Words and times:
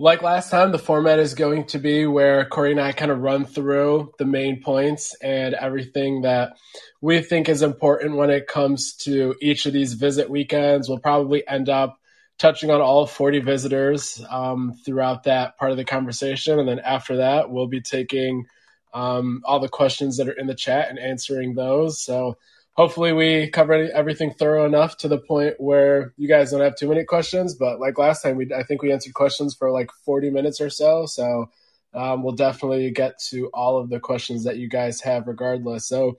like 0.00 0.22
last 0.22 0.50
time, 0.50 0.70
the 0.70 0.78
format 0.78 1.18
is 1.18 1.34
going 1.34 1.64
to 1.66 1.78
be 1.80 2.06
where 2.06 2.44
Corey 2.44 2.70
and 2.70 2.80
I 2.80 2.92
kind 2.92 3.10
of 3.10 3.18
run 3.18 3.44
through 3.44 4.12
the 4.16 4.24
main 4.24 4.62
points 4.62 5.16
and 5.16 5.54
everything 5.54 6.22
that 6.22 6.56
we 7.00 7.20
think 7.20 7.48
is 7.48 7.62
important 7.62 8.14
when 8.14 8.30
it 8.30 8.46
comes 8.46 8.94
to 8.98 9.34
each 9.40 9.66
of 9.66 9.72
these 9.72 9.94
visit 9.94 10.30
weekends. 10.30 10.88
We'll 10.88 11.00
probably 11.00 11.46
end 11.48 11.68
up 11.68 11.98
touching 12.38 12.70
on 12.70 12.80
all 12.80 13.08
40 13.08 13.40
visitors 13.40 14.24
um, 14.30 14.78
throughout 14.84 15.24
that 15.24 15.58
part 15.58 15.72
of 15.72 15.76
the 15.76 15.84
conversation. 15.84 16.60
And 16.60 16.68
then 16.68 16.78
after 16.78 17.16
that, 17.16 17.50
we'll 17.50 17.66
be 17.66 17.80
taking 17.80 18.46
um, 18.94 19.42
all 19.44 19.58
the 19.58 19.68
questions 19.68 20.16
that 20.18 20.28
are 20.28 20.32
in 20.32 20.46
the 20.46 20.54
chat 20.54 20.90
and 20.90 20.98
answering 21.00 21.54
those. 21.54 22.00
So 22.00 22.38
hopefully 22.78 23.12
we 23.12 23.50
cover 23.50 23.90
everything 23.92 24.32
thorough 24.32 24.64
enough 24.64 24.96
to 24.96 25.08
the 25.08 25.18
point 25.18 25.56
where 25.58 26.14
you 26.16 26.28
guys 26.28 26.52
don't 26.52 26.60
have 26.60 26.76
too 26.76 26.88
many 26.88 27.02
questions. 27.02 27.56
But 27.56 27.80
like 27.80 27.98
last 27.98 28.22
time, 28.22 28.36
we 28.36 28.54
I 28.54 28.62
think 28.62 28.82
we 28.82 28.92
answered 28.92 29.14
questions 29.14 29.56
for 29.56 29.72
like 29.72 29.90
40 30.04 30.30
minutes 30.30 30.60
or 30.60 30.70
so. 30.70 31.04
So 31.06 31.50
um, 31.92 32.22
we'll 32.22 32.36
definitely 32.36 32.88
get 32.92 33.18
to 33.30 33.48
all 33.52 33.78
of 33.78 33.90
the 33.90 33.98
questions 33.98 34.44
that 34.44 34.58
you 34.58 34.68
guys 34.68 35.00
have 35.00 35.26
regardless. 35.26 35.88
So 35.88 36.18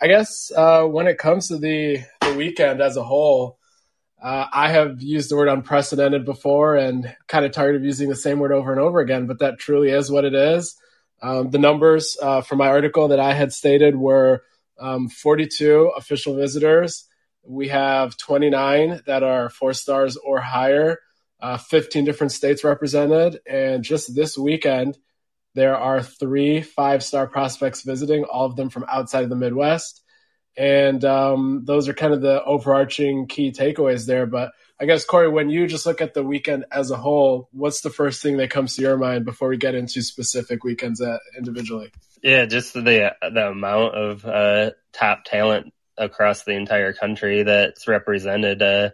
I 0.00 0.06
guess 0.06 0.50
uh, 0.56 0.84
when 0.84 1.08
it 1.08 1.18
comes 1.18 1.48
to 1.48 1.58
the, 1.58 1.98
the 2.22 2.34
weekend 2.36 2.80
as 2.80 2.96
a 2.96 3.04
whole, 3.04 3.58
uh, 4.22 4.46
I 4.50 4.70
have 4.70 5.02
used 5.02 5.30
the 5.30 5.36
word 5.36 5.48
unprecedented 5.48 6.24
before 6.24 6.74
and 6.74 7.14
kind 7.26 7.44
of 7.44 7.52
tired 7.52 7.76
of 7.76 7.84
using 7.84 8.08
the 8.08 8.16
same 8.16 8.38
word 8.38 8.52
over 8.52 8.72
and 8.72 8.80
over 8.80 9.00
again, 9.00 9.26
but 9.26 9.40
that 9.40 9.58
truly 9.58 9.90
is 9.90 10.10
what 10.10 10.24
it 10.24 10.34
is. 10.34 10.74
Um, 11.20 11.50
the 11.50 11.58
numbers 11.58 12.16
uh, 12.22 12.40
from 12.40 12.58
my 12.58 12.68
article 12.68 13.08
that 13.08 13.20
I 13.20 13.34
had 13.34 13.52
stated 13.52 13.94
were 13.94 14.42
um, 14.78 15.08
42 15.08 15.92
official 15.96 16.34
visitors. 16.36 17.06
We 17.44 17.68
have 17.68 18.16
29 18.16 19.02
that 19.06 19.22
are 19.22 19.48
four 19.48 19.72
stars 19.72 20.16
or 20.16 20.40
higher, 20.40 20.98
uh, 21.40 21.58
15 21.58 22.04
different 22.04 22.32
states 22.32 22.64
represented. 22.64 23.40
And 23.46 23.82
just 23.82 24.14
this 24.14 24.38
weekend, 24.38 24.96
there 25.54 25.76
are 25.76 26.02
three 26.02 26.62
five 26.62 27.02
star 27.02 27.26
prospects 27.26 27.82
visiting, 27.82 28.24
all 28.24 28.46
of 28.46 28.56
them 28.56 28.70
from 28.70 28.86
outside 28.88 29.24
of 29.24 29.30
the 29.30 29.36
Midwest. 29.36 30.02
And 30.56 31.04
um, 31.04 31.62
those 31.64 31.88
are 31.88 31.94
kind 31.94 32.12
of 32.12 32.20
the 32.20 32.42
overarching 32.44 33.26
key 33.26 33.52
takeaways 33.52 34.06
there. 34.06 34.26
But 34.26 34.52
I 34.80 34.86
guess, 34.86 35.04
Corey, 35.04 35.28
when 35.28 35.48
you 35.48 35.66
just 35.66 35.86
look 35.86 36.00
at 36.00 36.14
the 36.14 36.24
weekend 36.24 36.64
as 36.72 36.90
a 36.90 36.96
whole, 36.96 37.48
what's 37.52 37.82
the 37.82 37.90
first 37.90 38.22
thing 38.22 38.38
that 38.38 38.50
comes 38.50 38.76
to 38.76 38.82
your 38.82 38.96
mind 38.96 39.24
before 39.24 39.48
we 39.48 39.56
get 39.56 39.74
into 39.74 40.02
specific 40.02 40.64
weekends 40.64 41.00
uh, 41.00 41.18
individually? 41.38 41.92
Yeah, 42.22 42.46
just 42.46 42.74
the 42.74 43.14
the 43.20 43.48
amount 43.48 43.94
of 43.94 44.24
uh, 44.24 44.70
top 44.92 45.24
talent 45.24 45.72
across 45.96 46.42
the 46.42 46.52
entire 46.52 46.92
country 46.92 47.42
that's 47.42 47.86
represented 47.86 48.62
uh, 48.62 48.90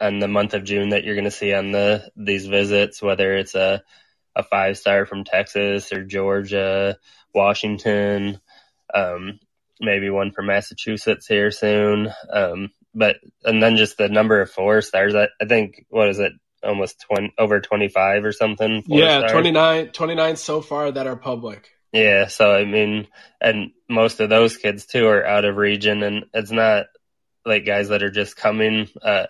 in 0.00 0.18
the 0.18 0.28
month 0.28 0.54
of 0.54 0.64
June 0.64 0.90
that 0.90 1.04
you're 1.04 1.14
going 1.14 1.24
to 1.24 1.30
see 1.30 1.52
on 1.52 1.72
the 1.72 2.10
these 2.16 2.46
visits, 2.46 3.02
whether 3.02 3.36
it's 3.36 3.54
a 3.54 3.82
a 4.36 4.42
five 4.42 4.76
star 4.76 5.06
from 5.06 5.24
Texas 5.24 5.92
or 5.92 6.04
Georgia, 6.04 6.98
Washington, 7.32 8.40
um, 8.92 9.38
maybe 9.80 10.10
one 10.10 10.32
from 10.32 10.46
Massachusetts 10.46 11.26
here 11.26 11.50
soon. 11.50 12.08
Um, 12.30 12.70
but 12.94 13.16
and 13.44 13.62
then 13.62 13.76
just 13.76 13.98
the 13.98 14.08
number 14.08 14.40
of 14.40 14.50
four 14.50 14.80
stars. 14.82 15.14
I, 15.14 15.28
I 15.40 15.46
think 15.46 15.84
what 15.88 16.08
is 16.08 16.18
it? 16.18 16.32
Almost 16.62 17.04
20, 17.10 17.34
over 17.36 17.60
25 17.60 18.24
or 18.24 18.32
something. 18.32 18.84
Yeah, 18.86 19.18
stars. 19.18 19.32
29, 19.32 19.88
29 19.88 20.36
so 20.36 20.62
far 20.62 20.90
that 20.90 21.06
are 21.06 21.16
public. 21.16 21.68
Yeah, 21.92 22.26
so 22.26 22.52
I 22.52 22.64
mean, 22.64 23.06
and 23.40 23.70
most 23.88 24.20
of 24.20 24.28
those 24.28 24.56
kids 24.56 24.86
too 24.86 25.06
are 25.06 25.24
out 25.24 25.44
of 25.44 25.56
region, 25.56 26.02
and 26.02 26.24
it's 26.32 26.50
not 26.50 26.86
like 27.44 27.66
guys 27.66 27.88
that 27.88 28.02
are 28.02 28.10
just 28.10 28.36
coming. 28.36 28.88
Uh, 29.00 29.26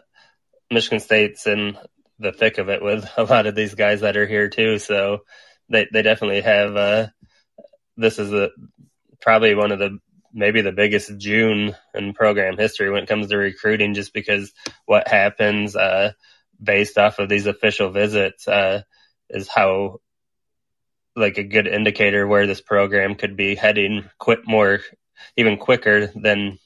Michigan 0.70 1.00
State's 1.00 1.46
in 1.46 1.76
the 2.18 2.32
thick 2.32 2.58
of 2.58 2.68
it 2.68 2.82
with 2.82 3.06
a 3.16 3.24
lot 3.24 3.46
of 3.46 3.54
these 3.54 3.74
guys 3.74 4.00
that 4.00 4.16
are 4.16 4.26
here 4.26 4.48
too, 4.48 4.78
so 4.78 5.18
they 5.68 5.88
they 5.92 6.02
definitely 6.02 6.40
have. 6.40 6.76
Uh, 6.76 7.06
this 7.96 8.18
is 8.18 8.32
a 8.32 8.50
probably 9.20 9.54
one 9.54 9.72
of 9.72 9.78
the 9.78 9.98
maybe 10.34 10.60
the 10.60 10.72
biggest 10.72 11.16
June 11.16 11.74
in 11.94 12.12
program 12.12 12.58
history 12.58 12.90
when 12.90 13.04
it 13.04 13.08
comes 13.08 13.28
to 13.28 13.36
recruiting, 13.36 13.94
just 13.94 14.12
because 14.12 14.52
what 14.84 15.08
happens 15.08 15.76
uh, 15.76 16.12
based 16.62 16.98
off 16.98 17.18
of 17.18 17.28
these 17.28 17.46
official 17.46 17.90
visits 17.90 18.46
uh, 18.48 18.82
is 19.30 19.48
how 19.48 20.00
like 21.16 21.38
a 21.38 21.44
good 21.44 21.68
indicator 21.68 22.26
where 22.26 22.46
this 22.46 22.60
program 22.60 23.14
could 23.14 23.36
be 23.36 23.54
heading 23.54 24.04
quit 24.18 24.40
more 24.46 24.80
even 25.36 25.56
quicker 25.56 26.08
than 26.08 26.58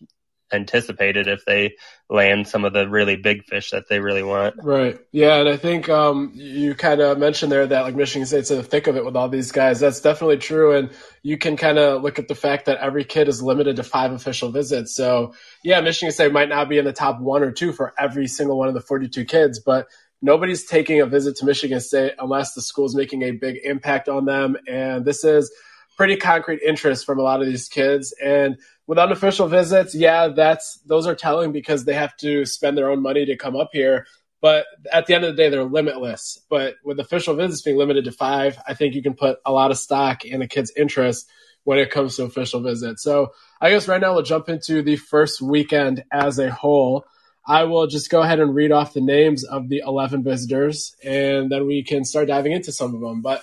anticipated 0.52 1.26
if 1.26 1.44
they 1.44 1.74
land 2.10 2.48
some 2.48 2.64
of 2.64 2.72
the 2.72 2.88
really 2.88 3.16
big 3.16 3.44
fish 3.44 3.70
that 3.70 3.88
they 3.88 4.00
really 4.00 4.22
want. 4.22 4.56
Right. 4.62 4.98
Yeah, 5.12 5.36
and 5.36 5.48
I 5.48 5.56
think 5.56 5.88
um, 5.88 6.32
you 6.34 6.74
kind 6.74 7.00
of 7.00 7.18
mentioned 7.18 7.52
there 7.52 7.66
that 7.66 7.82
like 7.82 7.94
Michigan 7.94 8.26
State's 8.26 8.50
in 8.50 8.56
the 8.56 8.62
thick 8.62 8.86
of 8.86 8.96
it 8.96 9.04
with 9.04 9.16
all 9.16 9.28
these 9.28 9.52
guys. 9.52 9.80
That's 9.80 10.00
definitely 10.00 10.38
true, 10.38 10.76
and 10.76 10.90
you 11.22 11.38
can 11.38 11.56
kind 11.56 11.78
of 11.78 12.02
look 12.02 12.18
at 12.18 12.28
the 12.28 12.34
fact 12.34 12.66
that 12.66 12.78
every 12.78 13.04
kid 13.04 13.28
is 13.28 13.42
limited 13.42 13.76
to 13.76 13.82
five 13.82 14.12
official 14.12 14.50
visits. 14.50 14.94
So 14.94 15.34
yeah, 15.62 15.80
Michigan 15.80 16.12
State 16.12 16.32
might 16.32 16.48
not 16.48 16.68
be 16.68 16.78
in 16.78 16.84
the 16.84 16.92
top 16.92 17.20
one 17.20 17.42
or 17.42 17.52
two 17.52 17.72
for 17.72 17.92
every 17.98 18.26
single 18.26 18.58
one 18.58 18.68
of 18.68 18.74
the 18.74 18.80
42 18.80 19.24
kids, 19.24 19.60
but 19.60 19.86
nobody's 20.22 20.64
taking 20.64 21.00
a 21.00 21.06
visit 21.06 21.36
to 21.36 21.44
Michigan 21.44 21.80
State 21.80 22.14
unless 22.18 22.54
the 22.54 22.62
school's 22.62 22.94
making 22.94 23.22
a 23.22 23.32
big 23.32 23.58
impact 23.64 24.08
on 24.08 24.24
them, 24.24 24.56
and 24.66 25.04
this 25.04 25.24
is 25.24 25.50
pretty 25.98 26.16
concrete 26.16 26.60
interest 26.62 27.04
from 27.04 27.18
a 27.18 27.22
lot 27.22 27.40
of 27.40 27.46
these 27.46 27.68
kids 27.68 28.14
and 28.22 28.56
with 28.88 28.98
official 28.98 29.48
visits, 29.48 29.94
yeah, 29.94 30.28
that's 30.28 30.78
those 30.86 31.06
are 31.06 31.14
telling 31.14 31.52
because 31.52 31.84
they 31.84 31.92
have 31.92 32.16
to 32.16 32.46
spend 32.46 32.76
their 32.76 32.90
own 32.90 33.02
money 33.02 33.26
to 33.26 33.36
come 33.36 33.54
up 33.54 33.68
here. 33.72 34.06
But 34.40 34.64
at 34.90 35.06
the 35.06 35.14
end 35.14 35.24
of 35.24 35.36
the 35.36 35.42
day, 35.42 35.50
they're 35.50 35.62
limitless. 35.62 36.40
But 36.48 36.76
with 36.82 36.98
official 36.98 37.34
visits 37.34 37.60
being 37.60 37.76
limited 37.76 38.06
to 38.06 38.12
five, 38.12 38.58
I 38.66 38.72
think 38.72 38.94
you 38.94 39.02
can 39.02 39.12
put 39.12 39.40
a 39.44 39.52
lot 39.52 39.70
of 39.70 39.76
stock 39.76 40.24
in 40.24 40.40
a 40.40 40.48
kid's 40.48 40.72
interest 40.74 41.28
when 41.64 41.78
it 41.78 41.90
comes 41.90 42.16
to 42.16 42.24
official 42.24 42.62
visits. 42.62 43.02
So 43.02 43.32
I 43.60 43.68
guess 43.68 43.88
right 43.88 44.00
now 44.00 44.14
we'll 44.14 44.22
jump 44.22 44.48
into 44.48 44.80
the 44.80 44.96
first 44.96 45.42
weekend 45.42 46.02
as 46.10 46.38
a 46.38 46.50
whole. 46.50 47.04
I 47.46 47.64
will 47.64 47.88
just 47.88 48.08
go 48.08 48.22
ahead 48.22 48.40
and 48.40 48.54
read 48.54 48.72
off 48.72 48.94
the 48.94 49.02
names 49.02 49.44
of 49.44 49.68
the 49.68 49.82
11 49.86 50.22
visitors 50.22 50.96
and 51.04 51.52
then 51.52 51.66
we 51.66 51.82
can 51.82 52.06
start 52.06 52.28
diving 52.28 52.52
into 52.52 52.72
some 52.72 52.94
of 52.94 53.02
them. 53.02 53.20
But 53.20 53.42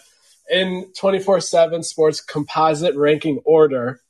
in 0.50 0.91
24 0.97 1.41
7 1.41 1.83
sports 1.83 2.19
composite 2.19 2.95
ranking 2.95 3.41
order, 3.45 4.01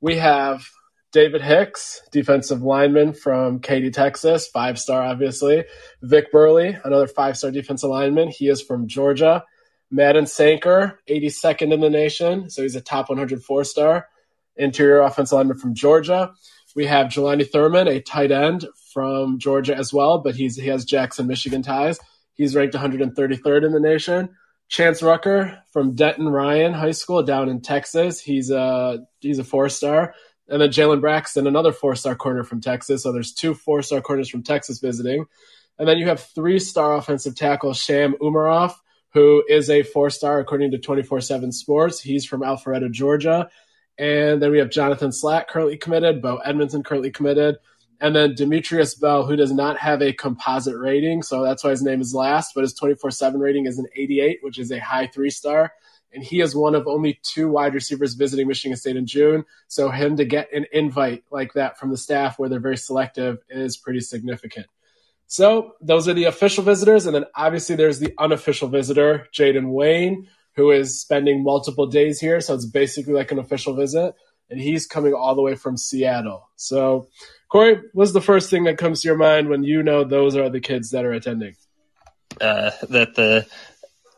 we 0.00 0.16
have 0.16 0.64
David 1.10 1.40
Hicks, 1.40 2.02
defensive 2.12 2.62
lineman 2.62 3.14
from 3.14 3.60
Katy, 3.60 3.90
Texas, 3.90 4.46
five 4.48 4.78
star, 4.78 5.02
obviously. 5.02 5.64
Vic 6.02 6.30
Burley, 6.30 6.76
another 6.84 7.06
five 7.06 7.36
star 7.36 7.50
defensive 7.50 7.90
lineman. 7.90 8.28
He 8.28 8.48
is 8.48 8.60
from 8.60 8.86
Georgia. 8.86 9.44
Madden 9.90 10.26
Sanker, 10.26 11.00
82nd 11.08 11.72
in 11.72 11.80
the 11.80 11.88
nation, 11.88 12.50
so 12.50 12.62
he's 12.62 12.76
a 12.76 12.80
top 12.82 13.08
104 13.08 13.64
star. 13.64 14.06
Interior 14.56 15.00
offensive 15.00 15.36
lineman 15.36 15.56
from 15.56 15.74
Georgia. 15.74 16.32
We 16.76 16.84
have 16.86 17.06
Jelani 17.06 17.48
Thurman, 17.50 17.88
a 17.88 18.00
tight 18.00 18.30
end 18.30 18.66
from 18.92 19.38
Georgia 19.38 19.74
as 19.74 19.92
well, 19.92 20.18
but 20.18 20.34
he's 20.34 20.56
he 20.56 20.68
has 20.68 20.84
Jackson, 20.84 21.26
Michigan 21.26 21.62
ties. 21.62 21.98
He's 22.34 22.54
ranked 22.54 22.74
133rd 22.74 23.64
in 23.64 23.72
the 23.72 23.80
nation. 23.80 24.28
Chance 24.68 25.02
Rucker 25.02 25.58
from 25.72 25.94
Denton 25.94 26.28
Ryan 26.28 26.74
High 26.74 26.92
School 26.92 27.22
down 27.22 27.48
in 27.48 27.62
Texas. 27.62 28.20
He's 28.20 28.50
a 28.50 28.98
he's 29.20 29.38
a 29.38 29.44
four 29.44 29.70
star. 29.70 30.14
And 30.48 30.60
then 30.60 30.70
Jalen 30.70 31.00
Braxton, 31.00 31.46
another 31.46 31.72
four 31.72 31.94
star 31.94 32.14
corner 32.14 32.42
from 32.42 32.60
Texas. 32.60 33.02
So 33.02 33.12
there's 33.12 33.32
two 33.32 33.54
four 33.54 33.82
star 33.82 34.00
corners 34.00 34.28
from 34.28 34.42
Texas 34.42 34.78
visiting. 34.78 35.26
And 35.78 35.86
then 35.86 35.98
you 35.98 36.06
have 36.06 36.20
three 36.20 36.58
star 36.58 36.96
offensive 36.96 37.36
tackle 37.36 37.74
Sham 37.74 38.14
Umarov, 38.20 38.74
who 39.12 39.44
is 39.48 39.70
a 39.70 39.82
four 39.82 40.10
star 40.10 40.40
according 40.40 40.70
to 40.72 40.78
24 40.78 41.20
7 41.20 41.52
Sports. 41.52 42.00
He's 42.00 42.24
from 42.24 42.40
Alpharetta, 42.40 42.90
Georgia. 42.90 43.48
And 43.98 44.40
then 44.40 44.50
we 44.50 44.58
have 44.58 44.70
Jonathan 44.70 45.12
Slack 45.12 45.48
currently 45.48 45.76
committed, 45.76 46.22
Bo 46.22 46.36
Edmondson 46.36 46.82
currently 46.82 47.10
committed. 47.10 47.56
And 48.00 48.14
then 48.14 48.36
Demetrius 48.36 48.94
Bell, 48.94 49.26
who 49.26 49.34
does 49.34 49.52
not 49.52 49.76
have 49.78 50.02
a 50.02 50.12
composite 50.12 50.76
rating. 50.76 51.22
So 51.24 51.42
that's 51.42 51.64
why 51.64 51.70
his 51.70 51.82
name 51.82 52.00
is 52.00 52.14
last, 52.14 52.52
but 52.54 52.60
his 52.62 52.74
24 52.74 53.10
7 53.10 53.40
rating 53.40 53.66
is 53.66 53.78
an 53.78 53.86
88, 53.94 54.38
which 54.42 54.58
is 54.58 54.70
a 54.70 54.78
high 54.78 55.08
three 55.08 55.30
star 55.30 55.72
and 56.12 56.22
he 56.22 56.40
is 56.40 56.54
one 56.54 56.74
of 56.74 56.86
only 56.86 57.20
two 57.22 57.48
wide 57.48 57.74
receivers 57.74 58.14
visiting 58.14 58.48
Michigan 58.48 58.76
State 58.76 58.96
in 58.96 59.06
June. 59.06 59.44
So 59.68 59.90
him 59.90 60.16
to 60.16 60.24
get 60.24 60.52
an 60.52 60.66
invite 60.72 61.24
like 61.30 61.52
that 61.54 61.78
from 61.78 61.90
the 61.90 61.96
staff, 61.96 62.38
where 62.38 62.48
they're 62.48 62.60
very 62.60 62.76
selective, 62.76 63.38
is 63.48 63.76
pretty 63.76 64.00
significant. 64.00 64.66
So 65.26 65.74
those 65.82 66.08
are 66.08 66.14
the 66.14 66.24
official 66.24 66.64
visitors, 66.64 67.04
and 67.04 67.14
then 67.14 67.26
obviously 67.34 67.76
there's 67.76 67.98
the 67.98 68.14
unofficial 68.18 68.68
visitor, 68.68 69.28
Jayden 69.32 69.72
Wayne, 69.72 70.28
who 70.56 70.70
is 70.70 71.00
spending 71.00 71.44
multiple 71.44 71.86
days 71.86 72.18
here. 72.18 72.40
So 72.40 72.54
it's 72.54 72.64
basically 72.64 73.12
like 73.12 73.30
an 73.30 73.38
official 73.38 73.74
visit, 73.74 74.14
and 74.48 74.58
he's 74.58 74.86
coming 74.86 75.12
all 75.12 75.34
the 75.34 75.42
way 75.42 75.54
from 75.54 75.76
Seattle. 75.76 76.48
So, 76.56 77.08
Corey, 77.50 77.82
what's 77.92 78.12
the 78.12 78.22
first 78.22 78.48
thing 78.48 78.64
that 78.64 78.78
comes 78.78 79.02
to 79.02 79.08
your 79.08 79.18
mind 79.18 79.48
when 79.48 79.64
you 79.64 79.82
know 79.82 80.02
those 80.02 80.34
are 80.34 80.48
the 80.48 80.60
kids 80.60 80.90
that 80.90 81.04
are 81.04 81.12
attending? 81.12 81.56
Uh, 82.40 82.70
that 82.88 83.14
the 83.14 83.46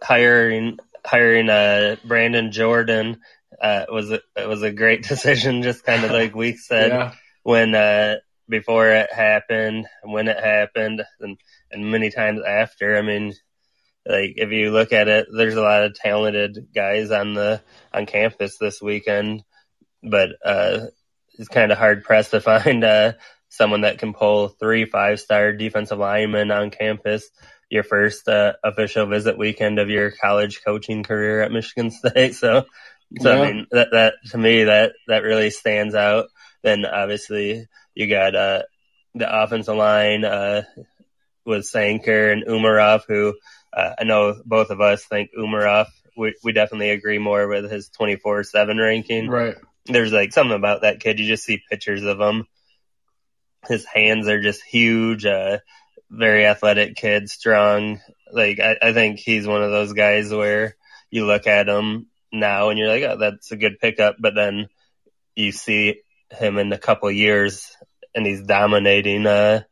hiring 0.02 0.78
hiring 1.04 1.48
uh, 1.48 1.96
Brandon 2.04 2.52
Jordan 2.52 3.20
uh, 3.60 3.86
was 3.88 4.10
a, 4.10 4.20
was 4.36 4.62
a 4.62 4.72
great 4.72 5.02
decision. 5.08 5.62
Just 5.62 5.84
kind 5.84 6.04
of 6.04 6.10
like 6.10 6.34
we 6.34 6.56
said 6.56 6.90
yeah. 6.90 7.14
when 7.42 7.74
uh, 7.74 8.16
before 8.48 8.90
it 8.90 9.12
happened, 9.12 9.86
when 10.02 10.28
it 10.28 10.38
happened, 10.38 11.02
and 11.20 11.38
and 11.70 11.90
many 11.90 12.10
times 12.10 12.40
after. 12.46 12.96
I 12.96 13.02
mean, 13.02 13.34
like 14.06 14.34
if 14.36 14.50
you 14.50 14.70
look 14.70 14.92
at 14.92 15.08
it, 15.08 15.26
there's 15.34 15.56
a 15.56 15.62
lot 15.62 15.84
of 15.84 15.94
talented 15.94 16.68
guys 16.74 17.10
on 17.10 17.34
the 17.34 17.62
on 17.92 18.06
campus 18.06 18.56
this 18.58 18.80
weekend, 18.80 19.44
but 20.02 20.30
uh, 20.44 20.86
it's 21.38 21.48
kind 21.48 21.72
of 21.72 21.78
hard 21.78 22.04
pressed 22.04 22.32
to 22.32 22.40
find 22.40 22.84
uh, 22.84 23.12
someone 23.48 23.82
that 23.82 23.98
can 23.98 24.12
pull 24.12 24.48
three 24.48 24.84
five 24.84 25.20
star 25.20 25.52
defensive 25.52 25.98
linemen 25.98 26.50
on 26.50 26.70
campus. 26.70 27.28
Your 27.70 27.84
first 27.84 28.28
uh, 28.28 28.54
official 28.64 29.06
visit 29.06 29.38
weekend 29.38 29.78
of 29.78 29.88
your 29.88 30.10
college 30.10 30.60
coaching 30.64 31.04
career 31.04 31.40
at 31.40 31.52
Michigan 31.52 31.90
State, 31.92 32.34
so 32.34 32.66
so 33.18 33.32
yeah. 33.34 33.40
I 33.40 33.52
mean 33.52 33.66
that 33.70 33.88
that 33.92 34.14
to 34.30 34.38
me 34.38 34.64
that 34.64 34.92
that 35.08 35.22
really 35.22 35.50
stands 35.50 35.94
out. 35.94 36.26
Then 36.62 36.84
obviously 36.84 37.66
you 37.94 38.06
got 38.08 38.34
uh, 38.34 38.62
the 39.14 39.42
offensive 39.42 39.76
line 39.76 40.24
uh, 40.24 40.62
with 41.44 41.66
Sanker 41.66 42.30
and 42.30 42.44
Umarov, 42.44 43.02
who 43.08 43.34
uh, 43.72 43.94
I 43.98 44.04
know 44.04 44.40
both 44.44 44.70
of 44.70 44.80
us 44.80 45.04
think 45.04 45.30
Umarov. 45.36 45.86
We 46.16 46.34
we 46.44 46.52
definitely 46.52 46.90
agree 46.90 47.18
more 47.18 47.48
with 47.48 47.70
his 47.70 47.88
twenty 47.88 48.16
four 48.16 48.44
seven 48.44 48.78
ranking. 48.78 49.28
Right. 49.28 49.56
There's 49.86 50.12
like 50.12 50.32
something 50.32 50.56
about 50.56 50.82
that 50.82 51.00
kid. 51.00 51.18
You 51.18 51.26
just 51.26 51.44
see 51.44 51.62
pictures 51.70 52.02
of 52.02 52.20
him. 52.20 52.46
His 53.68 53.84
hands 53.84 54.28
are 54.28 54.40
just 54.40 54.62
huge. 54.62 55.26
Very 56.10 56.46
athletic 56.46 56.96
kid, 56.96 57.30
strong. 57.30 58.00
Like 58.32 58.58
I, 58.60 58.76
I 58.82 58.92
think 58.92 59.18
he's 59.18 59.46
one 59.46 59.62
of 59.62 59.70
those 59.70 59.92
guys 59.92 60.32
where 60.32 60.76
you 61.10 61.26
look 61.26 61.46
at 61.46 61.68
him 61.68 62.06
now 62.32 62.68
and 62.70 62.78
you're 62.78 62.88
like, 62.88 63.02
oh, 63.02 63.16
that's 63.16 63.52
a 63.52 63.56
good 63.56 63.78
pickup, 63.78 64.16
but 64.18 64.34
then 64.34 64.68
you 65.34 65.52
see 65.52 66.00
him 66.30 66.58
in 66.58 66.72
a 66.72 66.78
couple 66.78 67.10
years 67.10 67.76
and 68.14 68.26
he's 68.26 68.42
dominating 68.42 69.26
uh, 69.26 69.62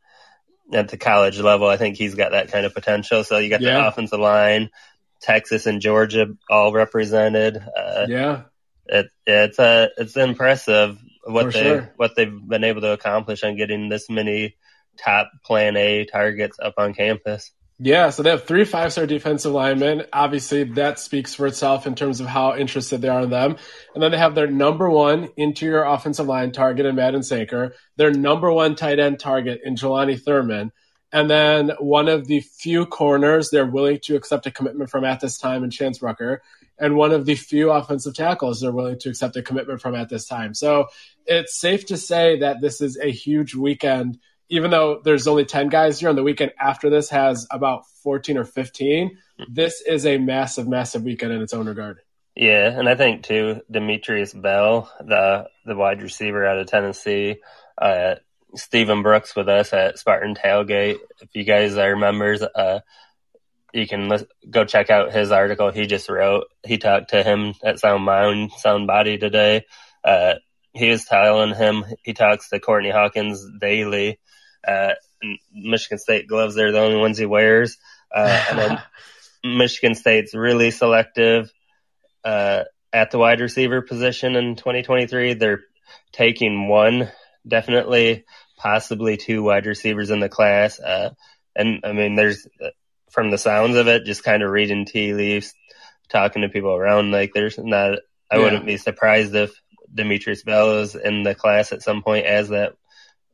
at 0.73 0.89
the 0.89 0.97
college 0.97 1.39
level. 1.39 1.67
I 1.67 1.77
think 1.77 1.97
he's 1.97 2.15
got 2.15 2.31
that 2.31 2.51
kind 2.51 2.65
of 2.65 2.73
potential. 2.73 3.23
So 3.23 3.37
you 3.37 3.49
got 3.49 3.61
yeah. 3.61 3.81
the 3.81 3.87
offensive 3.87 4.19
line, 4.19 4.69
Texas 5.21 5.65
and 5.65 5.81
Georgia 5.81 6.27
all 6.49 6.71
represented. 6.71 7.57
Uh, 7.57 8.05
yeah, 8.07 8.41
it, 8.85 9.07
it's 9.25 9.59
uh, 9.59 9.87
it's 9.97 10.15
impressive 10.17 10.97
what 11.23 11.53
they 11.53 11.63
sure. 11.63 11.93
what 11.95 12.15
they've 12.15 12.47
been 12.47 12.63
able 12.63 12.81
to 12.81 12.91
accomplish 12.91 13.43
on 13.43 13.57
getting 13.57 13.89
this 13.89 14.09
many 14.09 14.55
top 15.03 15.31
Plan 15.45 15.75
A 15.77 16.05
targets 16.05 16.57
up 16.61 16.75
on 16.77 16.93
campus. 16.93 17.51
Yeah, 17.81 18.09
so 18.09 18.23
they 18.23 18.31
have 18.31 18.43
three 18.43 18.65
five 18.65 18.91
star 18.91 19.05
defensive 19.05 19.53
linemen. 19.53 20.03
Obviously, 20.11 20.65
that 20.65 20.99
speaks 20.99 21.33
for 21.33 21.47
itself 21.47 21.87
in 21.87 21.95
terms 21.95 22.19
of 22.19 22.27
how 22.27 22.57
interested 22.57 23.01
they 23.01 23.07
are 23.07 23.21
in 23.21 23.29
them. 23.29 23.55
And 23.93 24.03
then 24.03 24.11
they 24.11 24.17
have 24.17 24.35
their 24.35 24.47
number 24.47 24.89
one 24.89 25.29
interior 25.37 25.83
offensive 25.83 26.27
line 26.27 26.51
target 26.51 26.85
in 26.85 26.95
Madden 26.95 27.23
Sanker, 27.23 27.73
their 27.95 28.11
number 28.11 28.51
one 28.51 28.75
tight 28.75 28.99
end 28.99 29.19
target 29.21 29.61
in 29.63 29.75
Jelani 29.75 30.21
Thurman, 30.21 30.73
and 31.13 31.29
then 31.29 31.71
one 31.79 32.09
of 32.09 32.27
the 32.27 32.41
few 32.41 32.85
corners 32.85 33.49
they're 33.49 33.65
willing 33.65 33.99
to 34.03 34.17
accept 34.17 34.45
a 34.45 34.51
commitment 34.51 34.89
from 34.89 35.05
at 35.05 35.21
this 35.21 35.37
time 35.37 35.63
in 35.63 35.71
Chance 35.71 36.01
Rucker, 36.01 36.41
and 36.77 36.97
one 36.97 37.13
of 37.13 37.25
the 37.25 37.35
few 37.35 37.71
offensive 37.71 38.13
tackles 38.13 38.59
they're 38.59 38.73
willing 38.73 38.99
to 38.99 39.09
accept 39.09 39.37
a 39.37 39.41
commitment 39.41 39.81
from 39.81 39.95
at 39.95 40.09
this 40.09 40.27
time. 40.27 40.53
So 40.53 40.87
it's 41.25 41.57
safe 41.57 41.85
to 41.85 41.97
say 41.97 42.39
that 42.39 42.59
this 42.59 42.81
is 42.81 42.97
a 42.97 43.09
huge 43.09 43.55
weekend 43.55 44.19
even 44.49 44.71
though 44.71 44.99
there's 45.03 45.27
only 45.27 45.45
10 45.45 45.69
guys 45.69 45.99
here 45.99 46.09
on 46.09 46.15
the 46.15 46.23
weekend 46.23 46.51
after 46.59 46.89
this 46.89 47.09
has 47.09 47.47
about 47.51 47.83
14 48.03 48.37
or 48.37 48.45
15 48.45 49.17
this 49.49 49.81
is 49.81 50.05
a 50.05 50.17
massive 50.17 50.67
massive 50.67 51.03
weekend 51.03 51.31
in 51.31 51.41
its 51.41 51.53
own 51.53 51.67
regard 51.67 51.99
yeah 52.35 52.69
and 52.69 52.89
i 52.89 52.95
think 52.95 53.23
too 53.23 53.61
demetrius 53.69 54.33
bell 54.33 54.91
the 54.99 55.47
the 55.65 55.75
wide 55.75 56.01
receiver 56.01 56.45
out 56.45 56.57
of 56.57 56.67
tennessee 56.67 57.37
uh, 57.81 58.15
stephen 58.55 59.03
brooks 59.03 59.35
with 59.35 59.47
us 59.47 59.71
at 59.73 59.97
spartan 59.97 60.35
tailgate. 60.35 60.97
If 61.21 61.29
you 61.33 61.43
guys 61.43 61.77
are 61.77 61.95
members 61.95 62.41
uh, 62.41 62.79
you 63.73 63.87
can 63.87 64.11
go 64.49 64.65
check 64.65 64.89
out 64.89 65.13
his 65.13 65.31
article 65.31 65.71
he 65.71 65.85
just 65.85 66.09
wrote. 66.09 66.45
He 66.65 66.77
talked 66.77 67.11
to 67.11 67.23
him 67.23 67.53
at 67.63 67.79
sound 67.79 68.03
mind 68.03 68.51
sound 68.57 68.87
body 68.87 69.17
today. 69.17 69.65
Uh, 70.03 70.35
he 70.73 70.89
was 70.89 71.05
telling 71.05 71.53
him 71.53 71.85
he 72.03 72.13
talks 72.13 72.49
to 72.49 72.59
courtney 72.59 72.89
hawkins 72.89 73.45
daily 73.59 74.19
uh, 74.67 74.93
Michigan 75.53 75.97
State 75.97 76.27
gloves 76.27 76.57
are 76.57 76.71
the 76.71 76.79
only 76.79 76.97
ones 76.97 77.17
he 77.17 77.25
wears. 77.25 77.77
Uh, 78.13 78.43
and 78.49 78.59
then 78.59 78.81
Michigan 79.57 79.95
State's 79.95 80.33
really 80.33 80.71
selective 80.71 81.51
uh, 82.23 82.63
at 82.91 83.11
the 83.11 83.17
wide 83.17 83.41
receiver 83.41 83.81
position 83.81 84.35
in 84.35 84.55
2023. 84.55 85.33
They're 85.33 85.61
taking 86.11 86.67
one, 86.67 87.11
definitely, 87.47 88.25
possibly 88.57 89.17
two 89.17 89.43
wide 89.43 89.65
receivers 89.65 90.09
in 90.09 90.19
the 90.19 90.29
class. 90.29 90.79
Uh, 90.79 91.11
and 91.55 91.81
I 91.83 91.93
mean, 91.93 92.15
there's 92.15 92.47
from 93.11 93.31
the 93.31 93.37
sounds 93.37 93.75
of 93.75 93.87
it, 93.87 94.05
just 94.05 94.23
kind 94.23 94.43
of 94.43 94.51
reading 94.51 94.85
tea 94.85 95.13
leaves, 95.13 95.53
talking 96.09 96.41
to 96.43 96.49
people 96.49 96.75
around. 96.75 97.11
Like, 97.11 97.31
there's 97.33 97.57
not. 97.57 97.99
I 98.31 98.37
yeah. 98.37 98.43
wouldn't 98.43 98.65
be 98.65 98.77
surprised 98.77 99.33
if 99.33 99.51
Demetrius 99.93 100.43
Bell 100.43 100.79
is 100.79 100.95
in 100.95 101.23
the 101.23 101.33
class 101.33 101.71
at 101.71 101.81
some 101.81 102.03
point 102.03 102.25
as 102.25 102.49
that 102.49 102.73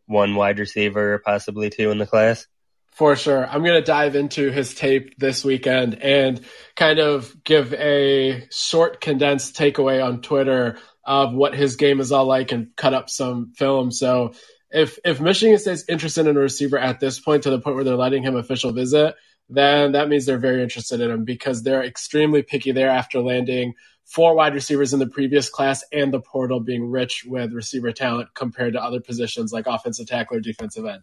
one 0.07 0.35
wide 0.35 0.59
receiver, 0.59 1.19
possibly 1.23 1.69
two 1.69 1.91
in 1.91 1.97
the 1.97 2.05
class. 2.05 2.47
For 2.91 3.17
sure. 3.17 3.45
I'm 3.45 3.61
going 3.61 3.79
to 3.79 3.85
dive 3.85 4.15
into 4.15 4.51
his 4.51 4.73
tape 4.73 5.17
this 5.17 5.43
weekend 5.43 6.01
and 6.01 6.39
kind 6.77 6.99
of 6.99 7.35
give 7.43 7.73
a 7.73 8.47
short, 8.51 9.01
condensed 9.01 9.57
takeaway 9.57 10.03
on 10.03 10.21
Twitter 10.21 10.77
of 11.03 11.33
what 11.33 11.53
his 11.53 11.75
game 11.75 11.99
is 11.99 12.13
all 12.13 12.25
like 12.25 12.53
and 12.53 12.73
cut 12.77 12.93
up 12.93 13.09
some 13.09 13.51
film. 13.53 13.91
So 13.91 14.33
if, 14.71 14.97
if 15.03 15.19
Michigan 15.19 15.57
State's 15.57 15.83
interested 15.89 16.25
in 16.25 16.37
a 16.37 16.39
receiver 16.39 16.79
at 16.79 17.01
this 17.01 17.19
point 17.19 17.43
to 17.43 17.49
the 17.49 17.59
point 17.59 17.75
where 17.75 17.83
they're 17.83 17.95
letting 17.95 18.23
him 18.23 18.37
official 18.37 18.71
visit, 18.71 19.15
then 19.49 19.91
that 19.91 20.07
means 20.07 20.25
they're 20.25 20.37
very 20.37 20.63
interested 20.63 21.01
in 21.01 21.11
him 21.11 21.25
because 21.25 21.63
they're 21.63 21.83
extremely 21.83 22.43
picky 22.43 22.71
there 22.71 22.89
after 22.89 23.19
landing 23.19 23.73
four 24.05 24.35
wide 24.35 24.53
receivers 24.53 24.93
in 24.93 24.99
the 24.99 25.07
previous 25.07 25.49
class 25.49 25.83
and 25.91 26.13
the 26.13 26.19
portal 26.19 26.59
being 26.59 26.89
rich 26.89 27.25
with 27.27 27.53
receiver 27.53 27.91
talent 27.91 28.33
compared 28.33 28.73
to 28.73 28.81
other 28.81 29.01
positions 29.01 29.51
like 29.51 29.67
offensive 29.67 30.07
tackle 30.07 30.37
or 30.37 30.39
defensive 30.39 30.85
end. 30.85 31.01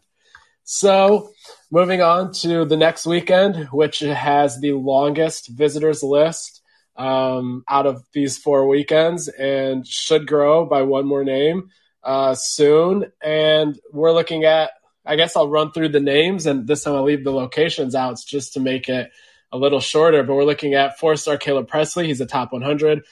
So, 0.65 1.33
moving 1.73 2.03
on 2.03 2.33
to 2.35 2.65
the 2.65 2.77
next 2.77 3.05
weekend, 3.05 3.67
which 3.73 3.99
has 3.99 4.61
the 4.61 4.73
longest 4.75 5.49
visitors 5.49 6.05
list 6.05 6.63
um, 6.97 7.65
out 7.69 7.87
of 7.87 8.05
these 8.13 8.39
four 8.39 8.69
weekends 8.69 9.27
and 9.27 9.87
should 9.87 10.27
grow 10.27 10.65
by 10.65 10.83
one 10.83 11.07
more 11.07 11.25
name 11.25 11.71
uh, 12.05 12.35
soon. 12.35 13.11
And 13.23 13.79
we're 13.93 14.13
looking 14.13 14.45
at, 14.45 14.71
I 15.05 15.17
guess 15.17 15.37
I'll 15.37 15.49
run 15.49 15.73
through 15.73 15.89
the 15.89 16.01
names 16.01 16.47
and 16.47 16.67
this 16.67 16.85
time 16.85 16.95
I'll 16.95 17.03
leave 17.03 17.25
the 17.25 17.33
locations 17.33 17.97
out 17.97 18.21
just 18.25 18.53
to 18.53 18.61
make 18.61 18.89
it 18.89 19.11
a 19.53 19.59
little 19.59 19.81
shorter, 19.81 20.23
but 20.23 20.35
we're 20.35 20.45
looking 20.45 20.75
at 20.75 20.99
four 20.99 21.17
star 21.17 21.37
Caleb 21.37 21.69
Presley. 21.69 22.07
He's 22.07 22.21
a 22.21 22.27
top 22.27 22.53
100. 22.53 23.05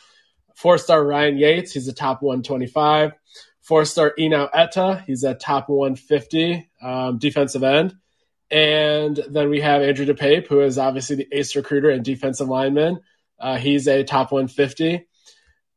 Four 0.54 0.78
star 0.78 1.04
Ryan 1.04 1.38
Yates. 1.38 1.72
He's 1.72 1.88
a 1.88 1.92
top 1.92 2.22
125. 2.22 3.12
Four 3.60 3.84
star 3.84 4.14
Enow 4.18 4.48
Etta. 4.52 5.04
He's 5.06 5.22
a 5.22 5.34
top 5.34 5.68
150 5.68 6.70
um, 6.82 7.18
defensive 7.18 7.62
end. 7.62 7.94
And 8.50 9.20
then 9.30 9.48
we 9.48 9.60
have 9.60 9.82
Andrew 9.82 10.06
dePaepe, 10.06 10.48
who 10.48 10.60
is 10.60 10.76
obviously 10.76 11.16
the 11.16 11.28
ace 11.30 11.54
recruiter 11.54 11.90
and 11.90 12.04
defensive 12.04 12.48
lineman. 12.48 13.00
Uh, 13.38 13.56
he's 13.56 13.86
a 13.86 14.02
top 14.02 14.32
150. 14.32 15.06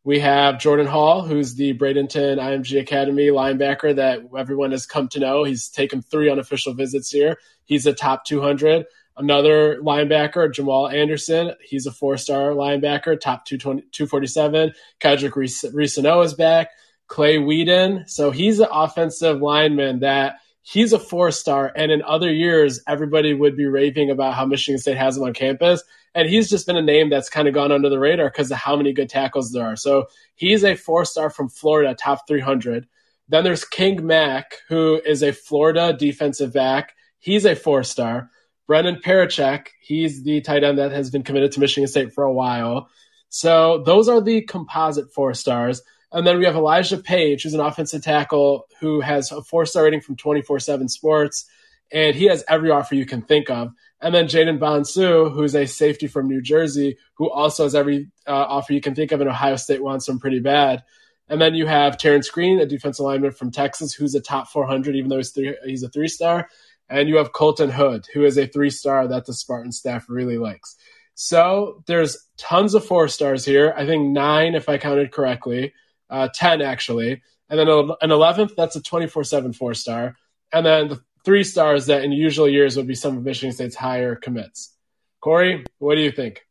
We 0.06 0.20
have 0.20 0.60
Jordan 0.60 0.88
Hall, 0.88 1.22
who's 1.22 1.56
the 1.56 1.78
Bradenton 1.78 2.38
IMG 2.38 2.82
Academy 2.82 3.28
linebacker 3.28 3.96
that 3.96 4.22
everyone 4.38 4.72
has 4.72 4.86
come 4.86 5.08
to 5.10 5.20
know. 5.20 5.44
He's 5.44 5.70
taken 5.70 6.02
three 6.02 6.30
unofficial 6.30 6.74
visits 6.74 7.10
here. 7.10 7.38
He's 7.64 7.86
a 7.86 7.94
top 7.94 8.26
200. 8.26 8.86
Another 9.16 9.80
linebacker, 9.82 10.52
Jamal 10.52 10.88
Anderson. 10.88 11.54
He's 11.62 11.86
a 11.86 11.92
four 11.92 12.18
star 12.18 12.52
linebacker, 12.52 13.20
top 13.20 13.46
247. 13.46 14.74
Kedrick 15.00 15.32
Reescano 15.32 16.26
is 16.26 16.34
back. 16.34 16.70
Clay 17.08 17.38
Wedin. 17.38 18.10
So 18.10 18.32
he's 18.32 18.60
an 18.60 18.70
offensive 18.72 19.40
lineman 19.40 20.00
that 20.00 20.38
he's 20.64 20.94
a 20.94 21.00
four 21.00 21.30
star. 21.32 21.72
And 21.76 21.92
in 21.92 22.02
other 22.02 22.34
years, 22.34 22.82
everybody 22.88 23.34
would 23.34 23.56
be 23.56 23.66
raving 23.66 24.10
about 24.10 24.34
how 24.34 24.46
Michigan 24.46 24.80
State 24.80 24.98
has 24.98 25.18
him 25.18 25.24
on 25.24 25.34
campus. 25.34 25.84
And 26.16 26.28
he's 26.28 26.50
just 26.50 26.66
been 26.66 26.78
a 26.78 26.82
name 26.82 27.10
that's 27.10 27.30
kind 27.30 27.48
of 27.48 27.54
gone 27.54 27.72
under 27.72 27.90
the 27.90 28.00
radar 28.00 28.30
because 28.30 28.52
of 28.52 28.58
how 28.58 28.76
many 28.76 28.94
good 28.94 29.10
tackles 29.10 29.52
there 29.52 29.66
are. 29.66 29.76
So 29.76 30.08
he's 30.36 30.64
a 30.64 30.76
four 30.76 31.06
star 31.06 31.30
from 31.30 31.50
Florida, 31.50 31.94
top 31.94 32.28
300. 32.28 32.88
Then 33.30 33.44
there's 33.44 33.66
King 33.66 34.06
Mack, 34.06 34.58
who 34.68 35.02
is 35.06 35.24
a 35.24 35.32
Florida 35.34 35.96
defensive 35.98 36.54
back. 36.54 36.94
He's 37.20 37.46
a 37.46 37.56
four 37.56 37.84
star. 37.84 38.30
Brennan 38.68 39.02
Parachek, 39.04 39.68
he's 39.82 40.24
the 40.24 40.42
tight 40.42 40.64
end 40.64 40.78
that 40.78 40.92
has 40.92 41.10
been 41.10 41.24
committed 41.24 41.52
to 41.54 41.60
Michigan 41.60 41.88
State 41.88 42.14
for 42.14 42.24
a 42.24 42.34
while. 42.34 42.90
So 43.30 43.84
those 43.86 44.08
are 44.08 44.22
the 44.22 44.42
composite 44.42 45.14
four 45.14 45.34
stars. 45.34 45.82
And 46.12 46.26
then 46.26 46.38
we 46.38 46.46
have 46.46 46.56
Elijah 46.56 46.98
Page, 46.98 47.44
who's 47.44 47.56
an 47.56 47.60
offensive 47.60 48.04
tackle 48.04 48.68
who 48.80 49.02
has 49.02 49.32
a 49.32 49.42
four 49.42 49.66
star 49.66 49.84
rating 49.84 50.02
from 50.02 50.16
24 50.16 50.60
7 50.60 50.88
Sports. 50.88 51.46
And 51.92 52.16
he 52.16 52.26
has 52.26 52.44
every 52.48 52.72
offer 52.72 52.96
you 52.96 53.06
can 53.06 53.22
think 53.22 53.50
of. 53.50 53.72
And 54.00 54.14
then 54.14 54.26
Jaden 54.26 54.60
Bonsu, 54.60 55.32
who's 55.34 55.56
a 55.56 55.66
safety 55.66 56.08
from 56.08 56.28
New 56.28 56.42
Jersey, 56.42 56.98
who 57.16 57.30
also 57.30 57.64
has 57.64 57.74
every 57.74 58.10
uh, 58.28 58.32
offer 58.32 58.74
you 58.74 58.82
can 58.82 58.96
think 58.96 59.12
of, 59.12 59.22
and 59.22 59.30
Ohio 59.30 59.56
State 59.56 59.84
wants 59.84 60.08
him 60.08 60.20
pretty 60.20 60.40
bad. 60.40 60.84
And 61.30 61.42
then 61.42 61.56
you 61.56 61.66
have 61.66 61.98
Terrence 61.98 62.30
Green, 62.30 62.60
a 62.60 62.66
defensive 62.66 63.06
lineman 63.06 63.32
from 63.32 63.52
Texas, 63.52 63.94
who's 63.94 64.14
a 64.14 64.22
top 64.22 64.50
400, 64.50 64.96
even 64.96 65.10
though 65.10 65.18
he's, 65.18 65.32
three, 65.32 65.56
he's 65.66 65.84
a 65.84 65.90
three 65.90 66.10
star. 66.10 66.50
And 66.94 67.10
you 67.10 67.18
have 67.18 67.34
Colton 67.34 67.72
Hood, 67.72 68.06
who 68.14 68.24
is 68.24 68.38
a 68.38 68.46
three 68.46 68.70
star 68.70 69.08
that 69.08 69.26
the 69.26 69.34
Spartan 69.34 69.72
staff 69.72 70.06
really 70.10 70.38
likes. 70.38 70.76
So 71.16 71.84
there's 71.88 72.28
tons 72.38 72.76
of 72.76 72.86
four 72.86 73.08
stars 73.08 73.44
here. 73.44 73.74
I 73.76 73.88
think 73.88 74.12
nine, 74.14 74.54
if 74.54 74.70
I 74.70 74.78
counted 74.78 75.12
correctly, 75.12 75.74
uh, 76.12 76.30
10 76.32 76.62
actually. 76.62 77.24
And 77.50 77.60
then 77.60 77.68
an 77.68 78.12
11th, 78.12 78.56
that's 78.56 78.76
a 78.76 78.82
24 78.82 79.24
7 79.24 79.54
four 79.54 79.74
star. 79.74 80.16
And 80.52 80.64
then 80.64 80.90
the 80.90 81.02
three 81.26 81.44
stars 81.44 81.88
that 81.88 82.04
in 82.04 82.12
usual 82.12 82.48
years 82.48 82.78
would 82.78 82.86
be 82.86 82.94
some 82.94 83.18
of 83.18 83.24
Michigan 83.24 83.54
State's 83.54 83.76
higher 83.76 84.16
commits. 84.16 84.76
Corey, 85.20 85.66
what 85.80 85.96
do 85.96 86.02
you 86.02 86.12
think? 86.12 86.46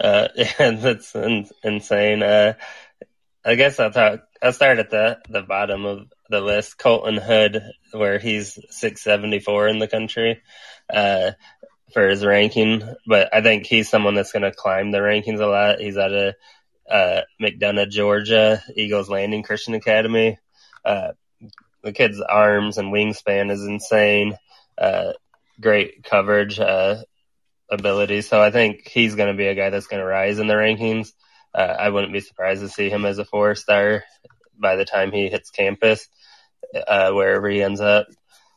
Uh, 0.00 0.28
yeah, 0.36 0.70
that's 0.70 1.14
in, 1.14 1.46
insane. 1.62 2.22
Uh, 2.22 2.54
I 3.44 3.56
guess 3.56 3.78
I'll. 3.78 4.20
I'll 4.42 4.52
start 4.52 4.78
at 4.78 4.90
the 4.90 5.18
the 5.28 5.42
bottom 5.42 5.86
of 5.86 6.12
the 6.30 6.40
list. 6.40 6.78
Colton 6.78 7.16
Hood, 7.16 7.62
where 7.92 8.18
he's 8.18 8.54
674 8.70 9.68
in 9.68 9.78
the 9.78 9.88
country 9.88 10.42
uh, 10.92 11.32
for 11.92 12.08
his 12.08 12.24
ranking, 12.24 12.82
but 13.06 13.34
I 13.34 13.40
think 13.40 13.66
he's 13.66 13.88
someone 13.88 14.14
that's 14.14 14.32
going 14.32 14.42
to 14.42 14.52
climb 14.52 14.90
the 14.90 14.98
rankings 14.98 15.40
a 15.40 15.46
lot. 15.46 15.80
He's 15.80 15.96
out 15.96 16.12
of 16.12 16.34
uh, 16.90 17.20
McDonough, 17.40 17.90
Georgia, 17.90 18.62
Eagles 18.74 19.08
Landing 19.08 19.42
Christian 19.42 19.74
Academy. 19.74 20.38
Uh, 20.84 21.12
the 21.82 21.92
kid's 21.92 22.20
arms 22.20 22.78
and 22.78 22.92
wingspan 22.92 23.50
is 23.50 23.62
insane. 23.62 24.36
Uh, 24.76 25.12
great 25.60 26.02
coverage 26.02 26.58
uh, 26.58 26.96
ability. 27.70 28.22
So 28.22 28.40
I 28.40 28.50
think 28.50 28.88
he's 28.88 29.14
going 29.14 29.28
to 29.28 29.36
be 29.36 29.46
a 29.46 29.54
guy 29.54 29.70
that's 29.70 29.86
going 29.86 30.00
to 30.00 30.06
rise 30.06 30.38
in 30.38 30.46
the 30.46 30.54
rankings. 30.54 31.12
Uh, 31.54 31.76
I 31.78 31.90
wouldn't 31.90 32.12
be 32.12 32.20
surprised 32.20 32.62
to 32.62 32.68
see 32.68 32.90
him 32.90 33.04
as 33.04 33.18
a 33.18 33.24
four 33.24 33.54
star 33.54 34.02
by 34.58 34.76
the 34.76 34.84
time 34.84 35.12
he 35.12 35.28
hits 35.28 35.50
campus, 35.50 36.08
uh, 36.86 37.10
wherever 37.12 37.48
he 37.48 37.62
ends 37.62 37.80
up. 37.80 38.06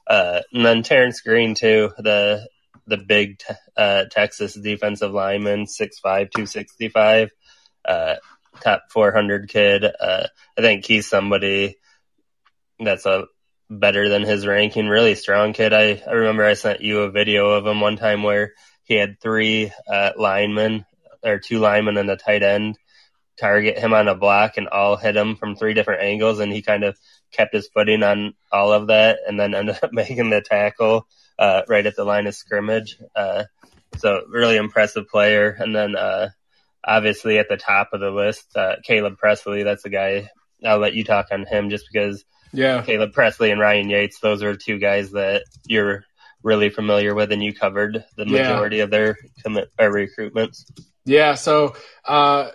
Uh, 0.06 0.42
and 0.54 0.66
then 0.66 0.84
Terrence 0.84 1.22
Green 1.22 1.56
too, 1.56 1.92
the 1.98 2.48
the 2.88 2.98
big 2.98 3.42
uh, 3.76 4.06
Texas 4.10 4.54
defensive 4.54 5.12
lineman, 5.12 5.66
6'5", 5.66 6.02
265, 6.04 7.32
uh, 7.84 8.16
top 8.62 8.84
400 8.92 9.50
kid. 9.50 9.84
Uh, 9.84 10.28
I 10.58 10.62
think 10.62 10.86
he's 10.86 11.10
somebody 11.10 11.76
that's 12.80 13.06
a 13.06 13.26
better 13.70 14.08
than 14.08 14.24
his 14.24 14.48
ranking, 14.48 14.88
really 14.88 15.16
strong 15.16 15.52
kid. 15.52 15.74
I, 15.74 16.02
I 16.08 16.12
remember 16.12 16.46
I 16.46 16.54
sent 16.54 16.82
you 16.82 17.02
a 17.02 17.12
video 17.12 17.52
of 17.52 17.68
him 17.68 17.82
one 17.82 17.98
time 17.98 18.24
where 18.24 18.54
he 18.84 18.96
had 18.96 19.20
three 19.20 19.72
uh, 19.92 20.12
linemen 20.18 20.86
or 21.24 21.40
two 21.40 21.60
linemen 21.60 21.98
and 21.98 22.10
a 22.10 22.16
tight 22.16 22.44
end 22.44 22.78
target 23.40 23.78
him 23.78 23.94
on 23.94 24.08
a 24.08 24.16
block 24.16 24.58
and 24.58 24.68
all 24.68 24.96
hit 24.96 25.16
him 25.16 25.36
from 25.36 25.56
three 25.56 25.74
different 25.74 26.02
angles 26.02 26.40
and 26.40 26.52
he 26.52 26.62
kind 26.62 26.84
of 26.84 26.98
kept 27.32 27.54
his 27.54 27.68
footing 27.68 28.04
on 28.04 28.34
all 28.52 28.74
of 28.74 28.88
that 28.88 29.20
and 29.28 29.40
then 29.40 29.54
ended 29.54 29.78
up 29.84 29.94
making 29.94 30.30
the 30.30 30.42
tackle 30.42 31.08
uh, 31.40 31.62
right 31.68 31.86
at 31.86 31.96
the 31.96 32.04
line 32.04 32.28
of 32.28 32.36
scrimmage. 32.36 32.98
Uh, 33.16 33.44
so 33.98 34.24
really 34.28 34.58
impressive 34.58 35.08
player. 35.08 35.56
And 35.60 35.76
then 35.76 35.96
uh, 35.96 36.30
obviously 36.84 37.38
at 37.38 37.50
the 37.50 37.58
top 37.58 37.90
of 37.94 38.00
the 38.00 38.12
list, 38.12 38.56
uh, 38.56 38.78
Caleb 38.84 39.18
Presley. 39.18 39.64
That's 39.64 39.84
the 39.84 39.90
guy. 39.90 40.30
I'll 40.66 40.80
let 40.80 40.94
you 40.94 41.04
talk 41.04 41.28
on 41.32 41.46
him 41.46 41.70
just 41.70 41.86
because. 41.92 42.24
Yeah, 42.54 42.82
Caleb 42.82 43.12
Presley 43.12 43.52
and 43.52 43.60
Ryan 43.60 43.90
Yates. 43.90 44.20
Those 44.20 44.42
are 44.42 44.56
two 44.56 44.80
guys 44.80 45.12
that 45.12 45.44
you're 45.66 46.06
really 46.44 46.70
familiar 46.70 47.14
with, 47.14 47.34
and 47.34 47.44
you 47.44 47.54
covered 47.54 48.06
the 48.16 48.26
majority 48.26 48.78
yeah. 48.78 48.84
of 48.84 48.90
their 48.90 49.18
commit 49.44 49.70
or 49.78 49.92
recruitments. 49.92 50.64
Yeah, 51.08 51.36
so 51.36 51.76
uh, 52.06 52.50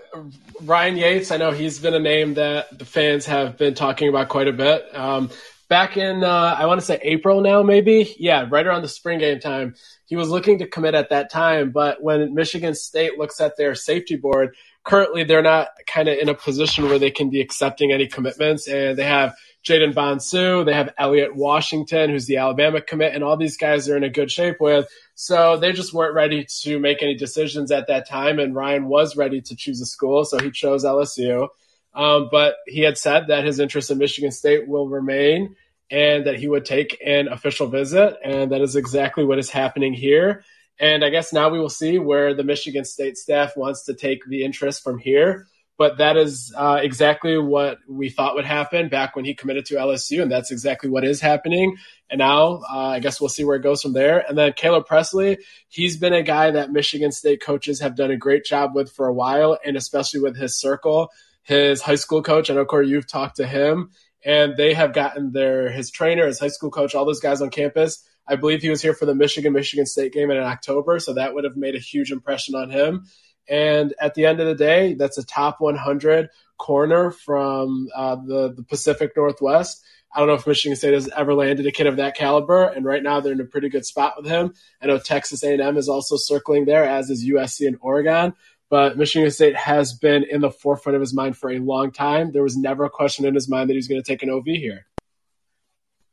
Ryan 0.60 0.98
Yates, 0.98 1.30
I 1.30 1.38
know 1.38 1.52
he's 1.52 1.78
been 1.78 1.94
a 1.94 1.98
name 1.98 2.34
that 2.34 2.78
the 2.78 2.84
fans 2.84 3.24
have 3.24 3.56
been 3.56 3.72
talking 3.72 4.10
about 4.10 4.28
quite 4.28 4.46
a 4.46 4.52
bit. 4.52 4.94
Um, 4.94 5.30
back 5.70 5.96
in, 5.96 6.22
uh, 6.22 6.54
I 6.58 6.66
want 6.66 6.78
to 6.78 6.86
say 6.86 6.98
April 7.02 7.40
now, 7.40 7.62
maybe. 7.62 8.14
Yeah, 8.18 8.46
right 8.50 8.66
around 8.66 8.82
the 8.82 8.88
spring 8.88 9.20
game 9.20 9.40
time. 9.40 9.74
He 10.04 10.16
was 10.16 10.28
looking 10.28 10.58
to 10.58 10.66
commit 10.66 10.94
at 10.94 11.08
that 11.08 11.32
time, 11.32 11.70
but 11.70 12.02
when 12.02 12.34
Michigan 12.34 12.74
State 12.74 13.18
looks 13.18 13.40
at 13.40 13.56
their 13.56 13.74
safety 13.74 14.16
board, 14.16 14.54
currently 14.84 15.24
they're 15.24 15.40
not 15.40 15.68
kind 15.86 16.08
of 16.08 16.18
in 16.18 16.28
a 16.28 16.34
position 16.34 16.84
where 16.84 16.98
they 16.98 17.10
can 17.10 17.30
be 17.30 17.40
accepting 17.40 17.90
any 17.90 18.06
commitments, 18.06 18.68
and 18.68 18.98
they 18.98 19.04
have 19.04 19.34
Jaden 19.64 19.94
Bonsu, 19.94 20.66
they 20.66 20.74
have 20.74 20.92
Elliot 20.98 21.34
Washington, 21.34 22.10
who's 22.10 22.26
the 22.26 22.36
Alabama 22.36 22.82
commit, 22.82 23.14
and 23.14 23.24
all 23.24 23.38
these 23.38 23.56
guys 23.56 23.88
are 23.88 23.96
in 23.96 24.04
a 24.04 24.10
good 24.10 24.30
shape 24.30 24.56
with. 24.60 24.86
So 25.22 25.56
they 25.56 25.70
just 25.70 25.94
weren't 25.94 26.16
ready 26.16 26.44
to 26.62 26.80
make 26.80 27.00
any 27.00 27.14
decisions 27.14 27.70
at 27.70 27.86
that 27.86 28.08
time. 28.08 28.40
And 28.40 28.56
Ryan 28.56 28.88
was 28.88 29.16
ready 29.16 29.40
to 29.42 29.54
choose 29.54 29.80
a 29.80 29.86
school, 29.86 30.24
so 30.24 30.36
he 30.36 30.50
chose 30.50 30.84
LSU. 30.84 31.46
Um, 31.94 32.28
but 32.28 32.56
he 32.66 32.80
had 32.80 32.98
said 32.98 33.28
that 33.28 33.44
his 33.44 33.60
interest 33.60 33.92
in 33.92 33.98
Michigan 33.98 34.32
State 34.32 34.66
will 34.66 34.88
remain 34.88 35.54
and 35.92 36.26
that 36.26 36.40
he 36.40 36.48
would 36.48 36.64
take 36.64 37.00
an 37.06 37.28
official 37.28 37.68
visit. 37.68 38.16
And 38.24 38.50
that 38.50 38.62
is 38.62 38.74
exactly 38.74 39.24
what 39.24 39.38
is 39.38 39.48
happening 39.48 39.92
here. 39.92 40.42
And 40.80 41.04
I 41.04 41.10
guess 41.10 41.32
now 41.32 41.50
we 41.50 41.60
will 41.60 41.68
see 41.68 42.00
where 42.00 42.34
the 42.34 42.42
Michigan 42.42 42.84
State 42.84 43.16
staff 43.16 43.56
wants 43.56 43.84
to 43.84 43.94
take 43.94 44.24
the 44.26 44.42
interest 44.42 44.82
from 44.82 44.98
here. 44.98 45.46
But 45.82 45.98
that 45.98 46.16
is 46.16 46.54
uh, 46.56 46.78
exactly 46.80 47.36
what 47.36 47.78
we 47.88 48.08
thought 48.08 48.36
would 48.36 48.44
happen 48.44 48.88
back 48.88 49.16
when 49.16 49.24
he 49.24 49.34
committed 49.34 49.66
to 49.66 49.74
LSU, 49.74 50.22
and 50.22 50.30
that's 50.30 50.52
exactly 50.52 50.88
what 50.88 51.02
is 51.02 51.20
happening. 51.20 51.76
And 52.08 52.20
now 52.20 52.60
uh, 52.72 52.90
I 52.90 53.00
guess 53.00 53.20
we'll 53.20 53.28
see 53.28 53.42
where 53.42 53.56
it 53.56 53.64
goes 53.64 53.82
from 53.82 53.92
there. 53.92 54.24
And 54.28 54.38
then 54.38 54.52
Caleb 54.52 54.86
Presley, 54.86 55.38
he's 55.66 55.96
been 55.96 56.12
a 56.12 56.22
guy 56.22 56.52
that 56.52 56.70
Michigan 56.70 57.10
State 57.10 57.42
coaches 57.42 57.80
have 57.80 57.96
done 57.96 58.12
a 58.12 58.16
great 58.16 58.44
job 58.44 58.76
with 58.76 58.92
for 58.92 59.08
a 59.08 59.12
while, 59.12 59.58
and 59.64 59.76
especially 59.76 60.20
with 60.20 60.36
his 60.36 60.56
circle. 60.56 61.10
His 61.42 61.82
high 61.82 61.96
school 61.96 62.22
coach, 62.22 62.48
I 62.48 62.54
know 62.54 62.64
Corey, 62.64 62.86
you've 62.86 63.08
talked 63.08 63.38
to 63.38 63.46
him, 63.48 63.90
and 64.24 64.56
they 64.56 64.74
have 64.74 64.92
gotten 64.92 65.32
their 65.32 65.68
his 65.68 65.90
trainer, 65.90 66.26
his 66.26 66.38
high 66.38 66.46
school 66.46 66.70
coach, 66.70 66.94
all 66.94 67.04
those 67.04 67.18
guys 67.18 67.42
on 67.42 67.50
campus. 67.50 68.08
I 68.28 68.36
believe 68.36 68.62
he 68.62 68.70
was 68.70 68.82
here 68.82 68.94
for 68.94 69.04
the 69.04 69.16
Michigan 69.16 69.52
Michigan 69.52 69.86
State 69.86 70.12
game 70.12 70.30
in 70.30 70.38
October, 70.38 71.00
so 71.00 71.14
that 71.14 71.34
would 71.34 71.42
have 71.42 71.56
made 71.56 71.74
a 71.74 71.80
huge 71.80 72.12
impression 72.12 72.54
on 72.54 72.70
him. 72.70 73.04
And 73.48 73.94
at 74.00 74.14
the 74.14 74.26
end 74.26 74.40
of 74.40 74.46
the 74.46 74.54
day, 74.54 74.94
that's 74.94 75.18
a 75.18 75.24
top 75.24 75.60
100 75.60 76.30
corner 76.58 77.10
from 77.10 77.88
uh, 77.94 78.16
the, 78.16 78.52
the 78.54 78.62
Pacific 78.62 79.12
Northwest. 79.16 79.82
I 80.14 80.18
don't 80.18 80.28
know 80.28 80.34
if 80.34 80.46
Michigan 80.46 80.76
State 80.76 80.94
has 80.94 81.08
ever 81.16 81.34
landed 81.34 81.66
a 81.66 81.72
kid 81.72 81.86
of 81.86 81.96
that 81.96 82.14
caliber, 82.14 82.64
and 82.64 82.84
right 82.84 83.02
now 83.02 83.20
they're 83.20 83.32
in 83.32 83.40
a 83.40 83.46
pretty 83.46 83.70
good 83.70 83.86
spot 83.86 84.14
with 84.16 84.26
him. 84.26 84.52
I 84.82 84.86
know 84.86 84.98
Texas 84.98 85.42
A&M 85.42 85.76
is 85.76 85.88
also 85.88 86.16
circling 86.16 86.66
there, 86.66 86.84
as 86.84 87.08
is 87.08 87.26
USC 87.26 87.66
and 87.66 87.78
Oregon. 87.80 88.34
But 88.68 88.96
Michigan 88.96 89.30
State 89.30 89.56
has 89.56 89.92
been 89.92 90.24
in 90.24 90.40
the 90.40 90.50
forefront 90.50 90.96
of 90.96 91.00
his 91.00 91.14
mind 91.14 91.36
for 91.36 91.50
a 91.50 91.58
long 91.58 91.92
time. 91.92 92.32
There 92.32 92.42
was 92.42 92.56
never 92.56 92.84
a 92.84 92.90
question 92.90 93.26
in 93.26 93.34
his 93.34 93.48
mind 93.48 93.68
that 93.68 93.74
he 93.74 93.78
was 93.78 93.88
going 93.88 94.02
to 94.02 94.06
take 94.06 94.22
an 94.22 94.30
OV 94.30 94.46
here. 94.46 94.86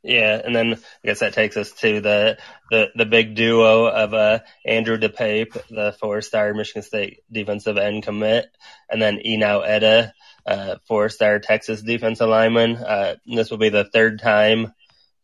Yeah, 0.02 0.42
and 0.44 0.56
then 0.56 0.76
I 0.76 1.08
guess 1.08 1.20
that 1.20 1.34
takes 1.34 1.58
us 1.58 1.72
to 1.74 2.00
the 2.00 2.38
the, 2.72 2.88
the 2.96 3.06
big 3.06 3.36
duo 3.36 3.86
of 3.88 4.14
uh, 4.14 4.40
Andrew 4.66 4.98
dePaepe, 4.98 5.58
the 5.70 5.94
four-star 6.00 6.54
Michigan 6.54 6.84
State 6.84 7.20
defensive 7.30 7.78
end 7.78 8.04
commit, 8.04 8.46
and 8.90 9.02
then 9.02 9.20
Enow 9.26 9.62
Etta, 9.68 10.14
uh, 10.46 10.76
four-star 10.88 11.40
Texas 11.40 11.82
defensive 11.82 12.30
lineman. 12.30 12.78
Uh, 12.78 13.16
this 13.26 13.52
will 13.52 13.58
be 13.58 13.70
the 13.70 13.90
third 13.92 14.20
time 14.20 14.74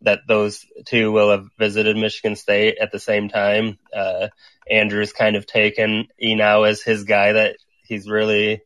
that 0.02 0.20
those 0.28 0.66
two 0.86 1.10
will 1.12 1.32
have 1.32 1.48
visited 1.58 1.96
Michigan 1.96 2.36
State 2.36 2.78
at 2.80 2.92
the 2.92 3.00
same 3.00 3.30
time. 3.30 3.80
Uh, 3.96 4.28
Andrew's 4.70 5.14
kind 5.14 5.38
of 5.38 5.48
taken 5.48 6.08
Enow 6.22 6.68
as 6.68 6.82
his 6.82 7.06
guy 7.06 7.32
that 7.34 7.56
he's 7.84 8.10
really 8.10 8.62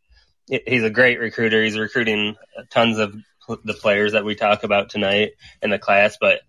he's 0.48 0.84
a 0.84 0.89
great 0.89 1.20
recruiter. 1.20 1.63
He's 1.63 1.78
recruiting 1.78 2.36
tons 2.72 2.98
of 2.98 3.16
the 3.63 3.74
players 3.74 4.13
that 4.13 4.25
we 4.25 4.36
talk 4.36 4.63
about 4.63 4.89
tonight 4.89 5.32
in 5.62 5.70
the 5.70 5.79
class, 5.79 6.18
but 6.20 6.41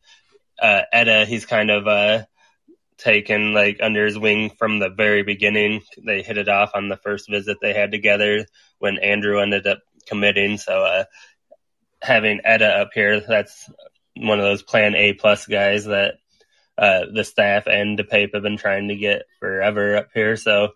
uh, 0.60 0.82
he's 1.26 1.46
kind 1.46 1.70
of 1.70 1.86
uh, 1.86 2.24
taken 2.98 3.54
like 3.54 3.78
under 3.82 4.04
his 4.04 4.18
wing 4.18 4.50
from 4.50 4.78
the 4.78 4.90
very 4.90 5.22
beginning. 5.22 5.82
They 6.04 6.22
hit 6.22 6.38
it 6.38 6.48
off 6.48 6.72
on 6.74 6.88
the 6.88 6.96
first 6.96 7.28
visit 7.28 7.58
they 7.60 7.72
had 7.72 7.90
together 7.90 8.46
when 8.78 8.98
Andrew 8.98 9.40
ended 9.40 9.66
up 9.66 9.80
committing. 10.06 10.58
So 10.58 10.84
uh, 10.84 11.04
having 12.02 12.40
Etta 12.44 12.66
up 12.66 12.90
here, 12.94 13.20
that's 13.20 13.70
one 14.16 14.38
of 14.38 14.44
those 14.44 14.62
Plan 14.62 14.94
A 14.94 15.14
plus 15.14 15.46
guys 15.46 15.86
that 15.86 16.14
uh, 16.76 17.06
the 17.12 17.24
staff 17.24 17.66
and 17.66 17.98
dePaepe 17.98 18.34
have 18.34 18.42
been 18.42 18.56
trying 18.56 18.88
to 18.88 18.96
get 18.96 19.22
forever 19.38 19.96
up 19.96 20.08
here. 20.14 20.36
So 20.36 20.70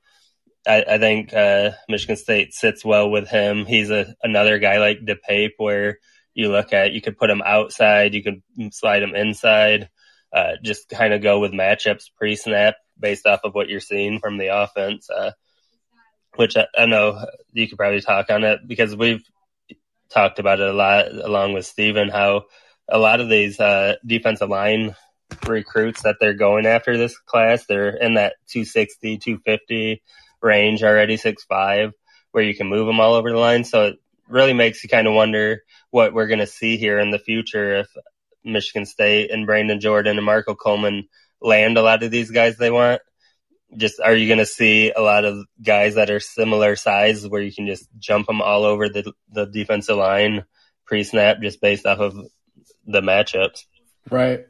I, 0.67 0.85
I 0.89 0.99
think 0.99 1.33
uh, 1.33 1.73
Michigan 1.89 2.17
State 2.17 2.55
sits 2.55 2.85
well 2.85 3.11
with 3.11 3.29
him. 3.29 3.67
He's 3.67 3.91
a 3.91 4.15
another 4.23 4.59
guy 4.59 4.79
like 4.79 5.01
dePaepe 5.01 5.53
where 5.59 5.99
you 6.35 6.51
look 6.51 6.73
at. 6.73 6.93
You 6.93 7.01
could 7.01 7.19
put 7.19 7.31
him 7.31 7.43
outside, 7.45 8.15
you 8.15 8.23
could 8.23 8.43
slide 8.73 9.03
him 9.03 9.15
inside, 9.15 9.89
uh, 10.33 10.53
just 10.63 10.89
kind 10.89 11.15
of 11.15 11.23
go 11.23 11.41
with 11.41 11.53
matchups 11.53 12.11
pre 12.17 12.37
snap 12.37 12.75
based 12.99 13.27
off 13.27 13.41
of 13.45 13.55
what 13.55 13.69
you're 13.69 13.81
seeing 13.81 14.19
from 14.19 14.39
the 14.39 14.49
offense. 14.49 15.09
Uh, 15.11 15.33
which 16.37 16.57
I, 16.57 16.67
I, 16.77 16.87
know 16.87 17.25
you 17.53 17.69
could 17.69 17.79
probably 17.79 18.01
talk 18.01 18.31
on 18.31 18.45
it 18.45 18.61
because 18.67 18.97
we've 18.97 19.23
talked 20.11 20.39
about 20.39 20.61
it 20.61 20.69
a 20.69 20.73
lot 20.73 21.13
along 21.13 21.53
with 21.53 21.67
Steven, 21.67 22.09
how 22.09 22.45
a 22.89 22.99
lot 22.99 23.21
of 23.21 23.29
these 23.29 23.59
uh, 23.61 23.95
defensive 24.05 24.49
line 24.49 24.95
recruits 25.47 26.03
that 26.03 26.17
they're 26.21 26.35
going 26.35 26.67
after 26.67 26.97
this 26.97 27.17
class, 27.19 27.67
they're 27.67 27.97
in 27.97 28.15
that 28.15 28.35
260, 28.49 29.19
250 29.19 30.03
range 30.43 30.83
already, 30.83 31.17
six 31.17 31.45
five, 31.45 31.93
where 32.33 32.45
you 32.45 32.55
can 32.55 32.69
move 32.69 32.87
them 32.87 33.01
all 33.01 33.15
over 33.15 33.31
the 33.31 33.39
line. 33.39 33.65
So 33.65 33.95
really 34.29 34.53
makes 34.53 34.83
you 34.83 34.89
kind 34.89 35.07
of 35.07 35.15
wonder 35.15 35.63
what 35.91 36.13
we're 36.13 36.27
going 36.27 36.39
to 36.39 36.47
see 36.47 36.77
here 36.77 36.99
in 36.99 37.11
the 37.11 37.19
future 37.19 37.77
if 37.77 37.89
Michigan 38.45 38.87
State 38.87 39.31
and 39.31 39.47
Brandon 39.47 39.81
Jordan 39.81 40.17
and 40.17 40.27
Marco 40.27 40.55
Coleman 40.55 41.09
land 41.41 41.77
a 41.77 41.83
lot 41.83 42.03
of 42.03 42.11
these 42.11 42.31
guys 42.31 42.57
they 42.57 42.71
want. 42.71 43.03
just 43.77 44.01
are 44.01 44.15
you 44.15 44.27
going 44.27 44.39
to 44.39 44.47
see 44.47 44.93
a 44.93 45.01
lot 45.01 45.25
of 45.25 45.45
guys 45.63 45.97
that 45.97 46.11
are 46.11 46.21
similar 46.21 46.77
size 46.77 47.27
where 47.27 47.43
you 47.43 47.53
can 47.53 47.67
just 47.67 47.89
jump 47.99 48.27
them 48.27 48.41
all 48.41 48.65
over 48.65 48.89
the 48.89 49.13
the 49.33 49.47
defensive 49.47 49.97
line 49.97 50.45
pre-snap 50.87 51.41
just 51.41 51.61
based 51.61 51.87
off 51.87 51.99
of 51.99 52.17
the 52.87 53.01
matchups? 53.01 53.65
Right. 54.11 54.47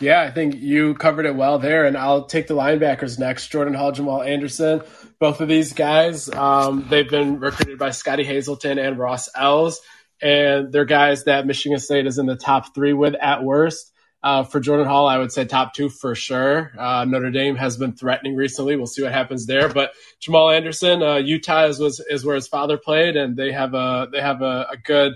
Yeah, 0.00 0.20
I 0.20 0.30
think 0.30 0.56
you 0.56 0.94
covered 0.94 1.24
it 1.24 1.34
well 1.34 1.58
there, 1.58 1.86
and 1.86 1.96
I'll 1.96 2.26
take 2.26 2.48
the 2.48 2.54
linebackers 2.54 3.18
next. 3.18 3.48
Jordan 3.48 3.72
Hall, 3.72 3.92
Jamal 3.92 4.22
Anderson. 4.22 4.82
Both 5.18 5.40
of 5.40 5.48
these 5.48 5.72
guys, 5.72 6.28
um, 6.28 6.86
they've 6.90 7.08
been 7.08 7.40
recruited 7.40 7.78
by 7.78 7.90
Scottie 7.90 8.24
Hazelton 8.24 8.78
and 8.78 8.98
Ross 8.98 9.30
Els, 9.34 9.80
and 10.20 10.70
they're 10.70 10.84
guys 10.84 11.24
that 11.24 11.46
Michigan 11.46 11.78
State 11.78 12.06
is 12.06 12.18
in 12.18 12.26
the 12.26 12.36
top 12.36 12.74
three 12.74 12.92
with 12.92 13.14
at 13.14 13.42
worst. 13.42 13.92
Uh, 14.22 14.42
for 14.42 14.60
Jordan 14.60 14.86
Hall, 14.86 15.06
I 15.06 15.18
would 15.18 15.30
say 15.30 15.44
top 15.44 15.72
two 15.72 15.88
for 15.88 16.14
sure. 16.14 16.72
Uh, 16.76 17.04
Notre 17.04 17.30
Dame 17.30 17.54
has 17.56 17.76
been 17.76 17.92
threatening 17.92 18.34
recently. 18.34 18.76
We'll 18.76 18.86
see 18.86 19.02
what 19.02 19.12
happens 19.12 19.46
there. 19.46 19.68
But 19.68 19.92
Jamal 20.20 20.50
Anderson, 20.50 21.02
uh, 21.02 21.16
Utah 21.16 21.66
is 21.66 21.78
was 21.78 22.00
is 22.10 22.24
where 22.24 22.34
his 22.34 22.48
father 22.48 22.76
played, 22.76 23.16
and 23.16 23.36
they 23.36 23.52
have 23.52 23.72
a 23.72 24.08
they 24.10 24.20
have 24.20 24.42
a, 24.42 24.66
a 24.72 24.76
good 24.76 25.14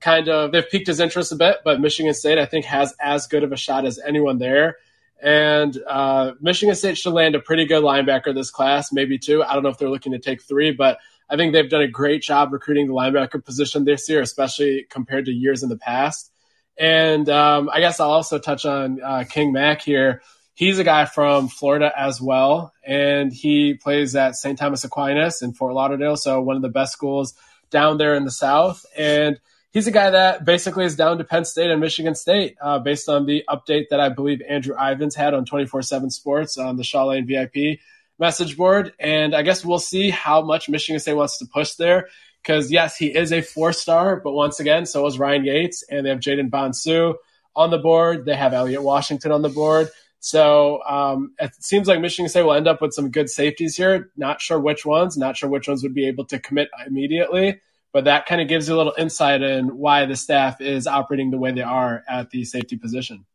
kind 0.00 0.28
of 0.28 0.52
they've 0.52 0.68
piqued 0.68 0.86
his 0.86 1.00
interest 1.00 1.32
a 1.32 1.36
bit. 1.36 1.58
But 1.64 1.80
Michigan 1.80 2.14
State, 2.14 2.38
I 2.38 2.46
think, 2.46 2.64
has 2.66 2.94
as 3.00 3.26
good 3.26 3.44
of 3.44 3.52
a 3.52 3.56
shot 3.56 3.84
as 3.84 3.98
anyone 3.98 4.38
there. 4.38 4.76
And 5.22 5.76
uh, 5.86 6.32
Michigan 6.40 6.74
State 6.74 6.96
should 6.96 7.12
land 7.12 7.34
a 7.34 7.40
pretty 7.40 7.66
good 7.66 7.82
linebacker 7.82 8.34
this 8.34 8.50
class, 8.50 8.92
maybe 8.92 9.18
two. 9.18 9.42
I 9.42 9.54
don't 9.54 9.62
know 9.62 9.68
if 9.68 9.78
they're 9.78 9.90
looking 9.90 10.12
to 10.12 10.18
take 10.18 10.42
three, 10.42 10.72
but 10.72 10.98
I 11.28 11.36
think 11.36 11.52
they've 11.52 11.68
done 11.68 11.82
a 11.82 11.88
great 11.88 12.22
job 12.22 12.52
recruiting 12.52 12.86
the 12.86 12.94
linebacker 12.94 13.44
position 13.44 13.84
this 13.84 14.08
year, 14.08 14.22
especially 14.22 14.86
compared 14.88 15.26
to 15.26 15.32
years 15.32 15.62
in 15.62 15.68
the 15.68 15.76
past. 15.76 16.32
And 16.78 17.28
um, 17.28 17.68
I 17.70 17.80
guess 17.80 18.00
I'll 18.00 18.10
also 18.10 18.38
touch 18.38 18.64
on 18.64 19.00
uh, 19.02 19.24
King 19.28 19.52
Mack 19.52 19.82
here. 19.82 20.22
He's 20.54 20.78
a 20.78 20.84
guy 20.84 21.04
from 21.04 21.48
Florida 21.48 21.92
as 21.96 22.20
well, 22.20 22.72
and 22.84 23.32
he 23.32 23.74
plays 23.74 24.16
at 24.16 24.34
St. 24.34 24.58
Thomas 24.58 24.84
Aquinas 24.84 25.42
in 25.42 25.52
Fort 25.52 25.74
Lauderdale, 25.74 26.16
so 26.16 26.40
one 26.40 26.56
of 26.56 26.62
the 26.62 26.68
best 26.68 26.92
schools 26.92 27.34
down 27.70 27.98
there 27.98 28.14
in 28.14 28.24
the 28.24 28.30
South. 28.30 28.84
And 28.96 29.38
he's 29.70 29.86
a 29.86 29.92
guy 29.92 30.10
that 30.10 30.44
basically 30.44 30.84
is 30.84 30.96
down 30.96 31.18
to 31.18 31.24
Penn 31.24 31.44
State 31.44 31.70
and 31.70 31.80
Michigan 31.80 32.14
State, 32.14 32.56
uh, 32.60 32.78
based 32.78 33.08
on 33.08 33.26
the 33.26 33.44
update 33.48 33.88
that 33.90 34.00
I 34.00 34.08
believe 34.08 34.42
Andrew 34.48 34.76
Ivins 34.76 35.14
had 35.14 35.34
on 35.34 35.44
24 35.44 35.82
7 35.82 36.10
Sports 36.10 36.58
on 36.58 36.76
the 36.76 36.84
Shaw 36.84 37.06
Lane 37.06 37.26
VIP 37.26 37.80
message 38.18 38.56
board. 38.56 38.92
And 38.98 39.34
I 39.34 39.42
guess 39.42 39.64
we'll 39.64 39.78
see 39.78 40.10
how 40.10 40.42
much 40.42 40.68
Michigan 40.68 41.00
State 41.00 41.14
wants 41.14 41.38
to 41.38 41.46
push 41.46 41.74
there. 41.74 42.08
Because, 42.42 42.72
yes, 42.72 42.96
he 42.96 43.14
is 43.14 43.32
a 43.32 43.42
four 43.42 43.72
star, 43.72 44.16
but 44.16 44.32
once 44.32 44.60
again, 44.60 44.86
so 44.86 45.06
is 45.06 45.18
Ryan 45.18 45.44
Yates. 45.44 45.82
And 45.90 46.06
they 46.06 46.10
have 46.10 46.20
Jaden 46.20 46.50
Bonsu 46.50 47.14
on 47.54 47.70
the 47.70 47.78
board. 47.78 48.24
They 48.24 48.34
have 48.34 48.54
Elliot 48.54 48.82
Washington 48.82 49.30
on 49.30 49.42
the 49.42 49.50
board. 49.50 49.88
So 50.20 50.82
um, 50.84 51.34
it 51.38 51.54
seems 51.62 51.86
like 51.86 52.00
Michigan 52.00 52.30
State 52.30 52.42
will 52.42 52.54
end 52.54 52.68
up 52.68 52.80
with 52.80 52.94
some 52.94 53.10
good 53.10 53.28
safeties 53.28 53.76
here. 53.76 54.10
Not 54.16 54.40
sure 54.40 54.58
which 54.58 54.86
ones, 54.86 55.18
not 55.18 55.36
sure 55.36 55.50
which 55.50 55.68
ones 55.68 55.82
would 55.82 55.94
be 55.94 56.06
able 56.08 56.24
to 56.26 56.38
commit 56.38 56.68
immediately 56.86 57.60
but 57.92 58.04
that 58.04 58.26
kind 58.26 58.40
of 58.40 58.48
gives 58.48 58.68
you 58.68 58.74
a 58.74 58.78
little 58.78 58.94
insight 58.96 59.42
in 59.42 59.76
why 59.76 60.06
the 60.06 60.16
staff 60.16 60.60
is 60.60 60.86
operating 60.86 61.30
the 61.30 61.38
way 61.38 61.52
they 61.52 61.62
are 61.62 62.04
at 62.08 62.30
the 62.30 62.44
safety 62.44 62.76
position. 62.76 63.26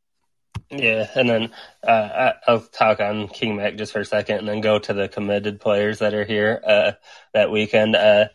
Yeah, 0.71 1.07
and 1.13 1.29
then 1.29 1.51
uh, 1.87 2.33
I'll 2.47 2.61
talk 2.61 2.99
on 2.99 3.27
King 3.27 3.57
Mack 3.57 3.75
just 3.75 3.93
for 3.93 3.99
a 3.99 4.05
second, 4.05 4.39
and 4.39 4.47
then 4.47 4.61
go 4.61 4.79
to 4.79 4.93
the 4.93 5.07
committed 5.07 5.59
players 5.59 5.99
that 5.99 6.13
are 6.15 6.25
here 6.25 6.59
uh, 6.65 6.93
that 7.33 7.51
weekend. 7.51 7.95
Uh, 7.95 8.29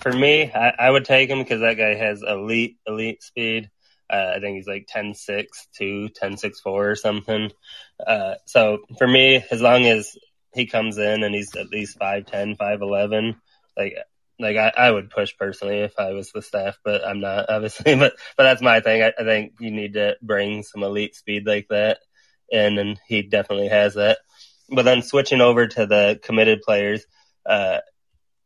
for 0.00 0.12
me, 0.12 0.52
I, 0.52 0.74
I, 0.78 0.90
would 0.90 1.04
take 1.04 1.28
him 1.30 1.38
because 1.38 1.60
that 1.60 1.76
guy 1.76 1.94
has 1.94 2.22
elite 2.22 2.76
elite 2.86 3.24
speed. 3.24 3.70
Uh, 4.08 4.34
I 4.36 4.40
think 4.40 4.56
he's 4.56 4.68
like 4.68 4.86
10-6, 4.94 5.46
2, 5.78 6.10
10-6, 6.22 6.52
4 6.62 6.90
or 6.90 6.94
something. 6.94 7.50
Uh, 8.06 8.34
so 8.44 8.84
for 8.98 9.08
me, 9.08 9.42
as 9.50 9.60
long 9.60 9.86
as 9.86 10.16
he 10.52 10.66
comes 10.66 10.98
in 10.98 11.24
and 11.24 11.34
he's 11.34 11.56
at 11.56 11.70
least 11.70 11.98
5'10", 11.98 12.56
5'11", 12.56 13.36
like 13.76 13.94
like 14.38 14.56
I, 14.56 14.72
I 14.76 14.90
would 14.90 15.10
push 15.10 15.32
personally 15.38 15.78
if 15.80 15.98
I 15.98 16.12
was 16.12 16.32
the 16.32 16.42
staff, 16.42 16.78
but 16.84 17.06
I'm 17.06 17.20
not 17.20 17.46
obviously. 17.48 17.94
But 17.94 18.14
but 18.36 18.44
that's 18.44 18.62
my 18.62 18.80
thing. 18.80 19.02
I, 19.02 19.12
I 19.18 19.24
think 19.24 19.54
you 19.60 19.70
need 19.70 19.94
to 19.94 20.16
bring 20.22 20.62
some 20.62 20.82
elite 20.82 21.14
speed 21.14 21.46
like 21.46 21.68
that 21.70 21.98
in, 22.50 22.78
and 22.78 23.00
he 23.06 23.22
definitely 23.22 23.68
has 23.68 23.94
that. 23.94 24.18
But 24.68 24.84
then 24.84 25.02
switching 25.02 25.40
over 25.40 25.66
to 25.66 25.86
the 25.86 26.18
committed 26.22 26.62
players, 26.62 27.04
uh, 27.44 27.78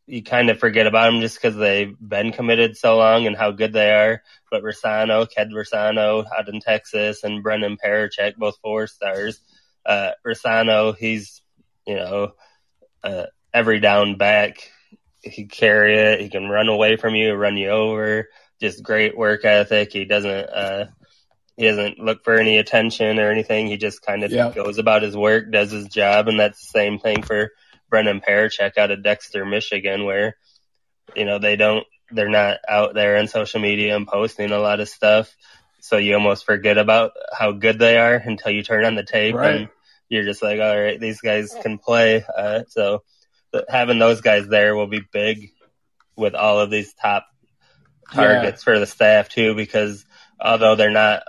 you 0.06 0.22
kind 0.22 0.50
of 0.50 0.58
forget 0.58 0.86
about 0.86 1.10
them 1.10 1.20
just 1.20 1.36
because 1.36 1.56
they've 1.56 1.94
been 2.00 2.32
committed 2.32 2.76
so 2.76 2.96
long 2.96 3.26
and 3.26 3.36
how 3.36 3.50
good 3.50 3.72
they 3.72 3.92
are. 3.92 4.22
But 4.50 4.62
Reescano, 4.62 5.28
Ked 5.28 5.50
Reescano 5.50 6.24
out 6.36 6.48
in 6.48 6.60
Texas, 6.60 7.22
and 7.24 7.42
Brennan 7.42 7.76
Parachek, 7.82 8.36
both 8.36 8.58
four 8.62 8.86
stars. 8.86 9.40
Uh, 9.86 10.12
Reescano, 10.26 10.96
he's 10.96 11.42
you 11.86 11.94
know 11.94 12.32
uh, 13.04 13.26
every 13.54 13.80
down 13.80 14.16
back 14.16 14.70
he 15.22 15.30
can 15.30 15.48
carry 15.48 15.98
it. 15.98 16.20
He 16.20 16.28
can 16.28 16.48
run 16.48 16.68
away 16.68 16.96
from 16.96 17.14
you, 17.14 17.34
run 17.34 17.56
you 17.56 17.70
over. 17.70 18.28
Just 18.60 18.82
great 18.82 19.16
work 19.16 19.44
ethic. 19.44 19.92
He 19.92 20.04
doesn't 20.04 20.48
uh, 20.50 20.86
he 21.56 21.66
doesn't 21.66 21.98
look 21.98 22.24
for 22.24 22.34
any 22.34 22.58
attention 22.58 23.18
or 23.18 23.30
anything. 23.30 23.66
He 23.66 23.76
just 23.76 24.02
kind 24.02 24.24
of 24.24 24.30
yep. 24.30 24.54
goes 24.54 24.78
about 24.78 25.02
his 25.02 25.16
work, 25.16 25.50
does 25.50 25.70
his 25.70 25.88
job, 25.88 26.28
and 26.28 26.38
that's 26.38 26.60
the 26.60 26.78
same 26.78 26.98
thing 26.98 27.22
for 27.22 27.50
Brennan 27.90 28.20
Parachek 28.20 28.78
out 28.78 28.90
of 28.90 29.02
Dexter, 29.02 29.44
Michigan, 29.44 30.04
where 30.04 30.36
you 31.16 31.24
know 31.24 31.38
they 31.38 31.56
don't 31.56 31.84
they're 32.10 32.28
not 32.28 32.58
out 32.68 32.94
there 32.94 33.16
on 33.18 33.28
social 33.28 33.60
media 33.60 33.96
and 33.96 34.06
posting 34.06 34.50
a 34.50 34.58
lot 34.58 34.80
of 34.80 34.88
stuff. 34.88 35.34
So 35.80 35.96
you 35.96 36.14
almost 36.14 36.44
forget 36.44 36.78
about 36.78 37.12
how 37.32 37.52
good 37.52 37.78
they 37.78 37.98
are 37.98 38.14
until 38.14 38.52
you 38.52 38.62
turn 38.62 38.84
on 38.84 38.94
the 38.94 39.04
tape 39.04 39.34
right. 39.34 39.54
and 39.54 39.68
you're 40.08 40.24
just 40.24 40.42
like, 40.42 40.60
all 40.60 40.80
right, 40.80 40.98
these 40.98 41.20
guys 41.20 41.54
can 41.62 41.78
play. 41.78 42.24
Uh, 42.36 42.62
so 42.68 43.02
having 43.68 43.98
those 43.98 44.20
guys 44.20 44.48
there 44.48 44.76
will 44.76 44.86
be 44.86 45.02
big 45.12 45.50
with 46.16 46.34
all 46.34 46.60
of 46.60 46.70
these 46.70 46.92
top 46.94 47.26
targets 48.12 48.62
yeah. 48.62 48.64
for 48.64 48.78
the 48.78 48.86
staff 48.86 49.28
too, 49.28 49.54
because 49.54 50.04
although 50.40 50.74
they're 50.74 50.90
not 50.90 51.22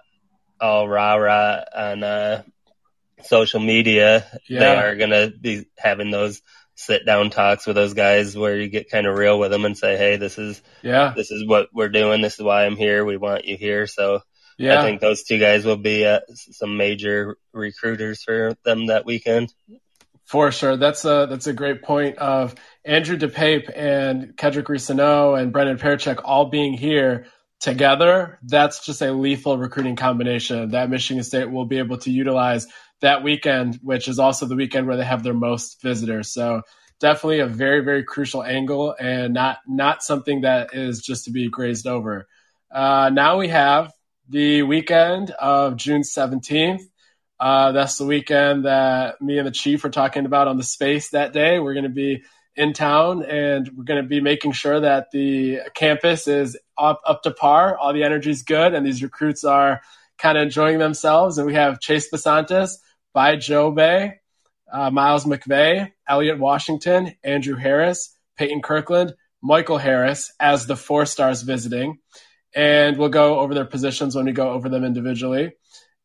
all 0.60 0.88
rah 0.88 1.16
rah 1.16 1.62
on 1.76 2.04
uh, 2.04 2.44
social 3.24 3.60
media, 3.60 4.26
yeah. 4.48 4.60
they 4.60 4.76
are 4.76 4.96
going 4.96 5.12
to 5.12 5.32
be 5.40 5.66
having 5.78 6.12
those 6.12 6.42
sit 6.76 7.06
down 7.06 7.30
talks 7.30 7.68
with 7.68 7.76
those 7.76 7.94
guys 7.94 8.38
where 8.38 8.56
you 8.56 8.70
get 8.70 8.90
kind 8.90 9.06
of 9.06 9.18
real 9.18 9.38
with 9.38 9.52
them 9.52 9.66
and 9.66 9.78
say, 9.78 9.98
Hey, 9.98 10.16
this 10.16 10.38
is, 10.38 10.62
yeah, 10.82 11.14
this 11.16 11.30
is 11.30 11.46
what 11.46 11.68
we're 11.74 11.90
doing. 11.90 12.22
This 12.22 12.36
is 12.36 12.42
why 12.42 12.66
I'm 12.66 12.78
here. 12.78 13.04
We 13.04 13.18
want 13.18 13.46
you 13.46 13.58
here. 13.58 13.86
So 13.86 14.22
yeah. 14.58 14.80
I 14.80 14.84
think 14.84 15.02
those 15.02 15.24
two 15.24 15.40
guys 15.40 15.66
will 15.66 15.78
be 15.78 16.06
uh, 16.06 16.20
some 16.34 16.78
major 16.78 17.38
recruiters 17.54 18.24
for 18.24 18.56
them 18.64 18.88
that 18.88 19.06
weekend. 19.06 19.54
For 20.30 20.52
sure, 20.52 20.78
that's 20.78 21.06
a 21.06 21.26
that's 21.28 21.48
a 21.48 21.54
great 21.54 21.82
point. 21.82 22.20
Of 22.20 22.54
Andrew 22.86 23.18
dePaepe 23.18 23.76
and 23.76 24.38
Kedrick 24.38 24.66
Reescano 24.66 25.36
and 25.36 25.52
Brennan 25.52 25.80
Parachek 25.80 26.22
all 26.24 26.52
being 26.52 26.74
here 26.74 27.26
together, 27.60 28.38
that's 28.44 28.86
just 28.86 29.02
a 29.02 29.12
lethal 29.12 29.58
recruiting 29.58 29.96
combination 29.96 30.70
that 30.70 30.92
Michigan 30.92 31.24
State 31.24 31.50
will 31.50 31.66
be 31.66 31.80
able 31.80 31.98
to 31.98 32.12
utilize 32.12 32.68
that 33.02 33.24
weekend, 33.24 33.80
which 33.82 34.08
is 34.08 34.20
also 34.20 34.46
the 34.46 34.56
weekend 34.56 34.86
where 34.86 34.98
they 34.98 35.04
have 35.04 35.24
their 35.24 35.34
most 35.34 35.82
visitors. 35.82 36.32
So 36.32 36.62
definitely 37.00 37.40
a 37.40 37.48
very 37.48 37.84
very 37.84 38.04
crucial 38.04 38.44
angle 38.44 38.96
and 39.00 39.34
not 39.34 39.58
not 39.68 40.04
something 40.04 40.42
that 40.42 40.76
is 40.76 41.02
just 41.02 41.26
to 41.26 41.32
be 41.32 41.50
grazed 41.50 41.88
over. 41.88 42.28
Uh, 42.72 43.10
now 43.12 43.40
we 43.40 43.48
have 43.48 43.92
the 44.30 44.62
weekend 44.62 45.32
of 45.32 45.76
June 45.76 46.04
seventeenth. 46.04 46.84
Uh, 47.40 47.72
that's 47.72 47.98
the 47.98 48.06
weekend 48.06 48.66
that 48.66 49.22
me 49.22 49.38
and 49.38 49.48
the 49.48 49.52
chief 49.52 49.86
are 49.86 49.90
talking 49.90 50.26
about 50.26 50.48
on 50.48 50.58
the 50.58 50.64
space 50.64 51.12
that 51.12 51.32
day. 51.32 51.60
We're 51.60 51.74
going 51.74 51.84
to 51.84 51.90
be 51.90 52.24
in 52.56 52.74
town 52.74 53.24
and 53.24 53.70
we're 53.76 53.86
going 53.86 54.02
to 54.02 54.08
be 54.08 54.20
making 54.20 54.52
sure 54.52 54.82
that 54.82 55.12
the 55.12 55.60
campus 55.74 56.28
is 56.28 56.58
up, 56.78 57.02
up 57.06 57.24
to 57.24 57.32
par. 57.32 57.78
All 57.78 57.94
the 57.94 58.04
energy 58.04 58.32
is 58.32 58.44
good 58.44 58.74
and 58.74 58.86
these 58.86 59.02
recruits 59.02 59.46
are 59.46 59.82
kind 60.18 60.38
of 60.38 60.44
enjoying 60.44 60.80
themselves. 60.80 61.38
And 61.38 61.48
we 61.48 61.54
have 61.54 61.80
Chase 61.80 62.12
Bisontis, 62.12 62.74
Bai 63.14 63.38
Jobe, 63.38 64.16
uh, 64.72 64.92
Miles 64.92 65.24
McVay, 65.24 65.92
Elliot 66.08 66.40
Washington, 66.40 67.16
Andrew 67.24 67.56
Harris, 67.56 68.14
Peyton 68.38 68.62
Kirkland, 68.62 69.14
Michael 69.42 69.78
Harris 69.78 70.34
as 70.40 70.66
the 70.66 70.76
four 70.76 71.06
stars 71.06 71.44
visiting. 71.44 72.00
And 72.54 72.98
we'll 72.98 73.10
go 73.10 73.40
over 73.40 73.54
their 73.54 73.66
positions 73.66 74.16
when 74.16 74.26
we 74.26 74.34
go 74.34 74.50
over 74.52 74.68
them 74.68 74.84
individually. 74.84 75.54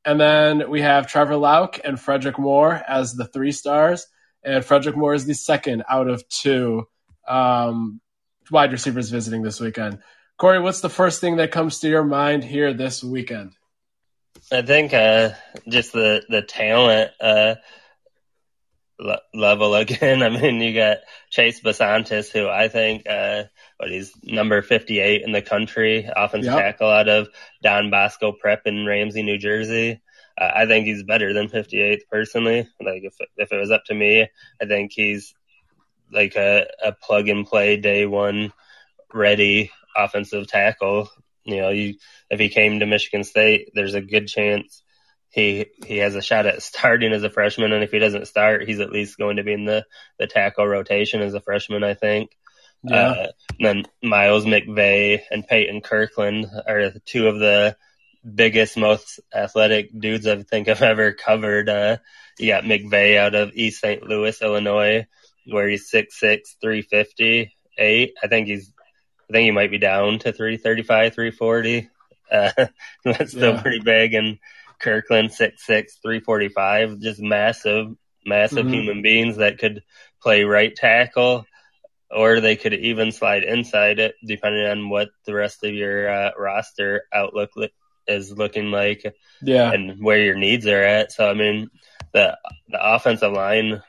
And 0.05 0.21
then 0.21 0.71
we 0.71 0.83
have 0.83 1.07
Trevor 1.07 1.37
Lauck 1.37 1.81
and 1.83 1.99
Frederick 1.99 2.39
Moore 2.39 2.83
as 2.87 3.15
the 3.15 3.27
three 3.27 3.53
stars. 3.53 4.07
And 4.43 4.65
Frederick 4.65 4.97
Moore 4.97 5.15
is 5.15 5.25
the 5.25 5.35
second 5.35 5.85
out 5.89 6.09
of 6.09 6.29
two 6.29 6.87
um, 7.27 8.01
wide 8.51 8.73
receivers 8.73 9.09
visiting 9.11 9.43
this 9.43 9.61
weekend. 9.61 10.01
Corey, 10.37 10.61
what's 10.61 10.81
the 10.81 10.91
first 10.91 11.21
thing 11.21 11.37
that 11.37 11.53
comes 11.53 11.79
to 11.81 11.89
your 11.89 12.05
mind 12.05 12.45
here 12.45 12.75
this 12.75 13.03
weekend? 13.03 13.53
I 14.53 14.63
think 14.63 14.93
uh, 14.93 15.31
just 15.69 15.93
the 15.93 16.23
the 16.29 16.43
talent 16.43 17.13
uh, 17.21 17.55
level 19.33 19.75
again. 19.75 20.23
I 20.23 20.29
mean, 20.29 20.61
you 20.61 20.75
got 20.75 20.99
Chase 21.31 21.61
Bisontis, 21.61 22.31
who 22.31 22.49
I 22.49 22.69
think 22.69 23.09
uh, 23.09 23.45
what 23.79 23.91
he's 23.91 24.13
number 24.23 24.63
58 24.63 25.23
in 25.23 25.33
the 25.33 25.43
country, 25.43 26.09
offensive 26.15 26.53
yep. 26.53 26.63
tackle 26.63 26.91
out 26.91 27.09
of 27.09 27.29
Don 27.63 27.91
Bosco 27.91 28.33
Prep 28.33 28.63
in 28.67 28.87
Ramsey, 28.87 29.23
New 29.23 29.39
Jersey. 29.39 30.01
uh, 30.39 30.51
I 30.55 30.67
think 30.67 30.87
he's 30.87 31.03
better 31.03 31.33
than 31.33 31.49
58th 31.49 32.03
personally. 32.11 32.69
Like 32.81 33.03
if 33.05 33.15
if 33.37 33.53
it 33.53 33.59
was 33.59 33.71
up 33.71 33.85
to 33.87 33.95
me, 33.95 34.29
I 34.61 34.67
think 34.67 34.93
he's 34.93 35.35
like 36.13 36.37
a, 36.37 36.67
a 36.83 36.93
plug 36.93 37.29
and 37.29 37.47
play 37.47 37.77
day 37.77 38.07
one 38.07 38.53
ready 39.13 39.71
offensive 39.97 40.47
tackle. 40.47 41.09
You 41.45 41.61
know, 41.61 41.71
you 41.71 41.95
if 42.31 42.41
he 42.41 42.49
came 42.49 42.81
to 42.81 42.87
Michigan 42.87 43.25
State, 43.25 43.71
there's 43.75 43.95
a 43.95 44.01
good 44.01 44.29
chance 44.29 44.84
he 45.35 45.67
he 45.85 45.99
has 45.99 46.15
a 46.15 46.23
shot 46.23 46.47
at 46.47 46.63
starting 46.63 47.13
as 47.13 47.25
a 47.25 47.31
freshman, 47.31 47.73
and 47.73 47.83
if 47.83 47.91
he 47.91 47.99
doesn't 47.99 48.29
start, 48.29 48.69
he's 48.69 48.79
at 48.79 48.93
least 48.93 49.19
going 49.19 49.37
to 49.37 49.43
be 49.43 49.53
in 49.53 49.65
the 49.65 49.85
the 50.19 50.29
tackle 50.29 50.67
rotation 50.67 51.21
as 51.21 51.35
a 51.35 51.41
freshman. 51.41 51.83
I 51.83 51.95
think. 51.95 52.31
Yeah. 52.85 53.09
Uh, 53.09 53.27
then 53.59 53.85
Miles 54.03 54.45
McVay 54.45 55.23
and 55.31 55.47
Peyton 55.47 55.81
Kirkland 55.81 56.47
are 56.67 56.93
two 57.05 57.27
of 57.27 57.39
the 57.39 57.77
biggest, 58.25 58.77
most 58.77 59.21
athletic 59.35 59.99
dudes 59.99 60.27
I 60.27 60.43
think 60.43 60.69
I've 60.69 60.83
ever 60.83 61.13
covered. 61.13 61.69
Uh, 61.69 61.97
you 62.39 62.49
got 62.49 62.65
McVay 62.65 63.17
out 63.17 63.35
of 63.35 63.53
East 63.55 63.81
St. 63.81 64.03
Louis, 64.03 64.41
Illinois, 64.41 65.07
where 65.47 65.69
he's 65.69 65.91
6'6", 65.91 66.57
358. 66.61 68.15
I 68.23 68.27
think 68.29 68.49
he's, 68.49 68.71
I 69.31 69.33
think 69.33 69.45
he 69.47 69.51
might 69.51 69.71
be 69.71 69.79
down 69.79 70.19
to 70.21 70.33
335, 70.33 71.15
340. 71.15 71.89
Uh, 72.31 72.51
that's 73.05 73.31
still 73.31 73.55
yeah. 73.55 73.63
pretty 73.63 73.81
big. 73.81 74.15
And 74.15 74.39
Kirkland, 74.85 75.31
6'6", 75.31 75.59
345, 76.03 77.01
just 77.01 77.21
massive, 77.21 77.89
massive 78.25 78.67
mm-hmm. 78.67 78.75
human 78.75 79.03
beings 79.03 79.39
that 79.39 79.59
could 79.59 79.83
play 80.23 80.45
right 80.45 80.75
tackle 80.77 81.47
or 82.11 82.41
they 82.41 82.55
could 82.55 82.75
even 82.75 83.11
slide 83.11 83.43
inside 83.43 83.99
it 83.99 84.15
depending 84.25 84.65
on 84.67 84.89
what 84.89 85.09
the 85.27 85.35
rest 85.35 85.65
of 85.65 85.75
your 85.75 86.09
uh, 86.09 86.31
roster 86.39 87.05
outlook 87.13 87.51
is 88.07 88.31
looking 88.31 88.71
like 88.71 89.15
yeah 89.43 89.73
and 89.73 90.03
where 90.03 90.21
your 90.21 90.37
needs 90.37 90.67
are 90.67 90.83
at 90.83 91.11
so 91.11 91.29
i 91.29 91.35
mean 91.35 91.69
the 92.13 92.37
the 92.69 92.79
offensive 92.81 93.33
line 93.33 93.83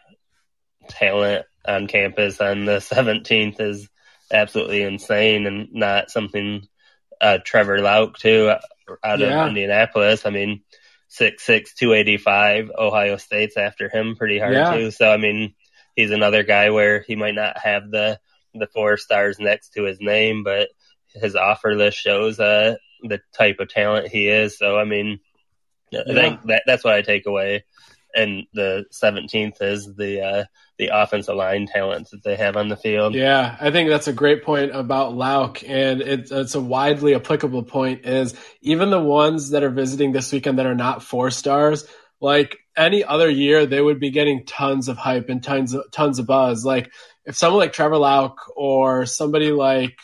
talent 0.89 1.45
on 1.67 1.87
campus 1.87 2.39
on 2.39 2.65
the 2.65 2.77
17th 2.77 3.59
is 3.59 3.89
absolutely 4.31 4.81
insane 4.81 5.45
and 5.45 5.73
not 5.73 6.09
something 6.09 6.65
uh, 7.21 7.39
Trevor 7.43 7.79
Lauck 7.79 8.17
too 8.17 8.53
out 9.03 9.19
yeah. 9.19 9.41
of 9.41 9.47
Indianapolis. 9.49 10.25
I 10.25 10.29
mean, 10.29 10.61
six 11.07 11.43
six 11.43 11.73
two 11.73 11.93
eighty 11.93 12.17
five. 12.17 12.69
Ohio 12.77 13.17
State's 13.17 13.57
after 13.57 13.89
him 13.89 14.15
pretty 14.15 14.39
hard 14.39 14.53
yeah. 14.53 14.73
too. 14.73 14.91
So 14.91 15.09
I 15.09 15.17
mean, 15.17 15.53
he's 15.95 16.11
another 16.11 16.43
guy 16.43 16.69
where 16.69 17.01
he 17.01 17.15
might 17.15 17.35
not 17.35 17.57
have 17.57 17.89
the 17.89 18.19
the 18.53 18.67
four 18.67 18.97
stars 18.97 19.37
next 19.39 19.71
to 19.73 19.83
his 19.83 19.99
name, 19.99 20.43
but 20.43 20.69
his 21.13 21.35
offer 21.35 21.75
list 21.75 21.97
shows 21.97 22.39
uh, 22.39 22.75
the 23.03 23.19
type 23.33 23.59
of 23.59 23.69
talent 23.69 24.07
he 24.07 24.27
is. 24.27 24.57
So 24.57 24.77
I 24.77 24.85
mean, 24.85 25.19
yeah. 25.91 26.03
I 26.09 26.13
think 26.13 26.43
that 26.43 26.63
that's 26.65 26.83
what 26.83 26.93
I 26.93 27.01
take 27.01 27.25
away. 27.25 27.65
And 28.15 28.45
the 28.53 28.85
17th 28.93 29.61
is 29.61 29.93
the 29.93 30.21
uh, 30.21 30.45
the 30.77 30.89
offensive 30.93 31.35
line 31.35 31.67
talent 31.67 32.09
that 32.11 32.23
they 32.23 32.35
have 32.35 32.55
on 32.55 32.69
the 32.69 32.77
field. 32.77 33.13
Yeah, 33.13 33.57
I 33.59 33.71
think 33.71 33.89
that's 33.89 34.07
a 34.07 34.13
great 34.13 34.43
point 34.43 34.75
about 34.75 35.15
Lauck, 35.15 35.63
and 35.67 36.01
it's, 36.01 36.31
it's 36.31 36.55
a 36.55 36.61
widely 36.61 37.15
applicable 37.15 37.63
point. 37.63 38.05
Is 38.05 38.35
even 38.61 38.89
the 38.89 39.01
ones 39.01 39.51
that 39.51 39.63
are 39.63 39.69
visiting 39.69 40.11
this 40.11 40.31
weekend 40.31 40.59
that 40.59 40.65
are 40.65 40.75
not 40.75 41.03
four 41.03 41.29
stars, 41.29 41.85
like 42.21 42.57
any 42.75 43.03
other 43.03 43.29
year, 43.29 43.65
they 43.65 43.81
would 43.81 43.99
be 43.99 44.09
getting 44.09 44.45
tons 44.45 44.87
of 44.87 44.97
hype 44.97 45.29
and 45.29 45.43
tons 45.43 45.73
of, 45.73 45.83
tons 45.91 46.19
of 46.19 46.25
buzz. 46.25 46.65
Like 46.65 46.91
if 47.25 47.35
someone 47.35 47.59
like 47.59 47.73
Trevor 47.73 47.97
Lauck 47.97 48.37
or 48.55 49.05
somebody 49.05 49.51
like, 49.51 49.97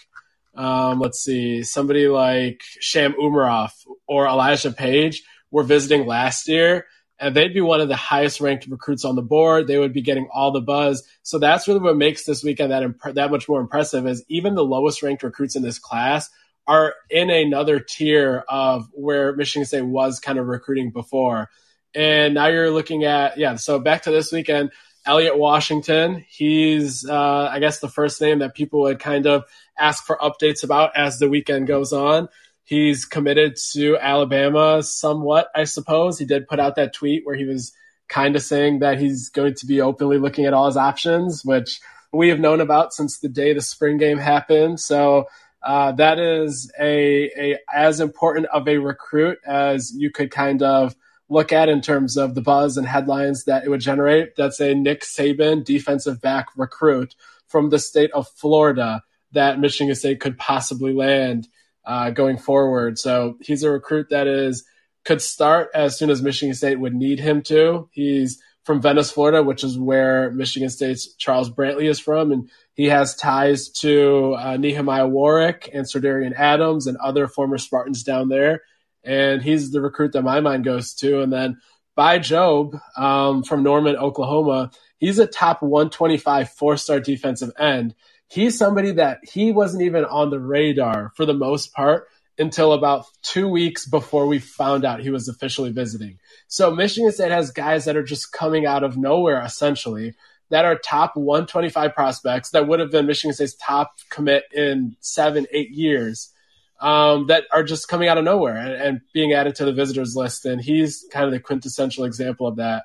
um, 0.56 1.00
let's 1.00 1.24
see, 1.24 1.64
somebody 1.64 2.08
like 2.08 2.62
Sham 2.80 3.14
Umarov 3.14 3.72
or 4.08 4.28
Elijah 4.28 4.72
Page 4.72 5.24
were 5.50 5.64
visiting 5.64 6.06
last 6.06 6.48
year, 6.48 6.86
and 7.22 7.36
they'd 7.36 7.54
be 7.54 7.62
one 7.62 7.80
of 7.80 7.88
the 7.88 7.96
highest 7.96 8.42
ranked 8.42 8.66
recruits 8.68 9.06
on 9.06 9.16
the 9.16 9.22
board. 9.22 9.68
They 9.68 9.78
would 9.78 9.94
be 9.94 10.02
getting 10.02 10.28
all 10.34 10.52
the 10.52 10.60
buzz. 10.60 11.08
So 11.22 11.38
that's 11.38 11.68
really 11.68 11.80
what 11.80 11.96
makes 11.96 12.26
this 12.26 12.44
weekend 12.44 12.72
that 12.72 12.82
imp- 12.82 13.14
that 13.14 13.30
much 13.30 13.48
more 13.48 13.62
impressive. 13.62 14.08
Is 14.08 14.26
even 14.28 14.56
the 14.56 14.66
lowest 14.66 15.04
ranked 15.04 15.22
recruits 15.22 15.56
in 15.56 15.62
this 15.62 15.78
class 15.78 16.30
are 16.68 16.96
in 17.10 17.30
another 17.30 17.80
tier 17.80 18.44
of 18.50 18.90
where 18.94 19.36
Michigan 19.36 19.66
State 19.66 19.84
was 19.84 20.20
kind 20.20 20.40
of 20.40 20.48
recruiting 20.48 20.92
before. 20.92 21.50
And 21.94 22.34
now 22.34 22.48
you're 22.48 22.72
looking 22.72 23.04
at, 23.04 23.38
yeah, 23.38 23.56
so 23.56 23.80
back 23.80 24.04
to 24.04 24.12
this 24.12 24.32
weekend, 24.32 24.72
Elliot 25.06 25.38
Washington. 25.38 26.24
He's, 26.30 27.08
uh, 27.08 27.50
I 27.52 27.60
guess, 27.60 27.80
the 27.80 27.90
first 27.90 28.22
name 28.22 28.40
that 28.40 28.56
people 28.56 28.82
would 28.82 29.00
kind 29.00 29.28
of 29.28 29.44
ask 29.78 30.06
for 30.06 30.18
updates 30.18 30.64
about 30.64 30.96
as 30.96 31.20
the 31.20 31.30
weekend 31.30 31.68
goes 31.68 31.92
on. 31.94 32.30
He's 32.72 33.04
committed 33.04 33.58
to 33.74 33.98
Alabama 33.98 34.82
somewhat, 34.82 35.50
I 35.54 35.66
suppose. 35.66 36.18
He 36.18 36.24
did 36.24 36.48
put 36.48 36.58
out 36.58 36.78
that 36.78 36.94
tweet 36.94 37.26
where 37.26 37.36
he 37.36 37.44
was 37.44 37.74
kind 38.08 38.34
of 38.34 38.44
saying 38.44 38.80
that 38.80 38.98
he's 38.98 39.28
going 39.28 39.56
to 39.56 39.66
be 39.66 39.82
openly 39.82 40.18
looking 40.18 40.46
at 40.46 40.54
all 40.54 40.68
his 40.68 40.78
options, 40.78 41.44
which 41.44 41.82
we 42.14 42.30
have 42.30 42.40
known 42.40 42.62
about 42.62 42.94
since 42.94 43.20
the 43.20 43.28
day 43.28 43.52
the 43.52 43.60
spring 43.60 43.98
game 43.98 44.20
happened. 44.20 44.80
So 44.80 45.26
uh, 45.62 45.92
that 45.92 46.18
is 46.18 46.72
a, 46.80 47.26
a 47.38 47.58
as 47.74 48.00
important 48.00 48.46
of 48.54 48.66
a 48.70 48.78
recruit 48.78 49.40
as 49.46 49.92
you 49.94 50.10
could 50.10 50.32
kind 50.32 50.64
of 50.64 50.96
look 51.28 51.52
at 51.52 51.68
in 51.68 51.82
terms 51.82 52.16
of 52.16 52.36
the 52.36 52.42
buzz 52.42 52.78
and 52.78 52.88
headlines 52.88 53.44
that 53.44 53.66
it 53.66 53.70
would 53.70 53.82
generate. 53.82 54.38
That's 54.38 54.62
a 54.62 54.74
Nick 54.74 55.02
Saban 55.02 55.66
defensive 55.66 56.22
back 56.22 56.48
recruit 56.56 57.16
from 57.48 57.70
the 57.70 57.80
state 57.80 58.12
of 58.12 58.30
Florida 58.30 59.04
that 59.34 59.60
Michigan 59.60 59.94
State 59.94 60.22
could 60.22 60.38
possibly 60.38 60.94
land 60.94 61.50
uh, 61.86 62.12
going 62.12 62.38
forward. 62.38 63.00
So 63.00 63.38
he's 63.42 63.64
a 63.64 63.72
recruit 63.72 64.10
that 64.10 64.28
is 64.28 64.66
could 65.04 65.22
start 65.22 65.70
as 65.74 65.98
soon 65.98 66.10
as 66.10 66.22
Michigan 66.22 66.54
State 66.54 66.80
would 66.80 66.94
need 66.94 67.20
him 67.20 67.42
to. 67.44 67.90
He's 67.92 68.42
from 68.64 68.82
Venice, 68.82 69.12
Florida, 69.12 69.42
which 69.42 69.64
is 69.64 69.80
where 69.80 70.30
Michigan 70.32 70.70
State's 70.70 71.16
Charles 71.16 71.50
Brantley 71.50 71.90
is 71.90 72.00
from, 72.00 72.32
and 72.32 72.50
he 72.76 72.86
has 72.86 73.16
ties 73.16 73.70
to 73.70 74.36
uh, 74.38 74.58
Nehemiah 74.58 75.08
Warwick 75.08 75.72
and 75.74 75.86
Serdarian 75.86 76.38
Adams 76.38 76.86
and 76.86 76.98
other 76.98 77.28
former 77.28 77.58
Spartans 77.58 78.04
down 78.04 78.30
there 78.30 78.62
and 79.04 79.42
he's 79.42 79.72
the 79.72 79.82
recruit 79.82 80.14
that 80.14 80.22
my 80.24 80.40
mind 80.40 80.64
goes 80.64 80.94
to. 80.96 81.22
And 81.22 81.32
then 81.32 81.60
Bai 81.96 82.20
Jobe 82.20 82.80
um, 82.98 83.44
from 83.44 83.64
Norman, 83.64 83.96
Oklahoma, 83.96 84.72
he's 84.98 85.20
a 85.20 85.28
top 85.28 85.62
125 85.62 86.50
four 86.52 86.78
star 86.78 87.00
defensive 87.00 87.52
end. 87.58 87.96
He's 88.32 88.58
somebody 88.58 88.94
that 88.94 89.20
he 89.24 89.52
wasn't 89.52 89.84
even 89.84 90.06
on 90.06 90.30
the 90.30 90.40
radar 90.40 91.12
for 91.16 91.26
the 91.26 91.34
most 91.34 91.74
part 91.74 92.08
until 92.40 92.72
about 92.72 93.06
two 93.24 93.48
weeks 93.48 93.86
before 93.86 94.26
we 94.26 94.40
found 94.40 94.86
out 94.86 95.02
he 95.02 95.10
was 95.10 95.28
officially 95.28 95.72
visiting. 95.72 96.18
So 96.48 96.72
Michigan 96.72 97.12
State 97.12 97.32
has 97.32 97.52
guys 97.52 97.86
that 97.86 97.98
are 97.98 98.04
just 98.04 98.32
coming 98.32 98.66
out 98.66 98.86
of 98.86 98.96
nowhere 98.96 99.42
essentially 99.42 100.16
that 100.50 100.64
are 100.64 100.78
top 100.78 101.18
125 101.18 101.94
prospects 101.94 102.52
that 102.52 102.70
would 102.70 102.80
have 102.80 102.90
been 102.90 103.06
Michigan 103.06 103.34
State's 103.34 103.56
top 103.56 103.92
commit 104.10 104.46
in 104.54 104.96
seven, 105.02 105.46
eight 105.52 105.72
years 105.72 106.32
um, 106.80 107.28
that 107.28 107.44
are 107.52 107.64
just 107.64 107.90
coming 107.90 108.08
out 108.08 108.18
of 108.18 108.24
nowhere 108.24 108.56
and, 108.56 108.74
and, 108.74 109.02
being 109.14 109.34
added 109.34 109.56
to 109.56 109.66
the 109.66 109.74
visitors 109.74 110.16
list. 110.16 110.46
And 110.46 110.62
he's 110.62 111.06
kind 111.12 111.26
of 111.26 111.32
the 111.32 111.40
quintessential 111.40 112.06
example 112.06 112.48
of 112.48 112.56
that. 112.56 112.84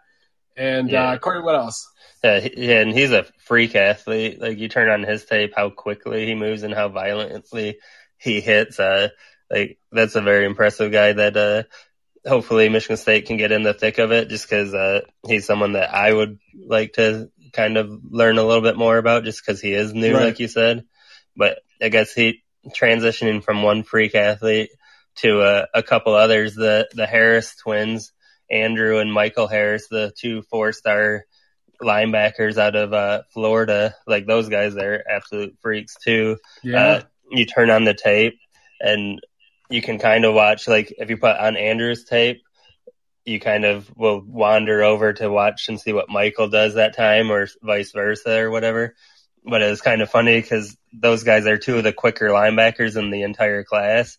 And 0.57 0.91
yeah. 0.91 1.13
uh, 1.13 1.19
Corey, 1.19 1.43
what 1.43 1.55
else? 1.55 1.89
Yeah, 2.25 2.49
yeah, 2.57 2.81
and 2.81 2.93
he's 2.93 3.13
a 3.13 3.27
freak 3.45 3.75
athlete. 3.75 4.41
Like 4.41 4.59
you 4.59 4.69
turn 4.69 4.89
on 4.89 5.03
his 5.03 5.25
tape, 5.25 5.53
how 5.55 5.71
quickly 5.71 6.27
he 6.27 6.35
moves 6.35 6.63
and 6.63 6.75
how 6.75 6.89
violently 6.89 7.79
he 8.19 8.41
hits. 8.41 8.81
Uh, 8.81 9.09
like 9.51 9.79
that's 9.93 10.17
a 10.17 10.23
very 10.23 10.45
impressive 10.45 10.91
guy. 10.91 11.13
That 11.13 11.37
uh, 11.37 11.63
hopefully 12.29 12.69
Michigan 12.69 12.97
State 12.97 13.27
can 13.27 13.37
get 13.37 13.53
in 13.53 13.63
the 13.63 13.75
thick 13.75 13.99
of 13.99 14.13
it, 14.13 14.29
just 14.29 14.49
because 14.49 14.75
uh, 14.75 15.03
he's 15.27 15.47
someone 15.47 15.73
that 15.73 15.95
I 15.95 16.13
would 16.13 16.39
like 16.55 16.95
to 16.95 17.31
kind 17.53 17.77
of 17.77 18.01
learn 18.11 18.39
a 18.39 18.45
little 18.45 18.63
bit 18.63 18.77
more 18.77 18.99
about, 18.99 19.25
just 19.25 19.45
because 19.45 19.61
he 19.61 19.73
is 19.73 19.95
new, 19.95 20.15
right. 20.15 20.25
like 20.25 20.41
you 20.41 20.49
said. 20.49 20.85
But 21.37 21.59
I 21.81 21.91
guess 21.91 22.13
he 22.13 22.43
transitioning 22.71 23.43
from 23.43 23.63
one 23.63 23.83
freak 23.83 24.15
athlete 24.15 24.71
to 25.17 25.43
a, 25.43 25.67
a 25.75 25.83
couple 25.83 26.15
others, 26.15 26.55
the, 26.55 26.89
the 26.93 27.07
Harris 27.07 27.55
twins, 27.57 28.13
Andrew 28.51 28.99
and 28.99 29.13
Michael 29.13 29.47
Harris, 29.47 29.89
the 29.89 30.13
two 30.17 30.43
four 30.43 30.73
star 30.73 31.25
linebackers 31.83 32.59
out 32.59 32.77
of 32.77 32.93
uh, 32.93 33.23
Florida. 33.33 33.95
Like 34.07 34.27
those 34.27 34.49
guys, 34.49 34.75
they're 34.75 35.09
absolute 35.11 35.57
freaks 35.61 35.97
too. 36.03 36.39
Yeah. 36.63 36.85
Uh, 36.85 37.03
you 37.31 37.47
turn 37.47 37.71
on 37.71 37.85
the 37.85 37.95
tape 37.95 38.39
and 38.81 39.21
you 39.69 39.83
can 39.83 39.99
kind 39.99 40.25
of 40.25 40.35
watch, 40.35 40.69
like 40.69 40.95
if 40.99 41.11
you 41.11 41.17
put 41.17 41.37
on 41.37 41.57
Andrew's 41.57 42.05
tape, 42.05 42.43
you 43.25 43.41
kind 43.41 43.65
of 43.65 43.91
will 43.97 44.21
wander 44.21 44.83
over 44.85 45.13
to 45.13 45.29
watch 45.29 45.69
and 45.69 45.81
see 45.81 45.93
what 45.93 46.09
Michael 46.09 46.49
does 46.49 46.75
that 46.75 46.97
time 46.97 47.33
or 47.33 47.49
vice 47.63 47.91
versa 47.91 48.39
or 48.39 48.51
whatever 48.51 48.95
but 49.47 49.63
it 49.63 49.71
was 49.71 49.81
kind 49.81 50.03
of 50.03 50.11
funny 50.11 50.41
because 50.41 50.77
those 50.93 51.23
guys 51.23 51.47
are 51.47 51.57
two 51.57 51.77
of 51.77 51.85
the 51.85 51.93
quicker 51.93 52.29
linebackers 52.29 52.97
in 52.97 53.11
the 53.11 53.23
entire 53.23 53.63
class. 53.63 54.19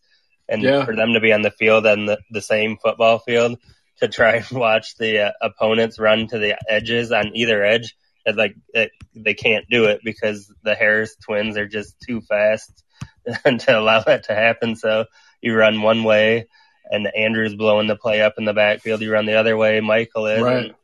And 0.50 0.62
yeah. 0.62 0.86
for 0.86 0.96
them 0.96 1.13
to 1.13 1.20
be 1.20 1.34
on 1.34 1.41
the 1.41 1.52
field 1.52 1.86
on 1.86 2.06
the, 2.06 2.20
the 2.32 2.41
same 2.41 2.78
football 2.78 3.20
field 3.20 3.60
to 3.99 4.07
try 4.07 4.36
and 4.38 4.51
watch 4.51 4.95
the 4.97 5.27
uh, 5.27 5.31
opponents 5.41 5.99
run 5.99 6.27
to 6.27 6.39
the 6.39 6.57
edges 6.69 7.12
on 7.12 7.36
either 7.36 7.63
edge, 7.63 7.95
it, 8.25 8.36
like 8.36 8.55
it, 8.73 8.91
they 9.15 9.33
can't 9.33 9.65
do 9.69 9.86
it 9.86 10.01
because 10.03 10.51
the 10.63 10.75
Harris 10.75 11.15
twins 11.15 11.57
are 11.57 11.67
just 11.67 11.95
too 11.99 12.21
fast 12.21 12.83
to 13.45 13.79
allow 13.79 14.01
that 14.01 14.25
to 14.25 14.36
happen. 14.36 14.75
So 14.75 15.05
you 15.41 15.55
run 15.55 15.81
one 15.81 16.03
way 16.03 16.47
and 16.89 17.07
Andrew's 17.15 17.55
blowing 17.55 17.88
the 17.88 17.95
play 17.95 18.21
up 18.21 18.36
in 18.38 18.45
the 18.45 18.53
backfield. 18.53 19.01
You 19.01 19.12
run 19.12 19.25
the 19.25 19.39
other 19.39 19.57
way, 19.57 19.79
Michael 19.81 20.27
is. 20.27 20.41
Right. 20.41 20.65
And, 20.65 20.75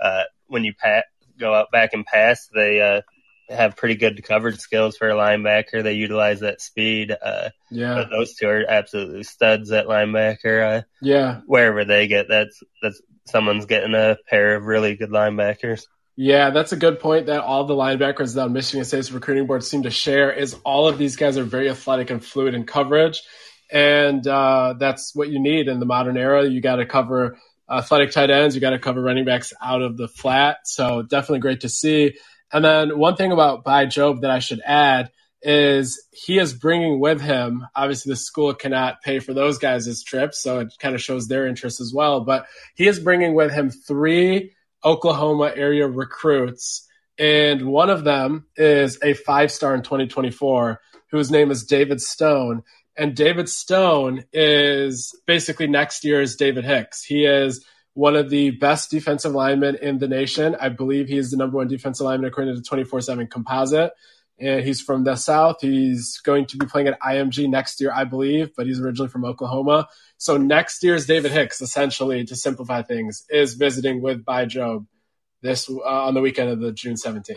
uh, 0.00 0.24
when 0.46 0.64
you 0.64 0.74
pat, 0.74 1.04
go 1.38 1.54
out 1.54 1.70
back 1.70 1.90
and 1.92 2.04
pass, 2.04 2.48
they 2.54 2.80
uh, 2.80 3.02
have 3.50 3.76
pretty 3.76 3.96
good 3.96 4.22
coverage 4.24 4.58
skills 4.58 4.96
for 4.96 5.10
a 5.10 5.14
linebacker. 5.14 5.82
They 5.82 5.94
utilize 5.94 6.40
that 6.40 6.60
speed. 6.60 7.14
Uh, 7.20 7.50
yeah. 7.70 7.94
But 7.94 8.10
those 8.10 8.34
two 8.34 8.48
are 8.48 8.64
absolutely 8.68 9.24
studs 9.24 9.72
at 9.72 9.86
linebacker. 9.86 10.78
Uh, 10.78 10.82
yeah. 11.02 11.40
Wherever 11.46 11.84
they 11.84 12.06
get, 12.06 12.26
that's 12.28 12.62
that's 12.82 13.00
someone's 13.26 13.66
getting 13.66 13.94
a 13.94 14.16
pair 14.28 14.56
of 14.56 14.64
really 14.64 14.96
good 14.96 15.10
linebackers. 15.10 15.86
Yeah, 16.16 16.50
that's 16.50 16.72
a 16.72 16.76
good 16.76 17.00
point 17.00 17.26
that 17.26 17.40
all 17.40 17.64
the 17.64 17.74
linebackers 17.74 18.34
that 18.34 18.50
Michigan 18.50 18.84
State's 18.84 19.10
recruiting 19.10 19.46
board 19.46 19.64
seem 19.64 19.84
to 19.84 19.90
share 19.90 20.30
is 20.30 20.54
all 20.64 20.86
of 20.86 20.98
these 20.98 21.16
guys 21.16 21.38
are 21.38 21.44
very 21.44 21.70
athletic 21.70 22.10
and 22.10 22.22
fluid 22.22 22.54
in 22.54 22.66
coverage. 22.66 23.22
And 23.72 24.26
uh, 24.26 24.74
that's 24.78 25.14
what 25.14 25.30
you 25.30 25.40
need 25.40 25.68
in 25.68 25.80
the 25.80 25.86
modern 25.86 26.16
era. 26.18 26.46
You 26.46 26.60
got 26.60 26.76
to 26.76 26.86
cover 26.86 27.38
athletic 27.70 28.10
tight 28.10 28.30
ends. 28.30 28.54
You 28.54 28.60
got 28.60 28.70
to 28.70 28.78
cover 28.78 29.00
running 29.00 29.24
backs 29.24 29.52
out 29.62 29.80
of 29.80 29.96
the 29.96 30.08
flat. 30.08 30.58
So 30.64 31.02
definitely 31.02 31.38
great 31.38 31.60
to 31.60 31.68
see. 31.68 32.16
And 32.52 32.64
then 32.64 32.98
one 32.98 33.16
thing 33.16 33.32
about 33.32 33.64
Bai 33.64 33.86
Jobe 33.86 34.22
that 34.22 34.30
I 34.30 34.40
should 34.40 34.60
add 34.64 35.10
is 35.42 36.06
he 36.12 36.38
is 36.38 36.52
bringing 36.52 37.00
with 37.00 37.20
him, 37.20 37.66
obviously 37.74 38.12
the 38.12 38.16
school 38.16 38.52
cannot 38.54 39.02
pay 39.02 39.20
for 39.20 39.32
those 39.32 39.58
guys' 39.58 40.02
trips. 40.02 40.42
So 40.42 40.60
it 40.60 40.74
kind 40.78 40.94
of 40.94 41.00
shows 41.00 41.28
their 41.28 41.46
interest 41.46 41.80
as 41.80 41.92
well. 41.94 42.20
But 42.20 42.46
he 42.74 42.86
is 42.86 43.00
bringing 43.00 43.34
with 43.34 43.52
him 43.52 43.70
three 43.70 44.52
Oklahoma 44.84 45.52
area 45.54 45.86
recruits. 45.86 46.86
And 47.18 47.66
one 47.66 47.90
of 47.90 48.04
them 48.04 48.46
is 48.56 48.98
a 49.02 49.14
five 49.14 49.50
star 49.50 49.74
in 49.74 49.82
2024 49.82 50.80
whose 51.10 51.30
name 51.30 51.50
is 51.50 51.64
David 51.64 52.00
Stone. 52.00 52.62
And 52.96 53.14
David 53.16 53.48
Stone 53.48 54.24
is 54.32 55.18
basically 55.26 55.66
next 55.66 56.04
year's 56.04 56.36
David 56.36 56.64
Hicks. 56.64 57.02
He 57.02 57.24
is 57.24 57.64
one 57.94 58.16
of 58.16 58.30
the 58.30 58.50
best 58.50 58.90
defensive 58.90 59.32
linemen 59.32 59.76
in 59.76 59.98
the 59.98 60.08
nation. 60.08 60.56
I 60.60 60.68
believe 60.68 61.08
he 61.08 61.18
is 61.18 61.30
the 61.30 61.36
number 61.36 61.56
one 61.56 61.68
defensive 61.68 62.04
lineman 62.04 62.28
according 62.28 62.54
to 62.54 62.60
the 62.60 62.66
24 62.66 63.00
7 63.00 63.26
composite. 63.26 63.92
And 64.38 64.64
he's 64.64 64.80
from 64.80 65.04
the 65.04 65.16
South. 65.16 65.56
He's 65.60 66.18
going 66.18 66.46
to 66.46 66.56
be 66.56 66.64
playing 66.64 66.88
at 66.88 66.98
IMG 67.00 67.46
next 67.48 67.78
year, 67.78 67.92
I 67.94 68.04
believe, 68.04 68.52
but 68.56 68.66
he's 68.66 68.80
originally 68.80 69.10
from 69.10 69.26
Oklahoma. 69.26 69.86
So 70.16 70.38
next 70.38 70.82
year's 70.82 71.04
David 71.06 71.30
Hicks, 71.30 71.60
essentially, 71.60 72.24
to 72.24 72.34
simplify 72.34 72.80
things, 72.80 73.26
is 73.28 73.54
visiting 73.54 74.00
with 74.00 74.24
Bai 74.24 74.46
Jobe 74.46 74.86
this 75.42 75.68
uh, 75.68 75.82
on 75.82 76.14
the 76.14 76.22
weekend 76.22 76.48
of 76.48 76.60
the 76.60 76.72
June 76.72 76.94
17th. 76.94 77.36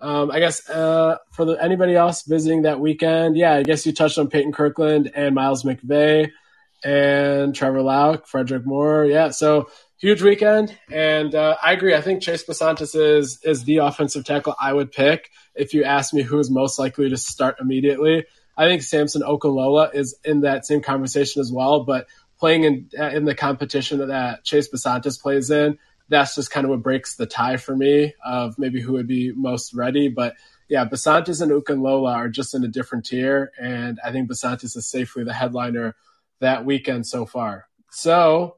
Um, 0.00 0.30
I 0.30 0.40
guess 0.40 0.68
uh, 0.68 1.16
for 1.30 1.44
the, 1.44 1.52
anybody 1.62 1.94
else 1.94 2.22
visiting 2.22 2.62
that 2.62 2.80
weekend, 2.80 3.36
yeah, 3.36 3.54
I 3.54 3.62
guess 3.62 3.86
you 3.86 3.92
touched 3.92 4.18
on 4.18 4.28
Peyton 4.28 4.52
Kirkland 4.52 5.12
and 5.14 5.34
Miles 5.34 5.62
McVay 5.62 6.32
and 6.84 7.54
Trevor 7.54 7.82
Lauck, 7.82 8.26
Frederick 8.26 8.66
Moore. 8.66 9.04
Yeah, 9.04 9.30
so 9.30 9.68
huge 9.98 10.22
weekend, 10.22 10.76
and 10.90 11.34
uh, 11.34 11.56
I 11.62 11.72
agree. 11.72 11.94
I 11.94 12.00
think 12.00 12.22
Chase 12.22 12.44
Bisontis 12.44 12.94
is 12.94 13.40
is 13.42 13.64
the 13.64 13.78
offensive 13.78 14.24
tackle 14.24 14.54
I 14.60 14.72
would 14.72 14.92
pick 14.92 15.30
if 15.54 15.74
you 15.74 15.84
ask 15.84 16.12
me 16.12 16.22
who 16.22 16.38
is 16.38 16.50
most 16.50 16.78
likely 16.78 17.08
to 17.10 17.16
start 17.16 17.56
immediately. 17.60 18.24
I 18.56 18.66
think 18.66 18.82
Samson 18.82 19.22
Okunlola 19.22 19.94
is 19.94 20.18
in 20.24 20.40
that 20.40 20.66
same 20.66 20.80
conversation 20.80 21.40
as 21.40 21.52
well, 21.52 21.84
but 21.84 22.06
playing 22.38 22.64
in 22.64 22.90
in 22.98 23.24
the 23.24 23.34
competition 23.34 24.06
that 24.06 24.44
Chase 24.44 24.68
Bisontis 24.68 25.20
plays 25.20 25.50
in, 25.50 25.78
that's 26.08 26.34
just 26.34 26.50
kind 26.50 26.64
of 26.64 26.70
what 26.70 26.82
breaks 26.82 27.16
the 27.16 27.26
tie 27.26 27.56
for 27.56 27.74
me 27.76 28.14
of 28.24 28.58
maybe 28.58 28.80
who 28.80 28.92
would 28.92 29.06
be 29.06 29.32
most 29.32 29.74
ready. 29.74 30.08
But 30.08 30.34
yeah, 30.68 30.84
Bisontis 30.84 31.40
and 31.40 31.52
Okunlola 31.52 32.14
are 32.14 32.28
just 32.28 32.54
in 32.54 32.64
a 32.64 32.68
different 32.68 33.06
tier, 33.06 33.52
and 33.60 33.98
I 34.04 34.12
think 34.12 34.30
Bisontis 34.30 34.76
is 34.76 34.90
safely 34.90 35.24
the 35.24 35.32
headliner 35.32 35.94
that 36.40 36.64
weekend 36.64 37.06
so 37.06 37.26
far. 37.26 37.66
So, 37.90 38.56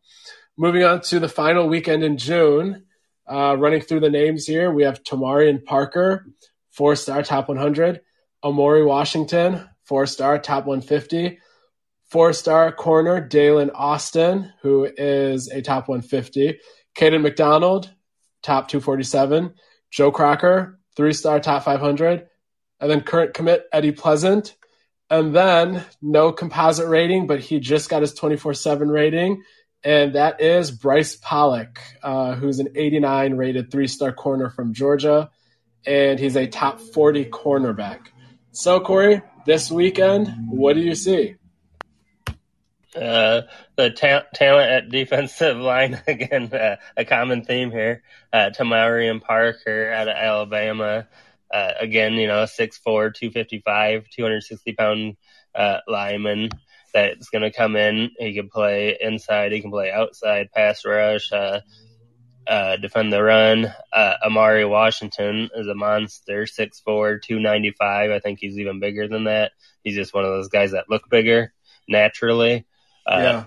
moving 0.56 0.84
on 0.84 1.00
to 1.02 1.20
the 1.20 1.28
final 1.28 1.68
weekend 1.68 2.02
in 2.02 2.18
June, 2.18 2.84
uh, 3.26 3.56
running 3.58 3.80
through 3.80 4.00
the 4.00 4.10
names 4.10 4.46
here, 4.46 4.70
we 4.70 4.82
have 4.84 5.02
Tamarian 5.02 5.64
Parker, 5.64 6.26
four 6.70 6.96
star 6.96 7.22
top 7.22 7.48
100, 7.48 8.00
Amori 8.42 8.84
Washington, 8.84 9.68
four 9.84 10.06
star 10.06 10.38
top 10.38 10.66
150, 10.66 11.38
four 12.10 12.32
star 12.32 12.72
corner 12.72 13.26
Daylen 13.26 13.70
Austin, 13.74 14.52
who 14.62 14.88
is 14.96 15.48
a 15.48 15.62
top 15.62 15.88
150, 15.88 16.58
Caden 16.96 17.22
McDonald, 17.22 17.90
top 18.42 18.68
247, 18.68 19.54
Joe 19.90 20.10
Crocker, 20.10 20.78
three 20.96 21.12
star 21.12 21.40
top 21.40 21.64
500, 21.64 22.26
and 22.80 22.90
then 22.90 23.00
current 23.02 23.34
commit 23.34 23.66
Eddie 23.72 23.92
Pleasant, 23.92 24.56
and 25.10 25.34
then 25.34 25.84
no 26.02 26.32
composite 26.32 26.88
rating, 26.88 27.26
but 27.26 27.40
he 27.40 27.60
just 27.60 27.88
got 27.88 28.02
his 28.02 28.14
24 28.14 28.54
7 28.54 28.88
rating. 28.88 29.42
And 29.84 30.14
that 30.14 30.40
is 30.40 30.70
Bryce 30.70 31.16
Pollock, 31.16 31.80
uh, 32.02 32.34
who's 32.34 32.58
an 32.58 32.68
89 32.74 33.34
rated 33.34 33.70
three 33.70 33.86
star 33.86 34.12
corner 34.12 34.50
from 34.50 34.74
Georgia. 34.74 35.30
And 35.86 36.18
he's 36.18 36.36
a 36.36 36.46
top 36.46 36.80
40 36.80 37.26
cornerback. 37.26 38.00
So, 38.50 38.80
Corey, 38.80 39.22
this 39.46 39.70
weekend, 39.70 40.28
what 40.50 40.74
do 40.74 40.80
you 40.80 40.94
see? 40.94 41.36
Uh, 42.94 43.42
the 43.76 43.90
ta- 43.90 44.24
talent 44.34 44.70
at 44.70 44.88
defensive 44.90 45.56
line, 45.60 46.00
again, 46.06 46.52
uh, 46.52 46.76
a 46.96 47.04
common 47.04 47.44
theme 47.44 47.70
here. 47.70 48.02
Uh, 48.32 48.50
Tamarian 48.50 49.22
Parker 49.22 49.92
out 49.92 50.08
of 50.08 50.16
Alabama 50.16 51.06
uh, 51.52 51.72
again, 51.80 52.14
you 52.14 52.26
know, 52.26 52.44
6'4", 52.44 53.14
255, 53.14 54.04
260 54.10 54.72
pound 54.74 55.16
uh, 55.54 55.78
lineman 55.86 56.50
that's 56.92 57.28
going 57.28 57.42
to 57.42 57.52
come 57.52 57.76
in. 57.76 58.10
He 58.18 58.34
can 58.34 58.48
play 58.48 58.96
inside, 59.00 59.52
he 59.52 59.60
can 59.60 59.70
play 59.70 59.90
outside, 59.90 60.50
pass 60.52 60.84
rush, 60.84 61.32
uh, 61.32 61.60
uh, 62.46 62.76
defend 62.76 63.12
the 63.12 63.22
run. 63.22 63.72
Uh, 63.92 64.14
Amari 64.24 64.64
Washington 64.64 65.50
is 65.54 65.66
a 65.66 65.74
monster, 65.74 66.44
6'4", 66.44 67.22
295. 67.22 68.10
I 68.10 68.18
think 68.20 68.38
he's 68.40 68.58
even 68.58 68.80
bigger 68.80 69.06
than 69.06 69.24
that. 69.24 69.52
He's 69.84 69.94
just 69.94 70.14
one 70.14 70.24
of 70.24 70.30
those 70.30 70.48
guys 70.48 70.72
that 70.72 70.88
look 70.88 71.08
bigger 71.10 71.52
naturally. 71.88 72.66
Uh, 73.06 73.18
yeah. 73.18 73.44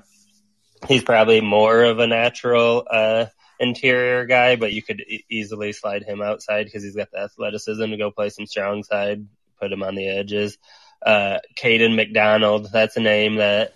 He's 0.87 1.03
probably 1.03 1.41
more 1.41 1.83
of 1.83 1.99
a 1.99 2.07
natural 2.07 2.87
uh, 2.89 3.25
interior 3.62 4.26
guy, 4.26 4.56
but 4.56 4.74
you 4.74 4.82
could 4.82 5.02
e- 5.02 5.24
easily 5.30 5.71
slide 5.71 6.04
him 6.04 6.21
outside 6.21 6.65
because 6.65 6.84
he's 6.84 6.95
got 6.95 7.12
the 7.12 7.19
athleticism 7.19 7.86
to 7.86 7.97
go 7.97 8.12
play 8.12 8.30
some 8.30 8.47
strong 8.47 8.84
side, 8.84 9.26
put 9.60 9.71
him 9.71 9.84
on 9.84 9.95
the 9.95 10.08
edges. 10.08 10.58
Uh, 11.06 11.39
Caden 11.58 11.95
McDonald, 11.95 12.69
that's 12.71 12.97
a 12.97 13.02
name 13.02 13.36
that 13.36 13.74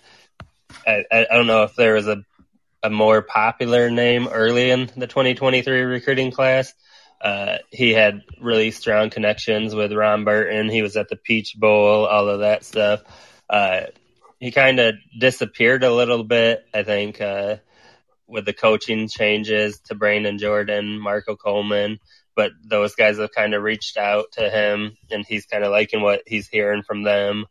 I, 0.86 1.04
I 1.10 1.26
don't 1.30 1.46
know 1.46 1.64
if 1.64 1.74
there 1.76 1.94
was 1.94 2.08
a, 2.08 2.24
a 2.82 2.90
more 2.90 3.22
popular 3.22 3.90
name 3.90 4.28
early 4.28 4.70
in 4.70 4.90
the 4.96 5.06
2023 5.06 5.82
recruiting 5.82 6.30
class. 6.30 6.72
Uh, 7.20 7.58
he 7.70 7.92
had 7.92 8.22
really 8.40 8.70
strong 8.70 9.10
connections 9.10 9.74
with 9.74 9.92
Ron 9.92 10.24
Burton. 10.24 10.68
He 10.68 10.82
was 10.82 10.96
at 10.96 11.08
the 11.08 11.16
Peach 11.16 11.56
Bowl, 11.58 12.06
all 12.06 12.28
of 12.28 12.40
that 12.40 12.64
stuff. 12.64 13.02
Uh, 13.48 13.82
he 14.38 14.50
kind 14.50 14.78
of 14.78 14.96
disappeared 15.18 15.82
a 15.82 15.94
little 15.94 16.24
bit. 16.24 16.64
I 16.74 16.82
think, 16.82 17.20
uh, 17.20 17.56
with 18.28 18.44
the 18.44 18.52
coaching 18.52 19.08
changes 19.08 19.80
to 19.80 19.94
Brandon 19.94 20.38
Jordan, 20.38 20.98
Marco 20.98 21.36
Coleman, 21.36 21.98
but 22.34 22.52
those 22.64 22.94
guys 22.94 23.18
have 23.18 23.32
kind 23.32 23.54
of 23.54 23.62
reached 23.62 23.96
out 23.96 24.26
to 24.32 24.50
him 24.50 24.96
and 25.10 25.24
he's 25.26 25.46
kind 25.46 25.64
of 25.64 25.70
liking 25.70 26.02
what 26.02 26.22
he's 26.26 26.48
hearing 26.48 26.82
from 26.82 27.02
them. 27.02 27.46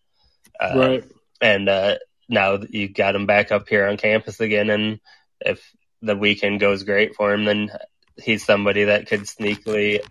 Uh, 0.59 0.73
right. 0.75 1.03
And, 1.41 1.69
uh, 1.69 1.95
now 2.27 2.59
you 2.69 2.87
got 2.87 3.15
him 3.15 3.25
back 3.25 3.51
up 3.51 3.69
here 3.69 3.85
on 3.85 3.97
campus 3.97 4.39
again. 4.39 4.69
And 4.69 4.99
if 5.39 5.63
the 6.01 6.15
weekend 6.15 6.59
goes 6.59 6.83
great 6.83 7.15
for 7.15 7.33
him, 7.33 7.45
then 7.45 7.71
he's 8.17 8.45
somebody 8.45 8.85
that 8.85 9.07
could 9.07 9.21
sneakily 9.21 10.01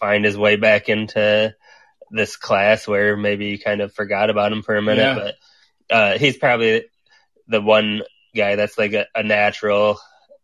find 0.00 0.24
his 0.24 0.36
way 0.36 0.56
back 0.56 0.88
into 0.88 1.54
this 2.10 2.36
class 2.36 2.88
where 2.88 3.16
maybe 3.16 3.46
you 3.46 3.58
kind 3.58 3.80
of 3.80 3.92
forgot 3.92 4.30
about 4.30 4.52
him 4.52 4.62
for 4.62 4.76
a 4.76 4.82
minute, 4.82 5.02
yeah. 5.02 5.14
but, 5.14 5.34
uh, 5.94 6.18
he's 6.18 6.36
probably 6.36 6.84
the 7.48 7.60
one 7.60 8.02
guy 8.38 8.56
that's 8.56 8.78
like 8.78 8.94
a, 8.94 9.06
a 9.14 9.22
natural 9.22 9.98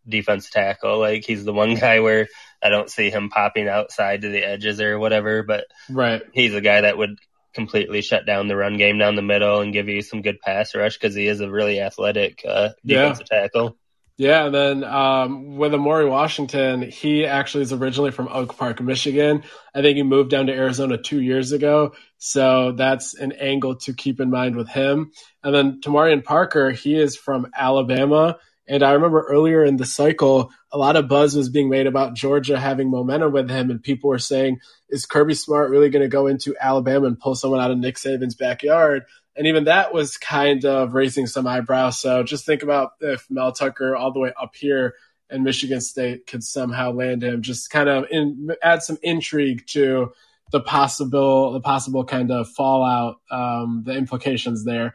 defense 0.06 0.50
tackle. 0.50 0.98
Like 0.98 1.24
he's 1.24 1.44
the 1.44 1.52
one 1.52 1.74
guy 1.86 2.00
where 2.00 2.28
I 2.62 2.68
don't 2.68 2.90
see 2.90 3.10
him 3.10 3.30
popping 3.30 3.68
outside 3.68 4.22
to 4.22 4.28
the 4.28 4.44
edges 4.44 4.80
or 4.80 4.98
whatever, 4.98 5.42
but 5.42 5.64
right. 5.88 6.22
he's 6.32 6.54
a 6.54 6.60
guy 6.60 6.82
that 6.82 6.98
would 6.98 7.18
completely 7.54 8.02
shut 8.02 8.26
down 8.26 8.48
the 8.48 8.56
run 8.56 8.76
game 8.76 8.98
down 8.98 9.14
the 9.14 9.22
middle 9.22 9.60
and 9.60 9.72
give 9.72 9.88
you 9.88 10.02
some 10.02 10.22
good 10.22 10.40
pass 10.40 10.74
rush 10.74 10.98
because 10.98 11.14
he 11.14 11.26
is 11.26 11.40
a 11.40 11.50
really 11.50 11.80
athletic 11.80 12.42
uh, 12.46 12.70
defensive 12.84 13.26
yeah. 13.30 13.42
tackle. 13.42 13.76
Yeah, 14.16 14.46
and 14.46 14.54
then 14.54 14.84
um, 14.84 15.56
with 15.56 15.74
Amori 15.74 16.08
Washington, 16.08 16.82
he 16.82 17.26
actually 17.26 17.62
is 17.62 17.72
originally 17.72 18.12
from 18.12 18.28
Oak 18.28 18.56
Park, 18.56 18.80
Michigan. 18.80 19.42
I 19.74 19.82
think 19.82 19.96
he 19.96 20.04
moved 20.04 20.30
down 20.30 20.46
to 20.46 20.52
Arizona 20.52 20.98
two 20.98 21.20
years 21.20 21.50
ago, 21.50 21.94
so 22.18 22.72
that's 22.72 23.14
an 23.14 23.32
angle 23.32 23.74
to 23.78 23.92
keep 23.92 24.20
in 24.20 24.30
mind 24.30 24.54
with 24.54 24.68
him. 24.68 25.10
And 25.42 25.52
then 25.52 25.80
Tamarian 25.80 26.22
Parker, 26.22 26.70
he 26.70 26.94
is 26.94 27.16
from 27.16 27.48
Alabama. 27.56 28.38
And 28.68 28.84
I 28.84 28.92
remember 28.92 29.26
earlier 29.28 29.64
in 29.64 29.76
the 29.76 29.84
cycle, 29.84 30.50
a 30.70 30.78
lot 30.78 30.96
of 30.96 31.08
buzz 31.08 31.34
was 31.36 31.50
being 31.50 31.68
made 31.68 31.88
about 31.88 32.14
Georgia 32.14 32.58
having 32.58 32.90
momentum 32.90 33.32
with 33.32 33.50
him, 33.50 33.68
and 33.70 33.82
people 33.82 34.10
were 34.10 34.18
saying, 34.18 34.60
"Is 34.88 35.06
Kirby 35.06 35.34
Smart 35.34 35.70
really 35.70 35.90
going 35.90 36.02
to 36.02 36.08
go 36.08 36.28
into 36.28 36.54
Alabama 36.58 37.06
and 37.06 37.18
pull 37.18 37.34
someone 37.34 37.60
out 37.60 37.72
of 37.72 37.78
Nick 37.78 37.96
Saban's 37.96 38.36
backyard?" 38.36 39.02
And 39.36 39.46
even 39.46 39.64
that 39.64 39.92
was 39.92 40.16
kind 40.16 40.64
of 40.64 40.94
raising 40.94 41.26
some 41.26 41.46
eyebrows. 41.46 42.00
So 42.00 42.22
just 42.22 42.46
think 42.46 42.62
about 42.62 42.92
if 43.00 43.26
Mel 43.30 43.52
Tucker 43.52 43.96
all 43.96 44.12
the 44.12 44.20
way 44.20 44.32
up 44.40 44.54
here 44.54 44.94
and 45.28 45.42
Michigan 45.42 45.80
State 45.80 46.26
could 46.26 46.44
somehow 46.44 46.92
land 46.92 47.24
him, 47.24 47.42
just 47.42 47.70
kind 47.70 47.88
of 47.88 48.06
in, 48.10 48.50
add 48.62 48.82
some 48.82 48.98
intrigue 49.02 49.66
to 49.68 50.12
the 50.52 50.60
possible 50.60 51.52
the 51.52 51.60
possible 51.60 52.04
kind 52.04 52.30
of 52.30 52.48
fallout, 52.48 53.16
um, 53.30 53.82
the 53.84 53.92
implications 53.92 54.64
there. 54.64 54.94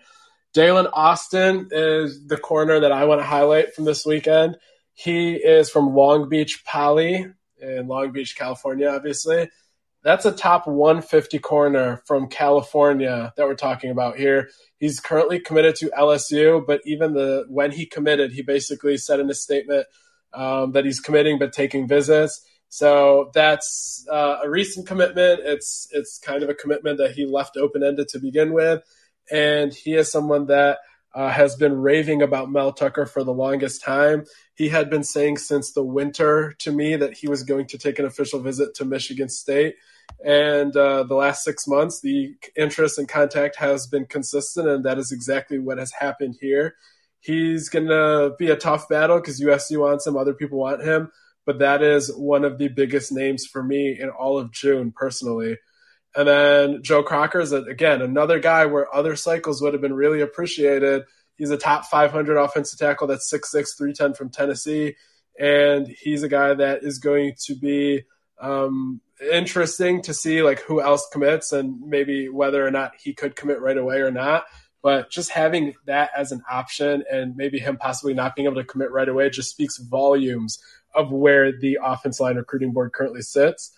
Daylen 0.55 0.89
Austin 0.93 1.67
is 1.71 2.25
the 2.25 2.37
corner 2.37 2.79
that 2.79 2.91
I 2.91 3.05
want 3.05 3.19
to 3.19 3.25
highlight 3.25 3.73
from 3.73 3.85
this 3.85 4.05
weekend. 4.05 4.57
He 4.93 5.33
is 5.33 5.69
from 5.69 5.93
Long 5.93 6.29
Beach 6.29 6.63
Poly 6.65 7.27
in 7.61 7.87
Long 7.87 8.11
Beach, 8.11 8.37
California, 8.37 8.89
obviously. 8.89 9.49
That's 10.03 10.25
a 10.25 10.31
top 10.31 10.65
150 10.65 11.39
corner 11.39 12.01
from 12.05 12.27
California 12.27 13.33
that 13.35 13.45
we're 13.45 13.55
talking 13.55 13.91
about 13.91 14.17
here. 14.17 14.49
He's 14.77 14.99
currently 14.99 15.39
committed 15.39 15.75
to 15.77 15.91
LSU, 15.97 16.65
but 16.65 16.81
even 16.85 17.13
the 17.13 17.45
when 17.49 17.71
he 17.71 17.85
committed, 17.85 18.31
he 18.31 18.41
basically 18.41 18.97
said 18.97 19.19
in 19.19 19.29
a 19.29 19.33
statement 19.33 19.87
um, 20.33 20.71
that 20.71 20.85
he's 20.85 21.01
committing 21.01 21.37
but 21.37 21.51
taking 21.51 21.87
visits. 21.87 22.41
So 22.69 23.31
that's 23.33 24.05
uh, 24.09 24.37
a 24.43 24.49
recent 24.49 24.87
commitment. 24.87 25.41
It's 25.43 25.87
it's 25.91 26.17
kind 26.19 26.43
of 26.43 26.49
a 26.49 26.53
commitment 26.53 26.99
that 26.99 27.11
he 27.11 27.25
left 27.25 27.57
open 27.57 27.83
ended 27.83 28.07
to 28.09 28.19
begin 28.19 28.53
with, 28.53 28.83
and 29.29 29.73
he 29.73 29.95
is 29.95 30.11
someone 30.11 30.45
that 30.45 30.77
uh, 31.15 31.29
has 31.29 31.55
been 31.55 31.73
raving 31.73 32.21
about 32.21 32.51
Mel 32.51 32.71
Tucker 32.71 33.05
for 33.05 33.23
the 33.23 33.33
longest 33.33 33.83
time. 33.83 34.25
He 34.53 34.69
had 34.69 34.89
been 34.89 35.03
saying 35.03 35.37
since 35.37 35.71
the 35.71 35.83
winter 35.83 36.53
to 36.59 36.71
me 36.71 36.95
that 36.95 37.17
he 37.17 37.27
was 37.27 37.43
going 37.43 37.67
to 37.67 37.77
take 37.77 37.99
an 37.99 38.05
official 38.05 38.39
visit 38.39 38.75
to 38.75 38.85
Michigan 38.85 39.29
State. 39.29 39.75
And 40.23 40.75
uh, 40.75 41.03
the 41.03 41.15
last 41.15 41.43
six 41.43 41.67
months, 41.67 42.01
the 42.01 42.35
interest 42.55 42.97
and 42.97 43.07
contact 43.07 43.55
has 43.55 43.87
been 43.87 44.05
consistent, 44.05 44.67
and 44.67 44.83
that 44.85 44.97
is 44.97 45.11
exactly 45.11 45.59
what 45.59 45.77
has 45.77 45.91
happened 45.91 46.35
here. 46.39 46.75
He's 47.21 47.69
going 47.69 47.87
to 47.87 48.33
be 48.37 48.49
a 48.49 48.55
tough 48.55 48.87
battle 48.89 49.19
because 49.19 49.41
USC 49.41 49.79
wants 49.79 50.07
him, 50.07 50.17
other 50.17 50.33
people 50.33 50.59
want 50.59 50.83
him, 50.83 51.11
but 51.45 51.59
that 51.59 51.81
is 51.81 52.13
one 52.15 52.43
of 52.43 52.57
the 52.57 52.69
biggest 52.69 53.11
names 53.11 53.45
for 53.45 53.63
me 53.63 53.97
in 53.99 54.09
all 54.09 54.37
of 54.37 54.51
June 54.51 54.91
personally. 54.95 55.57
And 56.19 56.27
then 56.27 56.83
Joe 56.83 57.01
Crocker 57.01 57.39
is, 57.39 57.53
again, 57.53 58.01
another 58.01 58.39
guy 58.39 58.65
where 58.65 58.93
other 58.93 59.15
cycles 59.15 59.61
would 59.61 59.71
have 59.71 59.81
been 59.81 59.93
really 59.93 60.19
appreciated. 60.19 61.03
He's 61.37 61.49
a 61.49 61.55
top 61.55 61.85
500 61.85 62.35
offensive 62.35 62.77
tackle 62.77 63.07
that's 63.07 63.31
6'6, 63.31 63.77
310 63.77 64.15
from 64.15 64.29
Tennessee. 64.29 64.97
And 65.39 65.87
he's 65.87 66.21
a 66.23 66.27
guy 66.27 66.53
that 66.55 66.83
is 66.83 66.99
going 66.99 67.35
to 67.45 67.55
be 67.55 68.03
um, 68.37 68.99
interesting 69.31 70.01
to 70.01 70.13
see 70.13 70.43
like 70.43 70.59
who 70.59 70.81
else 70.81 71.07
commits 71.09 71.53
and 71.53 71.79
maybe 71.79 72.27
whether 72.27 72.67
or 72.67 72.71
not 72.71 72.95
he 73.01 73.13
could 73.13 73.37
commit 73.37 73.61
right 73.61 73.77
away 73.77 74.01
or 74.01 74.11
not. 74.11 74.43
But 74.81 75.09
just 75.09 75.29
having 75.29 75.75
that 75.85 76.11
as 76.17 76.33
an 76.33 76.43
option 76.51 77.05
and 77.09 77.37
maybe 77.37 77.59
him 77.59 77.77
possibly 77.77 78.13
not 78.13 78.35
being 78.35 78.45
able 78.45 78.61
to 78.61 78.65
commit 78.65 78.91
right 78.91 79.07
away 79.07 79.29
just 79.29 79.51
speaks 79.51 79.77
volumes 79.77 80.61
of 80.93 81.13
where 81.13 81.57
the 81.57 81.79
offense 81.81 82.19
line 82.19 82.35
recruiting 82.35 82.73
board 82.73 82.91
currently 82.91 83.21
sits. 83.21 83.71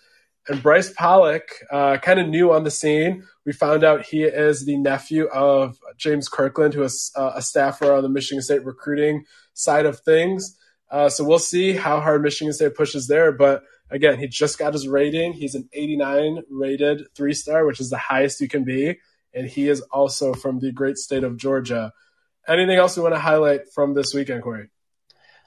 And 0.47 0.63
Bryce 0.63 0.91
Pollock, 0.91 1.49
uh, 1.71 1.97
kind 1.97 2.19
of 2.19 2.27
new 2.27 2.51
on 2.51 2.63
the 2.63 2.71
scene. 2.71 3.23
We 3.45 3.53
found 3.53 3.83
out 3.83 4.05
he 4.05 4.23
is 4.23 4.65
the 4.65 4.77
nephew 4.77 5.27
of 5.27 5.77
James 5.97 6.27
Kirkland, 6.27 6.73
who 6.73 6.83
is 6.83 7.11
uh, 7.15 7.33
a 7.35 7.41
staffer 7.41 7.93
on 7.93 8.01
the 8.01 8.09
Michigan 8.09 8.41
State 8.41 8.65
recruiting 8.65 9.25
side 9.53 9.85
of 9.85 9.99
things. 9.99 10.57
Uh, 10.89 11.09
so 11.09 11.23
we'll 11.23 11.39
see 11.39 11.73
how 11.73 12.01
hard 12.01 12.21
Michigan 12.21 12.53
State 12.53 12.75
pushes 12.75 13.07
there. 13.07 13.31
But 13.31 13.63
again, 13.89 14.19
he 14.19 14.27
just 14.27 14.57
got 14.57 14.73
his 14.73 14.87
rating. 14.87 15.33
He's 15.33 15.55
an 15.55 15.69
89 15.73 16.43
rated 16.49 17.07
three 17.15 17.33
star, 17.33 17.65
which 17.65 17.79
is 17.79 17.89
the 17.89 17.97
highest 17.97 18.41
you 18.41 18.47
can 18.47 18.63
be. 18.63 18.97
And 19.33 19.47
he 19.47 19.69
is 19.69 19.81
also 19.91 20.33
from 20.33 20.59
the 20.59 20.71
great 20.71 20.97
state 20.97 21.23
of 21.23 21.37
Georgia. 21.37 21.93
Anything 22.47 22.77
else 22.77 22.97
we 22.97 23.03
want 23.03 23.15
to 23.15 23.19
highlight 23.19 23.71
from 23.73 23.93
this 23.93 24.13
weekend, 24.13 24.41
Corey? 24.41 24.69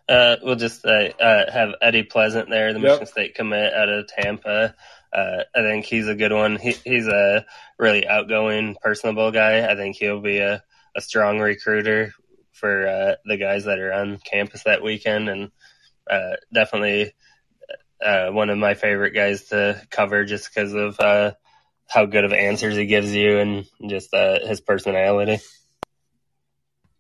Uh, 0.07 0.37
we'll 0.43 0.57
just 0.57 0.85
uh, 0.85 1.09
uh, 1.19 1.51
have 1.51 1.71
Eddie 1.81 2.03
Pleasant 2.03 2.51
there, 2.51 2.73
the 2.73 2.79
yep. 2.79 2.89
Michigan 2.89 3.07
State 3.07 3.35
commit 3.35 3.73
out 3.73 3.89
of 3.89 4.07
Tampa. 4.07 4.75
Uh, 5.13 5.45
I 5.55 5.63
think 5.63 5.87
he's 5.87 6.09
a 6.09 6.15
good 6.15 6.33
one. 6.33 6.57
He, 6.57 6.73
he's 6.85 7.07
a 7.07 7.47
really 7.79 8.07
outgoing, 8.07 8.77
personable 8.83 9.31
guy. 9.31 9.71
I 9.71 9.77
think 9.77 9.97
he'll 9.97 10.21
be 10.21 10.39
a, 10.39 10.63
a 10.95 11.01
strong 11.01 11.39
recruiter 11.39 12.13
for 12.53 12.87
uh, 12.87 13.15
the 13.25 13.39
guys 13.39 13.65
that 13.65 13.79
are 13.79 13.93
on 13.93 14.19
campus 14.19 14.65
that 14.65 14.83
weekend, 14.83 15.29
and 15.29 15.51
uh, 16.11 16.37
definitely 16.53 17.15
one 18.01 18.51
of 18.51 18.59
my 18.59 18.75
favorite 18.75 19.13
guys 19.13 19.45
to 19.45 19.81
cover 19.91 20.25
just 20.25 20.53
because 20.53 20.75
of 20.75 20.99
how 21.87 22.07
good 22.07 22.25
of 22.25 22.33
answers 22.33 22.77
he 22.77 22.85
gives 22.87 23.15
you 23.15 23.39
and 23.39 23.67
just 23.89 24.11
his 24.13 24.61
personality. 24.61 25.39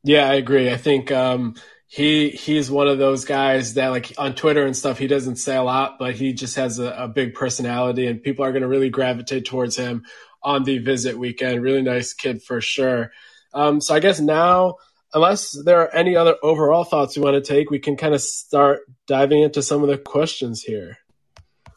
Yeah, 0.02 0.28
I 0.28 0.34
agree. 0.34 0.70
I 0.70 0.76
think. 0.78 1.12
Um, 1.12 1.56
he 1.94 2.30
he's 2.30 2.72
one 2.72 2.88
of 2.88 2.98
those 2.98 3.24
guys 3.24 3.74
that 3.74 3.86
like 3.86 4.14
on 4.18 4.34
Twitter 4.34 4.66
and 4.66 4.76
stuff 4.76 4.98
he 4.98 5.06
doesn't 5.06 5.36
say 5.36 5.54
a 5.54 5.62
lot, 5.62 5.96
but 5.96 6.16
he 6.16 6.32
just 6.32 6.56
has 6.56 6.80
a, 6.80 6.90
a 6.90 7.06
big 7.06 7.34
personality 7.34 8.08
and 8.08 8.20
people 8.20 8.44
are 8.44 8.50
going 8.50 8.62
to 8.62 8.68
really 8.68 8.90
gravitate 8.90 9.44
towards 9.44 9.76
him 9.76 10.04
on 10.42 10.64
the 10.64 10.78
visit 10.78 11.16
weekend. 11.16 11.62
Really 11.62 11.82
nice 11.82 12.12
kid 12.12 12.42
for 12.42 12.60
sure. 12.60 13.12
Um, 13.52 13.80
so 13.80 13.94
I 13.94 14.00
guess 14.00 14.18
now, 14.18 14.78
unless 15.12 15.52
there 15.52 15.82
are 15.82 15.94
any 15.94 16.16
other 16.16 16.34
overall 16.42 16.82
thoughts 16.82 17.14
you 17.14 17.22
want 17.22 17.36
to 17.36 17.48
take, 17.48 17.70
we 17.70 17.78
can 17.78 17.96
kind 17.96 18.12
of 18.12 18.20
start 18.20 18.80
diving 19.06 19.42
into 19.42 19.62
some 19.62 19.84
of 19.84 19.88
the 19.88 19.96
questions 19.96 20.62
here. 20.64 20.98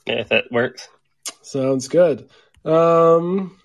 Yeah, 0.08 0.22
if 0.22 0.30
that 0.30 0.52
works. 0.52 0.90
Sounds 1.44 1.90
good. 1.90 2.28
Um, 2.66 3.60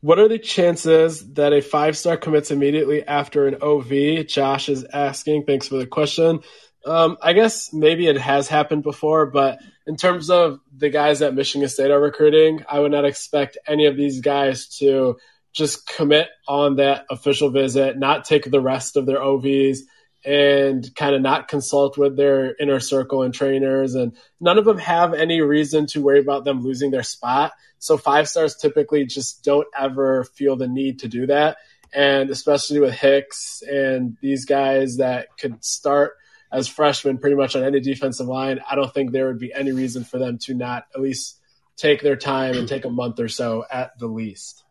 what 0.00 0.18
are 0.18 0.28
the 0.28 0.38
chances 0.38 1.32
that 1.34 1.52
a 1.52 1.60
five 1.60 1.96
star 1.96 2.16
commits 2.16 2.50
immediately 2.50 3.06
after 3.06 3.46
an 3.46 3.56
OV? 3.60 4.26
Josh 4.26 4.68
is 4.68 4.84
asking. 4.84 5.44
Thanks 5.44 5.68
for 5.68 5.76
the 5.76 5.86
question. 5.86 6.40
Um, 6.84 7.18
I 7.20 7.32
guess 7.32 7.72
maybe 7.72 8.06
it 8.06 8.16
has 8.16 8.48
happened 8.48 8.84
before, 8.84 9.26
but 9.26 9.58
in 9.86 9.96
terms 9.96 10.30
of 10.30 10.60
the 10.74 10.90
guys 10.90 11.18
that 11.18 11.34
Michigan 11.34 11.68
State 11.68 11.90
are 11.90 12.00
recruiting, 12.00 12.64
I 12.68 12.78
would 12.78 12.92
not 12.92 13.04
expect 13.04 13.58
any 13.66 13.86
of 13.86 13.96
these 13.96 14.20
guys 14.20 14.68
to 14.78 15.16
just 15.52 15.88
commit 15.88 16.28
on 16.46 16.76
that 16.76 17.04
official 17.10 17.50
visit, 17.50 17.98
not 17.98 18.24
take 18.24 18.48
the 18.48 18.60
rest 18.60 18.96
of 18.96 19.06
their 19.06 19.18
OVs, 19.18 19.80
and 20.24 20.94
kind 20.94 21.14
of 21.14 21.22
not 21.22 21.48
consult 21.48 21.96
with 21.96 22.16
their 22.16 22.54
inner 22.56 22.80
circle 22.80 23.22
and 23.22 23.32
trainers. 23.32 23.94
And 23.94 24.16
none 24.40 24.58
of 24.58 24.64
them 24.64 24.78
have 24.78 25.14
any 25.14 25.40
reason 25.40 25.86
to 25.88 26.02
worry 26.02 26.20
about 26.20 26.44
them 26.44 26.62
losing 26.62 26.90
their 26.90 27.02
spot. 27.02 27.52
So 27.78 27.96
five 27.96 28.28
stars 28.28 28.56
typically 28.56 29.06
just 29.06 29.44
don't 29.44 29.68
ever 29.78 30.24
feel 30.24 30.56
the 30.56 30.68
need 30.68 31.00
to 31.00 31.08
do 31.08 31.26
that. 31.26 31.58
And 31.92 32.30
especially 32.30 32.80
with 32.80 32.94
Hicks 32.94 33.62
and 33.62 34.16
these 34.20 34.44
guys 34.44 34.96
that 34.96 35.28
could 35.38 35.64
start 35.64 36.14
as 36.50 36.68
freshmen 36.68 37.18
pretty 37.18 37.36
much 37.36 37.56
on 37.56 37.62
any 37.62 37.80
defensive 37.80 38.26
line, 38.26 38.60
I 38.68 38.74
don't 38.74 38.92
think 38.92 39.12
there 39.12 39.28
would 39.28 39.38
be 39.38 39.52
any 39.54 39.72
reason 39.72 40.04
for 40.04 40.18
them 40.18 40.38
to 40.42 40.54
not 40.54 40.86
at 40.94 41.00
least 41.00 41.38
take 41.76 42.02
their 42.02 42.16
time 42.16 42.56
and 42.56 42.68
take 42.68 42.84
a 42.84 42.90
month 42.90 43.20
or 43.20 43.28
so 43.28 43.64
at 43.70 43.98
the 43.98 44.06
least. 44.06 44.64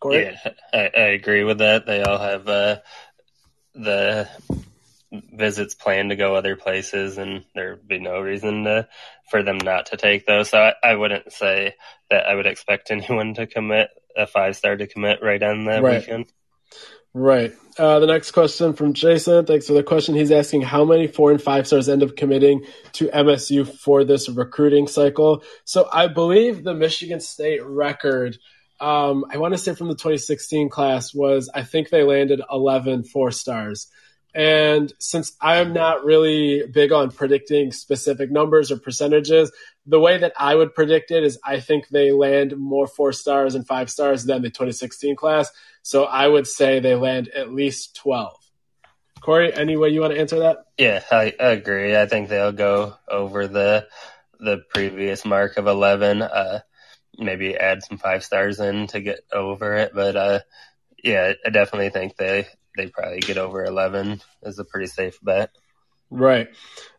Corey? 0.00 0.24
Yeah, 0.24 0.52
I, 0.72 0.90
I 0.94 1.06
agree 1.10 1.44
with 1.44 1.58
that. 1.58 1.86
They 1.86 2.02
all 2.02 2.18
have 2.18 2.48
uh, 2.48 2.78
the 3.74 4.28
visits 5.12 5.74
planned 5.74 6.10
to 6.10 6.16
go 6.16 6.34
other 6.34 6.56
places, 6.56 7.18
and 7.18 7.44
there'd 7.54 7.86
be 7.86 7.98
no 7.98 8.20
reason 8.20 8.64
to, 8.64 8.88
for 9.30 9.42
them 9.42 9.58
not 9.58 9.86
to 9.86 9.96
take 9.96 10.26
those. 10.26 10.50
So 10.50 10.58
I, 10.58 10.74
I 10.82 10.94
wouldn't 10.94 11.32
say 11.32 11.74
that 12.10 12.26
I 12.26 12.34
would 12.34 12.46
expect 12.46 12.90
anyone 12.90 13.34
to 13.34 13.46
commit 13.46 13.90
a 14.16 14.26
five 14.26 14.56
star 14.56 14.76
to 14.76 14.86
commit 14.86 15.22
right 15.22 15.42
on 15.42 15.64
that 15.66 15.82
right. 15.82 16.00
weekend. 16.00 16.32
Right. 17.12 17.52
Uh, 17.76 17.98
the 17.98 18.06
next 18.06 18.30
question 18.30 18.72
from 18.72 18.92
Jason. 18.92 19.44
Thanks 19.44 19.66
for 19.66 19.72
the 19.72 19.82
question. 19.82 20.14
He's 20.14 20.30
asking 20.30 20.62
how 20.62 20.84
many 20.84 21.08
four 21.08 21.32
and 21.32 21.42
five 21.42 21.66
stars 21.66 21.88
end 21.88 22.04
up 22.04 22.16
committing 22.16 22.64
to 22.92 23.08
MSU 23.08 23.66
for 23.66 24.04
this 24.04 24.28
recruiting 24.28 24.86
cycle. 24.86 25.42
So 25.64 25.88
I 25.92 26.06
believe 26.06 26.62
the 26.62 26.74
Michigan 26.74 27.18
State 27.18 27.64
record, 27.64 28.38
um, 28.80 29.24
I 29.28 29.38
want 29.38 29.54
to 29.54 29.58
say 29.58 29.74
from 29.74 29.88
the 29.88 29.94
2016 29.94 30.68
class, 30.68 31.12
was 31.12 31.50
I 31.52 31.64
think 31.64 31.88
they 31.88 32.04
landed 32.04 32.42
11 32.50 33.04
four 33.04 33.32
stars. 33.32 33.88
And 34.34 34.92
since 34.98 35.36
I'm 35.40 35.72
not 35.72 36.04
really 36.04 36.64
big 36.66 36.92
on 36.92 37.10
predicting 37.10 37.72
specific 37.72 38.30
numbers 38.30 38.70
or 38.70 38.78
percentages, 38.78 39.50
the 39.86 40.00
way 40.00 40.18
that 40.18 40.32
I 40.38 40.54
would 40.54 40.74
predict 40.74 41.10
it 41.10 41.24
is 41.24 41.38
I 41.44 41.60
think 41.60 41.88
they 41.88 42.12
land 42.12 42.56
more 42.56 42.86
four 42.86 43.12
stars 43.12 43.54
and 43.54 43.66
five 43.66 43.90
stars 43.90 44.24
than 44.24 44.42
the 44.42 44.50
2016 44.50 45.16
class. 45.16 45.50
So 45.82 46.04
I 46.04 46.28
would 46.28 46.46
say 46.46 46.78
they 46.78 46.94
land 46.94 47.28
at 47.28 47.52
least 47.52 47.96
12. 47.96 48.36
Corey, 49.20 49.52
any 49.52 49.76
way 49.76 49.90
you 49.90 50.00
want 50.00 50.14
to 50.14 50.20
answer 50.20 50.40
that? 50.40 50.58
Yeah, 50.78 51.02
I, 51.10 51.34
agree. 51.38 51.96
I 51.96 52.06
think 52.06 52.28
they'll 52.28 52.52
go 52.52 52.94
over 53.08 53.46
the 53.46 53.86
the 54.38 54.62
previous 54.70 55.26
mark 55.26 55.58
of 55.58 55.66
11. 55.66 56.22
Uh, 56.22 56.60
maybe 57.18 57.56
add 57.56 57.82
some 57.82 57.98
five 57.98 58.24
stars 58.24 58.58
in 58.60 58.86
to 58.88 59.00
get 59.00 59.20
over 59.30 59.74
it. 59.74 59.92
But 59.94 60.16
uh, 60.16 60.40
yeah, 61.02 61.32
I 61.44 61.50
definitely 61.50 61.90
think 61.90 62.16
they 62.16 62.46
they 62.80 62.88
probably 62.88 63.20
get 63.20 63.38
over 63.38 63.64
11 63.64 64.22
is 64.42 64.58
a 64.58 64.64
pretty 64.64 64.86
safe 64.86 65.18
bet. 65.22 65.50
Right. 66.10 66.48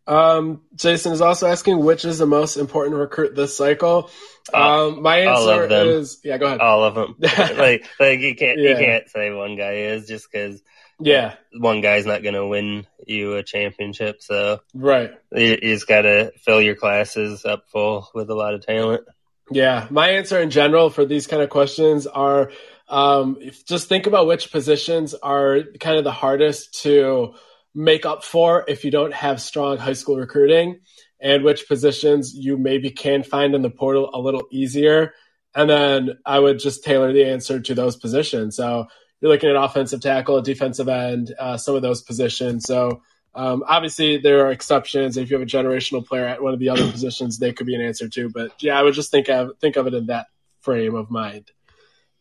Um, 0.08 0.62
Jason 0.76 1.12
is 1.12 1.22
also 1.22 1.48
asking 1.48 1.84
which 1.84 2.06
is 2.06 2.18
the 2.18 2.26
most 2.26 2.58
important 2.58 2.96
recruit 2.98 3.36
this 3.36 3.56
cycle. 3.56 4.10
Um, 4.54 5.02
my 5.02 5.20
answer 5.20 5.66
is 5.66 6.20
yeah. 6.24 6.38
Go 6.38 6.48
ahead. 6.48 6.60
All 6.60 6.84
of 6.84 6.96
them. 6.96 7.16
like 7.58 7.86
like 8.00 8.20
you 8.20 8.36
can't 8.36 8.60
yeah. 8.60 8.70
you 8.70 8.76
can't 8.78 9.10
say 9.10 9.32
one 9.32 9.56
guy 9.58 9.74
is 9.74 10.08
just 10.08 10.32
because 10.32 10.62
yeah 11.00 11.36
one 11.54 11.82
guy's 11.82 12.06
not 12.06 12.24
going 12.24 12.36
to 12.36 12.48
win 12.48 12.88
you 13.06 13.36
a 13.36 13.44
championship. 13.44 14.22
So 14.22 14.62
right, 14.74 15.12
you, 15.32 15.60
you 15.62 15.74
just 15.74 15.88
got 15.88 16.02
to 16.02 16.32
fill 16.40 16.62
your 16.62 16.76
classes 16.76 17.46
up 17.46 17.70
full 17.70 18.10
with 18.14 18.30
a 18.30 18.36
lot 18.36 18.54
of 18.54 18.66
talent. 18.66 19.04
Yeah, 19.52 19.88
my 19.90 20.12
answer 20.12 20.40
in 20.40 20.50
general 20.50 20.90
for 20.90 21.06
these 21.06 21.28
kind 21.28 21.42
of 21.42 21.50
questions 21.50 22.08
are 22.08 22.52
um, 22.92 23.38
just 23.66 23.88
think 23.88 24.06
about 24.06 24.28
which 24.28 24.52
positions 24.52 25.14
are 25.16 25.60
kind 25.80 25.98
of 25.98 26.04
the 26.04 26.12
hardest 26.12 26.82
to 26.84 27.34
make 27.74 28.06
up 28.06 28.24
for 28.24 28.66
if 28.68 28.84
you 28.84 28.92
don't 28.92 29.14
have 29.14 29.42
strong 29.42 29.78
high 29.78 29.94
school 29.94 30.18
recruiting 30.18 30.82
and 31.22 31.44
which 31.44 31.70
positions 31.70 32.36
you 32.36 32.58
maybe 32.58 32.92
can 32.92 33.24
find 33.24 33.56
in 33.56 33.62
the 33.62 33.70
portal 33.70 34.10
a 34.14 34.20
little 34.20 34.44
easier. 34.52 35.14
And 35.56 35.70
then 35.70 36.20
I 36.26 36.38
would 36.38 36.60
just 36.60 36.84
tailor 36.84 37.14
the 37.14 37.26
answer 37.26 37.62
to 37.62 37.74
those 37.74 37.96
positions. 37.96 38.58
So 38.58 38.88
you're 39.22 39.32
looking 39.32 39.50
at 39.50 39.56
offensive 39.56 40.02
tackle, 40.02 40.42
defensive 40.42 40.90
end, 40.90 41.34
uh, 41.40 41.56
some 41.56 41.76
of 41.76 41.82
those 41.82 42.02
positions. 42.02 42.66
So 42.66 43.02
um, 43.34 43.64
obviously 43.66 44.18
there 44.18 44.46
are 44.46 44.52
exceptions. 44.52 45.16
If 45.16 45.30
you 45.30 45.38
have 45.38 45.48
a 45.48 45.50
generational 45.50 46.06
player 46.06 46.26
at 46.26 46.44
one 46.44 46.54
of 46.54 46.60
the 46.60 46.70
other 46.70 46.92
positions, 46.92 47.40
they 47.40 47.54
could 47.54 47.68
be 47.68 47.76
an 47.76 47.82
answer 47.82 48.10
too. 48.10 48.30
But 48.30 48.52
yeah, 48.62 48.78
I 48.78 48.84
would 48.84 48.96
just 48.96 49.12
think 49.12 49.30
of 49.30 49.52
think 49.62 49.78
of 49.78 49.88
it 49.88 49.94
in 49.94 50.08
that 50.08 50.28
frame 50.60 50.96
of 50.96 51.10
mind. 51.10 51.52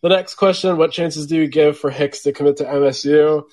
The 0.03 0.09
next 0.09 0.37
question: 0.37 0.77
What 0.77 0.93
chances 0.93 1.27
do 1.27 1.37
you 1.37 1.47
give 1.47 1.79
for 1.79 1.91
Hicks 1.91 2.23
to 2.23 2.33
commit 2.33 2.57
to 2.59 2.65
MSU? 2.65 3.45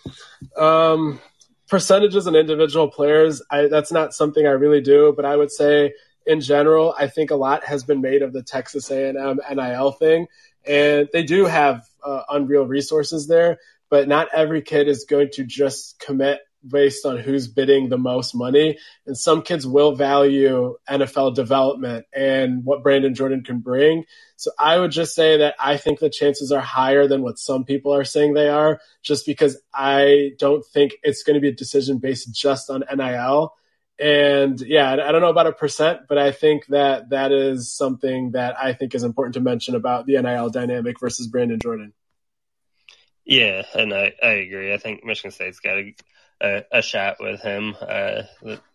Um, 0.58 1.20
percentages 1.68 2.28
and 2.28 2.36
individual 2.36 2.90
players, 2.90 3.42
I, 3.52 3.68
that's 3.68 3.92
not 3.92 4.14
something 4.14 4.46
I 4.46 4.52
really 4.52 4.82
do, 4.82 5.14
but 5.16 5.26
I 5.26 5.36
would 5.36 5.52
say 5.52 5.94
in 6.26 6.42
general, 6.42 6.94
I 6.98 7.08
think 7.08 7.32
a 7.32 7.36
lot 7.36 7.66
has 7.66 7.84
been 7.84 8.02
made 8.02 8.22
of 8.22 8.34
the 8.34 8.44
Texas 8.44 8.90
A&M 8.92 9.40
NIL 9.56 9.92
thing, 9.92 10.28
and 10.66 11.10
they 11.12 11.24
do 11.24 11.46
have 11.46 11.86
uh, 12.04 12.24
unreal 12.30 12.66
resources 12.66 13.28
there, 13.28 13.60
but 13.90 14.08
not 14.08 14.30
every 14.34 14.62
kid 14.62 14.88
is 14.88 15.06
going 15.06 15.30
to 15.34 15.44
just 15.44 16.00
commit 16.00 16.42
based 16.68 17.06
on 17.06 17.18
who's 17.18 17.48
bidding 17.48 17.90
the 17.90 17.98
most 17.98 18.36
money. 18.36 18.78
And 19.06 19.18
some 19.18 19.42
kids 19.42 19.66
will 19.66 19.96
value 19.96 20.78
NFL 20.90 21.36
development 21.36 22.06
and 22.14 22.64
what 22.64 22.84
Brandon 22.84 23.16
Jordan 23.16 23.44
can 23.44 23.60
bring. 23.60 24.06
So 24.36 24.52
I 24.60 24.78
would 24.78 24.92
just 24.92 25.16
say 25.16 25.38
that 25.38 25.56
I 25.60 25.78
think 25.78 26.00
the 26.00 26.10
chances 26.10 26.52
are 26.52 26.62
higher 26.62 27.08
than 27.08 27.22
what 27.22 27.40
some 27.40 27.66
people 27.66 27.94
are 27.94 28.04
saying 28.04 28.34
they 28.34 28.50
are, 28.50 28.80
just 29.02 29.26
because 29.26 29.58
I 29.74 30.32
don't 30.40 30.64
think 30.66 30.94
it's 31.04 31.24
going 31.24 31.36
to 31.36 31.42
be 31.42 31.50
a 31.50 31.54
decision 31.54 31.98
based 31.98 32.34
just 32.34 32.70
on 32.70 32.84
NIL. 32.96 33.54
And 34.00 34.62
yeah, 34.62 34.92
I 34.92 35.12
don't 35.12 35.22
know 35.22 35.30
about 35.30 35.48
a 35.48 35.54
percent, 35.54 36.02
but 36.08 36.20
I 36.20 36.32
think 36.32 36.68
that 36.68 37.10
that 37.10 37.32
is 37.32 37.72
something 37.72 38.32
that 38.32 38.56
I 38.60 38.74
think 38.74 38.94
is 38.94 39.04
important 39.04 39.34
to 39.34 39.42
mention 39.42 39.74
about 39.74 40.06
the 40.06 40.22
NIL 40.22 40.50
dynamic 40.50 41.00
versus 41.00 41.28
Brandon 41.28 41.60
Jordan. 41.60 41.94
Yeah, 43.26 43.64
and 43.76 43.94
I, 43.94 44.14
I 44.24 44.30
agree. 44.34 44.74
I 44.74 44.78
think 44.78 45.04
Michigan 45.04 45.32
State's 45.32 45.60
got 45.60 45.78
a 45.78 45.96
a, 46.42 46.64
a 46.72 46.82
shot 46.82 47.18
with 47.20 47.42
him. 47.42 47.76
Uh, 47.80 48.24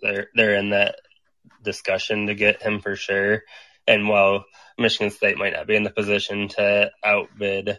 they're 0.01 0.29
they're 0.35 0.55
in 0.55 0.71
that 0.71 0.97
discussion 1.63 2.27
to 2.27 2.35
get 2.35 2.63
him 2.63 2.81
for 2.81 2.97
sure. 2.97 3.43
And 3.87 4.09
while 4.09 4.45
Michigan 4.79 5.11
State 5.11 5.39
might 5.39 5.53
not 5.53 5.67
be 5.67 5.77
in 5.77 5.83
the 5.83 5.91
position 5.91 6.49
to 6.49 6.91
outbid 7.05 7.79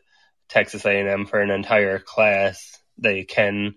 Texas 0.50 0.86
A&M 0.86 1.26
for 1.26 1.40
an 1.40 1.50
entire 1.50 2.00
class, 2.00 2.78
they 2.98 3.24
can 3.24 3.76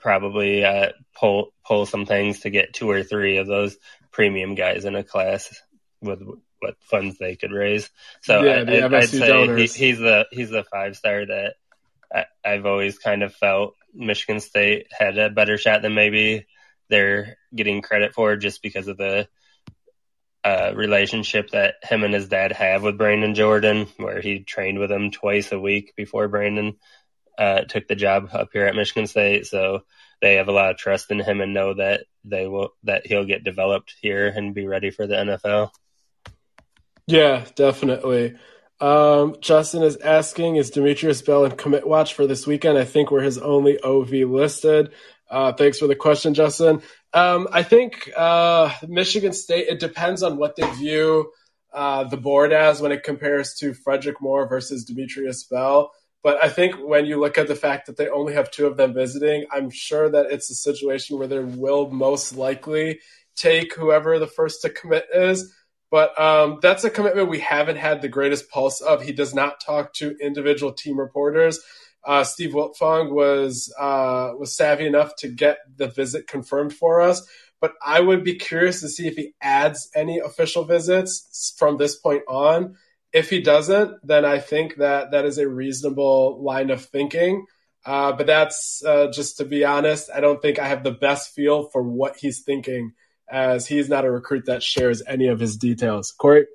probably 0.00 0.64
uh, 0.64 0.90
pull 1.14 1.52
pull 1.66 1.86
some 1.86 2.06
things 2.06 2.40
to 2.40 2.50
get 2.50 2.72
two 2.72 2.90
or 2.90 3.02
three 3.02 3.38
of 3.38 3.46
those 3.46 3.76
premium 4.10 4.54
guys 4.54 4.84
in 4.84 4.94
a 4.94 5.04
class 5.04 5.60
with 6.00 6.20
what 6.60 6.76
funds 6.82 7.18
they 7.18 7.36
could 7.36 7.52
raise. 7.52 7.88
So 8.22 8.42
yeah, 8.42 8.64
I, 8.66 8.86
would 8.86 9.08
say 9.08 9.56
he, 9.56 9.66
he's 9.66 9.98
the 9.98 10.26
he's 10.30 10.50
the 10.50 10.64
five 10.64 10.96
star 10.96 11.26
that 11.26 11.54
I, 12.12 12.26
I've 12.44 12.66
always 12.66 12.98
kind 12.98 13.22
of 13.22 13.34
felt 13.34 13.74
Michigan 13.94 14.40
State 14.40 14.86
had 14.90 15.18
a 15.18 15.30
better 15.30 15.58
shot 15.58 15.82
than 15.82 15.94
maybe 15.94 16.46
they're 16.88 17.36
getting 17.54 17.82
credit 17.82 18.14
for 18.14 18.36
just 18.36 18.62
because 18.62 18.88
of 18.88 18.96
the 18.96 19.28
uh, 20.44 20.72
relationship 20.74 21.50
that 21.50 21.74
him 21.82 22.04
and 22.04 22.14
his 22.14 22.28
dad 22.28 22.52
have 22.52 22.82
with 22.82 22.98
Brandon 22.98 23.34
Jordan, 23.34 23.86
where 23.96 24.20
he 24.20 24.40
trained 24.40 24.78
with 24.78 24.90
him 24.90 25.10
twice 25.10 25.52
a 25.52 25.60
week 25.60 25.94
before 25.96 26.28
Brandon 26.28 26.76
uh, 27.36 27.62
took 27.62 27.86
the 27.86 27.94
job 27.94 28.30
up 28.32 28.50
here 28.52 28.66
at 28.66 28.74
Michigan 28.74 29.06
State. 29.06 29.46
So 29.46 29.82
they 30.20 30.36
have 30.36 30.48
a 30.48 30.52
lot 30.52 30.70
of 30.70 30.76
trust 30.76 31.10
in 31.10 31.20
him 31.20 31.40
and 31.40 31.54
know 31.54 31.74
that 31.74 32.04
they 32.24 32.46
will 32.46 32.70
that 32.84 33.06
he'll 33.06 33.24
get 33.24 33.44
developed 33.44 33.94
here 34.00 34.28
and 34.28 34.54
be 34.54 34.66
ready 34.66 34.90
for 34.90 35.06
the 35.06 35.14
NFL. 35.14 35.70
Yeah, 37.06 37.44
definitely. 37.54 38.36
Um, 38.80 39.36
Justin 39.40 39.82
is 39.82 39.96
asking, 39.96 40.56
is 40.56 40.70
Demetrius 40.70 41.22
Bell 41.22 41.44
in 41.44 41.52
commit 41.52 41.86
watch 41.86 42.14
for 42.14 42.26
this 42.26 42.46
weekend? 42.46 42.78
I 42.78 42.84
think 42.84 43.10
we're 43.10 43.22
his 43.22 43.38
only 43.38 43.80
OV 43.80 44.10
listed. 44.10 44.92
Uh, 45.28 45.52
thanks 45.52 45.78
for 45.78 45.86
the 45.86 45.96
question, 45.96 46.34
Justin. 46.34 46.82
Um, 47.12 47.48
I 47.52 47.62
think 47.62 48.10
uh, 48.16 48.72
Michigan 48.86 49.32
State, 49.32 49.68
it 49.68 49.80
depends 49.80 50.22
on 50.22 50.36
what 50.36 50.56
they 50.56 50.68
view 50.72 51.32
uh, 51.72 52.04
the 52.04 52.16
board 52.16 52.52
as 52.52 52.80
when 52.80 52.92
it 52.92 53.02
compares 53.02 53.54
to 53.54 53.74
Frederick 53.74 54.20
Moore 54.20 54.48
versus 54.48 54.84
Demetrius 54.84 55.44
Bell. 55.44 55.92
But 56.22 56.42
I 56.42 56.48
think 56.48 56.74
when 56.76 57.06
you 57.06 57.20
look 57.20 57.38
at 57.38 57.46
the 57.46 57.54
fact 57.54 57.86
that 57.86 57.96
they 57.96 58.08
only 58.08 58.34
have 58.34 58.50
two 58.50 58.66
of 58.66 58.76
them 58.76 58.94
visiting, 58.94 59.46
I'm 59.52 59.70
sure 59.70 60.10
that 60.10 60.26
it's 60.30 60.50
a 60.50 60.54
situation 60.54 61.18
where 61.18 61.28
they 61.28 61.38
will 61.38 61.90
most 61.90 62.36
likely 62.36 63.00
take 63.36 63.74
whoever 63.74 64.18
the 64.18 64.26
first 64.26 64.62
to 64.62 64.70
commit 64.70 65.06
is. 65.14 65.54
But 65.90 66.18
um, 66.20 66.58
that's 66.60 66.84
a 66.84 66.90
commitment 66.90 67.30
we 67.30 67.40
haven't 67.40 67.76
had 67.76 68.02
the 68.02 68.08
greatest 68.08 68.50
pulse 68.50 68.80
of. 68.80 69.02
He 69.02 69.12
does 69.12 69.34
not 69.34 69.60
talk 69.60 69.94
to 69.94 70.16
individual 70.20 70.72
team 70.72 70.98
reporters. 70.98 71.60
Uh, 72.04 72.24
Steve 72.24 72.50
Wiltfong 72.50 73.12
was 73.12 73.72
uh, 73.78 74.32
was 74.38 74.56
savvy 74.56 74.86
enough 74.86 75.16
to 75.16 75.28
get 75.28 75.58
the 75.76 75.88
visit 75.88 76.26
confirmed 76.26 76.72
for 76.72 77.00
us, 77.00 77.26
but 77.60 77.72
I 77.84 78.00
would 78.00 78.22
be 78.22 78.36
curious 78.36 78.80
to 78.80 78.88
see 78.88 79.06
if 79.06 79.16
he 79.16 79.34
adds 79.42 79.90
any 79.94 80.18
official 80.18 80.64
visits 80.64 81.54
from 81.58 81.76
this 81.76 81.96
point 81.96 82.22
on. 82.28 82.76
If 83.12 83.30
he 83.30 83.40
doesn't, 83.40 84.06
then 84.06 84.24
I 84.24 84.38
think 84.38 84.76
that 84.76 85.10
that 85.10 85.24
is 85.24 85.38
a 85.38 85.48
reasonable 85.48 86.42
line 86.42 86.70
of 86.70 86.84
thinking. 86.84 87.46
Uh, 87.84 88.12
but 88.12 88.26
that's 88.26 88.82
uh, 88.84 89.10
just 89.10 89.38
to 89.38 89.44
be 89.44 89.64
honest. 89.64 90.10
I 90.14 90.20
don't 90.20 90.42
think 90.42 90.58
I 90.58 90.68
have 90.68 90.84
the 90.84 90.92
best 90.92 91.34
feel 91.34 91.68
for 91.70 91.82
what 91.82 92.16
he's 92.16 92.42
thinking 92.42 92.92
as 93.30 93.66
he's 93.66 93.88
not 93.88 94.04
a 94.04 94.10
recruit 94.10 94.46
that 94.46 94.62
shares 94.62 95.02
any 95.06 95.28
of 95.28 95.40
his 95.40 95.56
details. 95.56 96.12
Corey? 96.12 96.46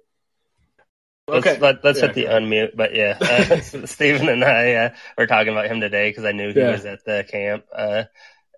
Okay. 1.27 1.57
Let's, 1.59 1.83
let, 1.83 1.85
us 1.85 1.97
yeah, 1.97 2.07
hit 2.07 2.15
the 2.15 2.25
unmute. 2.25 2.75
But 2.75 2.95
yeah, 2.95 3.17
uh, 3.19 3.59
Stephen 3.85 4.29
and 4.29 4.43
I 4.43 4.73
uh, 4.73 4.89
were 5.17 5.27
talking 5.27 5.53
about 5.53 5.67
him 5.67 5.81
today 5.81 6.09
because 6.09 6.25
I 6.25 6.31
knew 6.31 6.51
he 6.51 6.59
yeah. 6.59 6.71
was 6.71 6.85
at 6.85 7.05
the 7.05 7.25
camp 7.29 7.65
uh, 7.75 8.03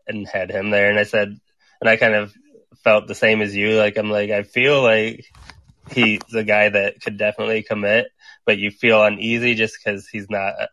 and 0.07 0.27
had 0.27 0.51
him 0.51 0.69
there. 0.69 0.89
And 0.89 0.99
I 0.99 1.03
said, 1.03 1.39
and 1.81 1.89
I 1.89 1.97
kind 1.97 2.15
of 2.15 2.33
felt 2.83 3.07
the 3.07 3.15
same 3.15 3.41
as 3.41 3.55
you. 3.55 3.77
Like, 3.77 3.97
I'm 3.97 4.09
like, 4.09 4.31
I 4.31 4.43
feel 4.43 4.81
like 4.81 5.25
he's 5.91 6.21
a 6.33 6.43
guy 6.43 6.69
that 6.69 7.01
could 7.01 7.17
definitely 7.17 7.63
commit, 7.63 8.07
but 8.45 8.57
you 8.57 8.71
feel 8.71 9.03
uneasy 9.03 9.55
just 9.55 9.77
because 9.77 10.07
he's 10.07 10.29
not 10.29 10.53
a, 10.59 10.69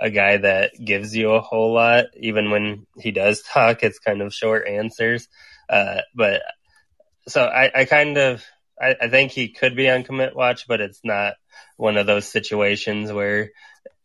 a 0.00 0.10
guy 0.10 0.38
that 0.38 0.72
gives 0.82 1.16
you 1.16 1.32
a 1.32 1.40
whole 1.40 1.72
lot. 1.72 2.06
Even 2.16 2.50
when 2.50 2.86
he 2.98 3.10
does 3.10 3.42
talk, 3.52 3.82
it's 3.82 3.98
kind 3.98 4.22
of 4.22 4.34
short 4.34 4.66
answers. 4.68 5.28
Uh, 5.68 6.00
but 6.14 6.42
so 7.30 7.44
I, 7.44 7.70
I 7.80 7.84
kind 7.84 8.18
of 8.18 8.44
I, 8.80 8.96
I, 9.00 9.08
think 9.08 9.32
he 9.32 9.48
could 9.48 9.76
be 9.76 9.88
on 9.88 10.04
commit 10.04 10.34
watch, 10.34 10.66
but 10.66 10.80
it's 10.80 11.00
not 11.04 11.34
one 11.76 11.96
of 11.96 12.06
those 12.06 12.26
situations 12.26 13.12
where 13.12 13.50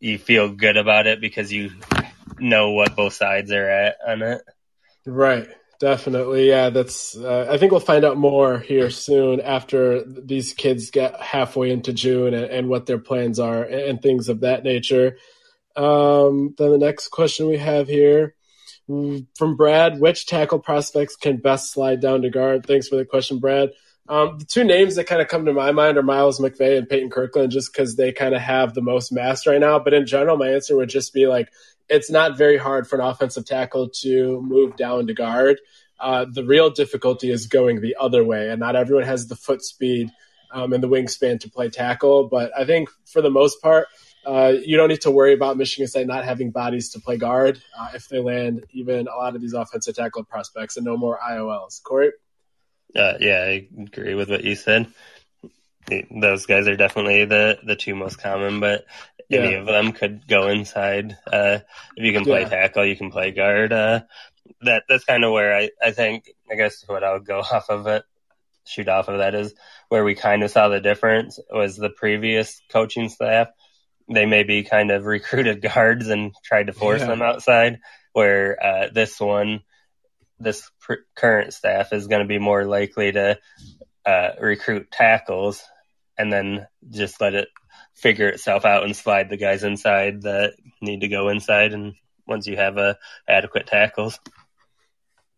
you 0.00 0.18
feel 0.18 0.50
good 0.50 0.76
about 0.76 1.06
it 1.06 1.20
because 1.20 1.52
you 1.52 1.70
know 2.38 2.72
what 2.72 2.96
both 2.96 3.14
sides 3.14 3.50
are 3.52 3.68
at 3.68 3.96
on 4.06 4.22
it. 4.22 4.42
Right. 5.06 5.48
Definitely. 5.78 6.48
Yeah, 6.48 6.70
that's 6.70 7.16
uh, 7.16 7.48
I 7.50 7.58
think 7.58 7.70
we'll 7.70 7.80
find 7.80 8.04
out 8.04 8.16
more 8.16 8.58
here 8.58 8.88
soon 8.88 9.40
after 9.40 10.02
these 10.04 10.54
kids 10.54 10.90
get 10.90 11.20
halfway 11.20 11.70
into 11.70 11.92
June 11.92 12.32
and, 12.32 12.46
and 12.46 12.68
what 12.68 12.86
their 12.86 12.98
plans 12.98 13.38
are 13.38 13.62
and, 13.62 13.80
and 13.80 14.02
things 14.02 14.30
of 14.30 14.40
that 14.40 14.64
nature. 14.64 15.18
Um, 15.76 16.54
then 16.56 16.70
the 16.70 16.78
next 16.78 17.08
question 17.08 17.48
we 17.48 17.58
have 17.58 17.88
here 17.88 18.35
from 18.86 19.56
Brad, 19.56 20.00
which 20.00 20.26
tackle 20.26 20.58
prospects 20.58 21.16
can 21.16 21.38
best 21.38 21.72
slide 21.72 22.00
down 22.00 22.22
to 22.22 22.30
guard? 22.30 22.66
Thanks 22.66 22.88
for 22.88 22.96
the 22.96 23.04
question, 23.04 23.38
Brad. 23.38 23.70
Um, 24.08 24.38
the 24.38 24.44
two 24.44 24.64
names 24.64 24.94
that 24.96 25.08
kind 25.08 25.20
of 25.20 25.28
come 25.28 25.46
to 25.46 25.52
my 25.52 25.72
mind 25.72 25.98
are 25.98 26.02
Miles 26.02 26.38
McVay 26.38 26.78
and 26.78 26.88
Peyton 26.88 27.10
Kirkland, 27.10 27.50
just 27.50 27.72
because 27.72 27.96
they 27.96 28.12
kind 28.12 28.34
of 28.34 28.40
have 28.40 28.74
the 28.74 28.82
most 28.82 29.12
mass 29.12 29.46
right 29.46 29.60
now. 29.60 29.78
But 29.78 29.94
in 29.94 30.06
general, 30.06 30.36
my 30.36 30.50
answer 30.50 30.76
would 30.76 30.88
just 30.88 31.12
be 31.12 31.26
like, 31.26 31.48
it's 31.88 32.10
not 32.10 32.38
very 32.38 32.56
hard 32.56 32.88
for 32.88 32.96
an 32.96 33.06
offensive 33.06 33.44
tackle 33.44 33.88
to 34.02 34.40
move 34.42 34.76
down 34.76 35.06
to 35.08 35.14
guard. 35.14 35.58
Uh, 35.98 36.26
the 36.30 36.44
real 36.44 36.70
difficulty 36.70 37.30
is 37.30 37.46
going 37.46 37.80
the 37.80 37.96
other 37.98 38.22
way, 38.22 38.50
and 38.50 38.60
not 38.60 38.76
everyone 38.76 39.04
has 39.04 39.26
the 39.26 39.36
foot 39.36 39.62
speed 39.62 40.10
um, 40.52 40.72
and 40.72 40.82
the 40.82 40.88
wingspan 40.88 41.40
to 41.40 41.50
play 41.50 41.68
tackle. 41.68 42.28
But 42.28 42.52
I 42.56 42.64
think 42.64 42.88
for 43.06 43.22
the 43.22 43.30
most 43.30 43.60
part, 43.62 43.88
uh, 44.26 44.52
you 44.64 44.76
don't 44.76 44.88
need 44.88 45.02
to 45.02 45.10
worry 45.10 45.32
about 45.32 45.56
Michigan 45.56 45.86
State 45.86 46.06
not 46.06 46.24
having 46.24 46.50
bodies 46.50 46.90
to 46.90 47.00
play 47.00 47.16
guard 47.16 47.62
uh, 47.78 47.90
if 47.94 48.08
they 48.08 48.18
land 48.18 48.64
even 48.72 49.06
a 49.06 49.14
lot 49.14 49.36
of 49.36 49.40
these 49.40 49.52
offensive 49.52 49.94
tackle 49.94 50.24
prospects 50.24 50.76
and 50.76 50.84
no 50.84 50.96
more 50.96 51.18
IOLs. 51.18 51.80
Corey? 51.82 52.10
Uh, 52.94 53.14
yeah, 53.20 53.42
I 53.42 53.68
agree 53.80 54.14
with 54.14 54.28
what 54.28 54.42
you 54.42 54.56
said. 54.56 54.88
Those 56.10 56.46
guys 56.46 56.66
are 56.66 56.76
definitely 56.76 57.24
the, 57.26 57.58
the 57.64 57.76
two 57.76 57.94
most 57.94 58.18
common, 58.18 58.58
but 58.58 58.86
yeah. 59.28 59.40
any 59.40 59.54
of 59.54 59.66
them 59.66 59.92
could 59.92 60.26
go 60.26 60.48
inside. 60.48 61.16
Uh, 61.24 61.60
if 61.96 62.04
you 62.04 62.12
can 62.12 62.24
play 62.24 62.40
yeah. 62.40 62.48
tackle, 62.48 62.84
you 62.84 62.96
can 62.96 63.12
play 63.12 63.30
guard. 63.30 63.72
Uh, 63.72 64.00
that 64.62 64.84
that's 64.88 65.04
kind 65.04 65.24
of 65.24 65.32
where 65.32 65.54
I, 65.54 65.70
I 65.80 65.92
think 65.92 66.30
I 66.50 66.56
guess 66.56 66.82
what 66.88 67.04
I 67.04 67.12
would 67.12 67.26
go 67.26 67.38
off 67.52 67.70
of 67.70 67.86
it, 67.86 68.02
shoot 68.64 68.88
off 68.88 69.06
of 69.06 69.18
that 69.18 69.36
is 69.36 69.54
where 69.88 70.02
we 70.02 70.16
kind 70.16 70.42
of 70.42 70.50
saw 70.50 70.68
the 70.68 70.80
difference 70.80 71.38
was 71.48 71.76
the 71.76 71.90
previous 71.90 72.60
coaching 72.68 73.08
staff 73.08 73.48
they 74.08 74.26
maybe 74.26 74.62
kind 74.62 74.90
of 74.90 75.04
recruited 75.06 75.62
guards 75.62 76.08
and 76.08 76.34
tried 76.44 76.66
to 76.66 76.72
force 76.72 77.00
yeah. 77.00 77.08
them 77.08 77.22
outside. 77.22 77.80
Where 78.12 78.56
uh, 78.64 78.88
this 78.92 79.20
one, 79.20 79.60
this 80.38 80.70
pr- 80.80 81.04
current 81.14 81.52
staff 81.52 81.92
is 81.92 82.06
going 82.06 82.22
to 82.22 82.28
be 82.28 82.38
more 82.38 82.64
likely 82.64 83.12
to 83.12 83.38
uh, 84.06 84.30
recruit 84.40 84.90
tackles 84.90 85.62
and 86.16 86.32
then 86.32 86.66
just 86.88 87.20
let 87.20 87.34
it 87.34 87.48
figure 87.94 88.28
itself 88.28 88.64
out 88.64 88.84
and 88.84 88.96
slide 88.96 89.28
the 89.28 89.36
guys 89.36 89.64
inside 89.64 90.22
that 90.22 90.54
need 90.80 91.02
to 91.02 91.08
go 91.08 91.28
inside. 91.28 91.74
And 91.74 91.94
once 92.26 92.46
you 92.46 92.56
have 92.56 92.78
uh, 92.78 92.94
adequate 93.28 93.66
tackles. 93.66 94.18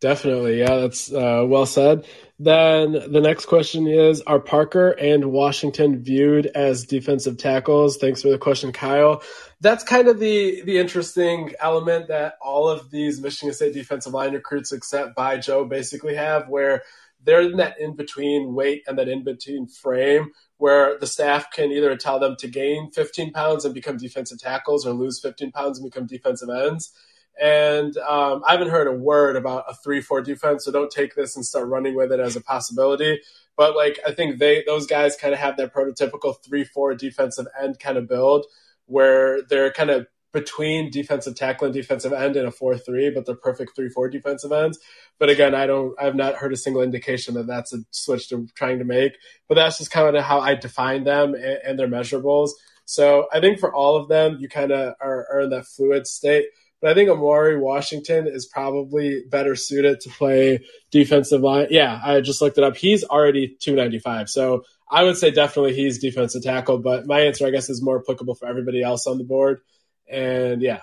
Definitely. 0.01 0.61
Yeah, 0.61 0.77
that's 0.77 1.13
uh, 1.13 1.45
well 1.47 1.67
said. 1.67 2.07
Then 2.39 2.93
the 2.93 3.21
next 3.21 3.47
question 3.47 3.89
is 3.89 4.21
Are 4.23 4.39
Parker 4.39 4.91
and 4.91 5.33
Washington 5.33 6.03
viewed 6.03 6.47
as 6.47 6.87
defensive 6.87 7.37
tackles? 7.37 7.97
Thanks 7.97 8.23
for 8.23 8.29
the 8.29 8.39
question, 8.39 8.73
Kyle. 8.73 9.23
That's 9.61 9.83
kind 9.83 10.07
of 10.07 10.21
the, 10.21 10.63
the 10.63 10.79
interesting 10.79 11.53
element 11.59 12.09
that 12.09 12.35
all 12.41 12.69
of 12.69 12.93
these 12.93 13.21
Michigan 13.21 13.53
State 13.53 13.75
defensive 13.75 14.15
line 14.15 14.35
recruits, 14.35 14.71
except 14.71 15.17
Bai 15.17 15.39
Jobe, 15.39 15.69
basically 15.69 16.15
have, 16.15 16.49
where 16.49 16.83
they're 17.25 17.43
in 17.43 17.57
that 17.57 17.81
in 17.81 17.97
between 17.97 18.55
weight 18.55 18.85
and 18.87 18.97
that 18.99 19.09
in 19.09 19.25
between 19.25 19.67
frame 19.67 20.31
where 20.59 20.99
the 20.99 21.07
staff 21.07 21.51
can 21.51 21.73
either 21.73 21.97
tell 21.97 22.21
them 22.21 22.37
to 22.37 22.49
gain 22.49 22.91
15 22.93 23.33
pounds 23.33 23.65
and 23.65 23.75
become 23.75 23.97
defensive 23.97 24.39
tackles 24.39 24.87
or 24.87 24.93
lose 24.93 25.21
15 25.21 25.51
pounds 25.53 25.79
and 25.79 25.91
become 25.91 26.07
defensive 26.07 26.49
ends. 26.49 26.93
And 27.41 27.97
um, 27.99 28.43
I 28.47 28.53
haven't 28.53 28.71
heard 28.71 28.89
a 28.89 28.93
word 28.93 29.37
about 29.37 29.65
a 29.69 29.75
three-four 29.75 30.23
defense, 30.23 30.65
so 30.65 30.73
don't 30.73 30.91
take 30.91 31.15
this 31.15 31.37
and 31.37 31.45
start 31.45 31.69
running 31.69 31.95
with 31.95 32.13
it 32.13 32.21
as 32.21 32.37
a 32.37 32.41
possibility. 32.41 33.21
But 33.57 33.77
like 33.77 33.99
I 34.07 34.13
think 34.13 34.39
they 34.39 34.65
those 34.67 34.87
guys 34.87 35.17
kind 35.17 35.35
of 35.35 35.41
have 35.41 35.57
that 35.57 35.75
prototypical 35.75 36.35
three-four 36.45 36.95
defensive 36.95 37.47
end 37.61 37.79
kind 37.79 37.99
of 37.99 38.09
build 38.09 38.47
where 38.87 39.43
they're 39.43 39.73
kind 39.73 39.91
of 39.91 40.07
between 40.33 40.91
defensive 40.91 41.35
tackle 41.35 41.67
and 41.67 41.75
defensive 41.75 42.13
end 42.13 42.37
in 42.37 42.45
a 42.45 42.53
4-3, 42.53 43.15
but 43.15 43.25
they're 43.25 43.35
perfect 43.35 43.77
3-4 43.77 44.13
defensive 44.13 44.53
ends. 44.53 44.79
But 45.19 45.31
again, 45.31 45.55
I 45.55 45.67
don't, 45.67 45.95
I've 46.01 46.15
not 46.15 46.35
heard 46.35 46.53
a 46.53 46.57
single 46.57 46.83
indication 46.83 47.35
that 47.35 47.47
that's 47.47 47.73
a 47.73 47.79
switch 47.91 48.29
they're 48.29 48.45
trying 48.55 48.79
to 48.79 48.85
make. 48.85 49.15
But 49.49 49.55
that's 49.55 49.79
just 49.79 49.91
kind 49.91 50.15
of 50.15 50.23
how 50.23 50.41
I 50.41 50.55
define 50.55 51.05
them 51.05 51.35
and, 51.35 51.59
and 51.65 51.79
their 51.79 51.89
measurables. 51.89 52.51
So 52.85 53.27
I 53.33 53.41
think 53.41 53.59
for 53.59 53.75
all 53.75 53.97
of 53.97 54.09
them, 54.09 54.37
you 54.39 54.49
kind 54.49 54.71
of 54.71 54.95
are, 55.01 55.27
are 55.33 55.41
in 55.41 55.51
that 55.51 55.67
fluid 55.67 56.07
state. 56.07 56.47
But 56.81 56.91
I 56.91 56.95
think 56.95 57.11
Amari 57.11 57.59
Washington 57.59 58.29
is 58.29 58.47
probably 58.47 59.23
better 59.29 59.57
suited 59.57 60.01
to 60.01 60.11
play 60.11 60.61
defensive 60.91 61.41
line. 61.41 61.69
Yeah, 61.71 62.01
I 62.03 62.21
just 62.21 62.41
looked 62.41 62.59
it 62.59 62.65
up. 62.65 62.77
He's 62.77 63.03
already 63.03 63.57
295. 63.61 64.29
So 64.29 64.65
I 64.89 65.03
would 65.03 65.17
say 65.17 65.31
definitely 65.31 65.75
he's 65.75 65.99
defensive 65.99 66.43
tackle, 66.43 66.79
but 66.79 67.07
my 67.07 67.21
answer, 67.23 67.47
I 67.47 67.51
guess, 67.51 67.69
is 67.69 67.83
more 67.83 67.99
applicable 67.99 68.37
for 68.37 68.47
everybody 68.47 68.83
else 68.83 69.07
on 69.07 69.19
the 69.19 69.25
board. 69.25 69.61
And 70.09 70.63
yeah, 70.63 70.81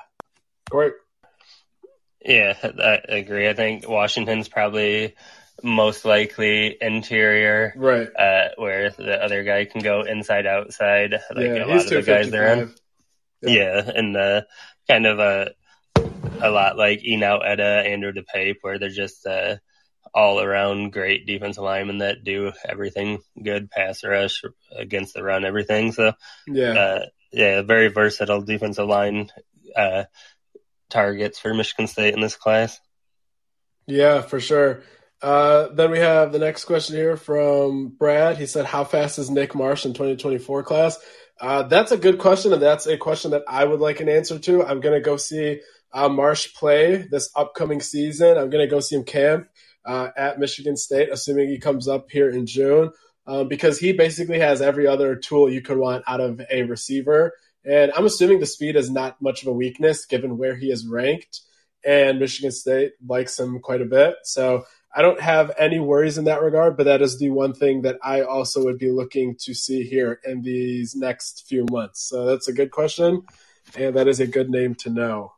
great. 0.69 0.93
Yeah, 2.23 2.55
I 2.61 2.99
agree. 3.07 3.47
I 3.47 3.53
think 3.53 3.87
Washington's 3.87 4.49
probably 4.49 5.15
most 5.63 6.05
likely 6.05 6.75
interior, 6.81 7.73
right? 7.75 8.09
Uh, 8.15 8.49
where 8.57 8.89
the 8.91 9.23
other 9.23 9.43
guy 9.43 9.65
can 9.65 9.81
go 9.81 10.01
inside, 10.01 10.45
outside, 10.45 11.13
like 11.13 11.45
yeah, 11.45 11.65
a 11.65 11.67
lot 11.67 11.85
of 11.85 11.89
the 11.89 12.01
guys 12.01 12.31
there. 12.31 12.69
Yeah. 13.41 13.51
yeah, 13.51 13.91
and 13.95 14.15
the 14.15 14.47
kind 14.87 15.05
of 15.05 15.19
a 15.19 15.51
a 16.41 16.49
lot 16.49 16.77
like 16.77 17.01
Enow 17.01 17.41
Etta, 17.43 17.63
Andrew 17.63 18.11
dePaepe, 18.11 18.57
where 18.61 18.79
they're 18.79 18.89
just 18.89 19.25
uh, 19.25 19.57
all 20.13 20.39
around 20.39 20.93
great 20.93 21.25
defensive 21.25 21.63
linemen 21.63 21.99
that 21.99 22.23
do 22.23 22.53
everything 22.67 23.19
good, 23.41 23.69
pass 23.69 24.03
rush 24.03 24.43
against 24.75 25.13
the 25.13 25.23
run, 25.23 25.45
everything. 25.45 25.91
So 25.91 26.13
yeah, 26.47 26.71
uh, 26.71 27.05
yeah, 27.31 27.61
very 27.61 27.89
versatile 27.89 28.41
defensive 28.41 28.87
line 28.87 29.29
uh, 29.75 30.05
targets 30.89 31.39
for 31.39 31.53
Michigan 31.53 31.87
State 31.87 32.13
in 32.13 32.21
this 32.21 32.35
class. 32.35 32.79
Yeah, 33.87 34.21
for 34.21 34.39
sure. 34.39 34.83
Uh, 35.21 35.69
then 35.69 35.91
we 35.91 35.99
have 35.99 36.31
the 36.31 36.39
next 36.39 36.65
question 36.65 36.95
here 36.95 37.17
from 37.17 37.89
Brad. 37.89 38.37
He 38.37 38.45
said, 38.45 38.65
"How 38.65 38.83
fast 38.83 39.19
is 39.19 39.29
Nick 39.29 39.55
Marsh 39.55 39.85
in 39.85 39.93
2024 39.93 40.63
class?" 40.63 40.97
Uh, 41.39 41.63
that's 41.63 41.91
a 41.91 41.97
good 41.97 42.19
question, 42.19 42.53
and 42.53 42.61
that's 42.61 42.87
a 42.87 42.97
question 42.97 43.31
that 43.31 43.43
I 43.47 43.65
would 43.65 43.79
like 43.81 43.99
an 43.99 44.09
answer 44.09 44.39
to. 44.39 44.63
I'm 44.63 44.79
gonna 44.79 45.01
go 45.01 45.17
see 45.17 45.61
uh, 45.95 46.09
Marsh 46.09 46.53
play 46.53 47.07
this 47.09 47.29
upcoming 47.35 47.79
season. 47.79 48.37
I'm 48.37 48.49
going 48.49 48.67
to 48.67 48.69
go 48.69 48.81
see 48.81 48.97
him 48.97 49.05
camp 49.05 49.47
uh, 49.85 50.09
at 50.17 50.39
Michigan 50.39 50.75
State, 50.75 51.09
assuming 51.11 51.47
he 51.47 51.57
comes 51.57 51.87
up 51.87 52.11
here 52.11 52.29
in 52.29 52.45
June, 52.45 52.91
um, 53.25 53.47
because 53.47 53.79
he 53.79 53.93
basically 53.93 54.39
has 54.39 54.61
every 54.61 54.87
other 54.87 55.15
tool 55.15 55.49
you 55.49 55.61
could 55.61 55.77
want 55.77 56.03
out 56.05 56.19
of 56.19 56.41
a 56.51 56.63
receiver. 56.63 57.31
And 57.63 57.93
I'm 57.95 58.05
assuming 58.05 58.41
the 58.41 58.45
speed 58.45 58.75
is 58.75 58.91
not 58.91 59.21
much 59.21 59.41
of 59.41 59.47
a 59.47 59.53
weakness 59.53 60.05
given 60.05 60.37
where 60.37 60.55
he 60.55 60.69
is 60.69 60.85
ranked. 60.85 61.39
And 61.85 62.19
Michigan 62.19 62.51
State 62.51 62.91
likes 63.07 63.39
him 63.39 63.59
quite 63.59 63.81
a 63.81 63.85
bit. 63.85 64.15
So 64.23 64.65
I 64.93 65.01
don't 65.01 65.21
have 65.21 65.53
any 65.57 65.79
worries 65.79 66.17
in 66.17 66.25
that 66.25 66.41
regard, 66.41 66.75
but 66.75 66.85
that 66.85 67.01
is 67.01 67.19
the 67.19 67.29
one 67.29 67.53
thing 67.53 67.83
that 67.83 67.97
I 68.03 68.21
also 68.21 68.65
would 68.65 68.79
be 68.79 68.91
looking 68.91 69.37
to 69.41 69.53
see 69.53 69.83
here 69.83 70.19
in 70.25 70.41
these 70.41 70.93
next 70.93 71.45
few 71.47 71.65
months. 71.71 72.09
So 72.09 72.25
that's 72.25 72.49
a 72.49 72.53
good 72.53 72.71
question. 72.71 73.21
And 73.77 73.95
that 73.95 74.09
is 74.09 74.19
a 74.19 74.27
good 74.27 74.49
name 74.49 74.75
to 74.75 74.89
know. 74.89 75.34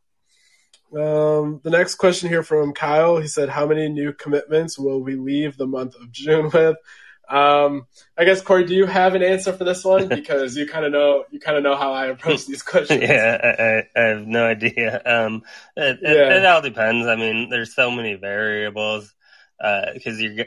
Um, 0.96 1.60
the 1.64 1.70
next 1.70 1.96
question 1.96 2.30
here 2.30 2.44
from 2.44 2.74
Kyle. 2.74 3.18
He 3.18 3.28
said, 3.28 3.50
"How 3.50 3.66
many 3.66 3.90
new 3.90 4.14
commitments 4.14 4.80
will 4.80 5.02
we 5.02 5.16
leave 5.16 5.58
the 5.58 5.68
month 5.68 5.96
of 5.96 6.12
June 6.12 6.50
with?" 6.54 6.78
Um, 7.30 7.88
I 8.18 8.24
guess 8.24 8.42
Corey, 8.42 8.64
do 8.64 8.74
you 8.74 8.86
have 8.86 9.14
an 9.14 9.22
answer 9.22 9.52
for 9.52 9.66
this 9.66 9.84
one? 9.84 10.08
Because 10.18 10.56
you 10.56 10.66
kind 10.66 10.86
of 10.86 10.92
know 10.92 11.26
you 11.30 11.40
kind 11.40 11.58
of 11.58 11.64
know 11.64 11.76
how 11.76 11.92
I 11.94 12.08
approach 12.08 12.46
these 12.46 12.64
questions. 12.64 13.02
yeah, 13.04 13.84
I, 13.96 14.00
I 14.00 14.04
have 14.04 14.26
no 14.26 14.46
idea. 14.46 15.02
Um, 15.06 15.44
it, 15.76 16.00
yeah. 16.02 16.10
it, 16.10 16.38
it, 16.38 16.46
all 16.46 16.62
depends. 16.62 17.06
I 17.06 17.16
mean, 17.16 17.50
there's 17.50 17.76
so 17.76 17.92
many 17.92 18.16
variables 18.16 19.14
because 19.60 20.20
uh, 20.20 20.22
you're 20.22 20.46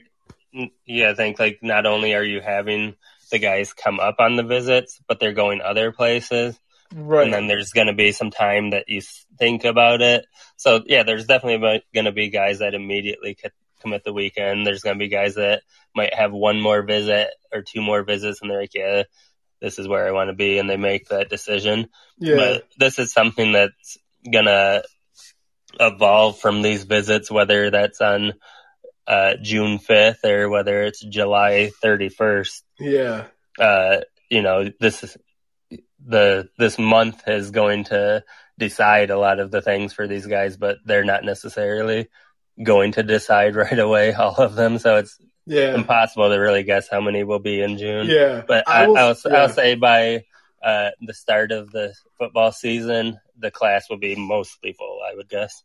you 0.53 1.03
gotta 1.03 1.14
think 1.14 1.38
like 1.38 1.61
not 1.62 1.86
only 1.86 2.14
are 2.14 2.24
you 2.24 2.41
having 2.41 2.97
the 3.30 3.38
guys 3.38 3.72
come 3.72 4.01
up 4.01 4.16
on 4.18 4.36
the 4.36 4.43
visits, 4.43 5.01
but 5.07 5.20
they're 5.20 5.32
going 5.32 5.61
other 5.61 5.93
places. 5.93 6.59
Right. 6.95 7.24
And 7.24 7.32
then 7.32 7.47
there's 7.47 7.70
going 7.70 7.86
to 7.86 7.95
be 7.95 8.11
some 8.12 8.30
time 8.30 8.70
that 8.70 8.88
you 8.88 9.01
think 9.41 9.64
about 9.64 10.03
it. 10.03 10.26
So 10.57 10.82
yeah, 10.86 11.03
there's 11.03 11.26
definitely 11.26 11.82
going 11.93 12.05
to 12.05 12.12
be 12.12 12.28
guys 12.28 12.61
that 12.61 12.74
immediately 12.74 13.36
commit 13.80 14.05
the 14.05 14.12
weekend. 14.12 14.66
There's 14.66 14.82
going 14.82 14.97
to 14.97 15.03
be 15.03 15.09
guys 15.09 15.34
that 15.34 15.62
might 15.97 16.14
have 16.14 16.32
one 16.32 16.61
more 16.61 16.82
visit 16.82 17.30
or 17.53 17.62
two 17.62 17.82
more 17.82 18.05
visits 18.05 18.41
and 18.41 18.51
they're 18.51 18.61
like, 18.61 18.74
yeah, 18.74 19.05
this 19.61 19.78
is 19.78 19.88
where 19.88 20.07
I 20.07 20.12
want 20.12 20.28
to 20.28 20.34
be. 20.34 20.59
And 20.59 20.70
they 20.70 20.76
make 20.76 21.09
that 21.09 21.30
decision. 21.30 21.88
Yeah. 22.18 22.36
But 22.36 22.68
this 22.78 22.99
is 22.99 23.12
something 23.12 23.53
that's 23.53 23.99
going 24.30 24.45
to 24.45 24.84
evolve 25.78 26.38
from 26.38 26.62
these 26.62 26.84
visits, 26.84 27.30
whether 27.30 27.70
that's 27.70 28.01
on 28.01 28.34
uh, 29.07 29.34
June 29.43 29.78
5th 29.78 30.24
or 30.24 30.49
whether 30.49 30.82
it's 30.82 31.05
July 31.05 31.72
31st. 31.82 32.62
Yeah. 32.78 33.26
Uh, 33.59 34.01
you 34.28 34.43
know, 34.43 34.70
this 34.78 35.03
is, 35.03 35.16
the 36.05 36.49
this 36.57 36.78
month 36.78 37.28
is 37.28 37.51
going 37.51 37.84
to 37.84 38.24
decide 38.61 39.11
a 39.11 39.18
lot 39.18 39.40
of 39.40 39.50
the 39.50 39.61
things 39.61 39.92
for 39.92 40.06
these 40.06 40.26
guys, 40.26 40.56
but 40.56 40.78
they're 40.84 41.02
not 41.02 41.24
necessarily 41.24 42.08
going 42.62 42.92
to 42.92 43.02
decide 43.02 43.56
right 43.64 43.78
away 43.78 44.12
all 44.12 44.36
of 44.36 44.54
them. 44.54 44.78
So 44.78 44.96
it's 44.96 45.18
yeah. 45.46 45.74
impossible 45.74 46.28
to 46.28 46.36
really 46.36 46.62
guess 46.62 46.88
how 46.88 47.00
many 47.00 47.24
will 47.24 47.40
be 47.40 47.61
in 47.61 47.78
June. 47.78 48.06
Yeah, 48.08 48.42
but 48.46 48.68
I 48.68 48.86
will, 48.86 48.96
I'll, 48.96 49.16
yeah. 49.26 49.36
I'll 49.36 49.48
say 49.48 49.74
by 49.74 50.24
uh, 50.62 50.90
the 51.00 51.14
start 51.14 51.50
of 51.50 51.72
the 51.72 51.94
football 52.18 52.52
season, 52.52 53.18
the 53.36 53.50
class 53.50 53.90
will 53.90 53.98
be 53.98 54.14
mostly 54.14 54.72
full. 54.72 55.00
I 55.11 55.16
would 55.16 55.28
guess. 55.28 55.64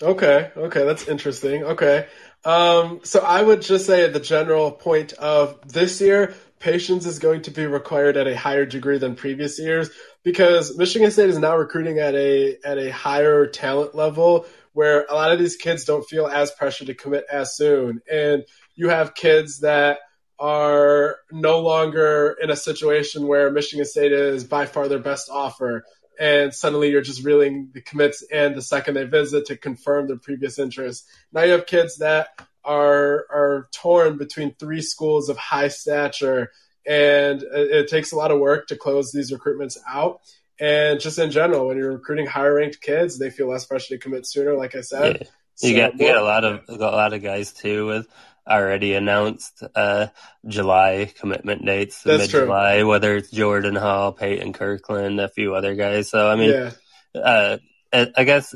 Okay, 0.00 0.52
okay, 0.56 0.84
that's 0.84 1.08
interesting. 1.08 1.64
Okay, 1.64 2.06
um, 2.44 3.00
so 3.02 3.18
I 3.18 3.42
would 3.42 3.62
just 3.62 3.84
say 3.84 4.08
the 4.08 4.20
general 4.20 4.70
point 4.70 5.12
of 5.14 5.58
this 5.66 6.00
year, 6.00 6.34
patience 6.60 7.06
is 7.06 7.18
going 7.18 7.42
to 7.42 7.50
be 7.50 7.66
required 7.66 8.16
at 8.16 8.26
a 8.26 8.36
higher 8.36 8.66
degree 8.66 8.98
than 8.98 9.14
previous 9.14 9.58
years 9.58 9.90
because 10.22 10.76
Michigan 10.76 11.10
State 11.10 11.30
is 11.30 11.38
now 11.38 11.56
recruiting 11.56 11.98
at 11.98 12.14
a 12.14 12.58
at 12.64 12.78
a 12.78 12.90
higher 12.90 13.46
talent 13.46 13.94
level 13.94 14.46
where 14.72 15.06
a 15.08 15.14
lot 15.14 15.32
of 15.32 15.38
these 15.38 15.56
kids 15.56 15.84
don't 15.84 16.08
feel 16.08 16.26
as 16.26 16.50
pressured 16.52 16.88
to 16.88 16.94
commit 16.94 17.24
as 17.30 17.56
soon 17.56 18.00
and 18.10 18.44
you 18.74 18.88
have 18.88 19.14
kids 19.14 19.60
that 19.60 19.98
are 20.38 21.16
no 21.32 21.60
longer 21.60 22.36
in 22.40 22.50
a 22.50 22.56
situation 22.56 23.26
where 23.26 23.50
Michigan 23.50 23.84
State 23.84 24.12
is 24.12 24.44
by 24.44 24.66
far 24.66 24.88
their 24.88 25.00
best 25.00 25.28
offer. 25.30 25.84
And 26.18 26.52
suddenly 26.52 26.90
you're 26.90 27.00
just 27.00 27.24
reeling 27.24 27.70
the 27.72 27.80
commits 27.80 28.22
in 28.22 28.54
the 28.54 28.62
second 28.62 28.94
they 28.94 29.04
visit 29.04 29.46
to 29.46 29.56
confirm 29.56 30.08
their 30.08 30.16
previous 30.16 30.58
interest. 30.58 31.06
Now 31.32 31.42
you 31.42 31.52
have 31.52 31.66
kids 31.66 31.98
that 31.98 32.28
are 32.64 33.26
are 33.30 33.68
torn 33.72 34.18
between 34.18 34.54
three 34.54 34.82
schools 34.82 35.28
of 35.28 35.36
high 35.36 35.68
stature, 35.68 36.50
and 36.86 37.42
it, 37.42 37.70
it 37.70 37.88
takes 37.88 38.12
a 38.12 38.16
lot 38.16 38.30
of 38.30 38.40
work 38.40 38.68
to 38.68 38.76
close 38.76 39.12
these 39.12 39.32
recruitments 39.32 39.76
out. 39.88 40.20
And 40.60 40.98
just 41.00 41.18
in 41.18 41.30
general, 41.30 41.68
when 41.68 41.76
you're 41.76 41.92
recruiting 41.92 42.26
higher 42.26 42.54
ranked 42.54 42.80
kids, 42.80 43.18
they 43.18 43.30
feel 43.30 43.48
less 43.48 43.64
pressure 43.64 43.94
to 43.94 43.98
commit 43.98 44.26
sooner. 44.26 44.56
Like 44.56 44.74
I 44.74 44.80
said, 44.80 45.28
yeah. 45.62 45.68
you 45.68 45.76
so, 45.76 45.80
got 45.80 46.00
you 46.00 46.06
got 46.08 46.16
a 46.16 46.24
lot 46.24 46.44
of 46.44 46.60
a 46.68 46.74
lot 46.74 47.12
of 47.12 47.22
guys 47.22 47.52
too 47.52 47.86
with 47.86 48.08
already 48.48 48.94
announced 48.94 49.62
uh, 49.74 50.08
July 50.46 51.12
commitment 51.18 51.64
dates, 51.64 52.04
mid 52.04 52.28
July, 52.30 52.82
whether 52.82 53.16
it's 53.16 53.30
Jordan 53.30 53.76
Hall, 53.76 54.12
Peyton 54.12 54.52
Kirkland, 54.52 55.20
a 55.20 55.28
few 55.28 55.54
other 55.54 55.74
guys. 55.74 56.10
So 56.10 56.28
I 56.28 56.36
mean, 56.36 56.50
yeah. 56.50 57.20
uh, 57.20 57.58
I 57.92 58.24
guess 58.24 58.54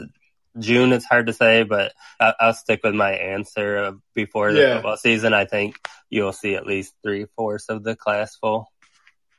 June 0.59 0.93
it's 0.93 1.05
hard 1.05 1.27
to 1.27 1.33
say, 1.33 1.63
but 1.63 1.93
I'll 2.21 2.55
stick 2.55 2.81
with 2.83 2.95
my 2.95 3.13
answer 3.13 3.95
before 4.15 4.53
the 4.53 4.61
yeah. 4.61 4.75
football 4.75 4.97
season. 4.97 5.35
I 5.35 5.45
think 5.45 5.77
you'll 6.11 6.33
see 6.33 6.55
at 6.55 6.67
least 6.67 6.95
three 7.03 7.27
fourths 7.37 7.69
of 7.69 7.83
the 7.83 7.97
class 7.97 8.37
full. 8.37 8.71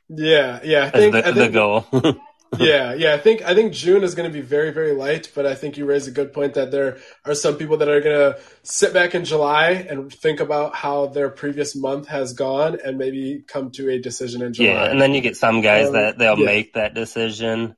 Yeah, 0.08 0.60
yeah, 0.62 0.84
I 0.84 0.90
think, 0.90 1.12
the, 1.12 1.18
I 1.18 1.32
think 1.32 1.36
the 1.36 1.48
goal. 1.48 1.86
yeah, 2.58 2.94
yeah. 2.94 3.14
I 3.14 3.18
think 3.18 3.42
I 3.42 3.54
think 3.54 3.72
June 3.72 4.02
is 4.02 4.14
going 4.14 4.30
to 4.30 4.32
be 4.32 4.40
very 4.40 4.70
very 4.70 4.92
light, 4.92 5.30
but 5.34 5.46
I 5.46 5.54
think 5.54 5.76
you 5.76 5.86
raise 5.86 6.06
a 6.06 6.10
good 6.10 6.32
point 6.32 6.54
that 6.54 6.70
there 6.70 6.98
are 7.24 7.34
some 7.34 7.56
people 7.56 7.78
that 7.78 7.88
are 7.88 8.00
going 8.00 8.32
to 8.32 8.40
sit 8.62 8.92
back 8.92 9.14
in 9.14 9.24
July 9.24 9.70
and 9.70 10.12
think 10.12 10.40
about 10.40 10.74
how 10.74 11.06
their 11.06 11.30
previous 11.30 11.76
month 11.76 12.08
has 12.08 12.32
gone 12.32 12.78
and 12.84 12.98
maybe 12.98 13.44
come 13.46 13.70
to 13.72 13.90
a 13.90 13.98
decision 13.98 14.42
in 14.42 14.52
July. 14.52 14.72
Yeah, 14.72 14.84
and 14.84 15.00
then 15.00 15.14
you 15.14 15.20
get 15.20 15.36
some 15.36 15.60
guys 15.60 15.88
um, 15.88 15.92
that 15.94 16.18
they'll 16.18 16.38
yeah. 16.38 16.46
make 16.46 16.74
that 16.74 16.94
decision 16.94 17.76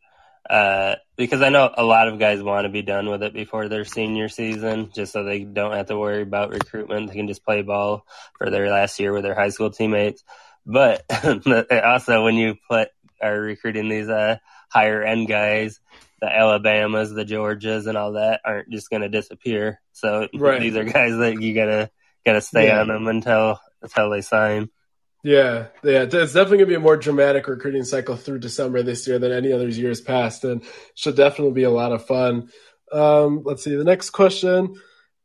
uh, 0.49 0.97
because 1.17 1.43
I 1.43 1.49
know 1.49 1.73
a 1.77 1.85
lot 1.85 2.09
of 2.09 2.19
guys 2.19 2.43
want 2.43 2.65
to 2.65 2.69
be 2.69 2.83
done 2.83 3.09
with 3.09 3.23
it 3.23 3.33
before 3.33 3.69
their 3.69 3.85
senior 3.85 4.29
season, 4.29 4.91
just 4.95 5.13
so 5.13 5.25
they 5.25 5.41
don't 5.41 5.73
have 5.73 5.87
to 5.87 5.99
worry 5.99 6.23
about 6.23 6.51
recruitment. 6.51 7.09
They 7.09 7.15
can 7.15 7.29
just 7.29 7.45
play 7.45 7.63
ball 7.63 8.07
for 8.39 8.51
their 8.51 8.69
last 8.71 9.01
year 9.01 9.13
with 9.13 9.25
their 9.25 9.35
high 9.35 9.49
school 9.49 9.71
teammates. 9.71 10.23
But 10.65 11.05
also, 11.71 12.25
when 12.25 12.35
you 12.35 12.57
put 12.69 12.91
are 13.21 13.41
recruiting 13.41 13.89
these 13.89 14.09
uh, 14.09 14.37
higher 14.69 15.03
end 15.03 15.29
guys, 15.29 15.81
the 16.21 16.35
Alabamas, 16.35 17.13
the 17.13 17.25
Georgias, 17.25 17.87
and 17.87 17.97
all 17.97 18.13
that 18.13 18.41
aren't 18.45 18.71
just 18.71 18.91
going 18.91 19.03
to 19.03 19.09
disappear. 19.09 19.81
So 19.93 20.29
right. 20.35 20.61
these 20.61 20.77
are 20.77 20.85
guys 20.85 21.17
that 21.17 21.41
you 21.41 21.55
gotta 21.55 21.91
gotta 22.25 22.41
stay 22.41 22.67
yeah. 22.67 22.81
on 22.81 22.89
them 22.89 23.07
until 23.07 23.61
until 23.83 24.11
they 24.11 24.21
sign. 24.21 24.69
Yeah, 25.23 25.67
yeah, 25.83 26.03
it's 26.03 26.13
definitely 26.13 26.59
gonna 26.59 26.69
be 26.69 26.75
a 26.75 26.81
more 26.81 26.97
dramatic 26.97 27.49
recruiting 27.49 27.85
cycle 27.85 28.17
through 28.17 28.41
December 28.41 28.83
this 28.83 29.09
year 29.09 29.19
than 29.19 29.33
any 29.33 29.53
other 29.53 29.69
years 29.69 30.01
past, 30.01 30.45
and 30.45 30.63
should 30.95 31.17
definitely 31.17 31.55
be 31.55 31.65
a 31.65 31.71
lot 31.71 31.93
of 31.93 32.07
fun. 32.07 32.51
Um, 32.93 33.43
let's 33.45 33.65
see. 33.65 33.75
The 33.75 33.85
next 33.85 34.11
question, 34.11 34.77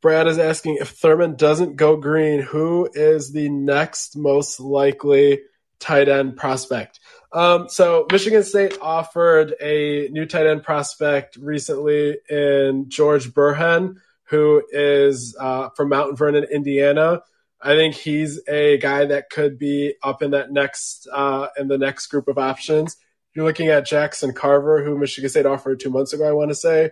Brad 0.01 0.27
is 0.27 0.39
asking 0.39 0.77
if 0.81 0.89
Thurman 0.89 1.35
doesn't 1.35 1.75
go 1.75 1.97
green, 1.97 2.39
who 2.39 2.89
is 2.93 3.31
the 3.31 3.49
next 3.49 4.17
most 4.17 4.59
likely 4.59 5.41
tight 5.79 6.09
end 6.09 6.37
prospect? 6.37 6.99
Um, 7.33 7.69
so 7.69 8.05
Michigan 8.11 8.43
State 8.43 8.77
offered 8.81 9.55
a 9.61 10.09
new 10.09 10.25
tight 10.25 10.47
end 10.47 10.63
prospect 10.63 11.37
recently 11.37 12.17
in 12.29 12.89
George 12.89 13.33
Burhenn, 13.33 13.97
who 14.25 14.63
is 14.71 15.35
uh, 15.39 15.69
from 15.69 15.89
Mount 15.89 16.17
Vernon, 16.17 16.45
Indiana. 16.51 17.21
I 17.61 17.75
think 17.75 17.95
he's 17.95 18.41
a 18.49 18.77
guy 18.79 19.05
that 19.05 19.29
could 19.29 19.57
be 19.57 19.93
up 20.03 20.21
in 20.21 20.31
that 20.31 20.51
next 20.51 21.07
uh, 21.11 21.47
in 21.57 21.67
the 21.67 21.77
next 21.77 22.07
group 22.07 22.27
of 22.27 22.37
options. 22.37 22.97
You're 23.33 23.45
looking 23.45 23.69
at 23.69 23.85
Jackson 23.85 24.33
Carver, 24.33 24.83
who 24.83 24.97
Michigan 24.97 25.29
State 25.29 25.45
offered 25.45 25.79
two 25.79 25.89
months 25.89 26.11
ago, 26.11 26.27
I 26.27 26.33
want 26.33 26.49
to 26.49 26.55
say, 26.55 26.91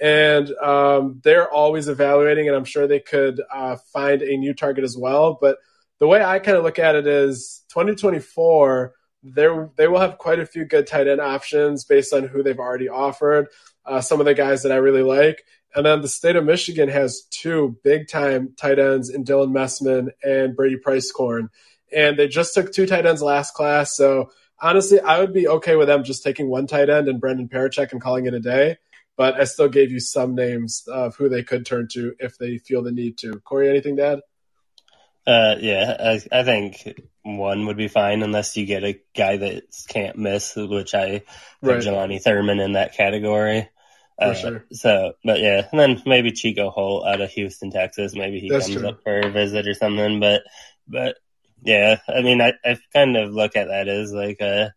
and 0.00 0.52
um, 0.62 1.20
they're 1.24 1.50
always 1.50 1.88
evaluating, 1.88 2.46
and 2.46 2.56
I'm 2.56 2.64
sure 2.64 2.86
they 2.86 3.00
could 3.00 3.40
uh, 3.52 3.76
find 3.92 4.22
a 4.22 4.36
new 4.36 4.54
target 4.54 4.84
as 4.84 4.96
well. 4.96 5.36
But 5.40 5.58
the 5.98 6.06
way 6.06 6.22
I 6.22 6.38
kind 6.38 6.56
of 6.56 6.62
look 6.62 6.78
at 6.78 6.94
it 6.94 7.08
is 7.08 7.62
2024 7.70 8.94
there 9.22 9.70
they 9.76 9.88
will 9.88 10.00
have 10.00 10.18
quite 10.18 10.40
a 10.40 10.46
few 10.46 10.64
good 10.64 10.86
tight 10.86 11.06
end 11.06 11.20
options 11.20 11.84
based 11.84 12.12
on 12.12 12.26
who 12.26 12.42
they've 12.42 12.58
already 12.58 12.88
offered. 12.88 13.48
Uh, 13.84 14.00
some 14.00 14.20
of 14.20 14.26
the 14.26 14.34
guys 14.34 14.62
that 14.62 14.72
I 14.72 14.76
really 14.76 15.02
like. 15.02 15.42
And 15.74 15.86
then 15.86 16.02
the 16.02 16.08
state 16.08 16.36
of 16.36 16.44
Michigan 16.44 16.88
has 16.88 17.22
two 17.30 17.78
big 17.84 18.08
time 18.08 18.54
tight 18.56 18.78
ends 18.78 19.08
in 19.08 19.24
Dylan 19.24 19.52
Messman 19.52 20.08
and 20.22 20.56
Brady 20.56 20.76
Prieskorn. 20.76 21.48
And 21.94 22.18
they 22.18 22.28
just 22.28 22.54
took 22.54 22.72
two 22.72 22.86
tight 22.86 23.06
ends 23.06 23.22
last 23.22 23.54
class. 23.54 23.96
So 23.96 24.30
honestly, 24.60 25.00
I 25.00 25.20
would 25.20 25.32
be 25.32 25.48
okay 25.48 25.76
with 25.76 25.88
them 25.88 26.04
just 26.04 26.22
taking 26.22 26.48
one 26.48 26.66
tight 26.66 26.90
end 26.90 27.08
and 27.08 27.20
Brennan 27.20 27.48
Parachek 27.48 27.92
and 27.92 28.00
calling 28.00 28.26
it 28.26 28.34
a 28.34 28.40
day. 28.40 28.76
But 29.16 29.38
I 29.38 29.44
still 29.44 29.68
gave 29.68 29.90
you 29.90 30.00
some 30.00 30.34
names 30.34 30.84
of 30.88 31.16
who 31.16 31.28
they 31.28 31.42
could 31.42 31.66
turn 31.66 31.88
to 31.92 32.14
if 32.18 32.38
they 32.38 32.58
feel 32.58 32.82
the 32.82 32.92
need 32.92 33.18
to. 33.18 33.40
Corey, 33.40 33.68
anything 33.68 33.96
to 33.96 34.04
add? 34.04 34.20
Uh, 35.26 35.56
yeah, 35.60 35.96
I, 36.00 36.40
I 36.40 36.42
think 36.44 37.00
one 37.22 37.66
would 37.66 37.76
be 37.76 37.88
fine 37.88 38.22
unless 38.22 38.56
you 38.56 38.66
get 38.66 38.84
a 38.84 39.00
guy 39.14 39.36
that 39.36 39.64
can't 39.88 40.16
miss, 40.16 40.56
which 40.56 40.94
I 40.94 41.22
put 41.62 41.74
right. 41.74 41.82
Jelani 41.82 42.22
Thurman 42.22 42.60
in 42.60 42.72
that 42.72 42.94
category. 42.94 43.68
For 44.18 44.24
uh, 44.24 44.34
sure. 44.34 44.64
So, 44.72 45.14
but 45.24 45.40
yeah, 45.40 45.66
and 45.70 45.80
then 45.80 46.02
maybe 46.06 46.32
Chico 46.32 46.70
Holt 46.70 47.06
out 47.06 47.20
of 47.20 47.30
Houston, 47.30 47.70
Texas. 47.70 48.14
Maybe 48.14 48.40
he 48.40 48.48
That's 48.48 48.66
comes 48.66 48.80
true. 48.80 48.88
up 48.88 49.02
for 49.02 49.20
a 49.20 49.30
visit 49.30 49.68
or 49.68 49.74
something. 49.74 50.20
But, 50.20 50.42
but 50.88 51.16
yeah, 51.62 51.98
I 52.08 52.22
mean, 52.22 52.40
I, 52.40 52.54
I 52.64 52.78
kind 52.92 53.16
of 53.16 53.32
look 53.32 53.56
at 53.56 53.68
that 53.68 53.88
as 53.88 54.12
like 54.12 54.40
a 54.40 54.74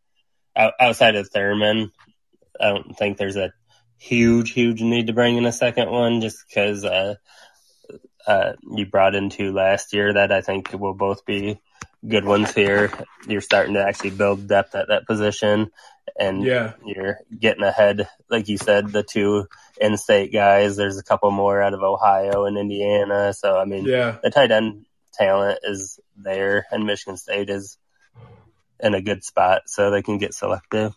outside 0.55 1.15
of 1.15 1.29
Thurman. 1.29 1.91
I 2.59 2.69
don't 2.69 2.97
think 2.97 3.17
there's 3.17 3.37
a 3.37 3.53
huge, 3.97 4.51
huge 4.51 4.81
need 4.81 5.07
to 5.07 5.13
bring 5.13 5.37
in 5.37 5.45
a 5.45 5.51
second 5.51 5.89
one 5.89 6.21
just 6.21 6.37
because 6.47 6.83
uh, 6.83 7.15
uh, 8.27 8.53
you 8.75 8.85
brought 8.85 9.15
into 9.15 9.51
last 9.51 9.93
year 9.93 10.13
that 10.13 10.31
I 10.31 10.41
think 10.41 10.73
will 10.73 10.93
both 10.93 11.25
be 11.25 11.59
good 12.07 12.25
ones 12.25 12.53
here. 12.53 12.91
You're 13.27 13.41
starting 13.41 13.75
to 13.75 13.85
actually 13.85 14.11
build 14.11 14.47
depth 14.47 14.75
at 14.75 14.89
that 14.89 15.05
position, 15.05 15.71
and 16.17 16.43
yeah. 16.43 16.73
you're 16.85 17.19
getting 17.37 17.63
ahead, 17.63 18.07
like 18.29 18.47
you 18.49 18.57
said, 18.57 18.89
the 18.89 19.03
two 19.03 19.47
in-state 19.79 20.31
guys. 20.31 20.75
There's 20.75 20.97
a 20.97 21.03
couple 21.03 21.31
more 21.31 21.61
out 21.61 21.73
of 21.73 21.81
Ohio 21.81 22.45
and 22.45 22.57
Indiana. 22.57 23.33
So 23.33 23.57
I 23.57 23.65
mean, 23.65 23.85
yeah. 23.85 24.17
the 24.21 24.29
tight 24.29 24.51
end 24.51 24.85
talent 25.13 25.59
is 25.63 25.99
there, 26.17 26.65
and 26.71 26.85
Michigan 26.85 27.17
State 27.17 27.49
is 27.49 27.77
in 28.79 28.93
a 28.93 29.01
good 29.01 29.23
spot, 29.23 29.63
so 29.67 29.91
they 29.91 30.01
can 30.01 30.17
get 30.17 30.33
selective. 30.33 30.93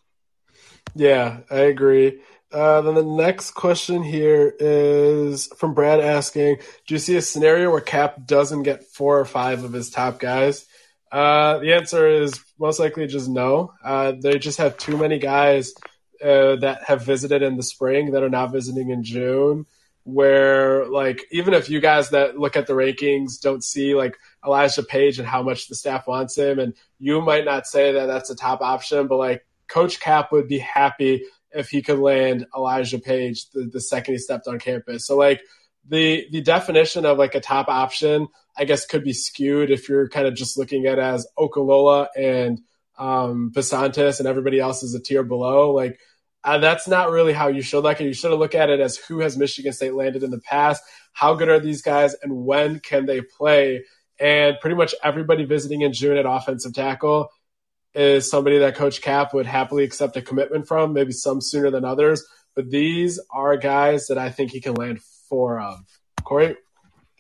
Yeah, 0.94 1.40
I 1.50 1.60
agree. 1.60 2.20
Uh, 2.52 2.80
then 2.80 2.94
the 2.94 3.02
next 3.02 3.52
question 3.52 4.02
here 4.02 4.54
is 4.58 5.48
from 5.56 5.74
Brad 5.74 6.00
asking, 6.00 6.56
do 6.86 6.94
you 6.94 6.98
see 6.98 7.16
a 7.16 7.22
scenario 7.22 7.70
where 7.70 7.80
Cap 7.80 8.24
doesn't 8.24 8.62
get 8.62 8.84
four 8.84 9.18
or 9.18 9.24
five 9.24 9.64
of 9.64 9.72
his 9.72 9.90
top 9.90 10.20
guys? 10.20 10.64
Uh, 11.10 11.58
the 11.58 11.74
answer 11.74 12.08
is 12.08 12.40
most 12.58 12.78
likely 12.78 13.06
just 13.06 13.28
no. 13.28 13.72
Uh, 13.84 14.12
they 14.20 14.38
just 14.38 14.58
have 14.58 14.76
too 14.76 14.96
many 14.96 15.18
guys 15.18 15.74
uh, 16.22 16.56
that 16.56 16.82
have 16.86 17.04
visited 17.04 17.42
in 17.42 17.56
the 17.56 17.62
spring 17.62 18.12
that 18.12 18.22
are 18.22 18.30
not 18.30 18.52
visiting 18.52 18.90
in 18.90 19.02
June. 19.02 19.66
Where 20.04 20.86
like 20.86 21.24
even 21.32 21.52
if 21.52 21.68
you 21.68 21.80
guys 21.80 22.10
that 22.10 22.38
look 22.38 22.56
at 22.56 22.68
the 22.68 22.74
rankings 22.74 23.40
don't 23.40 23.64
see 23.64 23.96
like 23.96 24.16
Elijah 24.44 24.84
Page 24.84 25.18
and 25.18 25.26
how 25.26 25.42
much 25.42 25.66
the 25.66 25.74
staff 25.74 26.06
wants 26.06 26.38
him, 26.38 26.60
and 26.60 26.74
you 27.00 27.20
might 27.20 27.44
not 27.44 27.66
say 27.66 27.92
that 27.92 28.06
that's 28.06 28.30
a 28.30 28.36
top 28.36 28.60
option, 28.60 29.08
but 29.08 29.16
like 29.16 29.44
Coach 29.66 29.98
Cap 29.98 30.30
would 30.30 30.46
be 30.46 30.58
happy 30.58 31.24
if 31.56 31.70
he 31.70 31.82
could 31.82 31.98
land 31.98 32.46
Elijah 32.54 32.98
Page 32.98 33.50
the, 33.50 33.68
the 33.72 33.80
second 33.80 34.14
he 34.14 34.18
stepped 34.18 34.46
on 34.46 34.58
campus. 34.58 35.06
So 35.06 35.16
like 35.16 35.40
the 35.88 36.26
the 36.30 36.40
definition 36.40 37.04
of 37.04 37.18
like 37.18 37.34
a 37.34 37.40
top 37.40 37.68
option, 37.68 38.28
I 38.56 38.64
guess, 38.64 38.86
could 38.86 39.04
be 39.04 39.12
skewed 39.12 39.70
if 39.70 39.88
you're 39.88 40.08
kind 40.08 40.26
of 40.26 40.34
just 40.34 40.58
looking 40.58 40.86
at 40.86 40.98
as 40.98 41.26
Okunlola 41.38 42.08
and 42.16 42.60
um, 42.98 43.52
Basantis 43.54 44.18
and 44.18 44.28
everybody 44.28 44.58
else 44.58 44.82
is 44.82 44.94
a 44.94 45.00
tier 45.00 45.22
below. 45.22 45.72
Like 45.72 45.98
uh, 46.44 46.58
that's 46.58 46.86
not 46.86 47.10
really 47.10 47.32
how 47.32 47.48
you 47.48 47.62
should 47.62 47.82
look 47.82 47.96
at 47.96 48.02
it. 48.02 48.06
You 48.06 48.14
should 48.14 48.36
look 48.36 48.54
at 48.54 48.70
it 48.70 48.80
as 48.80 48.96
who 48.96 49.20
has 49.20 49.36
Michigan 49.36 49.72
State 49.72 49.94
landed 49.94 50.22
in 50.22 50.30
the 50.30 50.40
past, 50.40 50.82
how 51.12 51.34
good 51.34 51.48
are 51.48 51.60
these 51.60 51.82
guys, 51.82 52.14
and 52.22 52.44
when 52.44 52.78
can 52.80 53.06
they 53.06 53.20
play. 53.20 53.84
And 54.18 54.56
pretty 54.60 54.76
much 54.76 54.94
everybody 55.02 55.44
visiting 55.44 55.82
in 55.82 55.92
June 55.92 56.16
at 56.16 56.24
offensive 56.24 56.72
tackle 56.72 57.30
is 57.96 58.30
somebody 58.30 58.58
that 58.58 58.76
Coach 58.76 59.00
Cap 59.00 59.32
would 59.32 59.46
happily 59.46 59.82
accept 59.82 60.16
a 60.16 60.22
commitment 60.22 60.68
from, 60.68 60.92
maybe 60.92 61.12
some 61.12 61.40
sooner 61.40 61.70
than 61.70 61.84
others. 61.84 62.24
But 62.54 62.70
these 62.70 63.18
are 63.30 63.56
guys 63.56 64.06
that 64.08 64.18
I 64.18 64.30
think 64.30 64.52
he 64.52 64.60
can 64.60 64.74
land 64.74 65.00
four 65.28 65.58
of. 65.58 65.78
Corey? 66.22 66.56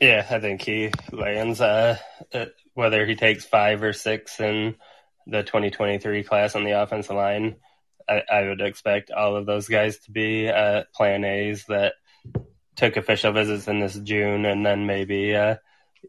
Yeah, 0.00 0.26
I 0.30 0.38
think 0.40 0.60
he 0.60 0.90
lands, 1.10 1.60
uh, 1.60 1.96
uh, 2.32 2.46
whether 2.74 3.06
he 3.06 3.14
takes 3.16 3.46
five 3.46 3.82
or 3.82 3.94
six 3.94 4.38
in 4.38 4.76
the 5.26 5.42
2023 5.42 6.22
class 6.22 6.54
on 6.54 6.64
the 6.64 6.82
offensive 6.82 7.16
line. 7.16 7.56
I, 8.08 8.22
I 8.30 8.48
would 8.48 8.60
expect 8.60 9.10
all 9.10 9.36
of 9.36 9.46
those 9.46 9.68
guys 9.68 9.98
to 10.00 10.10
be 10.10 10.48
uh, 10.48 10.84
plan 10.94 11.24
A's 11.24 11.64
that 11.66 11.94
took 12.76 12.96
official 12.96 13.32
visits 13.32 13.66
in 13.66 13.80
this 13.80 13.98
June 13.98 14.44
and 14.44 14.64
then 14.64 14.86
maybe 14.86 15.34
uh, 15.34 15.56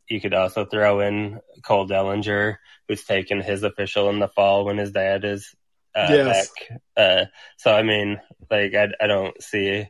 you 0.10 0.22
could 0.22 0.34
also 0.34 0.66
throw 0.66 1.00
in 1.00 1.39
Cole 1.64 1.88
Dellinger, 1.88 2.58
who's 2.88 3.04
taken 3.04 3.41
his 3.41 3.64
official 3.64 4.10
in 4.10 4.20
the 4.20 4.28
fall 4.28 4.66
when 4.66 4.78
his 4.78 4.91
dad 4.91 5.26
is 5.26 5.56
uh, 5.95 6.08
yes. 6.10 6.50
back. 6.50 6.82
Uh, 6.95 7.26
so 7.58 7.74
I 7.74 7.84
mean, 7.84 8.20
like 8.50 8.74
I, 8.76 8.89
I 9.00 9.08
don't 9.08 9.41
see 9.41 9.88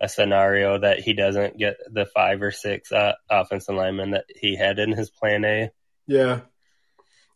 a 0.00 0.08
scenario 0.08 0.78
that 0.78 1.00
he 1.00 1.14
doesn't 1.14 1.58
get 1.58 1.76
the 1.90 2.06
five 2.06 2.42
or 2.42 2.50
six 2.50 2.92
uh, 2.92 3.14
offensive 3.30 3.74
linemen 3.74 4.10
that 4.10 4.26
he 4.34 4.56
had 4.56 4.78
in 4.78 4.92
his 4.92 5.10
plan 5.10 5.44
A. 5.44 5.70
Yeah. 6.06 6.40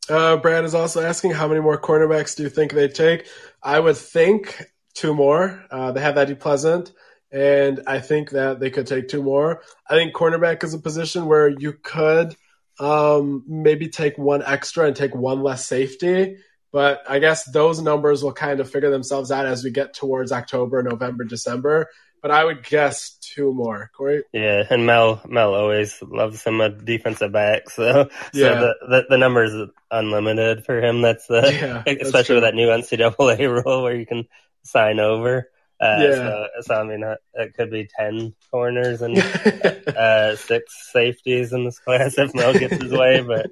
Uh, 0.08 0.36
Brad 0.36 0.64
is 0.64 0.74
also 0.74 1.02
asking 1.02 1.32
how 1.32 1.48
many 1.48 1.60
more 1.60 1.80
cornerbacks 1.80 2.36
do 2.36 2.42
you 2.42 2.48
think 2.48 2.72
they 2.72 2.88
take? 2.88 3.26
I 3.62 3.78
would 3.78 3.96
think 3.96 4.66
two 4.94 5.14
more. 5.14 5.64
Uh, 5.70 5.92
they 5.92 6.00
have 6.00 6.18
Eddie 6.18 6.34
Pleasant, 6.34 6.92
and 7.32 7.80
I 7.86 8.00
think 8.00 8.30
that 8.30 8.60
they 8.60 8.70
could 8.70 8.86
take 8.86 9.08
two 9.08 9.22
more. 9.22 9.62
I 9.88 9.94
think 9.94 10.14
cornerback 10.14 10.64
is 10.64 10.74
a 10.74 10.78
position 10.78 11.26
where 11.26 11.48
you 11.48 11.72
could 11.72 12.36
um, 12.78 13.44
maybe 13.46 13.88
take 13.88 14.18
one 14.18 14.42
extra 14.44 14.86
and 14.86 14.96
take 14.96 15.14
one 15.14 15.42
less 15.42 15.66
safety. 15.66 16.36
But 16.72 17.02
I 17.08 17.18
guess 17.18 17.44
those 17.50 17.80
numbers 17.80 18.22
will 18.22 18.32
kind 18.32 18.60
of 18.60 18.70
figure 18.70 18.90
themselves 18.90 19.32
out 19.32 19.46
as 19.46 19.64
we 19.64 19.70
get 19.70 19.92
towards 19.92 20.30
October, 20.30 20.82
November, 20.82 21.24
December 21.24 21.88
but 22.22 22.30
I 22.30 22.44
would 22.44 22.64
guess 22.64 23.16
two 23.20 23.52
more. 23.52 23.90
Corey. 23.96 24.24
Yeah, 24.32 24.64
and 24.68 24.86
Mel 24.86 25.20
Mel 25.26 25.54
always 25.54 26.00
loves 26.02 26.44
him 26.44 26.60
a 26.60 26.68
defensive 26.68 27.32
back, 27.32 27.70
so 27.70 28.10
yeah. 28.32 28.60
so 28.60 28.60
the, 28.60 28.74
the, 28.88 29.02
the 29.10 29.18
number 29.18 29.44
is 29.44 29.54
unlimited 29.90 30.64
for 30.64 30.80
him. 30.80 31.02
That's 31.02 31.26
the 31.26 31.82
yeah, 31.86 31.94
especially 32.00 32.36
with 32.36 32.44
that 32.44 32.54
new 32.54 32.68
NCAA 32.68 33.64
rule 33.64 33.82
where 33.82 33.96
you 33.96 34.06
can 34.06 34.26
sign 34.64 35.00
over. 35.00 35.50
Uh, 35.80 35.96
yeah. 35.98 36.14
So, 36.14 36.46
so, 36.60 36.74
I 36.74 36.84
mean, 36.84 37.02
uh, 37.02 37.16
it 37.34 37.54
could 37.54 37.70
be 37.70 37.88
ten 37.98 38.34
corners 38.50 39.00
and 39.00 39.18
uh, 39.96 40.36
six 40.36 40.90
safeties 40.92 41.52
in 41.52 41.64
this 41.64 41.78
class 41.78 42.18
if 42.18 42.34
Mel 42.34 42.52
gets 42.52 42.82
his 42.82 42.92
way. 42.92 43.22
But 43.22 43.50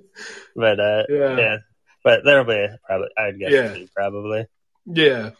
but 0.54 0.78
uh, 0.78 1.04
yeah. 1.08 1.36
yeah. 1.38 1.56
but 2.04 2.20
there'll 2.24 2.44
be 2.44 2.68
probably 2.84 3.08
I'd 3.16 3.38
guess 3.38 3.52
yeah. 3.52 3.78
probably. 3.94 4.46
Yeah. 4.86 5.30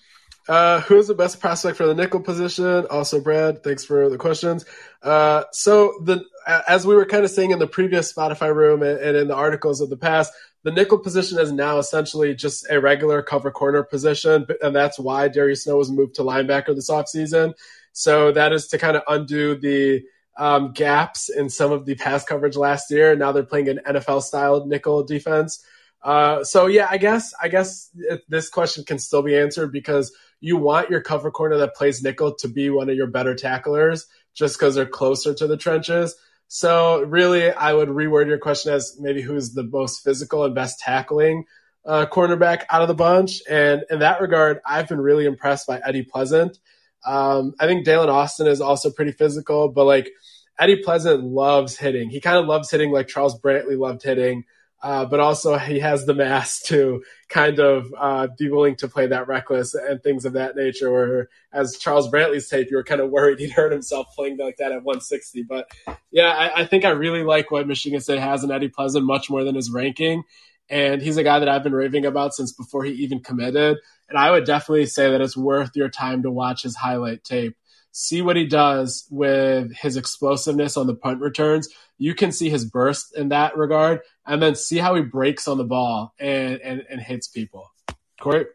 Uh, 0.49 0.81
who's 0.81 1.07
the 1.07 1.15
best 1.15 1.41
prospect 1.41 1.77
for 1.77 1.87
the 1.87 1.95
nickel 1.95 2.21
position? 2.21 2.87
Also, 2.87 3.21
Brad, 3.21 3.63
thanks 3.63 3.85
for 3.85 4.09
the 4.09 4.17
questions. 4.17 4.65
Uh, 5.03 5.45
so 5.53 6.01
the 6.05 6.25
as 6.67 6.87
we 6.87 6.95
were 6.95 7.05
kind 7.05 7.25
of 7.25 7.31
saying 7.31 7.51
in 7.51 7.59
the 7.59 7.67
previous 7.67 8.11
Spotify 8.11 8.55
room 8.55 8.83
and, 8.83 8.99
and, 8.99 9.15
in 9.15 9.29
the 9.29 9.35
articles 9.35 9.83
of 9.83 9.91
the 9.91 9.99
past, 9.99 10.33
the 10.65 10.73
nickel 10.73 10.99
position 10.99 11.39
is 11.39 11.53
now 11.53 11.79
essentially 11.79 12.35
just 12.35 12.67
a 12.71 12.81
regular 12.81 13.23
cover 13.23 13.51
corner 13.51 13.83
position, 13.83 14.47
and 14.63 14.75
that's 14.75 14.99
why 14.99 15.29
Darius 15.29 15.65
Snow 15.65 15.77
was 15.77 15.91
moved 15.91 16.17
to 16.17 16.23
linebacker 16.23 16.75
this 16.75 16.91
offseason. 16.91 17.55
So 17.93 18.33
that 18.33 18.53
is 18.53 18.69
to 18.69 18.79
kind 18.79 18.97
of 18.97 19.03
undo 19.09 19.57
the 19.57 20.03
um, 20.37 20.73
gaps 20.73 21.29
in 21.29 21.49
some 21.49 21.73
of 21.73 21.85
the 21.85 21.95
pass 21.97 22.25
coverage 22.25 22.57
last 22.57 22.91
year. 22.91 23.15
Now 23.17 23.33
they're 23.33 23.43
playing 23.43 23.69
an 23.69 23.81
NFL 23.87 24.23
style 24.23 24.67
nickel 24.67 25.03
defense. 25.03 25.65
Uh, 26.03 26.45
so 26.45 26.67
yeah, 26.67 26.87
I 26.89 26.99
guess 26.99 27.35
I 27.43 27.49
guess 27.49 27.91
this 28.29 28.49
question 28.49 28.85
can 28.85 28.99
still 28.99 29.23
be 29.23 29.37
answered 29.37 29.73
because 29.73 30.13
you 30.41 30.57
want 30.57 30.91
your 30.91 31.01
cover 31.01 31.31
corner 31.31 31.57
that 31.59 31.75
plays 31.75 32.03
nickel 32.03 32.35
to 32.37 32.49
be 32.49 32.71
one 32.71 32.89
of 32.89 32.97
your 32.97 33.09
better 33.09 33.35
tacklers 33.35 34.07
just 34.35 34.57
because 34.59 34.77
they're 34.77 34.87
closer 34.87 35.35
to 35.35 35.47
the 35.47 35.57
trenches. 35.57 36.15
So 36.49 37.03
really, 37.03 37.51
I 37.51 37.73
would 37.73 37.89
reword 37.89 38.27
your 38.27 38.39
question 38.39 38.73
as 38.73 38.97
maybe 38.99 39.21
who's 39.21 39.53
the 39.53 39.65
most 39.65 40.03
physical 40.03 40.45
and 40.45 40.55
best 40.55 40.81
tackling 40.81 41.45
uh, 41.87 42.07
cornerback 42.11 42.65
out 42.71 42.83
of 42.83 42.89
the 42.89 42.95
bunch. 42.95 43.43
And 43.49 43.85
in 43.91 44.01
that 44.01 44.21
regard, 44.21 44.61
I've 44.67 44.89
been 44.89 45.01
really 45.01 45.27
impressed 45.27 45.67
by 45.67 45.81
Eddie 45.85 46.03
Pleasant. 46.03 46.59
Um, 47.07 47.55
I 47.61 47.67
think 47.67 47.87
Daylen 47.87 48.09
Austin 48.09 48.47
is 48.47 48.61
also 48.61 48.91
pretty 48.91 49.13
physical, 49.13 49.69
but 49.69 49.85
like 49.85 50.11
Eddie 50.59 50.83
Pleasant 50.83 51.23
loves 51.23 51.77
hitting. 51.77 52.11
He 52.11 52.21
kind 52.21 52.39
of 52.39 52.47
loves 52.47 52.71
hitting 52.71 52.91
like 52.91 53.09
Charles 53.09 53.39
Brantley 53.41 53.79
loved 53.79 54.03
hitting. 54.03 54.45
Uh, 54.81 55.05
but 55.05 55.19
also 55.19 55.59
he 55.59 55.81
has 55.81 56.07
the 56.07 56.15
mass 56.15 56.61
to 56.63 57.03
kind 57.29 57.59
of 57.59 57.93
uh, 57.99 58.29
be 58.39 58.49
willing 58.49 58.77
to 58.77 58.87
play 58.87 59.09
that 59.09 59.27
reckless 59.27 59.75
and 59.75 60.03
things 60.03 60.25
of 60.25 60.35
that 60.35 60.55
nature. 60.55 60.91
Where 60.93 61.29
as 61.53 61.77
Charles 61.79 62.09
Brantley's 62.11 62.49
tape, 62.49 62.69
you 62.71 62.77
were 62.77 62.85
kind 62.85 63.01
of 63.01 63.11
worried 63.11 63.41
he'd 63.41 63.51
hurt 63.51 63.73
himself 63.73 64.07
playing 64.15 64.39
like 64.39 64.57
that 64.59 64.73
at 64.73 64.85
160. 64.85 65.43
But 65.43 65.69
yeah, 66.11 66.29
I, 66.29 66.63
I 66.63 66.67
think 66.67 66.85
I 66.85 66.91
really 66.91 67.25
like 67.25 67.51
what 67.51 67.67
Michigan 67.67 68.01
State 68.01 68.21
has 68.21 68.45
in 68.45 68.53
Eddie 68.53 68.69
Pleasant 68.69 69.05
much 69.05 69.29
more 69.29 69.43
than 69.43 69.57
his 69.57 69.71
ranking. 69.71 70.23
And 70.71 71.01
he's 71.01 71.17
a 71.17 71.25
guy 71.25 71.39
that 71.39 71.49
I've 71.49 71.63
been 71.63 71.73
raving 71.73 72.05
about 72.05 72.35
since 72.35 72.53
before 72.53 72.85
he 72.85 72.93
even 72.93 73.21
committed. 73.21 73.79
And 74.09 74.19
I 74.19 74.31
would 74.31 74.45
definitely 74.45 74.87
say 74.87 75.11
that 75.11 75.21
it's 75.21 75.37
worth 75.37 75.71
your 75.75 75.89
time 75.89 76.23
to 76.23 76.31
watch 76.31 76.63
his 76.63 76.77
highlight 76.77 77.25
tape 77.25 77.57
see 77.99 78.23
what 78.23 78.37
he 78.37 78.47
does 78.47 79.07
with 79.11 79.75
his 79.75 79.97
explosiveness 79.97 80.77
on 80.77 80.87
the 80.87 80.95
punt 80.95 81.21
returns. 81.21 81.69
You 81.99 82.15
can 82.15 82.31
see 82.31 82.49
his 82.49 82.65
burst 82.65 83.17
in 83.17 83.31
that 83.31 83.57
regard, 83.57 84.01
and 84.29 84.43
then 84.43 84.55
see 84.55 84.79
how 84.79 84.95
he 84.95 85.03
breaks 85.03 85.49
on 85.49 85.59
the 85.59 85.65
ball 85.65 86.15
and 86.21 86.61
and, 86.61 86.85
and 86.89 87.01
hits 87.01 87.27
people. 87.27 87.73
Corey, 88.21 88.47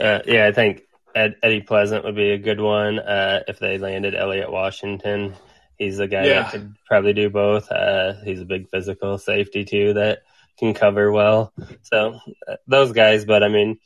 uh, 0.00 0.20
yeah, 0.26 0.46
I 0.46 0.52
think 0.52 0.82
Ed, 1.14 1.36
Eddie 1.42 1.60
Pleasant 1.60 2.04
would 2.04 2.16
be 2.16 2.30
a 2.30 2.38
good 2.38 2.60
one 2.60 2.98
uh, 2.98 3.42
if 3.46 3.58
they 3.58 3.78
landed 3.78 4.14
Elliot 4.14 4.50
Washington. 4.50 5.34
He's 5.76 5.98
a 5.98 6.06
guy 6.06 6.26
yeah. 6.26 6.42
that 6.42 6.52
could 6.52 6.74
probably 6.86 7.12
do 7.12 7.28
both. 7.28 7.70
Uh, 7.70 8.14
he's 8.24 8.40
a 8.40 8.44
big 8.44 8.70
physical 8.70 9.18
safety 9.18 9.64
too 9.64 9.94
that 9.94 10.22
can 10.58 10.74
cover 10.74 11.10
well. 11.10 11.52
So 11.82 12.18
uh, 12.48 12.56
those 12.66 12.92
guys, 12.92 13.24
but 13.24 13.42
I 13.42 13.48
mean, 13.48 13.78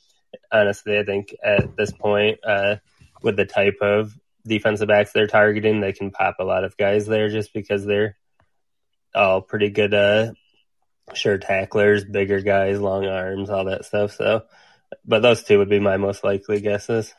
honestly, 0.53 0.99
I 0.99 1.05
think 1.05 1.35
at 1.43 1.77
this 1.77 1.93
point 1.93 2.39
uh, 2.45 2.77
with 3.23 3.37
the 3.37 3.47
type 3.47 3.79
of 3.81 4.17
defensive 4.47 4.89
backs 4.89 5.13
they're 5.13 5.27
targeting, 5.27 5.81
they 5.81 5.93
can 5.93 6.11
pop 6.11 6.37
a 6.39 6.45
lot 6.45 6.65
of 6.65 6.77
guys 6.77 7.07
there 7.07 7.29
just 7.29 7.53
because 7.53 7.85
they're 7.85 8.17
all 9.17 9.41
pretty 9.41 9.71
good, 9.71 9.95
uh, 9.95 10.33
sure 11.15 11.39
tacklers, 11.39 12.05
bigger 12.05 12.41
guys, 12.41 12.81
long 12.81 13.07
arms, 13.07 13.51
all 13.51 13.65
that 13.67 13.85
stuff. 13.85 14.13
So, 14.13 14.43
but 15.05 15.23
those 15.23 15.43
two 15.43 15.59
would 15.59 15.69
be 15.69 15.81
my 15.81 15.97
most 15.97 16.25
likely 16.25 16.61
guesses. 16.61 17.15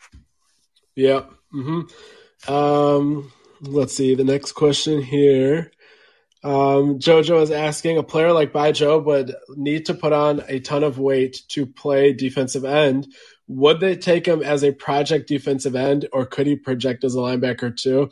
Yeah. 0.95 1.25
Mm-hmm. 1.53 2.51
Um, 2.51 3.31
let's 3.61 3.93
see 3.93 4.15
the 4.15 4.23
next 4.23 4.53
question 4.53 5.01
here. 5.01 5.71
Um, 6.43 6.99
Jojo 6.99 7.41
is 7.41 7.51
asking 7.51 7.97
a 7.97 8.03
player 8.03 8.31
like 8.31 8.53
Bai 8.53 8.71
Jobe 8.71 9.05
would 9.05 9.35
need 9.55 9.87
to 9.87 9.93
put 9.93 10.13
on 10.13 10.43
a 10.47 10.59
ton 10.59 10.83
of 10.83 10.99
weight 10.99 11.41
to 11.49 11.65
play 11.65 12.13
defensive 12.13 12.63
end. 12.63 13.07
Would 13.47 13.79
they 13.79 13.95
take 13.95 14.25
him 14.25 14.43
as 14.43 14.63
a 14.63 14.71
project 14.71 15.27
defensive 15.27 15.75
end 15.75 16.07
or 16.13 16.25
could 16.25 16.47
he 16.47 16.55
project 16.55 17.03
as 17.03 17.15
a 17.15 17.19
linebacker 17.19 17.75
too? 17.75 18.11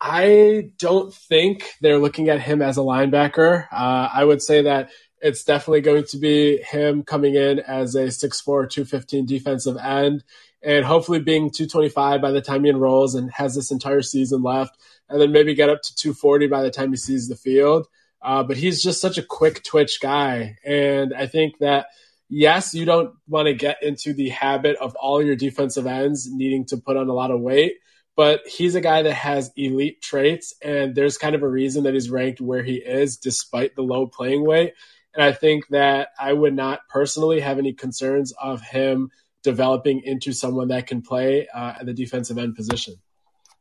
I 0.00 0.70
don't 0.78 1.12
think 1.12 1.64
they're 1.80 1.98
looking 1.98 2.28
at 2.28 2.40
him 2.40 2.62
as 2.62 2.78
a 2.78 2.82
linebacker. 2.82 3.66
Uh, 3.72 4.08
I 4.12 4.24
would 4.24 4.42
say 4.42 4.62
that 4.62 4.90
it's 5.20 5.42
definitely 5.42 5.80
going 5.80 6.04
to 6.04 6.18
be 6.18 6.58
him 6.58 7.02
coming 7.02 7.34
in 7.34 7.58
as 7.58 7.94
a 7.96 8.04
6'4, 8.04 8.70
215 8.70 9.26
defensive 9.26 9.76
end 9.76 10.22
and 10.62 10.84
hopefully 10.84 11.20
being 11.20 11.50
225 11.50 12.20
by 12.20 12.30
the 12.30 12.40
time 12.40 12.64
he 12.64 12.70
enrolls 12.70 13.14
and 13.14 13.30
has 13.32 13.54
this 13.54 13.70
entire 13.70 14.02
season 14.02 14.42
left, 14.42 14.76
and 15.08 15.20
then 15.20 15.32
maybe 15.32 15.54
get 15.54 15.70
up 15.70 15.82
to 15.82 15.94
240 15.94 16.48
by 16.48 16.62
the 16.62 16.70
time 16.70 16.90
he 16.90 16.96
sees 16.96 17.28
the 17.28 17.36
field. 17.36 17.86
Uh, 18.20 18.42
but 18.42 18.56
he's 18.56 18.82
just 18.82 19.00
such 19.00 19.16
a 19.16 19.22
quick 19.22 19.62
twitch 19.62 20.00
guy. 20.00 20.56
And 20.64 21.14
I 21.14 21.26
think 21.26 21.58
that, 21.58 21.86
yes, 22.28 22.74
you 22.74 22.84
don't 22.84 23.14
want 23.28 23.46
to 23.46 23.54
get 23.54 23.80
into 23.82 24.12
the 24.12 24.30
habit 24.30 24.76
of 24.78 24.96
all 24.96 25.22
your 25.22 25.36
defensive 25.36 25.86
ends 25.86 26.28
needing 26.30 26.64
to 26.66 26.76
put 26.76 26.96
on 26.96 27.08
a 27.08 27.14
lot 27.14 27.30
of 27.30 27.40
weight 27.40 27.74
but 28.18 28.44
he's 28.48 28.74
a 28.74 28.80
guy 28.80 29.02
that 29.02 29.14
has 29.14 29.52
elite 29.54 30.02
traits, 30.02 30.52
and 30.60 30.92
there's 30.92 31.16
kind 31.16 31.36
of 31.36 31.44
a 31.44 31.48
reason 31.48 31.84
that 31.84 31.94
he's 31.94 32.10
ranked 32.10 32.40
where 32.40 32.64
he 32.64 32.74
is 32.74 33.16
despite 33.16 33.76
the 33.76 33.82
low 33.82 34.08
playing 34.08 34.44
weight. 34.44 34.74
And 35.14 35.22
I 35.22 35.30
think 35.30 35.68
that 35.68 36.08
I 36.18 36.32
would 36.32 36.52
not 36.52 36.80
personally 36.88 37.38
have 37.38 37.58
any 37.58 37.74
concerns 37.74 38.32
of 38.32 38.60
him 38.60 39.12
developing 39.44 40.00
into 40.00 40.32
someone 40.32 40.66
that 40.68 40.88
can 40.88 41.00
play 41.00 41.46
uh, 41.54 41.74
at 41.78 41.86
the 41.86 41.94
defensive 41.94 42.38
end 42.38 42.56
position. 42.56 42.96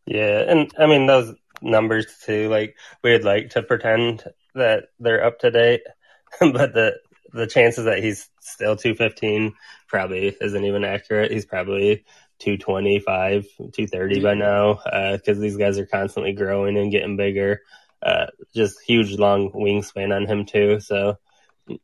Yeah, 0.08 0.39
and 0.47 0.72
I 0.80 0.88
mean 0.88 1.05
those 1.05 1.36
numbers 1.62 2.08
too. 2.26 2.49
Like 2.49 2.78
we'd 3.03 3.24
like 3.24 3.51
to 3.51 3.62
pretend 3.62 4.24
that 4.55 4.86
they're 4.99 5.24
up 5.24 5.38
to 5.41 5.51
date, 5.51 5.84
but 6.39 6.74
the 6.74 6.95
the 7.32 7.45
chances 7.45 7.86
that 7.86 8.01
he's 8.01 8.28
still 8.41 8.76
215 8.76 9.53
probably 9.88 10.36
isn't 10.41 10.66
even 10.66 10.84
accurate. 10.84 11.32
He's 11.32 11.45
probably 11.45 12.05
225, 12.40 13.48
230 13.58 14.22
by 14.22 14.34
now, 14.34 14.74
because 14.76 15.38
uh, 15.38 15.42
these 15.42 15.58
guys 15.58 15.78
are 15.78 15.86
constantly 15.86 16.34
growing 16.34 16.78
and 16.78 16.92
getting 16.92 17.18
bigger. 17.18 17.62
Uh, 18.02 18.28
just 18.56 18.80
huge 18.82 19.18
long 19.18 19.52
wingspan 19.52 20.16
on 20.16 20.28
him 20.28 20.46
too. 20.46 20.80
So, 20.80 21.18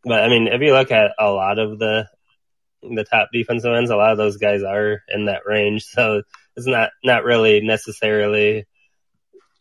but 0.03 0.21
I 0.23 0.29
mean, 0.29 0.47
if 0.47 0.61
you 0.61 0.73
look 0.73 0.91
at 0.91 1.11
a 1.17 1.31
lot 1.31 1.59
of 1.59 1.79
the 1.79 2.07
the 2.81 3.03
top 3.03 3.29
defensive 3.31 3.73
ends, 3.73 3.89
a 3.89 3.95
lot 3.95 4.11
of 4.11 4.17
those 4.17 4.37
guys 4.37 4.63
are 4.63 5.01
in 5.09 5.25
that 5.25 5.45
range. 5.45 5.85
So 5.85 6.23
it's 6.55 6.67
not 6.67 6.91
not 7.03 7.23
really 7.23 7.61
necessarily 7.61 8.67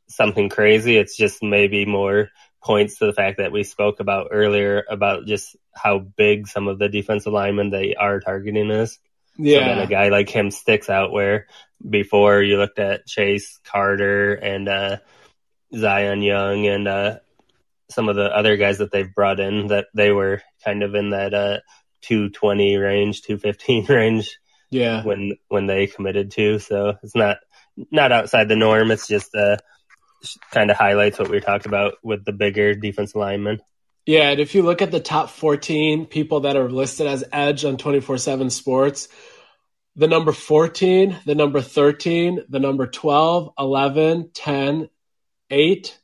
something 0.09 0.49
crazy. 0.49 0.97
It's 0.97 1.17
just 1.17 1.43
maybe 1.43 1.87
more 1.87 2.31
points 2.63 2.99
to 2.99 3.07
the 3.07 3.13
fact 3.13 3.39
that 3.39 3.53
we 3.53 3.65
spoke 3.65 4.01
about 4.01 4.29
earlier 4.31 4.85
about 4.89 5.27
just 5.27 5.57
how 5.75 5.99
big 5.99 6.47
some 6.47 6.69
of 6.69 6.79
the 6.79 6.89
defensive 6.89 7.33
linemen 7.33 7.71
they 7.71 7.95
are 7.95 8.21
targeting 8.21 8.71
is. 8.71 8.99
Yeah. 9.37 9.77
So 9.77 9.83
a 9.83 9.87
guy 9.87 10.09
like 10.09 10.29
him 10.29 10.51
sticks 10.51 10.91
out 10.91 11.13
where 11.13 11.47
before 11.89 12.43
you 12.43 12.59
looked 12.59 12.79
at 12.79 13.07
Chase 13.07 13.59
Carter 13.65 14.35
and 14.35 14.69
uh, 14.69 14.99
Zion 15.75 16.23
Young 16.23 16.67
and 16.67 16.87
uh, 16.87 17.19
some 17.91 18.09
of 18.09 18.17
the 18.17 18.25
other 18.25 18.57
guys 18.57 18.79
that 18.79 18.91
they've 18.91 19.15
brought 19.15 19.41
in 19.41 19.69
that 19.69 19.87
they 19.95 20.11
were 20.11 20.43
kind 20.65 20.83
of 20.83 20.95
in 20.95 21.11
that 21.11 21.35
uh, 21.35 21.59
220 22.03 22.77
range, 22.77 23.23
215 23.23 23.87
range. 23.89 24.39
Yeah. 24.71 25.05
When 25.05 25.37
when 25.49 25.67
they 25.67 25.87
committed 25.87 26.31
to, 26.33 26.59
so 26.59 26.95
it's 27.03 27.15
not 27.15 27.39
not 27.91 28.11
outside 28.11 28.49
the 28.49 28.57
norm. 28.57 28.91
It's 28.91 29.07
just 29.07 29.35
uh, 29.35 29.59
kind 30.51 30.71
of 30.71 30.79
highlights 30.79 31.19
what 31.19 31.29
we 31.29 31.41
talked 31.41 31.67
about 31.67 31.95
with 32.03 32.25
the 32.25 32.33
bigger 32.33 32.75
defense 32.75 33.15
linemen. 33.15 33.61
Yeah, 34.05 34.31
and 34.31 34.41
if 34.41 34.55
you 34.55 34.63
look 34.63 34.83
at 34.83 34.91
the 34.91 35.01
top 35.01 35.31
14 35.31 36.07
people 36.07 36.41
that 36.41 36.57
are 36.57 36.69
listed 36.69 37.07
as 37.07 37.25
edge 37.33 37.65
on 37.65 37.77
24/7 37.77 38.51
Sports, 38.51 39.09
the 39.95 40.09
number 40.09 40.33
14, 40.33 41.19
the 41.25 41.37
number 41.37 41.61
13, 41.61 42.45
the 42.49 42.59
number 42.59 42.87
12, 42.87 43.53
11, 43.59 44.31
10, 44.35 44.89
8, 45.51 45.99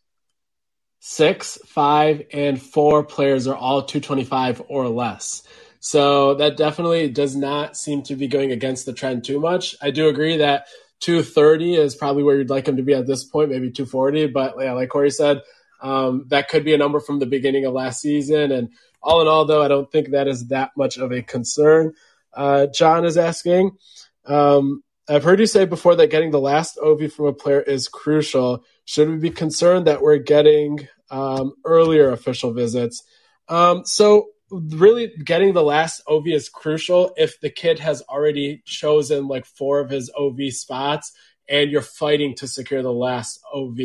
6, 1.00 1.58
5, 1.66 2.22
and 2.32 2.62
4 2.62 3.02
players 3.02 3.48
are 3.48 3.56
all 3.56 3.82
225 3.82 4.62
or 4.68 4.88
less. 4.88 5.42
So 5.80 6.34
that 6.34 6.56
definitely 6.56 7.08
does 7.08 7.34
not 7.34 7.76
seem 7.76 8.02
to 8.02 8.14
be 8.14 8.28
going 8.28 8.52
against 8.52 8.86
the 8.86 8.92
trend 8.92 9.24
too 9.24 9.40
much. 9.40 9.74
I 9.82 9.90
do 9.90 10.08
agree 10.08 10.36
that 10.36 10.66
230 11.00 11.76
is 11.76 11.96
probably 11.96 12.22
where 12.22 12.36
you'd 12.36 12.50
like 12.50 12.68
him 12.68 12.76
to 12.76 12.82
be 12.82 12.94
at 12.94 13.06
this 13.06 13.24
point, 13.24 13.50
maybe 13.50 13.70
240. 13.70 14.26
But 14.26 14.54
yeah, 14.60 14.72
like 14.72 14.88
Corey 14.88 15.10
said, 15.10 15.42
um, 15.80 16.24
that 16.28 16.48
could 16.48 16.64
be 16.64 16.74
a 16.74 16.78
number 16.78 17.00
from 17.00 17.18
the 17.18 17.26
beginning 17.26 17.64
of 17.64 17.72
last 17.72 18.00
season. 18.00 18.52
And 18.52 18.70
all 19.02 19.20
in 19.20 19.28
all, 19.28 19.44
though, 19.44 19.62
I 19.62 19.68
don't 19.68 19.90
think 19.90 20.10
that 20.10 20.28
is 20.28 20.48
that 20.48 20.70
much 20.76 20.96
of 20.96 21.12
a 21.12 21.22
concern. 21.22 21.94
Uh, 22.32 22.66
John 22.66 23.04
is 23.04 23.16
asking, 23.16 23.76
um, 24.26 24.82
I've 25.08 25.24
heard 25.24 25.40
you 25.40 25.46
say 25.46 25.64
before 25.64 25.96
that 25.96 26.10
getting 26.10 26.30
the 26.30 26.40
last 26.40 26.78
OV 26.78 27.12
from 27.12 27.26
a 27.26 27.32
player 27.32 27.60
is 27.60 27.88
crucial. 27.88 28.64
Should 28.84 29.08
we 29.08 29.16
be 29.16 29.30
concerned 29.30 29.86
that 29.86 30.02
we're 30.02 30.18
getting 30.18 30.86
um, 31.10 31.54
earlier 31.64 32.10
official 32.10 32.52
visits? 32.52 33.02
Um, 33.48 33.84
so 33.86 34.28
really 34.50 35.12
getting 35.24 35.54
the 35.54 35.62
last 35.62 36.02
OV 36.06 36.28
is 36.28 36.48
crucial 36.48 37.12
if 37.16 37.40
the 37.40 37.50
kid 37.50 37.78
has 37.78 38.02
already 38.02 38.62
chosen 38.64 39.28
like 39.28 39.46
four 39.46 39.80
of 39.80 39.90
his 39.90 40.10
OV 40.16 40.52
spots 40.52 41.12
and 41.48 41.70
you're 41.70 41.82
fighting 41.82 42.34
to 42.36 42.46
secure 42.46 42.82
the 42.82 42.92
last 42.92 43.40
OV. 43.52 43.78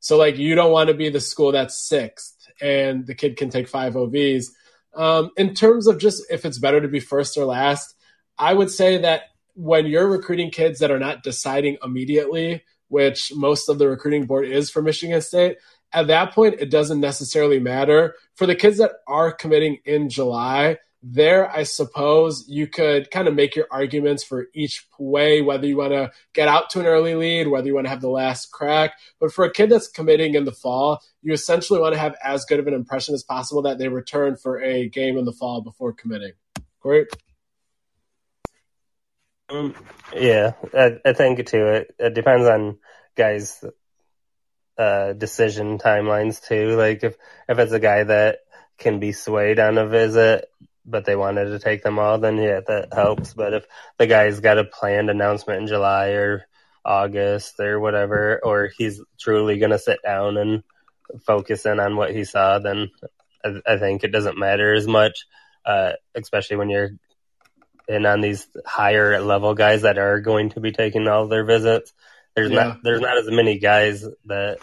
So 0.00 0.16
like 0.16 0.38
you 0.38 0.54
don't 0.54 0.72
want 0.72 0.88
to 0.88 0.94
be 0.94 1.08
the 1.10 1.20
school 1.20 1.52
that's 1.52 1.86
sixth 1.88 2.48
and 2.60 3.06
the 3.06 3.14
kid 3.14 3.36
can 3.36 3.50
take 3.50 3.68
five 3.68 3.94
OVs. 3.94 4.46
Um, 4.94 5.30
in 5.36 5.54
terms 5.54 5.86
of 5.86 5.98
just 5.98 6.24
if 6.30 6.44
it's 6.44 6.58
better 6.58 6.80
to 6.80 6.88
be 6.88 7.00
first 7.00 7.36
or 7.36 7.44
last, 7.44 7.94
I 8.38 8.52
would 8.54 8.70
say 8.70 8.98
that 8.98 9.22
when 9.54 9.86
you're 9.86 10.08
recruiting 10.08 10.50
kids 10.50 10.80
that 10.80 10.90
are 10.90 10.98
not 10.98 11.22
deciding 11.22 11.76
immediately, 11.84 12.64
which 12.88 13.32
most 13.34 13.68
of 13.68 13.78
the 13.78 13.88
recruiting 13.88 14.26
board 14.26 14.48
is 14.48 14.70
for 14.70 14.82
Michigan 14.82 15.20
State, 15.20 15.58
at 15.92 16.06
that 16.06 16.32
point, 16.32 16.56
it 16.60 16.70
doesn't 16.70 17.00
necessarily 17.00 17.58
matter. 17.58 18.14
For 18.36 18.46
the 18.46 18.54
kids 18.54 18.78
that 18.78 18.92
are 19.06 19.32
committing 19.32 19.78
in 19.84 20.08
July, 20.08 20.78
there, 21.02 21.50
I 21.50 21.62
suppose 21.62 22.44
you 22.48 22.66
could 22.66 23.10
kind 23.10 23.26
of 23.26 23.34
make 23.34 23.56
your 23.56 23.66
arguments 23.70 24.22
for 24.22 24.48
each 24.54 24.86
way, 24.98 25.40
whether 25.40 25.66
you 25.66 25.76
want 25.76 25.92
to 25.92 26.12
get 26.34 26.48
out 26.48 26.70
to 26.70 26.80
an 26.80 26.86
early 26.86 27.14
lead, 27.14 27.48
whether 27.48 27.66
you 27.66 27.74
want 27.74 27.86
to 27.86 27.90
have 27.90 28.02
the 28.02 28.08
last 28.08 28.50
crack. 28.52 28.92
But 29.18 29.32
for 29.32 29.44
a 29.44 29.52
kid 29.52 29.70
that's 29.70 29.88
committing 29.88 30.34
in 30.34 30.44
the 30.44 30.52
fall, 30.52 31.00
you 31.22 31.32
essentially 31.32 31.80
want 31.80 31.94
to 31.94 32.00
have 32.00 32.16
as 32.22 32.44
good 32.44 32.60
of 32.60 32.66
an 32.66 32.74
impression 32.74 33.14
as 33.14 33.22
possible 33.22 33.62
that 33.62 33.78
they 33.78 33.88
return 33.88 34.36
for 34.36 34.60
a 34.60 34.88
game 34.88 35.16
in 35.16 35.24
the 35.24 35.32
fall 35.32 35.62
before 35.62 35.92
committing. 35.92 36.32
Great. 36.80 37.08
Um, 39.48 39.74
yeah, 40.14 40.52
I, 40.74 40.98
I 41.04 41.12
think 41.12 41.46
too. 41.46 41.66
It, 41.66 41.94
it 41.98 42.14
depends 42.14 42.46
on 42.46 42.78
guys' 43.16 43.64
uh, 44.78 45.12
decision 45.14 45.78
timelines 45.78 46.46
too. 46.46 46.76
Like 46.76 47.02
if 47.02 47.16
if 47.48 47.58
it's 47.58 47.72
a 47.72 47.80
guy 47.80 48.04
that 48.04 48.38
can 48.78 49.00
be 49.00 49.12
swayed 49.12 49.58
on 49.58 49.76
a 49.76 49.86
visit, 49.86 50.48
but 50.84 51.04
they 51.04 51.16
wanted 51.16 51.46
to 51.46 51.58
take 51.58 51.82
them 51.82 51.98
all, 51.98 52.18
then 52.18 52.36
yeah, 52.38 52.60
that 52.66 52.92
helps. 52.92 53.34
But 53.34 53.54
if 53.54 53.66
the 53.98 54.06
guy's 54.06 54.40
got 54.40 54.58
a 54.58 54.64
planned 54.64 55.10
announcement 55.10 55.62
in 55.62 55.66
July 55.66 56.08
or 56.10 56.46
August 56.84 57.60
or 57.60 57.78
whatever, 57.80 58.40
or 58.42 58.70
he's 58.76 59.00
truly 59.18 59.58
going 59.58 59.72
to 59.72 59.78
sit 59.78 60.00
down 60.02 60.36
and 60.36 60.62
focus 61.26 61.66
in 61.66 61.80
on 61.80 61.96
what 61.96 62.14
he 62.14 62.24
saw, 62.24 62.58
then 62.58 62.90
I, 63.44 63.60
I 63.66 63.78
think 63.78 64.04
it 64.04 64.12
doesn't 64.12 64.38
matter 64.38 64.74
as 64.74 64.86
much, 64.86 65.26
uh, 65.64 65.92
especially 66.14 66.56
when 66.56 66.70
you're 66.70 66.90
in 67.88 68.06
on 68.06 68.20
these 68.20 68.46
higher 68.64 69.20
level 69.20 69.54
guys 69.54 69.82
that 69.82 69.98
are 69.98 70.20
going 70.20 70.50
to 70.50 70.60
be 70.60 70.72
taking 70.72 71.08
all 71.08 71.26
their 71.26 71.44
visits. 71.44 71.92
There's 72.36 72.50
yeah. 72.50 72.64
not 72.64 72.78
there's 72.82 73.00
not 73.00 73.18
as 73.18 73.28
many 73.28 73.58
guys 73.58 74.04
that 74.26 74.58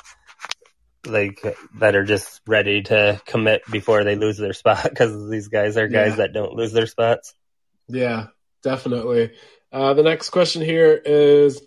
like 1.09 1.41
that 1.75 1.95
are 1.95 2.03
just 2.03 2.41
ready 2.47 2.83
to 2.83 3.21
commit 3.25 3.61
before 3.71 4.03
they 4.03 4.15
lose 4.15 4.37
their 4.37 4.53
spot 4.53 4.83
because 4.83 5.29
these 5.29 5.47
guys 5.47 5.77
are 5.77 5.87
guys 5.87 6.11
yeah. 6.11 6.15
that 6.17 6.33
don't 6.33 6.53
lose 6.53 6.73
their 6.73 6.87
spots. 6.87 7.33
Yeah, 7.87 8.27
definitely. 8.63 9.31
Uh, 9.71 9.93
the 9.93 10.03
next 10.03 10.29
question 10.29 10.61
here 10.61 10.93
is 10.93 11.61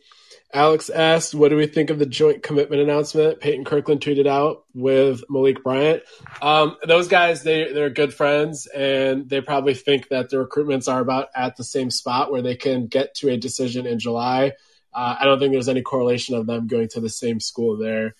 Alex 0.52 0.90
asked, 0.90 1.34
"What 1.34 1.50
do 1.50 1.56
we 1.56 1.66
think 1.66 1.90
of 1.90 1.98
the 1.98 2.06
joint 2.06 2.42
commitment 2.42 2.82
announcement?" 2.82 3.40
Peyton 3.40 3.64
Kirkland 3.64 4.00
tweeted 4.00 4.26
out 4.26 4.64
with 4.74 5.22
Malik 5.28 5.62
Bryant. 5.62 6.02
Um, 6.42 6.76
those 6.84 7.08
guys, 7.08 7.42
they 7.42 7.72
they're 7.72 7.90
good 7.90 8.12
friends, 8.12 8.66
and 8.66 9.28
they 9.28 9.40
probably 9.40 9.74
think 9.74 10.08
that 10.08 10.28
the 10.28 10.36
recruitments 10.38 10.92
are 10.92 11.00
about 11.00 11.28
at 11.34 11.56
the 11.56 11.64
same 11.64 11.90
spot 11.90 12.32
where 12.32 12.42
they 12.42 12.56
can 12.56 12.86
get 12.86 13.14
to 13.16 13.28
a 13.28 13.36
decision 13.36 13.86
in 13.86 13.98
July. 13.98 14.52
Uh, 14.92 15.16
I 15.20 15.24
don't 15.24 15.38
think 15.38 15.52
there's 15.52 15.68
any 15.68 15.82
correlation 15.82 16.34
of 16.34 16.46
them 16.46 16.66
going 16.66 16.88
to 16.88 17.00
the 17.00 17.08
same 17.08 17.38
school 17.38 17.76
there. 17.76 18.16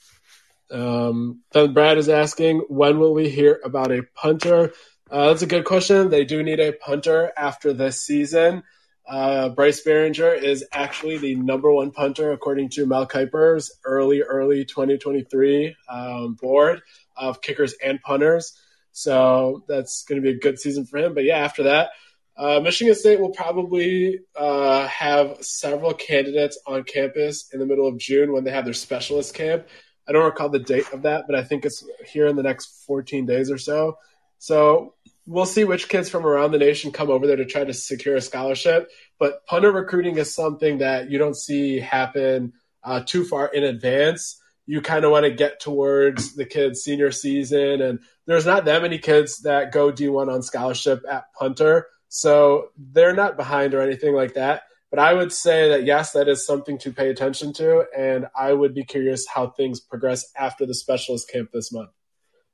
Um, 0.71 1.41
then 1.53 1.73
Brad 1.73 1.99
is 1.99 2.09
asking, 2.09 2.61
when 2.69 2.99
will 2.99 3.15
we 3.15 3.29
hear 3.29 3.61
about 3.65 3.93
a 3.93 4.03
punter? 4.15 4.73
Uh, 5.11 5.29
that's 5.29 5.43
a 5.43 5.47
good 5.47 5.65
question. 5.65 6.11
They 6.11 6.25
do 6.25 6.43
need 6.43 6.61
a 6.61 6.73
punter 6.73 7.33
after 7.37 7.73
this 7.73 8.01
season. 8.01 8.63
Uh, 9.09 9.49
Bryce 9.49 9.83
Baringer 9.85 10.41
is 10.41 10.65
actually 10.73 11.19
the 11.19 11.35
number 11.35 11.73
one 11.73 11.91
punter 11.91 12.31
according 12.31 12.69
to 12.71 12.87
Mel 12.87 13.09
Kiper's 13.09 13.73
early, 13.85 14.23
early 14.23 14.65
2023 14.65 15.75
um, 15.89 16.35
board 16.35 16.81
of 17.17 17.43
kickers 17.43 17.75
and 17.85 18.01
punters. 18.01 18.57
So 18.93 19.65
that's 19.67 20.05
going 20.05 20.23
to 20.23 20.25
be 20.25 20.37
a 20.37 20.39
good 20.39 20.61
season 20.61 20.87
for 20.87 20.99
him. 20.99 21.15
But 21.15 21.25
yeah, 21.25 21.39
after 21.39 21.65
that, 21.65 21.91
uh, 22.37 22.61
Michigan 22.61 22.95
State 22.95 23.21
will 23.21 23.31
probably 23.31 24.21
uh, 24.37 24.87
have 24.87 25.45
several 25.45 25.93
candidates 25.93 26.59
on 26.67 26.85
campus 26.85 27.53
in 27.53 27.61
the 27.61 27.67
middle 27.67 27.87
of 27.87 27.99
June 27.99 28.33
when 28.33 28.45
they 28.45 28.51
have 28.51 28.65
their 28.65 28.75
specialist 28.75 29.35
camp. 29.35 29.67
I 30.11 30.13
don't 30.13 30.25
recall 30.25 30.49
the 30.49 30.59
date 30.59 30.93
of 30.93 31.03
that, 31.03 31.29
but 31.29 31.37
I 31.37 31.45
think 31.45 31.65
it's 31.65 31.85
here 32.05 32.27
in 32.27 32.35
the 32.35 32.43
next 32.43 32.85
14 32.85 33.27
days 33.27 33.49
or 33.49 33.59
so. 33.59 33.97
So 34.39 34.95
we'll 35.25 35.47
see 35.47 35.63
which 35.63 35.89
kids 35.89 36.09
from 36.09 36.27
around 36.27 36.51
the 36.51 36.59
nation 36.59 36.91
come 36.91 37.11
over 37.11 37.29
there 37.29 37.37
to 37.37 37.45
try 37.45 37.63
to 37.63 37.73
secure 37.73 38.17
a 38.17 38.21
scholarship. 38.21 38.91
But 39.21 39.47
punter 39.47 39.71
recruiting 39.71 40.19
is 40.19 40.35
something 40.35 40.79
that 40.79 41.13
you 41.13 41.19
don't 41.19 41.37
see 41.37 41.79
happen 41.79 42.55
uh, 42.83 43.03
too 43.07 43.23
far 43.23 43.47
in 43.47 43.63
advance. 43.63 44.43
You 44.67 44.81
kind 44.81 45.05
of 45.05 45.13
want 45.13 45.27
to 45.27 45.31
get 45.31 45.61
towards 45.61 46.35
the 46.35 46.45
kids' 46.45 46.83
senior 46.83 47.13
season, 47.13 47.81
and 47.81 48.01
there's 48.27 48.47
not 48.47 48.65
that 48.65 48.83
many 48.83 48.99
kids 48.99 49.43
that 49.43 49.71
go 49.71 49.93
D1 49.93 50.33
on 50.33 50.43
scholarship 50.43 51.05
at 51.09 51.33
punter. 51.39 51.87
So 52.09 52.71
they're 52.77 53.15
not 53.15 53.37
behind 53.37 53.75
or 53.75 53.81
anything 53.81 54.17
like 54.17 54.35
that. 54.35 54.63
But 54.91 54.99
I 54.99 55.15
would 55.15 55.33
say 55.33 55.69
that 55.71 55.85
yes, 55.85 56.13
that 56.13 56.29
is 56.29 56.45
something 56.45 56.77
to 56.79 56.93
pay 56.93 57.11
attention 57.11 57.53
to, 57.55 57.85
and 57.97 58.27
I 58.37 58.53
would 58.53 58.75
be 58.75 58.85
curious 58.85 59.27
how 59.29 59.49
things 59.49 59.79
progress 59.79 60.27
after 60.37 60.67
the 60.67 60.75
specialist 60.75 61.31
camp 61.31 61.51
this 61.53 61.73
month. 61.73 61.91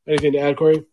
Anything 0.06 0.32
to 0.32 0.38
add, 0.38 0.56
Corey? 0.56 0.84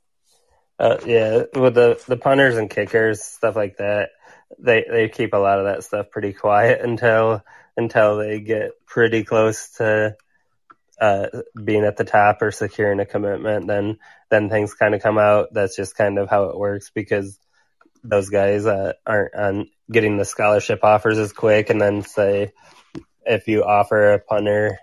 Uh, 0.79 0.97
yeah, 1.05 1.43
with 1.53 1.75
the 1.75 2.01
the 2.07 2.17
punters 2.17 2.57
and 2.57 2.69
kickers 2.69 3.21
stuff 3.21 3.55
like 3.55 3.77
that, 3.77 4.09
they 4.57 4.85
they 4.89 5.09
keep 5.09 5.33
a 5.33 5.37
lot 5.37 5.59
of 5.59 5.65
that 5.65 5.83
stuff 5.83 6.09
pretty 6.09 6.33
quiet 6.33 6.81
until 6.81 7.43
until 7.75 8.17
they 8.17 8.39
get 8.39 8.71
pretty 8.85 9.23
close 9.23 9.69
to 9.77 10.15
uh, 10.99 11.27
being 11.61 11.83
at 11.83 11.97
the 11.97 12.03
top 12.03 12.41
or 12.41 12.51
securing 12.51 12.99
a 12.99 13.05
commitment. 13.05 13.67
Then 13.67 13.97
then 14.29 14.49
things 14.49 14.73
kind 14.73 14.95
of 14.95 15.01
come 15.01 15.17
out. 15.17 15.53
That's 15.53 15.75
just 15.75 15.95
kind 15.95 16.17
of 16.17 16.29
how 16.29 16.45
it 16.45 16.57
works 16.57 16.89
because 16.89 17.37
those 18.03 18.29
guys 18.29 18.65
uh, 18.65 18.93
aren't 19.05 19.35
on 19.35 19.69
getting 19.91 20.17
the 20.17 20.25
scholarship 20.25 20.83
offers 20.83 21.17
as 21.17 21.33
quick. 21.33 21.69
And 21.69 21.81
then 21.81 22.01
say 22.03 22.51
if 23.25 23.47
you 23.47 23.63
offer 23.63 24.13
a 24.13 24.19
punter 24.19 24.79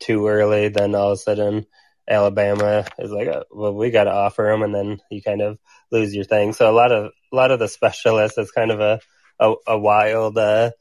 too 0.00 0.26
early, 0.26 0.68
then 0.68 0.94
all 0.94 1.12
of 1.12 1.18
a 1.18 1.20
sudden 1.20 1.66
Alabama 2.08 2.84
is 2.98 3.10
like, 3.10 3.28
oh, 3.28 3.44
well, 3.50 3.74
we 3.74 3.90
got 3.90 4.04
to 4.04 4.12
offer 4.12 4.42
them, 4.42 4.62
and 4.62 4.74
then 4.74 4.98
you 5.10 5.22
kind 5.22 5.40
of 5.40 5.58
lose 5.90 6.14
your 6.14 6.24
thing. 6.24 6.52
So 6.52 6.70
a 6.70 6.74
lot 6.74 6.92
of 6.92 7.12
a 7.32 7.36
lot 7.36 7.50
of 7.50 7.58
the 7.58 7.68
specialists, 7.68 8.38
it's 8.38 8.50
kind 8.50 8.70
of 8.70 8.80
a 8.80 9.00
a, 9.38 9.54
a 9.68 9.78
wild 9.78 10.36
uh, 10.36 10.72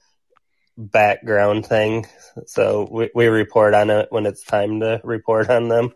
background 0.77 1.65
thing. 1.65 2.07
So 2.47 2.87
we 2.89 3.11
we 3.13 3.27
report 3.27 3.73
on 3.73 3.89
it 3.89 4.07
when 4.09 4.25
it's 4.25 4.43
time 4.43 4.79
to 4.79 4.99
report 5.03 5.49
on 5.49 5.67
them. 5.67 5.91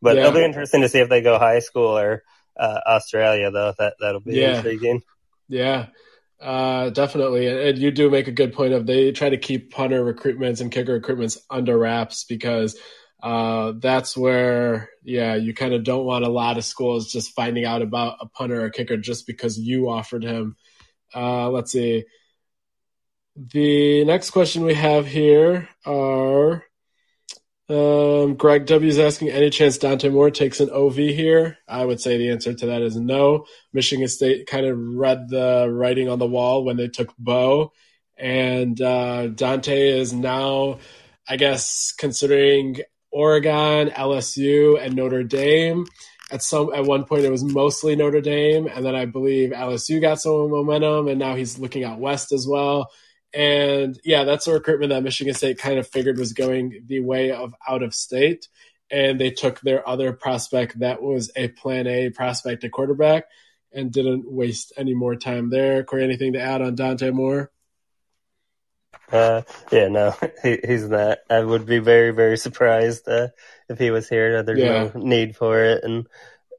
But 0.00 0.16
yeah. 0.16 0.22
it'll 0.22 0.34
be 0.34 0.44
interesting 0.44 0.82
to 0.82 0.88
see 0.88 1.00
if 1.00 1.08
they 1.08 1.20
go 1.20 1.38
high 1.38 1.58
school 1.58 1.98
or 1.98 2.22
uh, 2.60 2.80
Australia, 2.86 3.50
though. 3.50 3.74
That 3.78 3.94
that'll 4.00 4.20
be 4.20 4.34
yeah. 4.34 4.56
intriguing. 4.56 5.02
Yeah. 5.48 5.86
Uh, 6.40 6.88
definitely, 6.88 7.46
and 7.68 7.76
you 7.76 7.90
do 7.90 8.08
make 8.08 8.26
a 8.26 8.32
good 8.32 8.54
point 8.54 8.72
of 8.72 8.86
they 8.86 9.12
try 9.12 9.28
to 9.28 9.36
keep 9.36 9.72
punter 9.72 10.02
recruitments 10.02 10.62
and 10.62 10.72
kicker 10.72 10.98
recruitments 10.98 11.36
under 11.50 11.76
wraps 11.76 12.24
because 12.24 12.78
uh, 13.22 13.72
that's 13.76 14.16
where, 14.16 14.88
yeah, 15.04 15.34
you 15.34 15.52
kind 15.52 15.74
of 15.74 15.84
don't 15.84 16.06
want 16.06 16.24
a 16.24 16.30
lot 16.30 16.56
of 16.56 16.64
schools 16.64 17.12
just 17.12 17.34
finding 17.34 17.64
out 17.66 17.82
about 17.82 18.16
a 18.20 18.26
punter 18.26 18.64
or 18.64 18.70
kicker 18.70 18.96
just 18.96 19.26
because 19.26 19.58
you 19.58 19.90
offered 19.90 20.24
him. 20.24 20.56
Uh, 21.14 21.50
let's 21.50 21.72
see. 21.72 22.04
The 23.36 24.04
next 24.04 24.30
question 24.30 24.64
we 24.64 24.74
have 24.74 25.06
here 25.06 25.68
are 25.84 26.64
um, 27.70 28.34
Greg 28.34 28.66
W 28.66 28.88
is 28.88 28.98
asking 28.98 29.30
any 29.30 29.48
chance 29.50 29.78
Dante 29.78 30.08
Moore 30.08 30.30
takes 30.30 30.60
an 30.60 30.70
OV 30.70 30.96
here. 30.96 31.58
I 31.68 31.84
would 31.84 32.00
say 32.00 32.18
the 32.18 32.30
answer 32.30 32.52
to 32.52 32.66
that 32.66 32.82
is 32.82 32.96
no. 32.96 33.46
Michigan 33.72 34.08
State 34.08 34.46
kind 34.46 34.66
of 34.66 34.76
read 34.78 35.28
the 35.28 35.68
writing 35.70 36.08
on 36.08 36.18
the 36.18 36.26
wall 36.26 36.64
when 36.64 36.76
they 36.76 36.88
took 36.88 37.16
Bo, 37.16 37.72
and 38.16 38.80
uh, 38.80 39.28
Dante 39.28 40.00
is 40.00 40.12
now, 40.12 40.78
I 41.28 41.36
guess, 41.36 41.92
considering 41.96 42.78
Oregon, 43.12 43.90
LSU, 43.90 44.82
and 44.82 44.96
Notre 44.96 45.24
Dame. 45.24 45.86
At 46.32 46.42
some 46.42 46.72
at 46.74 46.84
one 46.84 47.04
point, 47.04 47.24
it 47.24 47.30
was 47.30 47.44
mostly 47.44 47.96
Notre 47.96 48.20
Dame, 48.20 48.66
and 48.66 48.84
then 48.84 48.94
I 48.94 49.04
believe 49.04 49.50
LSU 49.50 50.00
got 50.00 50.20
some 50.20 50.50
momentum, 50.50 51.08
and 51.08 51.18
now 51.18 51.34
he's 51.36 51.58
looking 51.58 51.84
out 51.84 51.98
west 51.98 52.32
as 52.32 52.46
well. 52.48 52.90
And 53.32 53.98
yeah, 54.04 54.24
that's 54.24 54.46
a 54.48 54.52
recruitment 54.52 54.90
that 54.90 55.02
Michigan 55.02 55.34
State 55.34 55.58
kind 55.58 55.78
of 55.78 55.86
figured 55.86 56.18
was 56.18 56.32
going 56.32 56.82
the 56.86 57.00
way 57.00 57.30
of 57.30 57.54
out 57.68 57.82
of 57.82 57.94
state, 57.94 58.48
and 58.90 59.20
they 59.20 59.30
took 59.30 59.60
their 59.60 59.88
other 59.88 60.12
prospect 60.12 60.80
that 60.80 61.00
was 61.00 61.30
a 61.36 61.48
Plan 61.48 61.86
A 61.86 62.10
prospect 62.10 62.64
at 62.64 62.72
quarterback, 62.72 63.24
and 63.72 63.92
didn't 63.92 64.30
waste 64.30 64.72
any 64.76 64.94
more 64.94 65.14
time 65.14 65.50
there. 65.50 65.84
Corey, 65.84 66.02
anything 66.02 66.32
to 66.32 66.40
add 66.40 66.60
on 66.60 66.74
Dante 66.74 67.10
Moore? 67.10 67.52
Uh, 69.12 69.42
yeah, 69.70 69.88
no, 69.88 70.14
he, 70.42 70.58
he's 70.66 70.88
not. 70.88 71.18
I 71.28 71.40
would 71.40 71.66
be 71.66 71.78
very, 71.78 72.10
very 72.10 72.36
surprised 72.36 73.08
uh, 73.08 73.28
if 73.68 73.78
he 73.78 73.90
was 73.90 74.08
here. 74.08 74.42
There's 74.42 74.58
yeah. 74.58 74.90
no 74.92 75.00
need 75.00 75.36
for 75.36 75.62
it, 75.62 75.84
and 75.84 76.06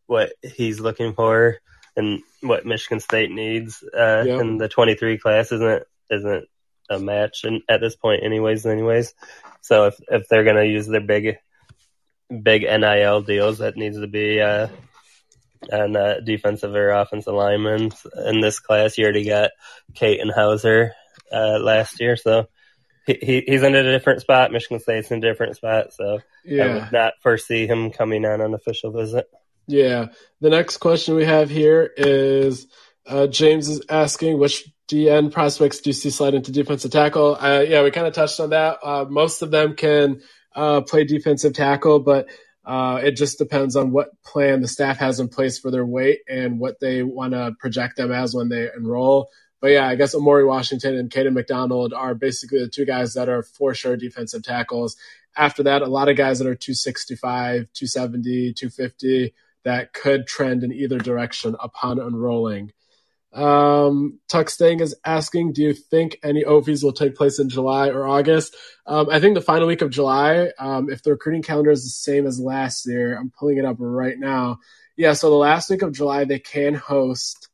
what 0.08 0.34
he's 0.42 0.80
looking 0.80 1.14
for, 1.14 1.58
and 1.96 2.22
what 2.42 2.66
Michigan 2.66 3.00
State 3.00 3.32
needs 3.32 3.84
uh, 3.94 4.24
yep. 4.26 4.42
in 4.42 4.58
the 4.58 4.70
23 4.70 5.18
class 5.18 5.52
isn't 5.52 5.84
isn't 6.10 6.48
a 6.92 7.00
match 7.00 7.44
and 7.44 7.62
at 7.70 7.82
this 7.82 7.96
point, 7.96 8.24
anyways. 8.24 8.66
Anyways, 8.66 9.14
so 9.62 9.86
if 9.86 9.96
if 10.10 10.28
they're 10.28 10.44
gonna 10.44 10.64
use 10.64 10.88
their 10.88 11.02
big 11.02 11.38
big 12.30 12.64
NIL 12.64 13.22
deals, 13.22 13.60
that 13.60 13.78
needs 13.78 14.00
to 14.00 14.08
be 14.08 14.42
uh, 14.42 14.68
on 15.72 15.96
uh, 15.96 16.20
defensive 16.24 16.74
or 16.74 16.90
offensive 16.90 17.34
linemen 17.34 17.92
in 18.26 18.42
this 18.42 18.60
class. 18.60 18.98
You 18.98 19.06
already 19.06 19.26
got 19.26 19.52
Katin 19.94 20.30
Houser 20.30 20.94
uh, 21.32 21.60
last 21.60 22.00
year. 22.00 22.16
So 22.16 22.48
he, 23.06 23.44
he's 23.46 23.64
in 23.64 23.76
a 23.76 23.84
different 23.84 24.22
spot. 24.22 24.52
Michigan 24.52 24.80
State's 24.80 25.12
in 25.12 25.20
a 25.20 25.22
different 25.22 25.56
spot. 25.56 25.94
So 25.94 26.20
yeah. 26.44 26.64
I 26.64 26.74
would 26.74 26.92
not 26.92 27.14
foresee 27.22 27.68
him 27.68 27.92
coming 27.92 28.26
on 28.26 28.42
an 28.42 28.54
official 28.54 28.92
visit. 28.92 29.28
Yeah. 29.68 30.08
The 30.40 30.50
next 30.50 30.78
question 30.78 31.16
we 31.16 31.26
have 31.26 31.50
here 31.50 31.90
is 31.96 32.68
uh, 33.06 33.28
James 33.28 33.68
is 33.68 33.82
asking 33.90 34.38
which 34.38 34.70
DN 34.92 35.32
prospects 35.32 35.80
do 35.80 35.94
see 35.94 36.10
slide 36.10 36.34
into 36.34 36.52
defensive 36.52 36.92
tackle? 36.92 37.38
Uh, 37.40 37.64
yeah, 37.66 37.82
we 37.82 37.92
kind 37.92 38.08
of 38.08 38.14
touched 38.14 38.42
on 38.42 38.50
that. 38.50 38.80
Uh, 38.84 39.06
most 39.10 39.42
of 39.42 39.50
them 39.50 39.74
can 39.74 40.22
uh, 40.54 40.82
play 40.82 41.06
defensive 41.06 41.54
tackle, 41.54 42.00
but 42.00 42.28
uh, 42.66 43.00
it 43.02 43.16
just 43.16 43.38
depends 43.38 43.78
on 43.78 43.92
what 43.92 44.10
plan 44.24 44.62
the 44.62 44.68
staff 44.68 44.98
has 44.98 45.22
in 45.22 45.30
place 45.30 45.58
for 45.58 45.72
their 45.72 45.86
weight 45.86 46.20
and 46.30 46.60
what 46.60 46.82
they 46.82 47.04
want 47.04 47.32
to 47.32 47.56
project 47.58 47.96
them 47.96 48.12
as 48.12 48.36
when 48.36 48.50
they 48.50 48.68
enroll. 48.76 49.30
But 49.62 49.72
yeah, 49.72 49.88
I 49.88 49.96
guess 49.96 50.14
Amori 50.14 50.44
Washington 50.44 50.98
and 50.98 51.10
Caden 51.10 51.34
McDonald 51.34 51.94
are 51.94 52.14
basically 52.14 52.60
the 52.60 52.68
two 52.68 52.86
guys 52.86 53.14
that 53.14 53.30
are 53.30 53.44
for 53.44 53.74
sure 53.74 53.96
defensive 53.96 54.44
tackles. 54.44 54.98
After 55.38 55.64
that, 55.64 55.84
a 55.84 55.88
lot 55.88 56.10
of 56.10 56.18
guys 56.18 56.40
that 56.40 56.48
are 56.48 56.56
265, 56.56 57.68
270, 57.74 58.54
250 58.54 59.34
that 59.64 59.94
could 59.94 60.28
trend 60.28 60.66
in 60.66 60.74
either 60.74 60.98
direction 60.98 61.56
upon 61.62 61.98
enrolling. 61.98 62.74
Um, 63.34 64.20
Tuck 64.28 64.50
Stang 64.50 64.82
is 64.82 64.96
asking, 65.06 65.54
do 65.54 65.62
you 65.62 65.74
think 65.74 66.18
any 66.24 66.44
OVs 66.44 66.84
will 66.84 66.92
take 66.92 67.16
place 67.16 67.40
in 67.40 67.50
July 67.50 67.90
or 67.90 68.08
August? 68.08 68.56
Um, 68.86 69.10
I 69.10 69.20
think 69.20 69.36
the 69.36 69.42
final 69.42 69.68
week 69.68 69.82
of 69.82 69.90
July, 69.90 70.52
um, 70.60 70.90
if 70.90 71.02
the 71.04 71.12
recruiting 71.12 71.42
calendar 71.42 71.72
is 71.72 71.84
the 71.84 71.90
same 71.90 72.28
as 72.28 72.40
last 72.40 72.86
year, 72.86 73.18
I'm 73.18 73.32
pulling 73.32 73.58
it 73.58 73.66
up 73.66 73.78
right 73.80 74.20
now. 74.20 74.60
Yeah, 74.98 75.14
so 75.14 75.30
the 75.30 75.36
last 75.36 75.70
week 75.70 75.82
of 75.82 75.94
July, 75.94 76.26
they 76.26 76.40
can 76.40 76.74
host 76.74 77.48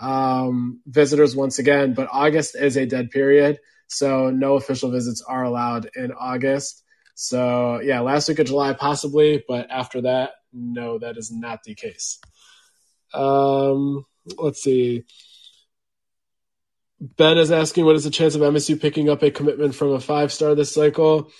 um, 0.00 0.80
visitors 0.86 1.36
once 1.36 1.58
again, 1.58 1.92
but 1.92 2.08
August 2.10 2.56
is 2.56 2.76
a 2.76 2.86
dead 2.86 3.10
period, 3.10 3.58
so 3.86 4.30
no 4.30 4.54
official 4.54 4.90
visits 4.90 5.22
are 5.26 5.44
allowed 5.44 5.90
in 5.94 6.12
August. 6.12 6.82
So 7.14 7.80
yeah, 7.80 8.00
last 8.00 8.28
week 8.28 8.38
of 8.38 8.46
July 8.46 8.72
possibly, 8.74 9.44
but 9.46 9.70
after 9.70 10.02
that, 10.02 10.30
no, 10.52 10.98
that 11.00 11.16
is 11.16 11.30
not 11.32 11.64
the 11.64 11.74
case. 11.74 12.20
Um, 13.12 14.06
let's 14.36 14.62
see. 14.62 15.04
Ben 17.00 17.38
is 17.38 17.52
asking, 17.52 17.84
what 17.84 17.96
is 17.96 18.04
the 18.04 18.10
chance 18.10 18.34
of 18.34 18.40
MSU 18.42 18.80
picking 18.80 19.08
up 19.08 19.22
a 19.22 19.30
commitment 19.30 19.74
from 19.74 19.92
a 19.92 20.00
five 20.00 20.32
star 20.32 20.54
this 20.54 20.74
cycle? 20.74 21.30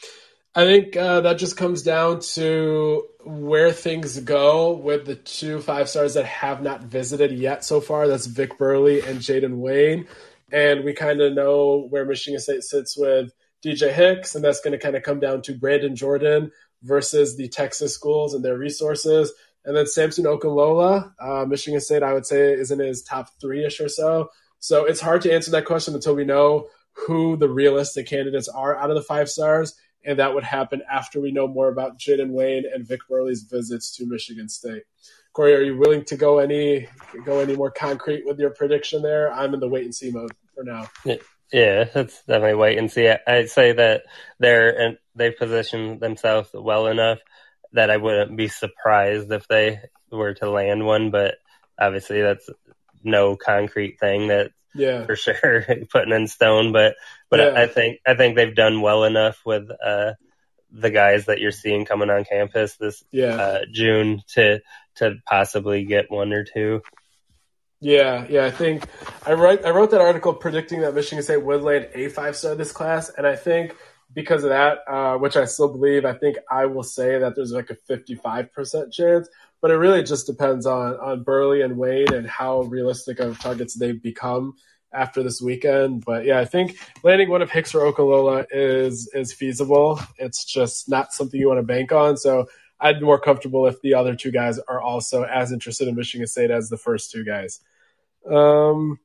I 0.55 0.65
think 0.65 0.97
uh, 0.97 1.21
that 1.23 1.39
just 1.39 1.57
comes 1.57 1.83
down 1.83 2.21
to 2.35 3.05
where 3.25 3.71
things 3.73 4.19
go 4.21 4.73
with 4.73 5.05
the 5.05 5.15
two 5.15 5.61
five 5.61 5.89
stars 5.89 6.15
that 6.15 6.25
have 6.25 6.63
not 6.63 6.83
visited 6.83 7.33
yet 7.33 7.65
so 7.65 7.81
far. 7.81 8.09
That's 8.09 8.27
Vic 8.27 8.57
Burley 8.59 9.01
and 9.03 9.21
Jayden 9.21 9.59
Wayne. 9.59 10.07
And 10.51 10.85
we 10.85 10.95
kind 10.95 11.21
of 11.21 11.35
know 11.35 11.87
where 11.91 12.05
Michigan 12.05 12.41
State 12.41 12.63
sits 12.63 12.97
with 12.97 13.33
DJ 13.65 13.93
Hicks, 13.93 14.35
and 14.35 14.43
that's 14.43 14.61
going 14.61 14.73
to 14.73 14.79
kind 14.79 14.97
of 14.97 15.03
come 15.03 15.21
down 15.21 15.43
to 15.43 15.55
Brandon 15.55 15.95
Jordan 15.95 16.51
versus 16.83 17.37
the 17.37 17.49
Texas 17.49 17.95
schools 17.95 18.35
and 18.35 18.45
their 18.45 18.57
resources. 18.57 19.33
And 19.69 19.77
then 19.77 19.87
Samson 19.87 20.25
Okunlola, 20.25 21.13
uh, 21.21 21.45
Michigan 21.45 21.81
State, 21.81 22.03
I 22.03 22.15
would 22.15 22.27
say, 22.27 22.53
is 22.55 22.73
in 22.73 22.81
his 22.81 23.03
top 23.03 23.29
three 23.41 23.65
ish 23.65 23.81
or 23.81 23.89
so. 23.89 24.31
So 24.59 24.87
it's 24.87 25.01
hard 25.01 25.23
to 25.23 25.33
answer 25.33 25.53
that 25.53 25.67
question 25.67 25.95
until 25.95 26.17
we 26.17 26.25
know 26.25 26.69
who 27.07 27.37
the 27.37 27.49
realistic 27.49 28.09
candidates 28.09 28.49
are 28.49 28.77
out 28.77 28.91
of 28.91 28.97
the 28.97 29.03
five 29.03 29.29
stars 29.29 29.77
and 30.05 30.19
that 30.19 30.35
would 30.35 30.45
happen 30.45 30.83
after 30.91 31.21
we 31.21 31.31
know 31.31 31.47
more 31.47 31.69
about 31.69 31.99
Jayden 31.99 32.31
Wayne 32.31 32.65
and 32.73 32.87
Vic 32.87 33.01
Burley's 33.09 33.43
visits 33.43 33.95
to 33.97 34.07
Michigan 34.07 34.49
State. 34.49 34.85
Corey, 35.35 35.55
are 35.55 35.63
you 35.63 35.77
willing 35.77 36.05
to 36.07 36.17
go 36.17 36.39
any 36.39 36.89
go 37.25 37.41
any 37.41 37.55
more 37.55 37.71
concrete 37.71 38.25
with 38.25 38.39
your 38.39 38.51
prediction 38.51 39.03
there? 39.03 39.31
I'm 39.33 39.55
in 39.55 39.61
the 39.61 39.69
wait 39.69 39.85
and 39.85 39.95
see 39.95 40.11
mode 40.11 40.33
for 40.55 40.65
now. 40.65 40.89
Yeah, 41.53 41.85
that's 41.85 42.23
definitely 42.25 42.55
wait 42.55 42.79
and 42.79 42.91
see. 42.91 43.09
I'd 43.27 43.51
say 43.51 43.73
that 43.73 44.03
they're 44.39 44.79
and 44.79 44.99
they've 45.15 45.37
positioned 45.37 46.01
themselves 46.01 46.51
well 46.53 46.87
enough 46.87 47.19
that 47.73 47.91
I 47.91 47.97
wouldn't 47.97 48.37
be 48.37 48.49
surprised 48.49 49.31
if 49.33 49.47
they 49.49 49.81
were 50.11 50.35
to 50.35 50.51
land 50.51 50.85
one, 50.85 51.11
but 51.11 51.37
obviously 51.79 52.21
that's 52.23 52.49
no 53.05 53.37
concrete 53.37 53.99
thing 54.01 54.29
that 54.29 54.51
yeah 54.75 55.07
for 55.07 55.17
sure 55.17 55.65
putting 55.91 56.13
in 56.13 56.27
stone 56.27 56.73
but 56.73 56.95
but 57.31 57.41
yeah. 57.41 57.53
I, 57.55 57.67
think 57.67 58.01
i 58.07 58.15
think 58.15 58.37
they've 58.37 58.55
done 58.55 58.81
well 58.81 59.05
enough 59.05 59.41
with 59.45 59.71
uh 59.71 60.13
the 60.71 60.91
guys 60.91 61.27
that 61.27 61.41
you're 61.41 61.51
seeing 61.51 61.87
coming 61.87 62.11
on 62.11 62.25
campus 62.25 62.77
this 62.77 63.03
yeah. 63.11 63.35
uh, 63.35 63.59
june 63.73 64.23
to 64.35 64.61
to 64.97 65.17
possibly 65.27 65.85
get 65.85 66.11
one 66.11 66.33
or 66.33 66.45
two 66.45 66.83
yeah, 67.81 68.27
yeah. 68.29 68.45
I 68.45 68.51
think 68.51 68.83
I 69.25 69.35
wrote 69.35 69.65
I 69.65 69.71
wrote 69.71 69.93
that 69.93 70.01
article 70.01 70.35
predicting 70.35 70.81
that 70.81 70.97
Michigan 70.97 71.23
State 71.23 71.45
would 71.45 71.63
land 71.63 71.89
a 71.95 72.09
five 72.09 72.35
star 72.35 72.57
this 72.57 72.73
class, 72.73 73.09
and 73.09 73.25
I 73.25 73.37
think 73.37 73.77
because 74.19 74.43
of 74.43 74.51
that, 74.51 74.79
uh, 74.89 75.17
which 75.17 75.37
I 75.37 75.45
still 75.45 75.69
believe, 75.69 76.05
I 76.05 76.13
think 76.13 76.37
I 76.51 76.67
will 76.67 76.83
say 76.83 77.19
that 77.19 77.37
there's 77.37 77.53
like 77.53 77.71
a 77.71 77.77
55% 77.77 78.93
chance 78.93 79.29
but 79.61 79.71
it 79.71 79.75
really 79.75 80.03
just 80.03 80.27
depends 80.27 80.67
on 80.67 80.95
on 80.97 81.23
Burley 81.23 81.63
and 81.63 81.77
Wayne 81.77 82.13
and 82.13 82.27
how 82.27 82.63
realistic 82.63 83.19
of 83.21 83.39
targets 83.39 83.75
they've 83.75 84.01
become 84.01 84.55
after 84.93 85.23
this 85.23 85.43
weekend. 85.43 86.05
But 86.05 86.25
yeah, 86.25 86.39
I 86.39 86.45
think 86.45 86.77
landing 87.03 87.29
one 87.29 87.43
of 87.43 87.51
Hicks 87.51 87.75
or 87.75 87.91
Okunlola 87.91 88.47
is 88.51 89.11
is 89.15 89.33
feasible. 89.33 90.01
It's 90.19 90.45
just 90.45 90.89
not 90.89 91.13
something 91.13 91.39
you 91.39 91.49
want 91.49 91.59
to 91.59 91.65
bank 91.65 91.93
on. 91.93 92.17
So 92.17 92.47
I'd 92.81 93.01
be 93.01 93.05
more 93.05 93.21
comfortable 93.21 93.67
if 93.67 93.81
the 93.83 93.95
other 93.95 94.15
two 94.15 94.31
guys 94.31 94.59
are 94.69 94.81
also 94.81 95.25
as 95.25 95.51
interested 95.51 95.89
in 95.89 95.97
Michigan 95.97 96.27
State 96.27 96.51
as 96.51 96.69
the 96.69 96.79
first 96.79 97.11
two 97.11 97.25
guys. 97.25 97.61
Um, 98.31 99.01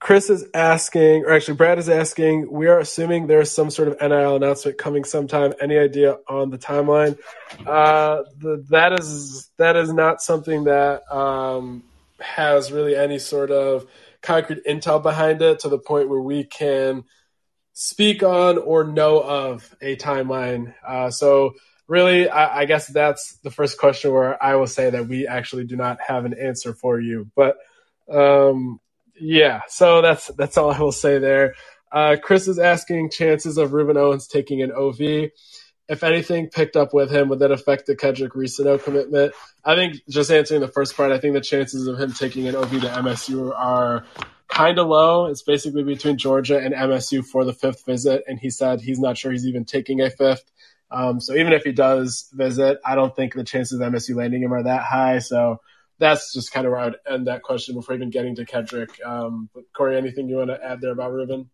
Chris 0.00 0.30
is 0.30 0.46
asking, 0.54 1.24
or 1.24 1.32
actually 1.32 1.54
Brad 1.56 1.78
is 1.78 1.88
asking, 1.88 2.50
we 2.50 2.68
are 2.68 2.78
assuming 2.78 3.26
there's 3.26 3.50
some 3.50 3.70
sort 3.70 3.88
of 3.88 4.00
NIL 4.00 4.36
announcement 4.36 4.78
coming 4.78 5.04
sometime. 5.04 5.52
Any 5.60 5.76
idea 5.76 6.18
on 6.28 6.50
the 6.50 6.58
timeline? 6.58 7.18
Uh, 7.66 8.22
the, 8.38 8.64
that 8.70 8.98
is 8.98 9.50
that 9.56 9.76
is 9.76 9.92
not 9.92 10.22
something 10.22 10.64
that 10.64 11.10
um, 11.12 11.82
has 12.20 12.70
really 12.70 12.94
any 12.94 13.18
sort 13.18 13.50
of 13.50 13.86
concrete 14.22 14.64
intel 14.66 15.02
behind 15.02 15.42
it 15.42 15.60
to 15.60 15.68
the 15.68 15.78
point 15.78 16.08
where 16.08 16.20
we 16.20 16.44
can 16.44 17.04
speak 17.72 18.22
on 18.22 18.58
or 18.58 18.84
know 18.84 19.20
of 19.20 19.74
a 19.80 19.96
timeline. 19.96 20.74
Uh, 20.86 21.10
so 21.10 21.54
really, 21.88 22.28
I, 22.28 22.60
I 22.60 22.64
guess 22.66 22.86
that's 22.86 23.38
the 23.38 23.50
first 23.50 23.78
question 23.78 24.12
where 24.12 24.40
I 24.40 24.54
will 24.54 24.66
say 24.68 24.90
that 24.90 25.08
we 25.08 25.26
actually 25.26 25.64
do 25.64 25.76
not 25.76 26.00
have 26.06 26.24
an 26.24 26.34
answer 26.34 26.72
for 26.72 27.00
you, 27.00 27.30
but. 27.34 27.56
Um, 28.10 28.80
yeah, 29.20 29.62
so 29.68 30.02
that's 30.02 30.28
that's 30.28 30.56
all 30.56 30.70
I 30.70 30.78
will 30.78 30.92
say 30.92 31.18
there. 31.18 31.54
Uh, 31.90 32.16
Chris 32.22 32.48
is 32.48 32.58
asking 32.58 33.10
chances 33.10 33.56
of 33.58 33.70
Rueben 33.70 33.96
Owens 33.96 34.26
taking 34.26 34.62
an 34.62 34.72
OV. 34.72 35.30
if 35.88 36.02
anything 36.02 36.48
picked 36.48 36.76
up 36.76 36.92
with 36.92 37.10
him, 37.10 37.30
would 37.30 37.38
that 37.38 37.50
affect 37.50 37.86
the 37.86 37.96
Kedrick 37.96 38.30
Reescano 38.30 38.82
commitment? 38.82 39.32
I 39.64 39.74
think 39.74 40.02
just 40.08 40.30
answering 40.30 40.60
the 40.60 40.68
first 40.68 40.96
part, 40.96 41.12
I 41.12 41.18
think 41.18 41.34
the 41.34 41.40
chances 41.40 41.86
of 41.86 41.98
him 41.98 42.12
taking 42.12 42.46
an 42.46 42.56
OV 42.56 42.70
to 42.82 42.88
MSU 42.88 43.54
are 43.56 44.04
kind 44.48 44.78
of 44.78 44.88
low. 44.88 45.26
It's 45.26 45.42
basically 45.42 45.84
between 45.84 46.18
Georgia 46.18 46.58
and 46.58 46.74
MSU 46.74 47.24
for 47.24 47.44
the 47.44 47.54
fifth 47.54 47.86
visit, 47.86 48.24
and 48.26 48.38
he 48.38 48.50
said 48.50 48.80
he's 48.80 48.98
not 48.98 49.16
sure 49.16 49.32
he's 49.32 49.46
even 49.46 49.64
taking 49.64 50.00
a 50.00 50.10
fifth. 50.10 50.44
Um, 50.90 51.20
so 51.20 51.34
even 51.34 51.52
if 51.52 51.64
he 51.64 51.72
does 51.72 52.28
visit, 52.32 52.78
I 52.84 52.94
don't 52.94 53.14
think 53.14 53.34
the 53.34 53.44
chances 53.44 53.80
of 53.80 53.92
MSU 53.92 54.14
landing 54.14 54.42
him 54.42 54.52
are 54.54 54.62
that 54.62 54.82
high. 54.82 55.18
So 55.20 55.60
that's 55.98 56.32
just 56.32 56.52
kind 56.52 56.66
of 56.66 56.72
where 56.72 56.80
I'd 56.80 56.94
end 57.08 57.26
that 57.26 57.42
question 57.42 57.74
before 57.74 57.94
even 57.94 58.10
getting 58.10 58.36
to 58.36 58.44
Kedrick. 58.44 59.04
Um, 59.04 59.48
but 59.54 59.64
Corey, 59.76 59.96
anything 59.96 60.28
you 60.28 60.36
want 60.36 60.50
to 60.50 60.64
add 60.64 60.80
there 60.80 60.92
about 60.92 61.12
Rueben? 61.12 61.48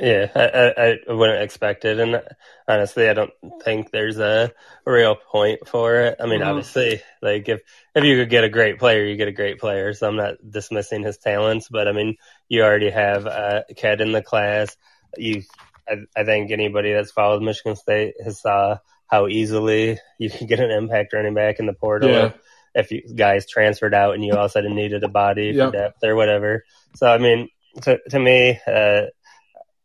Yeah, 0.00 0.30
I, 0.34 0.98
I, 1.08 1.12
wouldn't 1.12 1.42
expect 1.42 1.84
it, 1.84 1.98
and 1.98 2.22
honestly, 2.66 3.08
I 3.08 3.14
don't 3.14 3.32
think 3.62 3.90
there's 3.90 4.18
a 4.18 4.52
real 4.86 5.16
point 5.16 5.68
for 5.68 5.96
it. 5.96 6.16
I 6.18 6.26
mean, 6.26 6.40
mm-hmm. 6.40 6.48
obviously, 6.48 7.02
like 7.20 7.48
if 7.48 7.60
if 7.94 8.04
you 8.04 8.16
could 8.16 8.30
get 8.30 8.44
a 8.44 8.48
great 8.48 8.78
player, 8.78 9.04
you 9.04 9.16
get 9.16 9.28
a 9.28 9.32
great 9.32 9.58
player. 9.58 9.92
So 9.92 10.08
I'm 10.08 10.16
not 10.16 10.36
dismissing 10.48 11.02
his 11.02 11.18
talents, 11.18 11.68
but 11.70 11.88
I 11.88 11.92
mean, 11.92 12.16
you 12.48 12.62
already 12.62 12.90
have 12.90 13.26
a 13.26 13.64
kid 13.76 14.00
in 14.00 14.12
the 14.12 14.22
class. 14.22 14.76
You, 15.16 15.42
I, 15.86 15.96
I 16.16 16.24
think 16.24 16.50
anybody 16.50 16.92
that's 16.92 17.12
followed 17.12 17.42
Michigan 17.42 17.76
State 17.76 18.14
has 18.24 18.40
saw 18.40 18.78
how 19.08 19.28
easily 19.28 19.98
you 20.18 20.30
can 20.30 20.46
get 20.46 20.60
an 20.60 20.70
impact 20.70 21.12
running 21.12 21.34
back 21.34 21.58
in 21.58 21.66
the 21.66 21.74
portal. 21.74 22.10
Yeah. 22.10 22.32
If 22.74 22.90
you 22.90 23.02
guys 23.14 23.48
transferred 23.48 23.94
out 23.94 24.14
and 24.14 24.24
you 24.24 24.32
all 24.32 24.44
of 24.44 24.46
a 24.46 24.48
sudden 24.50 24.74
needed 24.74 25.04
a 25.04 25.08
body 25.08 25.52
yep. 25.54 25.70
for 25.70 25.76
depth 25.76 26.04
or 26.04 26.16
whatever. 26.16 26.64
So 26.96 27.06
I 27.06 27.18
mean, 27.18 27.48
to 27.82 27.98
to 28.10 28.18
me. 28.18 28.60
uh 28.66 29.02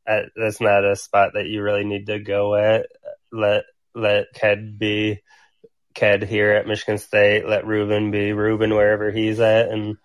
uh, 0.08 0.22
that's 0.36 0.62
not 0.62 0.86
a 0.86 0.96
spot 0.96 1.32
that 1.34 1.48
you 1.48 1.62
really 1.62 1.84
need 1.84 2.08
to 2.08 2.20
go 2.20 2.56
at. 2.56 2.88
Let 3.32 3.66
let 3.94 4.28
Ked 4.34 4.80
be 4.80 5.22
Ked 5.94 6.24
here 6.24 6.54
at 6.54 6.68
Michigan 6.68 6.98
State. 6.98 7.48
Let 7.48 7.66
Rueben 7.66 8.12
be 8.12 8.30
Rueben 8.30 8.74
wherever 8.74 9.12
he's 9.12 9.40
at, 9.40 9.70
and 9.70 9.98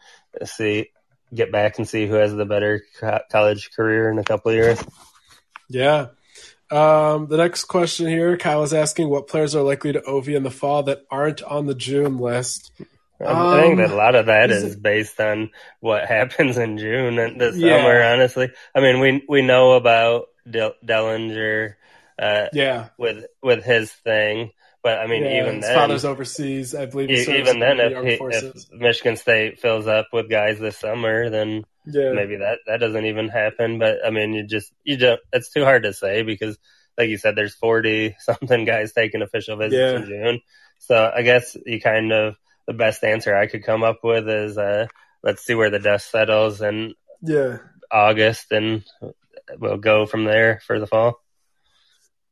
see 0.44 0.88
get 1.32 1.52
back 1.52 1.78
and 1.78 1.88
see 1.88 2.06
who 2.06 2.14
has 2.14 2.34
the 2.34 2.44
better 2.44 2.82
co- 2.98 3.20
college 3.30 3.70
career 3.76 4.10
in 4.10 4.18
a 4.18 4.24
couple 4.24 4.50
of 4.50 4.56
years. 4.56 4.82
Yeah. 5.68 6.08
Um, 6.72 7.26
the 7.26 7.36
next 7.36 7.64
question 7.64 8.08
here, 8.08 8.38
Kyle 8.38 8.62
is 8.62 8.72
asking 8.72 9.10
what 9.10 9.28
players 9.28 9.54
are 9.54 9.62
likely 9.62 9.92
to 9.92 10.02
OV 10.04 10.30
in 10.30 10.42
the 10.42 10.50
fall 10.50 10.84
that 10.84 11.04
aren't 11.10 11.42
on 11.42 11.66
the 11.66 11.74
June 11.74 12.18
list. 12.18 12.72
I 13.20 13.60
think 13.60 13.76
that 13.76 13.90
a 13.90 13.92
um, 13.92 13.98
lot 13.98 14.14
of 14.14 14.26
that 14.26 14.50
is, 14.50 14.64
is 14.64 14.76
based 14.76 15.20
on 15.20 15.50
what 15.80 16.06
happens 16.08 16.56
in 16.56 16.78
June 16.78 17.18
and 17.18 17.38
the 17.38 17.52
yeah. 17.54 17.76
summer. 17.76 18.02
Honestly, 18.02 18.50
I 18.74 18.80
mean, 18.80 19.00
we 19.00 19.22
we 19.28 19.42
know 19.42 19.72
about 19.72 20.28
Dellinger, 20.48 21.74
uh, 22.18 22.46
yeah, 22.54 22.88
with 22.96 23.26
with 23.42 23.64
his 23.64 23.92
thing, 23.92 24.50
but 24.82 24.98
I 24.98 25.06
mean, 25.06 25.24
yeah, 25.24 25.42
even 25.42 25.56
his 25.56 25.66
then, 25.66 25.74
father's 25.74 26.06
overseas. 26.06 26.74
I 26.74 26.86
believe. 26.86 27.10
even 27.10 27.60
then, 27.60 27.80
if, 27.80 28.02
he, 28.02 28.18
if 28.18 28.72
Michigan 28.72 29.16
State 29.16 29.60
fills 29.60 29.86
up 29.86 30.08
with 30.12 30.30
guys 30.30 30.58
this 30.58 30.78
summer, 30.78 31.28
then 31.28 31.64
yeah. 31.86 32.12
maybe 32.12 32.36
that 32.36 32.58
that 32.66 32.78
doesn't 32.78 33.04
even 33.06 33.28
happen. 33.28 33.78
But 33.78 33.98
I 34.04 34.10
mean, 34.10 34.32
you 34.32 34.46
just 34.46 34.72
you 34.84 34.96
don't. 34.96 35.20
It's 35.32 35.52
too 35.52 35.64
hard 35.64 35.84
to 35.84 35.92
say 35.92 36.22
because, 36.22 36.58
like 36.96 37.08
you 37.08 37.18
said, 37.18 37.36
there's 37.36 37.54
forty 37.54 38.16
something 38.20 38.64
guys 38.64 38.92
taking 38.92 39.22
official 39.22 39.56
visits 39.56 39.74
yeah. 39.74 39.96
in 39.96 40.06
June. 40.06 40.40
So 40.78 41.12
I 41.14 41.22
guess 41.22 41.56
you 41.64 41.80
kind 41.80 42.12
of 42.12 42.36
the 42.66 42.72
best 42.72 43.04
answer 43.04 43.36
I 43.36 43.46
could 43.46 43.64
come 43.64 43.82
up 43.82 44.00
with 44.02 44.28
is 44.28 44.58
uh, 44.58 44.86
let's 45.22 45.44
see 45.44 45.54
where 45.54 45.70
the 45.70 45.78
dust 45.78 46.10
settles 46.10 46.60
in 46.60 46.94
yeah 47.22 47.58
August, 47.90 48.52
and 48.52 48.84
we'll 49.58 49.78
go 49.78 50.06
from 50.06 50.24
there 50.24 50.60
for 50.66 50.80
the 50.80 50.86
fall. 50.86 51.20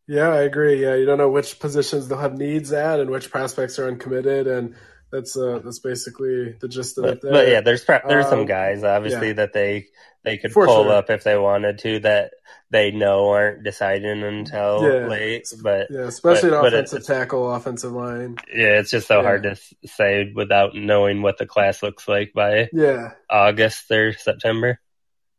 Yeah, 0.07 0.31
I 0.31 0.43
agree. 0.43 0.83
Yeah, 0.83 0.97
you 0.97 1.07
don't 1.07 1.19
know 1.19 1.29
which 1.29 1.61
positions 1.61 2.09
they'll 2.09 2.19
have 2.19 2.37
needs 2.37 2.73
at, 2.73 2.99
and 2.99 3.11
which 3.11 3.31
prospects 3.31 3.79
are 3.79 3.87
uncommitted, 3.87 4.49
and 4.49 4.75
that's 5.11 5.37
uh 5.37 5.61
that's 5.65 5.79
basically 5.79 6.53
the 6.61 6.69
gist 6.69 6.99
of 6.99 7.05
but, 7.05 7.13
it. 7.15 7.23
There. 7.23 7.33
But 7.33 7.49
yeah, 7.49 7.61
there's 7.61 7.85
there's 7.85 8.27
um, 8.27 8.31
some 8.31 8.47
guys 8.47 8.85
obviously 8.85 9.29
yeah. 9.29 9.35
that 9.35 9.53
they 9.53 9.87
they 10.23 10.37
could 10.37 10.53
For 10.53 10.67
pull 10.67 10.85
sure. 10.85 10.93
up 10.93 11.11
if 11.11 11.25
they 11.25 11.37
wanted 11.37 11.79
to 11.79 12.01
that 12.01 12.33
they 12.71 12.91
know 12.91 13.31
aren't 13.31 13.65
deciding 13.65 14.23
until 14.23 14.83
yeah. 14.83 15.07
late. 15.07 15.53
But 15.63 15.89
yeah, 15.91 16.01
especially 16.01 16.51
but, 16.51 16.73
offensive 16.73 17.05
tackle, 17.05 17.53
offensive 17.53 17.93
line. 17.93 18.37
Yeah, 18.55 18.79
it's 18.79 18.91
just 18.91 19.09
so 19.09 19.19
yeah. 19.19 19.23
hard 19.23 19.43
to 19.45 19.57
say 19.87 20.31
without 20.35 20.75
knowing 20.75 21.23
what 21.23 21.39
the 21.39 21.47
class 21.47 21.83
looks 21.83 22.07
like 22.07 22.33
by 22.35 22.69
yeah 22.73 23.13
August 23.29 23.91
or 23.91 24.13
September. 24.13 24.81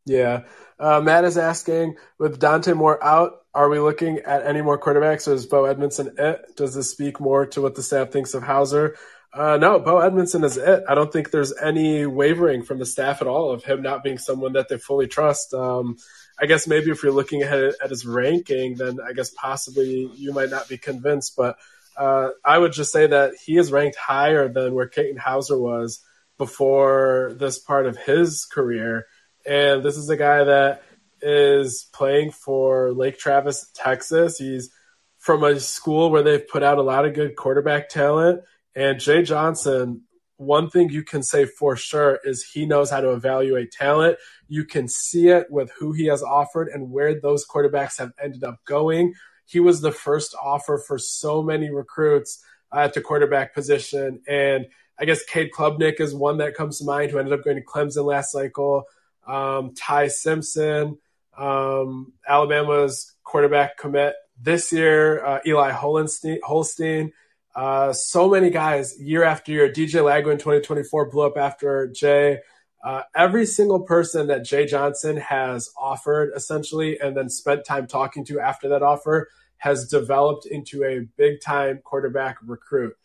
Yeah. 0.05 0.43
Uh, 0.79 0.99
Matt 0.99 1.25
is 1.25 1.37
asking, 1.37 1.95
with 2.17 2.39
Dante 2.39 2.73
Moore 2.73 3.03
out, 3.03 3.33
are 3.53 3.69
we 3.69 3.77
looking 3.77 4.17
at 4.19 4.43
any 4.43 4.63
more 4.63 4.79
quarterbacks, 4.79 5.27
or 5.27 5.33
is 5.33 5.45
Bo 5.45 5.65
Edmondson 5.65 6.15
it? 6.17 6.55
Does 6.57 6.73
this 6.73 6.89
speak 6.89 7.19
more 7.19 7.45
to 7.47 7.61
what 7.61 7.75
the 7.75 7.83
staff 7.83 8.09
thinks 8.09 8.33
of 8.33 8.41
Houser? 8.41 8.95
Uh, 9.33 9.57
no, 9.57 9.79
Bo 9.79 9.99
Edmondson 9.99 10.43
is 10.43 10.57
it. 10.57 10.83
I 10.89 10.95
don't 10.95 11.11
think 11.11 11.31
there's 11.31 11.55
any 11.57 12.05
wavering 12.05 12.63
from 12.63 12.79
the 12.79 12.85
staff 12.85 13.21
at 13.21 13.27
all 13.27 13.51
of 13.51 13.63
him 13.63 13.81
not 13.81 14.03
being 14.03 14.17
someone 14.17 14.53
that 14.53 14.67
they 14.67 14.77
fully 14.77 15.07
trust. 15.07 15.53
Um, 15.53 15.97
I 16.37 16.47
guess 16.47 16.67
maybe 16.67 16.91
if 16.91 17.01
you're 17.01 17.13
looking 17.13 17.41
at, 17.41 17.53
at 17.81 17.89
his 17.89 18.05
ranking, 18.05 18.75
then 18.75 18.99
I 18.99 19.13
guess 19.13 19.29
possibly 19.29 20.11
you 20.15 20.33
might 20.33 20.49
not 20.49 20.67
be 20.67 20.77
convinced. 20.77 21.37
But 21.37 21.55
uh, 21.97 22.29
I 22.43 22.57
would 22.57 22.73
just 22.73 22.91
say 22.91 23.07
that 23.07 23.33
he 23.41 23.57
is 23.57 23.71
ranked 23.71 23.95
higher 23.95 24.49
than 24.49 24.73
where 24.73 24.87
Katin 24.87 25.17
Houser 25.17 25.57
was 25.57 26.03
before 26.37 27.33
this 27.37 27.57
part 27.57 27.85
of 27.85 27.97
his 27.97 28.45
career. 28.45 29.05
And 29.45 29.81
this 29.81 29.95
is 29.95 30.09
a 30.09 30.17
guy 30.17 30.43
that 30.43 30.83
is 31.21 31.87
playing 31.93 32.31
for 32.31 32.91
Lake 32.91 33.17
Travis, 33.17 33.69
Texas. 33.73 34.37
He's 34.37 34.71
from 35.19 35.43
a 35.43 35.57
school 35.59 36.09
where 36.09 36.23
they've 36.23 36.47
put 36.47 36.63
out 36.63 36.79
a 36.79 36.83
lot 36.83 37.05
of 37.05 37.13
good 37.13 37.37
quarterback 37.37 37.87
talent 37.87 38.41
and 38.75 38.99
Jay 38.99 39.23
Johnson, 39.23 40.03
one 40.37 40.69
thing 40.69 40.89
you 40.89 41.03
can 41.03 41.21
say 41.21 41.45
for 41.45 41.75
sure 41.75 42.19
is 42.23 42.43
he 42.43 42.65
knows 42.65 42.89
how 42.89 43.01
to 43.01 43.11
evaluate 43.11 43.71
talent. 43.71 44.17
You 44.47 44.65
can 44.65 44.87
see 44.87 45.29
it 45.29 45.47
with 45.51 45.71
who 45.77 45.91
he 45.91 46.05
has 46.05 46.23
offered 46.23 46.67
and 46.67 46.89
where 46.89 47.19
those 47.19 47.45
quarterbacks 47.45 47.99
have 47.99 48.11
ended 48.21 48.43
up 48.43 48.57
going. 48.65 49.13
He 49.45 49.59
was 49.59 49.81
the 49.81 49.91
first 49.91 50.35
offer 50.41 50.79
for 50.87 50.97
so 50.97 51.43
many 51.43 51.69
recruits 51.69 52.43
at 52.73 52.93
the 52.93 53.01
quarterback 53.01 53.53
position. 53.53 54.21
And 54.27 54.67
I 54.97 55.05
guess 55.05 55.23
Cade 55.25 55.51
Klubnik 55.51 55.99
is 55.99 56.13
one 56.13 56.37
that 56.37 56.55
comes 56.55 56.79
to 56.79 56.85
mind 56.85 57.11
who 57.11 57.19
ended 57.19 57.33
up 57.33 57.43
going 57.43 57.57
to 57.57 57.63
Clemson 57.63 58.05
last 58.05 58.31
cycle. 58.31 58.85
Um, 59.27 59.73
Ty 59.75 60.07
Simpson, 60.07 60.97
um, 61.37 62.13
Alabama's 62.27 63.13
quarterback 63.23 63.77
commit 63.77 64.15
this 64.39 64.71
year, 64.71 65.23
uh, 65.23 65.39
Eli 65.45 65.69
Holstein, 65.69 66.39
Holstein 66.43 67.11
uh, 67.55 67.93
so 67.93 68.29
many 68.29 68.49
guys 68.49 68.99
year 68.99 69.23
after 69.23 69.51
year. 69.51 69.69
DJ 69.69 70.01
Lagway 70.01 70.33
in 70.33 70.37
2024 70.37 71.09
blew 71.09 71.23
up 71.23 71.37
after 71.37 71.87
Jay. 71.87 72.39
Uh, 72.83 73.01
every 73.15 73.45
single 73.45 73.81
person 73.81 74.27
that 74.27 74.43
Jay 74.43 74.65
Johnson 74.65 75.17
has 75.17 75.69
offered 75.77 76.31
essentially 76.35 76.99
and 76.99 77.15
then 77.15 77.29
spent 77.29 77.65
time 77.65 77.85
talking 77.85 78.25
to 78.25 78.39
after 78.39 78.69
that 78.69 78.81
offer 78.81 79.29
has 79.57 79.87
developed 79.87 80.47
into 80.47 80.83
a 80.83 81.07
big 81.17 81.39
time 81.41 81.79
quarterback 81.83 82.37
recruit. 82.43 82.95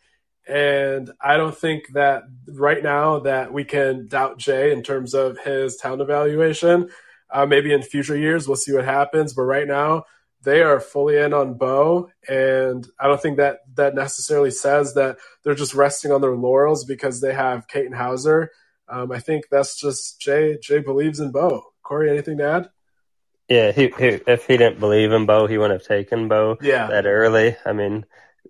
And 0.47 1.11
I 1.21 1.37
don't 1.37 1.55
think 1.55 1.89
that 1.93 2.23
right 2.47 2.81
now 2.81 3.19
that 3.19 3.53
we 3.53 3.63
can 3.65 4.07
doubt 4.07 4.39
Jay 4.39 4.71
in 4.71 4.81
terms 4.81 5.13
of 5.13 5.37
his 5.39 5.75
talent 5.75 6.01
evaluation. 6.01 6.89
Uh, 7.29 7.45
maybe 7.45 7.73
in 7.73 7.83
future 7.83 8.17
years, 8.17 8.47
we'll 8.47 8.55
see 8.55 8.73
what 8.73 8.85
happens. 8.85 9.33
But 9.33 9.43
right 9.43 9.67
now, 9.67 10.05
they 10.43 10.61
are 10.61 10.79
fully 10.79 11.17
in 11.17 11.33
on 11.33 11.55
Bo, 11.55 12.09
and 12.27 12.87
I 12.99 13.07
don't 13.07 13.21
think 13.21 13.37
that 13.37 13.59
that 13.75 13.95
necessarily 13.95 14.51
says 14.51 14.93
that 14.93 15.17
they're 15.43 15.55
just 15.55 15.73
resting 15.73 16.11
on 16.11 16.21
their 16.21 16.35
laurels 16.35 16.85
because 16.85 17.21
they 17.21 17.33
have 17.33 17.67
Katin 17.67 17.93
Houser. 17.93 18.51
Um, 18.87 19.11
I 19.11 19.19
think 19.19 19.45
that's 19.49 19.79
just 19.79 20.21
Jay. 20.21 20.57
Jay 20.61 20.79
believes 20.79 21.19
in 21.19 21.31
Bo. 21.31 21.63
Corey, 21.83 22.09
anything 22.09 22.37
to 22.37 22.43
add? 22.43 22.69
Yeah, 23.49 23.71
he, 23.71 23.93
he, 23.97 24.19
if 24.27 24.45
he 24.45 24.57
didn't 24.57 24.79
believe 24.79 25.11
in 25.11 25.25
Bo, 25.25 25.47
he 25.47 25.57
wouldn't 25.57 25.79
have 25.79 25.87
taken 25.87 26.27
Bo 26.27 26.57
yeah. 26.61 26.87
that 26.87 27.05
early. 27.05 27.55
I 27.65 27.71
mean, 27.71 28.05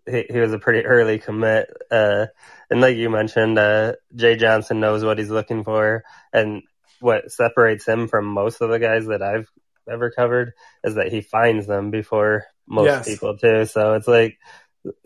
he, 0.07 0.25
he 0.29 0.39
was 0.39 0.53
a 0.53 0.59
pretty 0.59 0.85
early 0.85 1.19
commit. 1.19 1.69
Uh, 1.91 2.27
and 2.69 2.81
like 2.81 2.97
you 2.97 3.09
mentioned, 3.09 3.59
uh, 3.59 3.93
Jay 4.15 4.35
Johnson 4.35 4.79
knows 4.79 5.03
what 5.03 5.19
he's 5.19 5.29
looking 5.29 5.63
for, 5.63 6.03
and 6.33 6.63
what 6.99 7.31
separates 7.31 7.87
him 7.87 8.07
from 8.07 8.25
most 8.25 8.59
of 8.61 8.69
the 8.69 8.79
guys 8.79 9.05
that 9.05 9.21
I've 9.21 9.49
ever 9.89 10.11
covered 10.11 10.53
is 10.83 10.95
that 10.95 11.11
he 11.11 11.21
finds 11.21 11.67
them 11.67 11.91
before 11.91 12.45
most 12.67 12.85
yes. 12.85 13.07
people 13.07 13.37
too. 13.37 13.65
So 13.65 13.93
it's 13.93 14.07
like, 14.07 14.37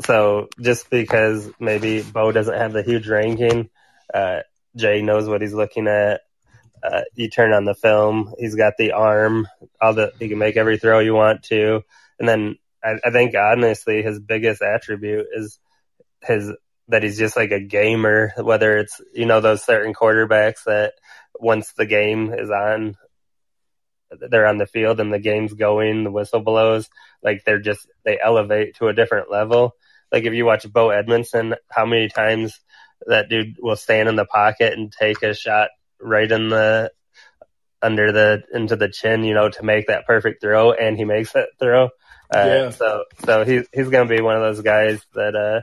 so 0.01 0.49
just 0.59 0.89
because 0.89 1.49
maybe 1.59 2.01
Bo 2.01 2.31
doesn't 2.31 2.57
have 2.57 2.73
the 2.73 2.83
huge 2.83 3.07
ranking, 3.07 3.69
uh, 4.13 4.41
Jay 4.75 5.01
knows 5.01 5.27
what 5.27 5.41
he's 5.41 5.53
looking 5.53 5.87
at. 5.87 6.21
Uh, 6.83 7.01
you 7.13 7.29
turn 7.29 7.53
on 7.53 7.65
the 7.65 7.75
film, 7.75 8.33
he's 8.39 8.55
got 8.55 8.73
the 8.77 8.93
arm, 8.93 9.47
all 9.79 9.93
the, 9.93 10.11
he 10.19 10.29
can 10.29 10.39
make 10.39 10.57
every 10.57 10.79
throw 10.79 10.99
you 10.99 11.13
want 11.13 11.43
to. 11.43 11.81
And 12.19 12.27
then 12.27 12.57
I, 12.83 12.95
I 13.05 13.11
think 13.11 13.35
honestly, 13.35 14.01
his 14.01 14.19
biggest 14.19 14.61
attribute 14.61 15.27
is 15.31 15.59
his, 16.23 16.51
that 16.87 17.03
he's 17.03 17.19
just 17.19 17.37
like 17.37 17.51
a 17.51 17.59
gamer, 17.59 18.33
whether 18.35 18.77
it's, 18.77 18.99
you 19.13 19.25
know, 19.25 19.41
those 19.41 19.63
certain 19.63 19.93
quarterbacks 19.93 20.63
that 20.65 20.93
once 21.39 21.71
the 21.73 21.85
game 21.85 22.33
is 22.33 22.49
on, 22.49 22.97
they're 24.29 24.47
on 24.47 24.57
the 24.57 24.65
field 24.65 24.99
and 24.99 25.13
the 25.13 25.19
game's 25.19 25.53
going, 25.53 26.03
the 26.03 26.11
whistle 26.11 26.41
blows, 26.41 26.89
like 27.23 27.43
they're 27.45 27.59
just 27.59 27.87
they 28.03 28.19
elevate 28.23 28.75
to 28.75 28.87
a 28.87 28.93
different 28.93 29.31
level. 29.31 29.75
Like 30.11 30.23
if 30.23 30.33
you 30.33 30.45
watch 30.45 30.71
Bo 30.71 30.89
Edmondson, 30.89 31.55
how 31.69 31.85
many 31.85 32.09
times 32.09 32.59
that 33.07 33.29
dude 33.29 33.55
will 33.59 33.75
stand 33.75 34.09
in 34.09 34.15
the 34.15 34.25
pocket 34.25 34.73
and 34.73 34.91
take 34.91 35.23
a 35.23 35.33
shot 35.33 35.69
right 35.99 36.31
in 36.31 36.49
the 36.49 36.91
under 37.81 38.11
the 38.11 38.43
into 38.53 38.75
the 38.75 38.89
chin, 38.89 39.23
you 39.23 39.33
know, 39.33 39.49
to 39.49 39.63
make 39.63 39.87
that 39.87 40.05
perfect 40.05 40.41
throw, 40.41 40.71
and 40.71 40.97
he 40.97 41.05
makes 41.05 41.33
that 41.33 41.49
throw. 41.59 41.85
Uh, 42.33 42.45
yeah. 42.45 42.69
So 42.69 43.05
so 43.25 43.43
he's 43.43 43.67
he's 43.73 43.89
gonna 43.89 44.09
be 44.09 44.21
one 44.21 44.35
of 44.35 44.41
those 44.41 44.61
guys 44.61 45.01
that 45.15 45.35
uh, 45.35 45.61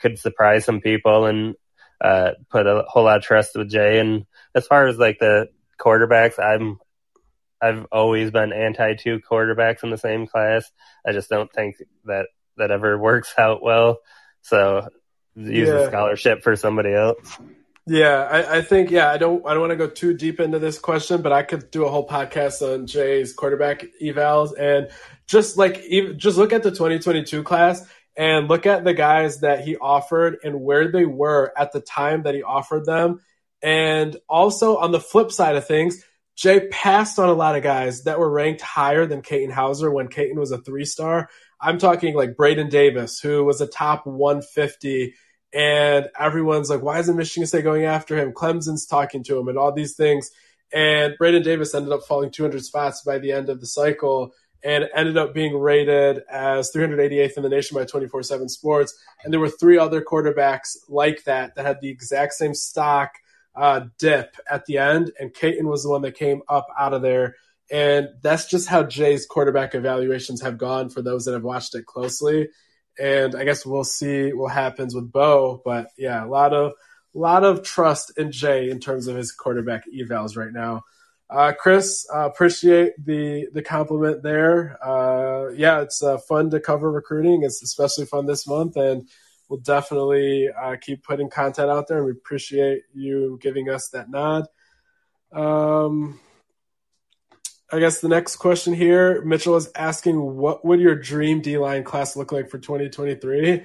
could 0.00 0.18
surprise 0.18 0.64
some 0.64 0.80
people 0.80 1.26
and 1.26 1.54
uh, 2.00 2.32
put 2.50 2.66
a 2.66 2.84
whole 2.86 3.04
lot 3.04 3.18
of 3.18 3.22
trust 3.22 3.56
with 3.56 3.70
Jay. 3.70 3.98
And 3.98 4.26
as 4.54 4.66
far 4.66 4.86
as 4.86 4.98
like 4.98 5.18
the 5.18 5.48
quarterbacks, 5.78 6.38
I'm 6.38 6.78
I've 7.60 7.86
always 7.90 8.30
been 8.30 8.52
anti 8.52 8.94
two 8.94 9.20
quarterbacks 9.20 9.82
in 9.82 9.90
the 9.90 9.98
same 9.98 10.26
class. 10.26 10.70
I 11.06 11.12
just 11.12 11.30
don't 11.30 11.52
think 11.52 11.76
that 12.04 12.26
that 12.56 12.70
ever 12.70 12.98
works 12.98 13.34
out 13.38 13.62
well. 13.62 13.98
So 14.42 14.88
use 15.34 15.68
yeah. 15.68 15.74
a 15.74 15.86
scholarship 15.88 16.42
for 16.42 16.56
somebody 16.56 16.92
else. 16.92 17.38
Yeah, 17.88 18.22
I, 18.22 18.56
I, 18.56 18.62
think 18.62 18.90
yeah, 18.90 19.10
I 19.10 19.16
don't 19.16 19.46
I 19.46 19.52
don't 19.52 19.60
want 19.60 19.70
to 19.70 19.76
go 19.76 19.86
too 19.86 20.12
deep 20.12 20.40
into 20.40 20.58
this 20.58 20.76
question, 20.76 21.22
but 21.22 21.32
I 21.32 21.44
could 21.44 21.70
do 21.70 21.84
a 21.84 21.88
whole 21.88 22.06
podcast 22.06 22.60
on 22.60 22.88
Jay's 22.88 23.32
quarterback 23.32 23.84
evals 24.02 24.58
and 24.58 24.88
just 25.28 25.56
like 25.56 25.80
even, 25.84 26.18
just 26.18 26.36
look 26.36 26.52
at 26.52 26.64
the 26.64 26.72
2022 26.72 27.44
class 27.44 27.86
and 28.16 28.48
look 28.48 28.66
at 28.66 28.82
the 28.82 28.94
guys 28.94 29.40
that 29.40 29.60
he 29.60 29.76
offered 29.76 30.38
and 30.42 30.62
where 30.62 30.90
they 30.90 31.04
were 31.04 31.52
at 31.56 31.70
the 31.72 31.80
time 31.80 32.22
that 32.24 32.34
he 32.34 32.42
offered 32.42 32.86
them. 32.86 33.20
And 33.62 34.16
also 34.28 34.78
on 34.78 34.90
the 34.90 35.00
flip 35.00 35.30
side 35.30 35.54
of 35.54 35.66
things, 35.66 36.04
Jay 36.36 36.68
passed 36.68 37.18
on 37.18 37.28
a 37.28 37.34
lot 37.34 37.56
of 37.56 37.62
guys 37.62 38.04
that 38.04 38.18
were 38.18 38.30
ranked 38.30 38.60
higher 38.60 39.06
than 39.06 39.22
Katin 39.22 39.50
Houser 39.50 39.90
when 39.90 40.08
Katin 40.08 40.38
was 40.38 40.52
a 40.52 40.58
three 40.58 40.84
star. 40.84 41.30
I'm 41.60 41.78
talking 41.78 42.14
like 42.14 42.36
Braden 42.36 42.68
Davis, 42.68 43.18
who 43.18 43.42
was 43.42 43.60
a 43.60 43.66
top 43.66 44.06
150 44.06 45.14
and 45.54 46.08
everyone's 46.18 46.68
like, 46.68 46.82
why 46.82 46.98
isn't 46.98 47.16
Michigan 47.16 47.46
State 47.46 47.64
going 47.64 47.84
after 47.84 48.16
him? 48.16 48.32
Clemson's 48.32 48.84
talking 48.84 49.22
to 49.24 49.38
him 49.38 49.48
and 49.48 49.56
all 49.56 49.72
these 49.72 49.94
things. 49.94 50.30
And 50.72 51.14
Braden 51.16 51.42
Davis 51.42 51.74
ended 51.74 51.92
up 51.92 52.02
falling 52.02 52.30
200 52.30 52.62
spots 52.62 53.02
by 53.02 53.18
the 53.18 53.32
end 53.32 53.48
of 53.48 53.60
the 53.60 53.66
cycle 53.66 54.34
and 54.62 54.88
ended 54.94 55.16
up 55.16 55.32
being 55.32 55.56
rated 55.56 56.22
as 56.30 56.72
388th 56.72 57.38
in 57.38 57.42
the 57.42 57.48
nation 57.48 57.76
by 57.76 57.84
24 57.84 58.22
7 58.24 58.48
Sports. 58.50 58.98
And 59.24 59.32
there 59.32 59.40
were 59.40 59.48
three 59.48 59.78
other 59.78 60.02
quarterbacks 60.02 60.76
like 60.88 61.24
that 61.24 61.54
that 61.54 61.64
had 61.64 61.80
the 61.80 61.88
exact 61.88 62.34
same 62.34 62.54
stock 62.54 63.12
uh, 63.56 63.86
dip 63.98 64.36
at 64.50 64.66
the 64.66 64.78
end. 64.78 65.12
And 65.18 65.34
Katin 65.34 65.66
was 65.66 65.82
the 65.82 65.90
one 65.90 66.02
that 66.02 66.16
came 66.16 66.42
up 66.48 66.66
out 66.78 66.94
of 66.94 67.02
there. 67.02 67.36
And 67.70 68.10
that's 68.22 68.46
just 68.46 68.68
how 68.68 68.84
Jay's 68.84 69.26
quarterback 69.26 69.74
evaluations 69.74 70.42
have 70.42 70.58
gone 70.58 70.88
for 70.90 71.02
those 71.02 71.24
that 71.24 71.32
have 71.32 71.42
watched 71.42 71.74
it 71.74 71.86
closely 71.86 72.48
and 72.98 73.34
I 73.34 73.44
guess 73.44 73.66
we'll 73.66 73.84
see 73.84 74.32
what 74.32 74.52
happens 74.52 74.94
with 74.94 75.10
Bo. 75.10 75.60
But 75.64 75.88
yeah, 75.96 76.24
a 76.24 76.28
lot 76.28 76.52
of 76.52 76.72
a 77.14 77.18
lot 77.18 77.44
of 77.44 77.62
trust 77.62 78.12
in 78.18 78.32
Jay 78.32 78.70
in 78.70 78.80
terms 78.80 79.06
of 79.06 79.16
his 79.16 79.32
quarterback 79.32 79.84
evals 79.88 80.36
right 80.36 80.52
now. 80.52 80.82
Uh, 81.28 81.52
Chris, 81.58 82.06
uh, 82.14 82.26
appreciate 82.26 82.92
the 83.04 83.48
the 83.52 83.62
compliment 83.62 84.22
there. 84.22 84.78
Uh, 84.84 85.48
yeah, 85.50 85.80
it's 85.80 86.02
uh, 86.02 86.18
fun 86.18 86.50
to 86.50 86.60
cover 86.60 86.90
recruiting. 86.90 87.42
It's 87.42 87.62
especially 87.62 88.06
fun 88.06 88.26
this 88.26 88.46
month, 88.46 88.76
and 88.76 89.08
we'll 89.48 89.60
definitely 89.60 90.48
uh, 90.48 90.76
keep 90.80 91.02
putting 91.02 91.30
content 91.30 91.70
out 91.70 91.88
there. 91.88 91.98
And 91.98 92.06
we 92.06 92.12
appreciate 92.12 92.82
you 92.94 93.38
giving 93.40 93.68
us 93.70 93.88
that 93.88 94.10
nod. 94.10 94.46
Um, 95.32 96.20
I 97.72 97.80
guess 97.80 98.00
the 98.00 98.08
next 98.08 98.36
question 98.36 98.74
here, 98.74 99.24
Mitchell 99.24 99.56
is 99.56 99.70
asking, 99.74 100.20
what 100.20 100.64
would 100.64 100.80
your 100.80 100.94
dream 100.94 101.40
D 101.40 101.58
line 101.58 101.82
class 101.82 102.16
look 102.16 102.30
like 102.30 102.48
for 102.48 102.58
2023? 102.58 103.64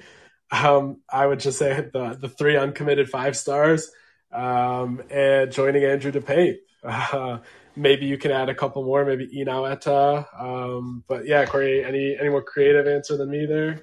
Um, 0.50 1.00
I 1.08 1.26
would 1.26 1.40
just 1.40 1.58
say 1.58 1.88
the 1.92 2.18
the 2.20 2.28
three 2.28 2.56
uncommitted 2.56 3.08
five 3.08 3.36
stars, 3.36 3.90
um, 4.32 5.02
and 5.10 5.50
joining 5.50 5.84
Andrew 5.84 6.12
dePaepe. 6.12 6.58
Uh, 6.84 7.38
maybe 7.76 8.04
you 8.06 8.18
can 8.18 8.32
add 8.32 8.50
a 8.50 8.54
couple 8.54 8.84
more, 8.84 9.04
maybe 9.04 9.28
Enow 9.28 9.70
Etta. 9.70 10.26
Um, 10.38 11.04
but 11.08 11.26
yeah, 11.26 11.46
Corey, 11.46 11.84
any 11.84 12.16
any 12.18 12.28
more 12.28 12.42
creative 12.42 12.86
answer 12.86 13.16
than 13.16 13.30
me 13.30 13.46
there? 13.46 13.82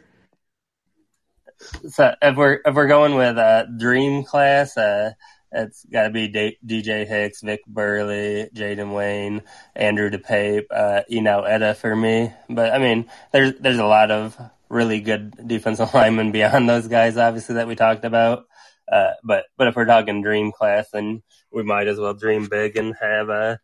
So 1.90 2.14
if 2.22 2.36
we're 2.36 2.60
if 2.66 2.76
we're 2.76 2.88
going 2.88 3.16
with 3.16 3.38
a 3.38 3.68
dream 3.78 4.24
class, 4.24 4.78
uh, 4.78 5.12
it's 5.52 5.86
got 5.86 6.04
to 6.04 6.10
be 6.10 6.28
D- 6.28 6.58
DJ 6.66 7.08
Hicks, 7.08 7.42
Vic 7.42 7.66
Burley, 7.68 8.50
Jayden 8.54 8.94
Wayne, 8.94 9.42
Andrew 9.76 10.10
dePaepe, 10.10 10.66
uh, 10.72 11.02
Enow 11.12 11.50
Etta 11.50 11.74
for 11.74 11.96
me. 11.96 12.32
But 12.50 12.74
I 12.74 12.80
mean, 12.80 13.10
there's 13.32 13.54
there's 13.60 13.80
a 13.80 13.86
lot 13.86 14.12
of 14.12 14.40
really 14.70 15.02
good 15.02 15.34
defensive 15.48 15.94
linemen 15.94 16.32
beyond 16.32 16.70
those 16.70 16.88
guys, 16.88 17.18
obviously 17.18 17.56
that 17.56 17.68
we 17.68 17.76
talked 17.76 18.06
about. 18.06 18.46
Uh, 18.92 19.12
but 19.24 19.46
but 19.58 19.68
if 19.68 19.76
we're 19.76 19.86
talking 19.86 20.22
dream 20.22 20.52
class, 20.52 20.90
then 20.92 21.22
we 21.52 21.64
might 21.64 21.88
as 21.88 22.00
well 22.00 22.14
dream 22.14 22.48
big 22.48 22.76
and 22.78 22.96
have 23.00 23.30
uh, 23.30 23.58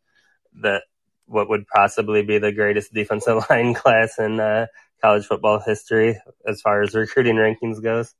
the 0.53 0.81
what 1.27 1.49
would 1.49 1.67
possibly 1.67 2.21
be 2.23 2.37
the 2.37 2.51
greatest 2.51 2.93
defensive 2.93 3.43
line 3.49 3.73
class 3.73 4.19
in 4.19 4.39
uh, 4.39 4.67
college 5.05 5.27
football 5.27 5.59
history 5.59 6.19
as 6.47 6.61
far 6.61 6.81
as 6.81 6.95
recruiting 6.95 7.35
rankings 7.35 7.81
goes. 7.81 8.15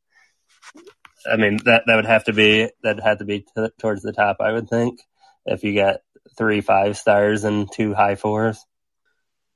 I 1.31 1.37
mean, 1.37 1.57
that 1.65 1.83
that 1.87 1.95
would 1.95 2.05
have 2.05 2.25
to 2.25 2.33
be 2.33 2.69
that 2.83 2.99
had 2.99 3.19
to 3.19 3.25
be 3.25 3.39
t- 3.39 3.69
towards 3.79 4.03
the 4.03 4.13
top. 4.13 4.37
I 4.39 4.51
would 4.51 4.69
think 4.69 4.99
if 5.47 5.63
you 5.63 5.73
got 5.73 6.01
three 6.37 6.61
five 6.61 6.95
stars 6.95 7.43
and 7.43 7.67
two 7.71 7.95
high 7.95 8.15
fours. 8.15 8.63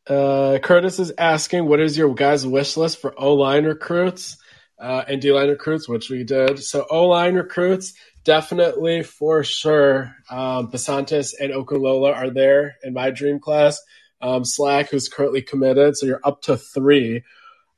Uh, 0.07 0.57
Curtis 0.63 0.97
is 0.97 1.13
asking, 1.19 1.67
what 1.67 1.79
is 1.79 1.95
your 1.95 2.15
guys' 2.15 2.47
wish 2.47 2.75
list 2.77 2.99
for 2.99 3.13
O 3.15 3.35
line 3.35 3.65
recruits 3.65 4.37
uh, 4.79 5.03
and 5.07 5.21
D 5.21 5.31
line 5.31 5.49
recruits, 5.49 5.87
which 5.87 6.09
we 6.09 6.23
did. 6.23 6.63
So 6.63 6.87
O 6.89 7.05
line 7.05 7.35
recruits, 7.35 7.93
definitely 8.23 9.03
for 9.03 9.43
sure. 9.43 10.15
Um, 10.31 10.71
Bisontis 10.71 11.35
and 11.39 11.53
Okunlola 11.53 12.15
are 12.15 12.31
there 12.31 12.77
in 12.83 12.93
my 12.93 13.11
dream 13.11 13.39
class. 13.39 13.79
Um, 14.21 14.43
Slack, 14.43 14.89
who's 14.89 15.07
currently 15.07 15.41
committed, 15.41 15.95
so 15.95 16.05
you're 16.05 16.21
up 16.23 16.41
to 16.43 16.57
three. 16.57 17.23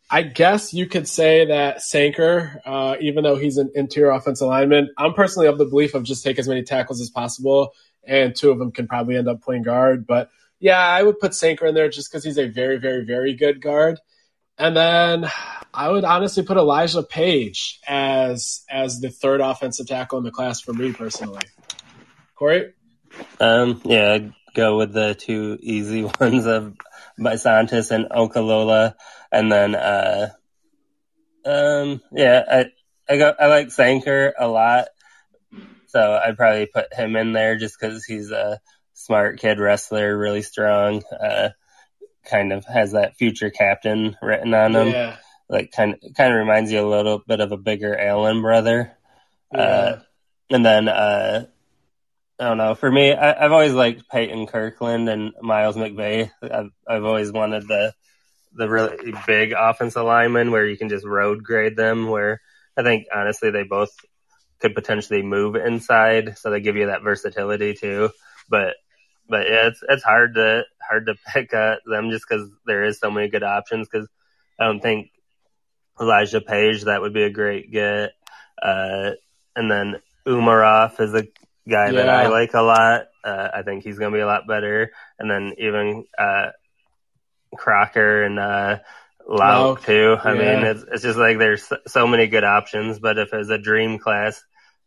I 0.10 0.24
guess 0.24 0.74
you 0.74 0.88
could 0.88 1.08
say 1.08 1.46
that 1.46 1.82
Sanker, 1.82 2.62
uh, 2.66 2.96
even 3.00 3.24
though 3.24 3.38
he's 3.38 3.58
an 3.58 3.72
interior 3.76 4.12
offensive 4.12 4.48
lineman, 4.48 4.90
I'm 4.98 5.14
personally 5.14 5.48
of 5.48 5.58
the 5.58 5.66
belief 5.66 5.94
of 5.94 6.04
just 6.04 6.24
take 6.24 6.38
as 6.38 6.48
many 6.50 6.64
tackles 6.64 7.00
as 7.00 7.10
possible, 7.10 7.74
and 8.04 8.36
two 8.36 8.52
of 8.52 8.60
them 8.60 8.72
can 8.72 8.88
probably 8.88 9.16
end 9.16 9.30
up 9.30 9.42
playing 9.42 9.64
guard. 9.64 10.06
But 10.06 10.30
yeah, 10.60 10.80
I 10.80 11.02
would 11.02 11.20
put 11.20 11.34
Sanker 11.34 11.66
in 11.66 11.76
there 11.76 11.90
just 11.90 12.12
because 12.12 12.24
he's 12.24 12.38
a 12.38 12.48
very, 12.48 12.78
very, 12.78 13.06
very 13.06 13.34
good 13.34 13.62
guard. 13.62 14.00
And 14.58 14.76
then 14.76 15.32
I 15.74 15.90
would 15.90 16.04
honestly 16.04 16.44
put 16.44 16.58
Elijah 16.58 17.04
Page 17.04 17.80
as 17.88 18.64
as 18.70 19.00
the 19.00 19.10
third 19.10 19.42
offensive 19.42 19.88
tackle 19.88 20.18
in 20.18 20.24
the 20.24 20.32
class 20.32 20.62
for 20.62 20.74
me 20.74 20.92
personally. 20.92 21.42
Corey? 22.36 22.74
Um, 23.40 23.82
yeah, 23.86 24.20
go 24.54 24.78
with 24.78 24.94
the 24.94 25.16
two 25.16 25.58
easy 25.62 26.04
ones 26.20 26.46
of 26.46 26.76
Santos 27.38 27.92
and 27.92 28.06
Okunlola 28.06 28.96
and 29.32 29.52
then 29.52 29.76
uh, 29.76 30.30
um, 31.46 32.02
yeah, 32.12 32.44
I 32.50 32.66
I 33.10 33.18
go 33.18 33.34
I 33.40 33.48
like 33.48 33.72
Sanker 33.72 34.34
a 34.38 34.48
lot, 34.48 34.90
so 35.88 36.00
I'd 36.24 36.38
probably 36.38 36.66
put 36.68 36.94
him 36.94 37.16
in 37.16 37.34
there 37.34 37.58
just 37.58 37.80
because 37.80 38.04
he's 38.06 38.32
a 38.32 38.60
smart 38.94 39.40
kid 39.40 39.60
wrestler, 39.60 40.18
really 40.18 40.42
strong. 40.42 41.04
Uh, 41.12 41.50
kind 42.26 42.54
of 42.54 42.66
has 42.66 42.92
that 42.92 43.18
future 43.18 43.50
captain 43.50 44.16
written 44.22 44.54
on 44.54 44.76
him. 44.76 44.88
Yeah. 44.90 45.18
Like 45.50 45.72
kind 45.72 45.96
of 45.96 46.14
kind 46.16 46.34
of 46.34 46.40
reminds 46.40 46.72
you 46.72 46.86
a 46.86 46.88
little 46.88 47.20
bit 47.20 47.40
of 47.40 47.52
a 47.52 47.58
bigger 47.58 47.98
Allen 47.98 48.42
brother. 48.42 48.92
Yeah. 49.54 49.60
Uh, 49.62 50.02
and 50.50 50.66
then 50.66 50.88
uh, 50.88 51.46
I 52.42 52.46
don't 52.46 52.58
know. 52.58 52.74
For 52.74 52.92
me, 52.92 53.14
I, 53.14 53.44
have 53.44 53.52
always 53.52 53.74
liked 53.74 54.10
Peyton 54.10 54.48
Kirkland 54.48 55.08
and 55.08 55.32
Miles 55.44 55.76
McVay. 55.76 56.32
I've 56.42 56.72
I've 56.88 57.04
always 57.04 57.32
wanted 57.32 57.68
the 57.68 57.94
the 58.54 58.68
really 58.68 59.14
big 59.28 59.54
offensive 59.56 60.04
linemen 60.04 60.50
where 60.50 60.66
you 60.66 60.76
can 60.76 60.90
just 60.90 61.06
road 61.06 61.44
grade 61.44 61.78
them. 61.78 62.08
Where 62.08 62.42
I 62.76 62.82
think 62.82 63.06
honestly 63.14 63.52
they 63.52 63.62
both 63.62 63.92
could 64.58 64.74
potentially 64.74 65.22
move 65.22 65.56
inside, 65.56 66.36
so 66.40 66.50
they 66.50 66.62
give 66.62 66.76
you 66.76 66.88
that 66.88 67.04
versatility 67.04 67.76
too. 67.76 68.10
But 68.50 68.74
but 69.30 69.48
yeah, 69.48 69.68
it's 69.68 69.84
it's 69.88 70.04
hard 70.04 70.34
to 70.34 70.64
hard 70.82 71.06
to 71.06 71.16
pick 71.32 71.52
them 71.52 72.10
just 72.10 72.26
because 72.28 72.50
there 72.66 72.86
is 72.86 72.98
so 72.98 73.12
many 73.12 73.30
good 73.30 73.44
options. 73.44 73.88
Because 73.88 74.10
I 74.60 74.66
don't 74.66 74.82
think 74.82 75.12
Elijah 76.00 76.42
Page 76.42 76.86
that 76.86 77.02
would 77.02 77.14
be 77.14 77.22
a 77.22 77.30
great 77.30 77.72
get, 77.72 78.14
uh, 78.60 79.12
and 79.56 79.70
then 79.70 80.02
Umarov 80.26 81.00
is 81.00 81.14
a 81.14 81.28
guy 81.68 81.88
yeah. 81.88 81.92
that 81.92 82.10
I 82.10 82.28
like 82.28 82.54
a 82.54 82.62
lot. 82.62 83.08
Uh, 83.24 83.50
I 83.54 83.62
think 83.62 83.84
he's 83.84 84.00
going 84.00 84.12
to 84.12 84.18
be 84.18 84.22
a 84.22 84.28
lot 84.28 84.48
better. 84.48 84.92
And 85.20 85.30
then 85.30 85.54
even 85.58 86.06
uh, 86.18 86.52
Crocker 87.56 88.24
and 88.24 88.40
uh, 88.40 88.80
Lauk 89.28 89.84
too. 89.86 90.18
I 90.22 90.34
yeah. 90.34 90.40
mean, 90.40 90.66
it's 90.66 90.84
it's 90.92 91.04
just 91.04 91.18
like 91.20 91.38
there's 91.38 91.68
so 91.88 92.08
many 92.08 92.28
good 92.28 92.44
options. 92.44 93.00
But 93.00 93.18
if 93.18 93.34
it 93.34 93.38
was 93.38 93.50
a 93.50 93.58
dream 93.58 94.00
class, 94.00 94.44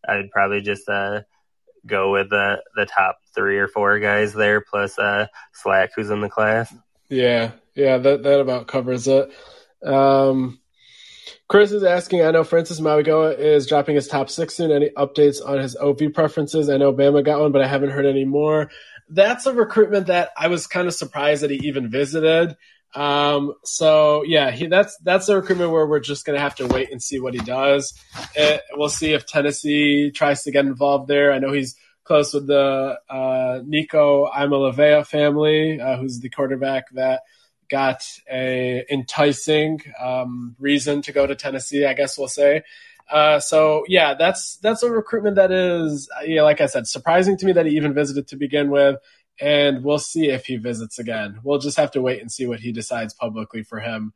I'd 0.07 0.31
probably 0.31 0.61
just 0.61 0.89
uh, 0.89 1.23
go 1.87 2.13
with 2.13 2.31
the 2.31 2.63
the 2.77 2.87
top 2.87 3.19
three 3.35 3.59
or 3.59 3.69
four 3.69 3.99
guys 3.99 4.33
there, 4.33 4.61
plus 4.61 4.99
uh, 4.99 5.27
Slack, 5.53 5.91
who's 5.95 6.11
in 6.11 6.21
the 6.21 6.29
class. 6.29 6.75
Yeah, 7.09 7.53
yeah, 7.75 7.99
that 7.99 8.23
that 8.23 8.41
about 8.41 8.67
covers 8.67 9.07
it. 9.07 9.31
Um, 9.83 10.61
Chris 11.55 11.71
is 11.71 11.85
asking, 11.85 12.21
I 12.21 12.33
know 12.33 12.43
Francis 12.43 12.81
Mauigoa 12.81 13.39
is 13.39 13.69
dropping 13.69 13.95
his 13.95 14.09
top 14.09 14.29
six 14.29 14.57
soon. 14.57 14.73
Any 14.73 14.91
updates 14.97 15.37
on 15.41 15.61
his 15.61 15.77
OV 15.77 16.13
preferences? 16.13 16.69
I 16.69 16.79
know 16.79 16.93
Bama 16.93 17.25
got 17.25 17.39
one, 17.39 17.53
but 17.53 17.63
I 17.63 17.69
haven't 17.69 17.91
heard 17.91 18.07
any 18.07 18.25
more. 18.25 18.73
That's 19.09 19.47
a 19.47 19.53
recruitment 19.53 20.09
that 20.09 20.31
I 20.37 20.49
was 20.49 20.67
kind 20.67 20.89
of 20.89 20.95
surprised 20.95 21.45
that 21.45 21.53
he 21.53 21.59
even 21.59 21.89
visited. 21.89 22.57
Um, 22.97 23.55
so 23.63 24.25
yeah, 24.25 24.51
he, 24.51 24.67
that's 24.67 24.99
that's 25.05 25.29
a 25.29 25.37
recruitment 25.37 25.71
where 25.71 25.87
we're 25.87 26.01
just 26.01 26.27
gonna 26.27 26.41
have 26.41 26.57
to 26.57 26.67
wait 26.67 26.91
and 26.91 27.01
see 27.01 27.21
what 27.21 27.35
he 27.35 27.41
does. 27.41 27.95
It, 28.35 28.61
we'll 28.73 28.89
see 28.89 29.13
if 29.13 29.25
Tennessee 29.25 30.11
tries 30.11 30.43
to 30.43 30.51
get 30.51 30.65
involved 30.65 31.07
there. 31.07 31.33
I 31.33 31.39
know 31.39 31.53
he's 31.53 31.77
close 32.03 32.35
with 32.35 32.49
the 32.49 32.99
uh, 33.09 33.61
Nico 33.65 34.29
Iamaleava 34.29 35.07
family, 35.07 35.81
uh, 35.81 35.99
who's 35.99 36.19
the 36.19 36.31
quarterback 36.31 36.87
that 36.95 37.21
got 37.75 38.05
a 38.31 38.85
enticing 38.89 39.81
um, 40.01 40.55
reason 40.61 41.03
to 41.03 41.13
go 41.13 41.27
to 41.27 41.35
Tennessee. 41.35 41.85
I 41.85 41.95
guess 41.95 42.17
we'll 42.17 42.29
say. 42.29 42.63
Uh, 43.11 43.41
so 43.41 43.85
yeah, 43.89 44.15
that's 44.15 44.57
that's 44.59 44.83
a 44.85 44.91
recruitment 44.91 45.37
that 45.37 45.51
is, 45.51 46.09
yeah, 46.25 46.43
like 46.43 46.61
I 46.61 46.67
said, 46.67 46.87
surprising 46.87 47.37
to 47.39 47.47
me 47.47 47.53
that 47.53 47.67
he 47.67 47.77
even 47.77 47.95
visited 47.95 48.29
to 48.29 48.37
begin 48.37 48.71
with 48.71 48.97
and 49.41 49.83
we'll 49.83 49.99
see 49.99 50.31
if 50.31 50.47
he 50.47 50.57
visits 50.57 50.99
again. 50.99 51.41
We'll 51.43 51.59
just 51.59 51.77
have 51.77 51.91
to 51.93 52.03
wait 52.03 52.21
and 52.21 52.31
see 52.31 52.47
what 52.47 52.61
he 52.61 52.73
decides 52.73 53.15
publicly 53.15 53.63
for 53.63 53.81
him. 53.81 54.13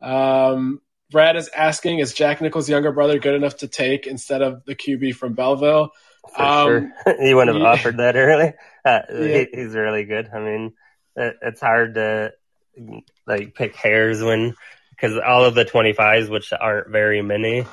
Um, 0.00 0.80
Brad 1.10 1.36
is 1.36 1.48
asking, 1.48 2.00
is 2.00 2.12
Jack 2.12 2.40
Nichols' 2.40 2.68
younger 2.68 2.92
brother 2.92 3.18
good 3.18 3.34
enough 3.34 3.58
to 3.58 3.68
take 3.68 4.06
instead 4.06 4.42
of 4.42 4.64
the 4.64 4.74
QB 4.74 5.14
from 5.14 5.34
Belleville? 5.34 5.90
Um, 6.36 6.66
sure. 6.66 6.92
he 7.22 7.34
wouldn't 7.34 7.56
have 7.56 7.62
yeah. 7.62 7.68
offered 7.68 7.98
that 7.98 8.16
early. 8.16 8.54
Uh, 8.84 9.00
yeah. 9.12 9.44
he, 9.44 9.46
he's 9.54 9.74
really 9.74 10.04
good. 10.04 10.28
I 10.34 10.40
mean, 10.40 10.72
it, 11.14 11.36
it's 11.42 11.60
hard 11.60 11.94
to 11.94 12.32
like 13.26 13.54
pick 13.54 13.74
hairs 13.76 14.22
when 14.22 14.54
because 14.90 15.18
all 15.18 15.44
of 15.44 15.54
the 15.54 15.64
25s, 15.64 16.28
which 16.28 16.52
aren't 16.52 16.88
very 16.88 17.22
many, 17.22 17.66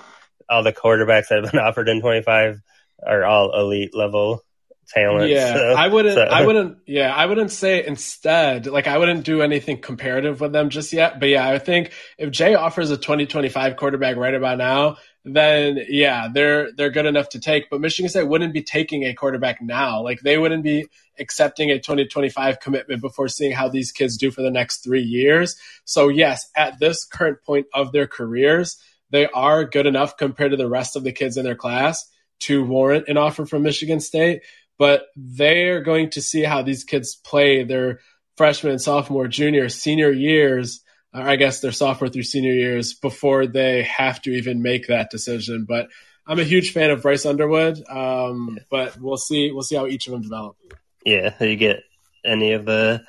all 0.49 0.63
the 0.63 0.73
quarterbacks 0.73 1.27
that 1.29 1.43
have 1.43 1.51
been 1.51 1.59
offered 1.61 1.89
in 1.89 2.01
25 2.01 2.61
are 3.05 3.23
all 3.23 3.57
elite 3.59 3.95
level 3.95 4.43
talent. 4.87 5.29
Yeah, 5.29 5.53
so, 5.53 5.73
I 5.73 5.87
wouldn't. 5.87 6.15
So. 6.15 6.21
I 6.21 6.45
wouldn't. 6.45 6.77
Yeah, 6.85 7.13
I 7.13 7.25
wouldn't 7.25 7.51
say 7.51 7.85
instead. 7.85 8.67
Like, 8.67 8.87
I 8.87 8.97
wouldn't 8.97 9.25
do 9.25 9.41
anything 9.41 9.81
comparative 9.81 10.41
with 10.41 10.51
them 10.51 10.69
just 10.69 10.93
yet. 10.93 11.19
But 11.19 11.29
yeah, 11.29 11.47
I 11.47 11.59
think 11.59 11.91
if 12.17 12.31
Jay 12.31 12.55
offers 12.55 12.91
a 12.91 12.97
2025 12.97 13.77
quarterback 13.77 14.17
right 14.17 14.33
about 14.33 14.57
now, 14.57 14.97
then 15.25 15.79
yeah, 15.87 16.27
they're 16.33 16.71
they're 16.73 16.89
good 16.89 17.05
enough 17.05 17.29
to 17.29 17.39
take. 17.39 17.69
But 17.69 17.81
Michigan 17.81 18.09
State 18.09 18.27
wouldn't 18.27 18.53
be 18.53 18.63
taking 18.63 19.03
a 19.03 19.13
quarterback 19.13 19.61
now. 19.61 20.01
Like, 20.01 20.21
they 20.21 20.37
wouldn't 20.37 20.63
be 20.63 20.87
accepting 21.19 21.69
a 21.69 21.79
2025 21.79 22.59
commitment 22.59 23.01
before 23.01 23.27
seeing 23.27 23.51
how 23.51 23.69
these 23.69 23.91
kids 23.91 24.17
do 24.17 24.31
for 24.31 24.41
the 24.41 24.51
next 24.51 24.83
three 24.83 25.03
years. 25.03 25.55
So 25.85 26.09
yes, 26.09 26.49
at 26.55 26.79
this 26.79 27.05
current 27.05 27.43
point 27.45 27.67
of 27.73 27.91
their 27.91 28.07
careers, 28.07 28.77
they 29.11 29.27
are 29.27 29.63
good 29.63 29.85
enough 29.85 30.17
compared 30.17 30.51
to 30.51 30.57
the 30.57 30.69
rest 30.69 30.95
of 30.95 31.03
the 31.03 31.11
kids 31.11 31.37
in 31.37 31.45
their 31.45 31.55
class 31.55 32.09
to 32.39 32.65
warrant 32.65 33.07
an 33.07 33.17
offer 33.17 33.45
from 33.45 33.63
Michigan 33.63 33.99
State 33.99 34.41
but 34.77 35.07
they're 35.15 35.81
going 35.81 36.09
to 36.11 36.21
see 36.21 36.43
how 36.43 36.61
these 36.61 36.83
kids 36.83 37.15
play 37.15 37.63
their 37.63 37.99
freshman, 38.35 38.79
sophomore, 38.79 39.27
junior, 39.27 39.69
senior 39.69 40.11
years, 40.11 40.82
or 41.13 41.21
I 41.21 41.35
guess 41.35 41.59
their 41.59 41.71
sophomore 41.71 42.09
through 42.09 42.23
senior 42.23 42.53
years 42.53 42.93
before 42.93 43.47
they 43.47 43.83
have 43.83 44.21
to 44.23 44.31
even 44.31 44.61
make 44.61 44.87
that 44.87 45.09
decision. 45.09 45.65
But 45.65 45.89
I'm 46.25 46.39
a 46.39 46.43
huge 46.43 46.71
fan 46.71 46.91
of 46.91 47.01
Bryce 47.01 47.25
Underwood, 47.25 47.83
um, 47.89 48.59
but 48.69 48.99
we'll 48.99 49.17
see. 49.17 49.51
We'll 49.51 49.63
see 49.63 49.75
how 49.75 49.87
each 49.87 50.07
of 50.07 50.13
them 50.13 50.21
develop. 50.21 50.55
Yeah, 51.05 51.33
you 51.43 51.55
get 51.55 51.83
any 52.23 52.53
of 52.53 52.65
the 52.65 53.03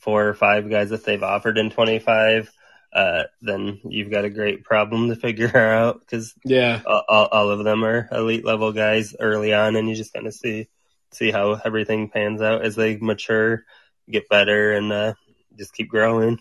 four 0.00 0.28
or 0.28 0.34
five 0.34 0.68
guys 0.70 0.90
that 0.90 1.04
they've 1.04 1.22
offered 1.22 1.58
in 1.58 1.70
25 1.70 2.50
uh, 2.94 3.24
then 3.42 3.80
you've 3.84 4.10
got 4.10 4.24
a 4.24 4.30
great 4.30 4.62
problem 4.62 5.08
to 5.08 5.16
figure 5.16 5.56
out 5.56 6.00
because 6.00 6.32
yeah, 6.44 6.80
all, 6.86 7.26
all, 7.26 7.50
of 7.50 7.64
them 7.64 7.84
are 7.84 8.08
elite 8.12 8.44
level 8.44 8.72
guys 8.72 9.16
early 9.18 9.52
on, 9.52 9.74
and 9.74 9.88
you 9.88 9.96
just 9.96 10.14
kind 10.14 10.28
of 10.28 10.34
see 10.34 10.68
see 11.10 11.32
how 11.32 11.60
everything 11.64 12.08
pans 12.08 12.40
out 12.40 12.64
as 12.64 12.76
they 12.76 12.96
mature, 12.96 13.64
get 14.08 14.28
better, 14.28 14.72
and 14.72 14.92
uh, 14.92 15.14
just 15.58 15.74
keep 15.74 15.88
growing. 15.88 16.38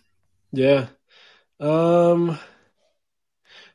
Yeah. 0.53 0.87
Um. 1.59 2.39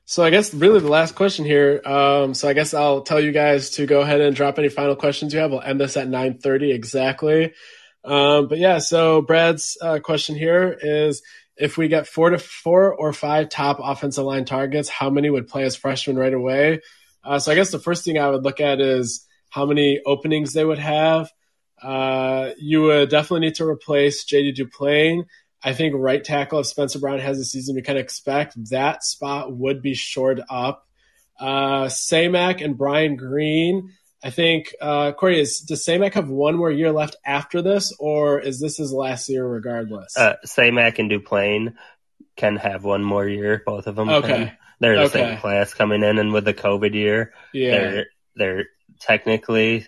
So 0.05 0.25
I 0.25 0.31
guess 0.31 0.55
really 0.55 0.81
the 0.81 0.89
last 0.89 1.17
question 1.17 1.45
here. 1.45 1.83
Um, 1.85 2.33
so 2.33 2.49
I 2.49 2.55
guess 2.55 2.73
I'll 2.73 3.03
tell 3.03 3.21
you 3.21 3.31
guys 3.31 3.71
to 3.73 3.85
go 3.85 4.01
ahead 4.01 4.23
and 4.23 4.35
drop 4.35 4.59
any 4.59 4.71
final 4.71 4.97
questions 4.97 5.35
you 5.35 5.41
have. 5.41 5.51
We'll 5.51 5.61
end 5.61 5.81
this 5.81 5.99
at 5.99 6.09
9:30 6.09 6.73
exactly. 6.73 7.53
Um, 8.05 8.49
but 8.49 8.59
yeah, 8.59 8.79
so 8.79 9.21
Brad's 9.21 9.77
uh, 9.83 9.99
question 9.99 10.35
here 10.35 10.79
is 10.81 11.21
if 11.57 11.77
we 11.77 11.89
get 11.89 12.07
four 12.07 12.31
to 12.31 12.39
four 12.39 12.95
or 12.95 13.13
five 13.13 13.49
top 13.51 13.81
offensive 13.83 14.25
line 14.25 14.45
targets, 14.45 14.89
how 14.89 15.11
many 15.11 15.29
would 15.29 15.49
play 15.49 15.65
as 15.65 15.77
freshmen 15.77 16.17
right 16.17 16.33
away? 16.33 16.81
Uh, 17.25 17.39
so 17.39 17.53
I 17.53 17.57
guess 17.57 17.71
the 17.71 17.81
first 17.81 18.05
thing 18.05 18.19
I 18.19 18.31
would 18.31 18.45
look 18.45 18.61
at 18.61 18.81
is 18.81 19.27
how 19.51 19.67
many 19.67 20.01
openings 20.07 20.53
they 20.53 20.65
would 20.65 20.79
have. 20.79 21.31
Uh, 21.83 22.51
you 22.57 22.83
would 22.83 23.11
definitely 23.11 23.47
need 23.47 23.57
to 23.57 23.69
replace 23.69 24.25
JD 24.25 24.57
Duplain. 24.57 25.25
I 25.63 25.73
think 25.73 25.95
right 25.97 26.23
tackle 26.23 26.61
if 26.61 26.67
Spencer 26.67 26.99
Brown 26.99 27.19
has 27.19 27.39
a 27.39 27.45
season 27.45 27.75
we 27.75 27.83
can 27.83 27.97
expect, 27.97 28.55
that 28.71 29.03
spot 29.03 29.53
would 29.53 29.83
be 29.83 29.95
shored 29.95 30.41
up. 30.49 30.87
Uh, 31.39 31.87
Samac 31.87 32.65
and 32.65 32.77
Brian 32.77 33.17
Green. 33.17 33.93
I 34.23 34.31
think 34.31 34.75
uh, 34.81 35.13
Corey 35.13 35.41
is 35.41 35.61
does 35.61 35.85
Samac 35.85 36.15
have 36.15 36.29
one 36.29 36.57
more 36.57 36.71
year 36.71 36.91
left 36.91 37.17
after 37.25 37.63
this, 37.63 37.95
or 37.99 38.41
is 38.41 38.61
this 38.61 38.77
his 38.77 38.93
last 38.93 39.29
year 39.29 39.47
regardless? 39.47 40.17
Uh, 40.17 40.35
Samac 40.45 40.99
and 40.99 41.11
Duplain 41.11 41.75
can 42.37 42.57
have 42.57 42.85
one 42.85 43.05
more 43.05 43.27
year, 43.27 43.63
both 43.65 43.87
of 43.87 43.95
them. 43.95 44.09
Okay, 44.09 44.53
they're 44.81 44.97
the 44.97 45.03
okay. 45.03 45.13
same 45.13 45.39
class 45.39 45.75
coming 45.75 46.03
in, 46.03 46.19
and 46.19 46.33
with 46.33 46.45
the 46.45 46.55
COVID 46.55 46.95
year, 46.95 47.33
yeah, 47.53 47.71
they're 47.71 48.07
they're 48.35 48.65
technically 49.01 49.87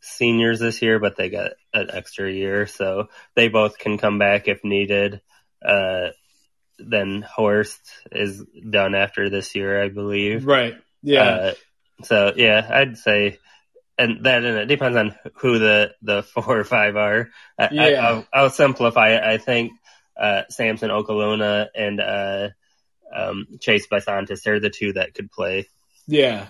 seniors 0.00 0.60
this 0.60 0.82
year, 0.82 0.98
but 0.98 1.16
they 1.16 1.30
got 1.30 1.52
an 1.72 1.88
extra 1.92 2.30
year, 2.30 2.66
so 2.66 3.08
they 3.34 3.48
both 3.48 3.78
can 3.78 3.98
come 3.98 4.18
back 4.18 4.48
if 4.48 4.64
needed. 4.64 5.20
Uh, 5.64 6.08
then 6.78 7.22
Horst 7.22 7.80
is 8.10 8.42
done 8.68 8.94
after 8.94 9.28
this 9.28 9.54
year, 9.54 9.82
I 9.82 9.88
believe. 9.88 10.46
Right. 10.46 10.74
Yeah. 11.02 11.22
Uh, 11.22 11.54
so 12.02 12.32
yeah, 12.36 12.66
I'd 12.70 12.96
say, 12.98 13.38
and 13.98 14.24
that 14.24 14.44
and 14.44 14.58
it 14.58 14.66
depends 14.66 14.96
on 14.96 15.14
who 15.36 15.58
the 15.58 15.94
the 16.02 16.22
four 16.34 16.58
or 16.58 16.64
five 16.64 16.96
are. 16.96 17.30
Yeah. 17.58 17.82
I, 17.82 18.12
will 18.12 18.26
I'll 18.32 18.50
simplify 18.50 19.10
it. 19.10 19.22
I 19.22 19.38
think 19.38 19.72
uh, 20.18 20.42
Samson 20.48 20.90
Okunlola 20.90 21.68
and 21.74 22.00
uh, 22.00 22.48
um, 23.14 23.46
Chase 23.60 23.86
Bisontis 23.86 24.46
are 24.46 24.60
the 24.60 24.70
two 24.70 24.94
that 24.94 25.14
could 25.14 25.30
play. 25.30 25.68
Yeah, 26.06 26.48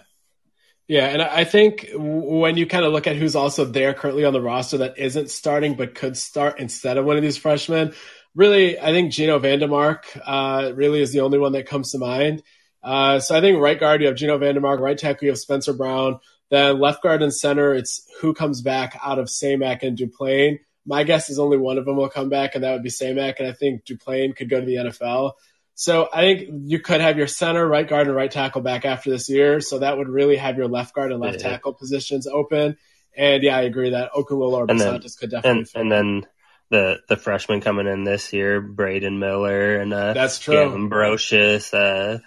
yeah, 0.90 1.06
and 1.06 1.22
I 1.22 1.44
think 1.44 1.88
when 1.94 2.56
you 2.56 2.66
kind 2.66 2.84
of 2.84 2.92
look 2.92 3.06
at 3.06 3.14
who's 3.14 3.36
also 3.36 3.64
there 3.64 3.94
currently 3.94 4.24
on 4.24 4.32
the 4.32 4.40
roster 4.40 4.78
that 4.78 4.98
isn't 4.98 5.30
starting 5.30 5.76
but 5.76 5.94
could 5.94 6.16
start 6.16 6.58
instead 6.58 6.98
of 6.98 7.04
one 7.04 7.16
of 7.16 7.22
these 7.22 7.36
freshmen, 7.36 7.94
really, 8.34 8.76
I 8.76 8.86
think 8.86 9.12
Geno 9.12 9.38
VanDeMark 9.38 10.20
uh, 10.26 10.72
really 10.74 11.00
is 11.00 11.12
the 11.12 11.20
only 11.20 11.38
one 11.38 11.52
that 11.52 11.68
comes 11.68 11.92
to 11.92 11.98
mind. 11.98 12.42
Uh, 12.82 13.20
so 13.20 13.38
I 13.38 13.40
think 13.40 13.60
right 13.60 13.78
guard, 13.78 14.00
you 14.00 14.08
have 14.08 14.16
Geno 14.16 14.36
VanDeMark, 14.36 14.80
right 14.80 14.98
tackle, 14.98 15.26
you 15.26 15.30
have 15.30 15.38
Spencer 15.38 15.72
Brown. 15.72 16.18
Then 16.50 16.80
left 16.80 17.04
guard 17.04 17.22
and 17.22 17.32
center, 17.32 17.72
it's 17.72 18.04
who 18.20 18.34
comes 18.34 18.60
back 18.60 18.98
out 19.00 19.20
of 19.20 19.26
Samac 19.26 19.84
and 19.84 19.96
Duplain. 19.96 20.58
My 20.86 21.04
guess 21.04 21.30
is 21.30 21.38
only 21.38 21.56
one 21.56 21.78
of 21.78 21.84
them 21.84 21.98
will 21.98 22.08
come 22.08 22.30
back, 22.30 22.56
and 22.56 22.64
that 22.64 22.72
would 22.72 22.82
be 22.82 22.90
Samac. 22.90 23.36
And 23.38 23.46
I 23.46 23.52
think 23.52 23.84
Duplain 23.84 24.34
could 24.34 24.50
go 24.50 24.58
to 24.58 24.66
the 24.66 24.74
NFL. 24.74 25.34
So 25.80 26.10
I 26.12 26.20
think 26.20 26.50
you 26.64 26.78
could 26.78 27.00
have 27.00 27.16
your 27.16 27.26
center, 27.26 27.66
right 27.66 27.88
guard, 27.88 28.06
and 28.06 28.14
right 28.14 28.30
tackle 28.30 28.60
back 28.60 28.84
after 28.84 29.08
this 29.08 29.30
year. 29.30 29.62
So 29.62 29.78
that 29.78 29.96
would 29.96 30.10
really 30.10 30.36
have 30.36 30.58
your 30.58 30.68
left 30.68 30.94
guard 30.94 31.10
and 31.10 31.22
left 31.22 31.40
yeah. 31.40 31.52
tackle 31.52 31.72
positions 31.72 32.26
open. 32.26 32.76
And 33.16 33.42
yeah, 33.42 33.56
I 33.56 33.62
agree 33.62 33.88
that 33.88 34.12
Okunlola 34.12 34.58
or 34.58 34.66
Bisontis 34.66 35.18
could 35.18 35.30
definitely. 35.30 35.60
And, 35.74 35.90
and, 35.90 35.90
then 35.90 36.26
the 36.68 37.00
the 37.08 37.16
freshmen 37.16 37.62
coming 37.62 37.86
in 37.86 38.04
this 38.04 38.30
year, 38.34 38.60
Braden 38.60 39.18
Miller 39.18 39.78
and 39.78 39.94
uh, 39.94 40.12
that's 40.12 40.38
true. 40.38 40.52
Gavin 40.52 40.90
Broscious, 40.90 41.72
uh, 41.72 42.18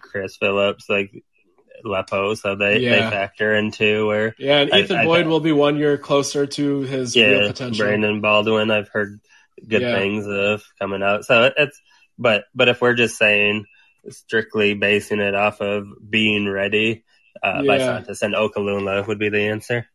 Chris 0.00 0.36
Phillips, 0.36 0.90
like 0.90 1.22
Lepo, 1.84 2.36
so 2.36 2.56
they, 2.56 2.80
yeah. 2.80 2.90
they 2.90 3.00
factor 3.02 3.54
into 3.54 4.08
where 4.08 4.34
yeah, 4.36 4.62
and 4.62 4.74
Ethan 4.74 4.96
I, 4.96 5.04
Boyd 5.04 5.26
I, 5.26 5.28
will 5.28 5.38
be 5.38 5.52
one 5.52 5.76
year 5.76 5.96
closer 5.96 6.44
to 6.44 6.80
his 6.80 7.14
yeah, 7.14 7.26
real 7.26 7.46
potential. 7.50 7.86
Brandon 7.86 8.20
Baldwin, 8.20 8.72
I've 8.72 8.88
heard 8.88 9.20
good 9.64 9.82
yeah. 9.82 9.94
things 9.94 10.26
of 10.26 10.64
coming 10.80 11.04
out, 11.04 11.24
so 11.24 11.52
it's 11.56 11.80
but 12.18 12.44
but 12.54 12.68
if 12.68 12.80
we're 12.80 12.94
just 12.94 13.16
saying 13.16 13.66
strictly 14.08 14.74
basing 14.74 15.20
it 15.20 15.34
off 15.34 15.60
of 15.60 15.86
being 16.08 16.48
ready, 16.48 17.04
uh, 17.42 17.62
yeah. 17.62 17.72
Bisontis 17.72 18.22
and 18.22 18.34
Okunlola 18.34 19.06
would 19.06 19.18
be 19.18 19.28
the 19.28 19.48
answer. 19.48 19.86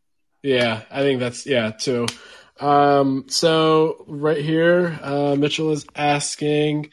Yeah, 0.43 0.81
I 0.89 1.01
think 1.01 1.19
that's 1.19 1.45
yeah 1.45 1.71
too. 1.71 2.07
Um, 2.59 3.25
so 3.27 4.05
right 4.07 4.43
here, 4.43 4.99
uh, 5.01 5.35
Mitchell 5.35 5.71
is 5.71 5.85
asking, 5.95 6.91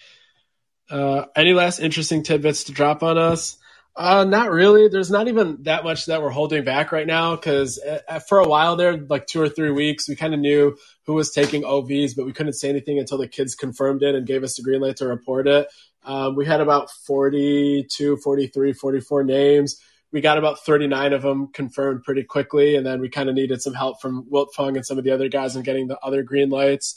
uh, 0.91 1.27
any 1.37 1.53
last 1.53 1.79
interesting 1.79 2.23
tidbits 2.23 2.65
to 2.65 2.73
drop 2.73 3.03
on 3.03 3.19
us? 3.19 3.59
Uh, 3.99 4.23
not 4.23 4.53
really. 4.53 4.87
There's 4.87 5.11
not 5.11 5.27
even 5.27 5.65
that 5.65 5.83
much 5.83 6.07
that 6.07 6.23
we're 6.23 6.31
holding 6.31 6.63
back 6.63 6.93
right 6.93 7.07
now 7.07 7.35
because 7.35 7.81
uh, 7.81 8.21
for 8.21 8.39
a 8.39 8.47
while 8.47 8.77
there, 8.77 8.97
like 8.97 9.27
two 9.27 9.43
or 9.43 9.49
three 9.49 9.73
weeks, 9.73 10.09
we 10.09 10.15
kind 10.15 10.35
of 10.35 10.39
knew 10.39 10.77
who 11.05 11.15
was 11.15 11.33
taking 11.33 11.65
OVs, 11.65 12.15
but 12.17 12.25
we 12.25 12.33
couldn't 12.33 12.53
say 12.53 12.69
anything 12.69 13.01
until 13.01 13.19
the 13.19 13.27
kids 13.27 13.57
confirmed 13.57 14.05
it 14.05 14.15
and 14.15 14.25
gave 14.25 14.45
us 14.45 14.55
the 14.55 14.63
green 14.63 14.81
light 14.83 14.99
to 14.99 15.09
report 15.09 15.49
it. 15.49 15.67
Um, 16.05 16.37
we 16.37 16.47
had 16.47 16.61
about 16.61 16.93
42, 17.09 18.19
43, 18.19 18.73
44 18.73 19.25
names. 19.25 19.83
We 20.13 20.21
got 20.21 20.39
about 20.39 20.61
39 20.61 21.13
of 21.13 21.23
them 21.23 21.49
confirmed 21.49 22.05
pretty 22.05 22.23
quickly, 22.23 22.77
and 22.77 22.87
then 22.87 23.01
we 23.01 23.09
kind 23.09 23.29
of 23.29 23.35
needed 23.35 23.61
some 23.63 23.75
help 23.75 24.01
from 24.01 24.27
Wiltfong 24.31 24.77
and 24.77 24.87
some 24.87 24.99
of 24.99 25.03
the 25.03 25.11
other 25.11 25.29
guys 25.29 25.57
in 25.57 25.65
getting 25.65 25.89
the 25.89 25.99
other 26.05 26.23
green 26.23 26.51
lights. 26.51 26.95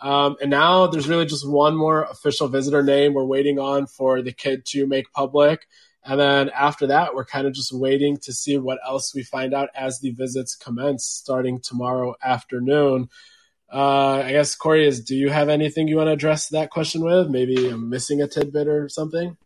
Um, 0.00 0.36
and 0.40 0.50
now 0.50 0.86
there's 0.86 1.08
really 1.08 1.26
just 1.26 1.48
one 1.48 1.76
more 1.76 2.04
official 2.04 2.46
visitor 2.46 2.82
name 2.84 3.12
we're 3.12 3.24
waiting 3.24 3.58
on 3.58 3.88
for 3.88 4.22
the 4.22 4.32
kid 4.32 4.64
to 4.66 4.86
make 4.86 5.12
public. 5.12 5.66
And 6.04 6.20
then 6.20 6.50
after 6.50 6.88
that, 6.88 7.14
we're 7.14 7.24
kind 7.24 7.46
of 7.46 7.54
just 7.54 7.72
waiting 7.72 8.18
to 8.18 8.32
see 8.32 8.58
what 8.58 8.78
else 8.86 9.14
we 9.14 9.22
find 9.22 9.54
out 9.54 9.70
as 9.74 10.00
the 10.00 10.10
visits 10.10 10.54
commence 10.54 11.04
starting 11.04 11.60
tomorrow 11.60 12.14
afternoon. 12.22 13.08
Uh, 13.72 14.22
I 14.24 14.32
guess 14.32 14.54
Corey 14.54 14.86
is. 14.86 15.02
Do 15.02 15.16
you 15.16 15.30
have 15.30 15.48
anything 15.48 15.88
you 15.88 15.96
want 15.96 16.08
to 16.08 16.12
address 16.12 16.50
that 16.50 16.70
question 16.70 17.02
with? 17.02 17.28
Maybe 17.28 17.68
I'm 17.68 17.88
missing 17.88 18.20
a 18.20 18.28
tidbit 18.28 18.68
or 18.68 18.88
something. 18.88 19.36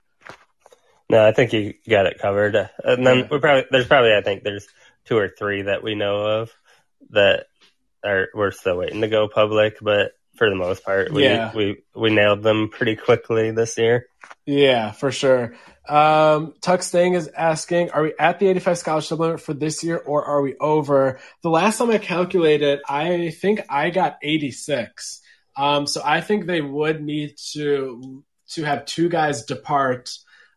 No, 1.08 1.26
I 1.26 1.32
think 1.32 1.52
you 1.52 1.74
got 1.88 2.06
it 2.06 2.18
covered. 2.18 2.54
And 2.84 3.06
then 3.06 3.18
yeah. 3.18 3.28
we 3.30 3.38
probably 3.38 3.64
there's 3.70 3.86
probably 3.86 4.14
I 4.14 4.20
think 4.20 4.42
there's 4.42 4.66
two 5.06 5.16
or 5.16 5.28
three 5.28 5.62
that 5.62 5.82
we 5.82 5.94
know 5.94 6.40
of 6.40 6.52
that 7.10 7.46
are 8.04 8.28
we're 8.34 8.50
still 8.50 8.76
waiting 8.76 9.00
to 9.00 9.08
go 9.08 9.28
public, 9.28 9.78
but 9.80 10.12
for 10.38 10.48
the 10.48 10.56
most 10.56 10.84
part, 10.84 11.12
we 11.12 11.24
yeah. 11.24 11.52
we 11.54 11.82
we 11.94 12.10
nailed 12.10 12.42
them 12.42 12.70
pretty 12.70 12.96
quickly 12.96 13.50
this 13.50 13.76
year. 13.76 14.06
Yeah, 14.46 14.92
for 14.92 15.12
sure. 15.12 15.54
Um, 15.88 16.54
Tuck 16.60 16.82
Stang 16.82 17.14
is 17.14 17.28
asking, 17.28 17.90
are 17.90 18.02
we 18.02 18.14
at 18.18 18.38
the 18.38 18.46
85 18.48 18.78
scholarship 18.78 19.18
limit 19.18 19.40
for 19.40 19.54
this 19.54 19.82
year 19.82 19.96
or 19.96 20.24
are 20.24 20.42
we 20.42 20.54
over? 20.60 21.18
The 21.42 21.48
last 21.48 21.78
time 21.78 21.90
I 21.90 21.98
calculated, 21.98 22.80
I 22.88 23.30
think 23.30 23.62
I 23.70 23.90
got 23.90 24.18
86. 24.22 25.22
Um, 25.56 25.86
so 25.86 26.02
I 26.04 26.20
think 26.20 26.46
they 26.46 26.60
would 26.60 27.02
need 27.02 27.36
to 27.52 28.22
to 28.50 28.64
have 28.64 28.86
two 28.86 29.08
guys 29.08 29.44
depart 29.44 30.10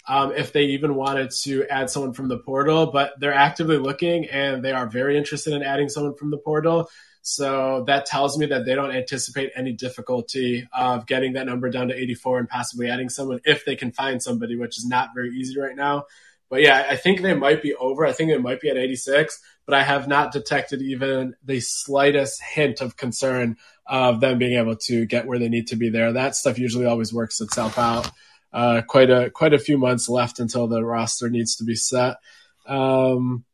um, 0.07 0.33
if 0.33 0.53
they 0.53 0.63
even 0.67 0.95
wanted 0.95 1.31
to 1.43 1.65
add 1.69 1.89
someone 1.89 2.13
from 2.13 2.27
the 2.27 2.37
portal, 2.37 2.87
but 2.87 3.13
they're 3.19 3.33
actively 3.33 3.77
looking 3.77 4.25
and 4.29 4.63
they 4.63 4.71
are 4.71 4.87
very 4.87 5.17
interested 5.17 5.53
in 5.53 5.63
adding 5.63 5.89
someone 5.89 6.15
from 6.15 6.31
the 6.31 6.37
portal. 6.37 6.89
So 7.22 7.84
that 7.85 8.07
tells 8.07 8.38
me 8.38 8.48
that 8.48 8.65
they 8.65 8.73
don't 8.73 8.95
anticipate 8.95 9.52
any 9.56 9.73
difficulty 9.73 10.68
of 10.73 11.06
getting 11.06 11.34
that 11.34 11.45
number 11.45 11.69
down 11.69 11.89
to 11.89 11.95
84 11.95 12.39
and 12.39 12.49
possibly 12.49 12.89
adding 12.89 13.10
someone 13.10 13.41
if 13.45 13.64
they 13.64 13.76
can 13.76 13.91
find 13.91 14.22
somebody, 14.22 14.56
which 14.56 14.77
is 14.77 14.85
not 14.85 15.10
very 15.14 15.30
easy 15.30 15.60
right 15.60 15.76
now. 15.76 16.06
But 16.49 16.61
yeah, 16.61 16.85
I 16.89 16.98
think 16.98 17.22
they 17.22 17.34
might 17.34 17.61
be 17.61 17.76
over. 17.76 18.06
I 18.06 18.11
think 18.11 18.30
they 18.30 18.38
might 18.38 18.60
be 18.60 18.69
at 18.69 18.76
86, 18.76 19.39
but 19.65 19.73
I 19.73 19.84
have 19.84 20.07
not 20.07 20.34
detected 20.34 20.81
even 20.81 21.35
the 21.45 21.61
slightest 21.61 22.41
hint 22.43 22.81
of 22.81 22.98
concern 22.98 23.56
of 23.85 24.19
them 24.19 24.38
being 24.38 24.57
able 24.57 24.76
to 24.76 25.06
get 25.06 25.27
where 25.27 25.39
they 25.39 25.48
need 25.48 25.68
to 25.68 25.77
be 25.77 25.89
there. 25.89 26.11
That 26.11 26.35
stuff 26.35 26.60
usually 26.60 26.85
always 26.85 27.14
works 27.14 27.39
itself 27.39 27.77
out. 27.80 28.11
Uh, 28.52 28.81
quite 28.81 29.10
a 29.10 29.30
quite 29.30 29.53
a 29.53 29.60
few 29.60 29.77
months 29.77 30.10
left 30.10 30.39
until 30.39 30.68
the 30.68 30.84
roster 30.84 31.30
needs 31.30 31.56
to 31.56 31.64
be 31.64 31.76
set. 31.76 32.18
Um, 32.65 33.45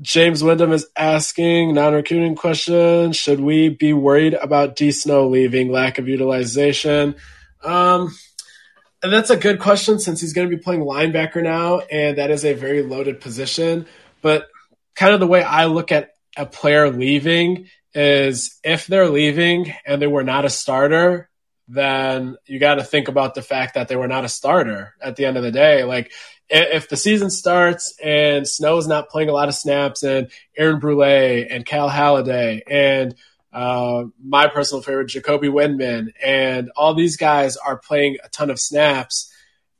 James 0.00 0.44
Wyndham 0.44 0.72
is 0.72 0.86
asking 0.96 1.74
non-recruiting 1.74 2.34
question: 2.34 3.12
Should 3.12 3.40
we 3.40 3.68
be 3.68 3.92
worried 3.92 4.34
about 4.34 4.76
D 4.76 4.90
Snow 4.90 5.28
leaving? 5.28 5.70
Lack 5.70 5.98
of 5.98 6.08
utilization. 6.08 7.16
Um, 7.64 8.14
and 9.02 9.12
that's 9.12 9.30
a 9.30 9.36
good 9.36 9.60
question 9.60 9.98
since 9.98 10.20
he's 10.20 10.32
going 10.32 10.50
to 10.50 10.56
be 10.56 10.62
playing 10.62 10.82
linebacker 10.82 11.42
now, 11.42 11.80
and 11.80 12.18
that 12.18 12.30
is 12.30 12.44
a 12.44 12.54
very 12.54 12.82
loaded 12.82 13.20
position. 13.20 13.86
But 14.20 14.48
kind 14.94 15.14
of 15.14 15.20
the 15.20 15.26
way 15.26 15.42
I 15.42 15.66
look 15.66 15.92
at 15.92 16.10
a 16.36 16.46
player 16.46 16.90
leaving 16.90 17.68
is 17.94 18.58
if 18.62 18.86
they're 18.86 19.08
leaving 19.08 19.72
and 19.86 20.00
they 20.02 20.06
were 20.06 20.24
not 20.24 20.44
a 20.44 20.50
starter, 20.50 21.30
then 21.68 22.36
you 22.46 22.58
got 22.58 22.76
to 22.76 22.84
think 22.84 23.08
about 23.08 23.34
the 23.34 23.42
fact 23.42 23.74
that 23.74 23.88
they 23.88 23.96
were 23.96 24.08
not 24.08 24.24
a 24.24 24.28
starter 24.28 24.94
at 25.00 25.16
the 25.16 25.24
end 25.24 25.36
of 25.36 25.42
the 25.42 25.50
day. 25.50 25.84
Like 25.84 26.12
if 26.48 26.88
the 26.88 26.96
season 26.96 27.30
starts 27.30 27.94
and 28.02 28.46
Snow 28.46 28.76
is 28.78 28.86
not 28.86 29.08
playing 29.08 29.28
a 29.28 29.32
lot 29.32 29.48
of 29.48 29.54
snaps 29.54 30.02
and 30.02 30.30
Aaron 30.56 30.78
Brule 30.78 31.02
and 31.02 31.66
Cal 31.66 31.90
Haladay 31.90 32.62
and 32.66 33.14
uh, 33.52 34.04
my 34.22 34.48
personal 34.48 34.82
favorite, 34.82 35.08
Jacoby 35.08 35.48
Windmon, 35.48 36.12
and 36.22 36.70
all 36.76 36.94
these 36.94 37.16
guys 37.16 37.56
are 37.56 37.78
playing 37.78 38.18
a 38.22 38.28
ton 38.28 38.50
of 38.50 38.60
snaps 38.60 39.32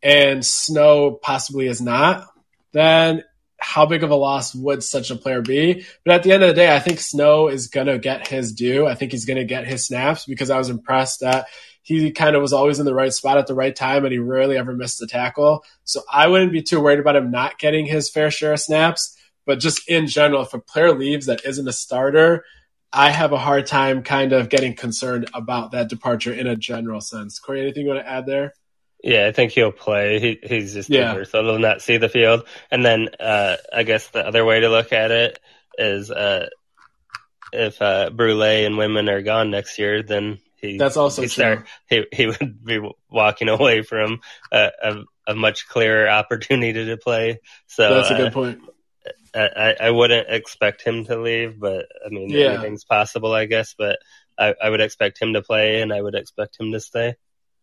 and 0.03 0.45
Snow 0.45 1.13
possibly 1.13 1.67
is 1.67 1.81
not, 1.81 2.27
then 2.73 3.23
how 3.59 3.87
big 3.87 4.03
of 4.03 4.11
a 4.11 4.15
loss 4.15 4.55
would 4.55 4.83
such 4.83 5.11
a 5.11 5.17
player 5.17 5.43
be? 5.43 5.85
But 6.05 6.15
at 6.15 6.23
the 6.23 6.33
end 6.33 6.43
of 6.43 6.49
the 6.49 6.55
day, 6.55 6.75
I 6.75 6.79
think 6.79 7.01
Snow 7.01 7.49
is 7.49 7.69
going 7.69 7.87
to 7.87 7.99
get 7.99 8.29
his 8.29 8.53
due. 8.53 8.87
I 8.87 8.95
think 8.95 9.13
he's 9.13 9.25
going 9.25 9.39
to 9.39 9.45
get 9.45 9.67
his 9.67 9.87
snaps 9.87 10.27
because 10.27 10.51
I 10.51 10.59
was 10.59 10.69
impressed 10.69 11.21
that 11.21 11.47
he 11.87 12.11
kind 12.11 12.35
of 12.35 12.43
was 12.43 12.53
always 12.53 12.81
in 12.81 12.85
the 12.85 12.95
right 12.95 13.13
spot 13.13 13.39
at 13.39 13.47
the 13.47 13.55
right 13.55 13.75
time 13.75 14.05
and 14.05 14.13
he 14.13 14.19
rarely 14.19 14.59
ever 14.59 14.75
missed 14.75 15.01
a 15.03 15.07
tackle. 15.07 15.65
So 15.85 16.03
I 16.13 16.27
wouldn't 16.27 16.51
be 16.51 16.63
too 16.63 16.81
worried 16.81 16.99
about 16.99 17.15
him 17.15 17.31
not 17.31 17.59
getting 17.59 17.87
his 17.87 18.11
fair 18.11 18.31
share 18.31 18.55
of 18.55 18.61
snaps. 18.61 19.17
But 19.47 19.61
just 19.61 19.89
in 19.89 20.09
general, 20.09 20.43
if 20.43 20.53
a 20.53 20.59
player 20.59 20.93
leaves 20.93 21.27
that 21.27 21.45
isn't 21.45 21.69
a 21.69 21.73
starter, 21.73 22.45
I 22.93 23.11
have 23.11 23.31
a 23.31 23.39
hard 23.39 23.67
time 23.67 24.03
kind 24.03 24.33
of 24.33 24.49
getting 24.49 24.75
concerned 24.75 25.31
about 25.33 25.71
that 25.71 25.89
departure 25.89 26.33
in 26.33 26.49
a 26.49 26.57
general 26.57 27.01
sense. 27.01 27.39
Corey, 27.39 27.61
anything 27.61 27.85
you 27.85 27.93
want 27.93 28.05
to 28.05 28.11
add 28.11 28.27
there? 28.27 28.53
Yeah, 29.05 29.27
I 29.29 29.33
think 29.33 29.53
he'll 29.53 29.71
play. 29.71 30.19
He, 30.19 30.41
he's 30.43 30.75
just 30.75 30.91
yeah. 30.91 31.23
he'll 31.31 31.59
not 31.61 31.83
see 31.83 31.99
the 31.99 32.09
field. 32.09 32.45
And 32.69 32.85
then 32.85 33.11
uh, 33.21 33.57
I 33.73 33.85
guess 33.85 34.09
the 34.09 34.27
other 34.27 34.45
way 34.45 34.59
to 34.59 34.69
look 34.69 34.93
at 34.93 35.13
it 35.13 35.39
is 35.79 36.11
uh, 36.11 36.49
if 37.53 37.81
uh, 37.81 38.11
Brule 38.11 38.43
and 38.43 38.75
Windmon 38.75 39.09
are 39.09 39.23
gone 39.23 39.53
next 39.53 39.79
year, 39.79 40.03
then 40.03 40.41
he 40.57 40.79
that's 40.79 40.97
also 40.97 41.23
he 41.23 41.29
true. 41.29 41.43
Start, 41.43 41.67
he 41.89 42.05
he 42.13 42.27
would 42.27 42.65
be 42.65 42.81
walking 43.11 43.49
away 43.49 43.83
from 43.83 44.21
a, 44.53 44.71
a, 44.83 44.97
a 45.29 45.35
much 45.35 45.69
clearer 45.69 46.09
opportunity 46.09 46.87
to 46.87 46.97
play. 46.97 47.41
So 47.67 47.95
that's 47.95 48.11
a 48.11 48.17
good 48.17 48.29
uh, 48.29 48.31
point. 48.31 48.61
I, 49.35 49.77
I 49.81 49.91
wouldn't 49.91 50.29
expect 50.31 50.83
him 50.83 51.05
to 51.05 51.21
leave, 51.21 51.61
but 51.61 51.87
I 52.05 52.09
mean 52.09 52.31
yeah. 52.31 52.53
anything's 52.53 52.85
possible, 52.85 53.33
I 53.33 53.45
guess. 53.45 53.75
But 53.77 53.99
I, 54.39 54.55
I 54.63 54.71
would 54.71 54.81
expect 54.81 55.21
him 55.21 55.35
to 55.35 55.43
play, 55.43 55.83
and 55.83 55.93
I 55.93 56.01
would 56.01 56.15
expect 56.15 56.59
him 56.59 56.73
to 56.73 56.81
stay. 56.81 57.17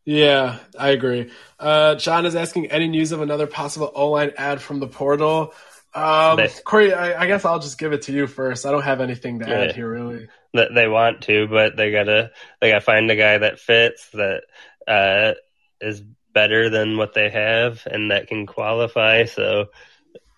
Yeah, 0.06 0.60
I 0.78 0.90
agree. 0.90 1.32
Uh, 1.60 1.96
John 1.96 2.26
is 2.26 2.36
asking 2.36 2.68
any 2.68 2.88
news 2.88 3.12
of 3.12 3.22
another 3.22 3.48
possible 3.48 3.92
O 3.96 4.12
line 4.12 4.34
ad 4.38 4.62
from 4.62 4.80
the 4.80 4.88
portal. 4.88 5.54
Um, 5.96 6.38
they, 6.38 6.50
Corey, 6.64 6.94
I, 6.94 7.22
I, 7.22 7.28
guess 7.28 7.46
I'll 7.46 7.60
just 7.60 7.78
give 7.78 7.94
it 7.94 8.04
to 8.04 8.12
you 8.12 8.26
first. 8.26 8.66
I 8.66 8.72
don't 8.72 8.82
have 8.82 9.00
anything 9.00 9.40
to 9.40 9.48
yeah. 9.48 9.60
add 9.60 9.76
here, 9.76 9.90
really 9.90 10.28
that 10.54 10.74
they 10.74 10.88
want 10.88 11.22
to, 11.22 11.48
but 11.48 11.76
they 11.76 11.92
gotta 11.92 12.32
they 12.62 12.70
gotta 12.70 12.82
find 12.82 13.10
a 13.10 13.16
guy 13.16 13.40
that 13.40 13.60
fits 13.60 14.10
that 14.14 14.44
uh, 14.88 15.34
is 15.82 16.02
better 16.34 16.70
than 16.70 16.98
what 16.98 17.14
they 17.14 17.30
have 17.30 17.82
and 17.86 18.12
that 18.12 18.28
can 18.28 18.46
qualify. 18.46 19.26
So 19.26 19.68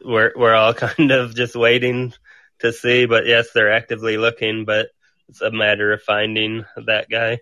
we're 0.04 0.32
we're 0.36 0.54
all 0.54 0.74
kind 0.74 1.12
of 1.12 1.36
just 1.36 1.56
waiting 1.56 2.14
to 2.60 2.72
see. 2.72 3.06
But 3.06 3.26
yes, 3.26 3.50
they're 3.54 3.72
actively 3.72 4.18
looking, 4.18 4.66
but 4.66 4.88
it's 5.30 5.42
a 5.42 5.52
matter 5.52 5.92
of 5.92 6.02
finding 6.02 6.66
that 6.86 7.10
guy. 7.10 7.40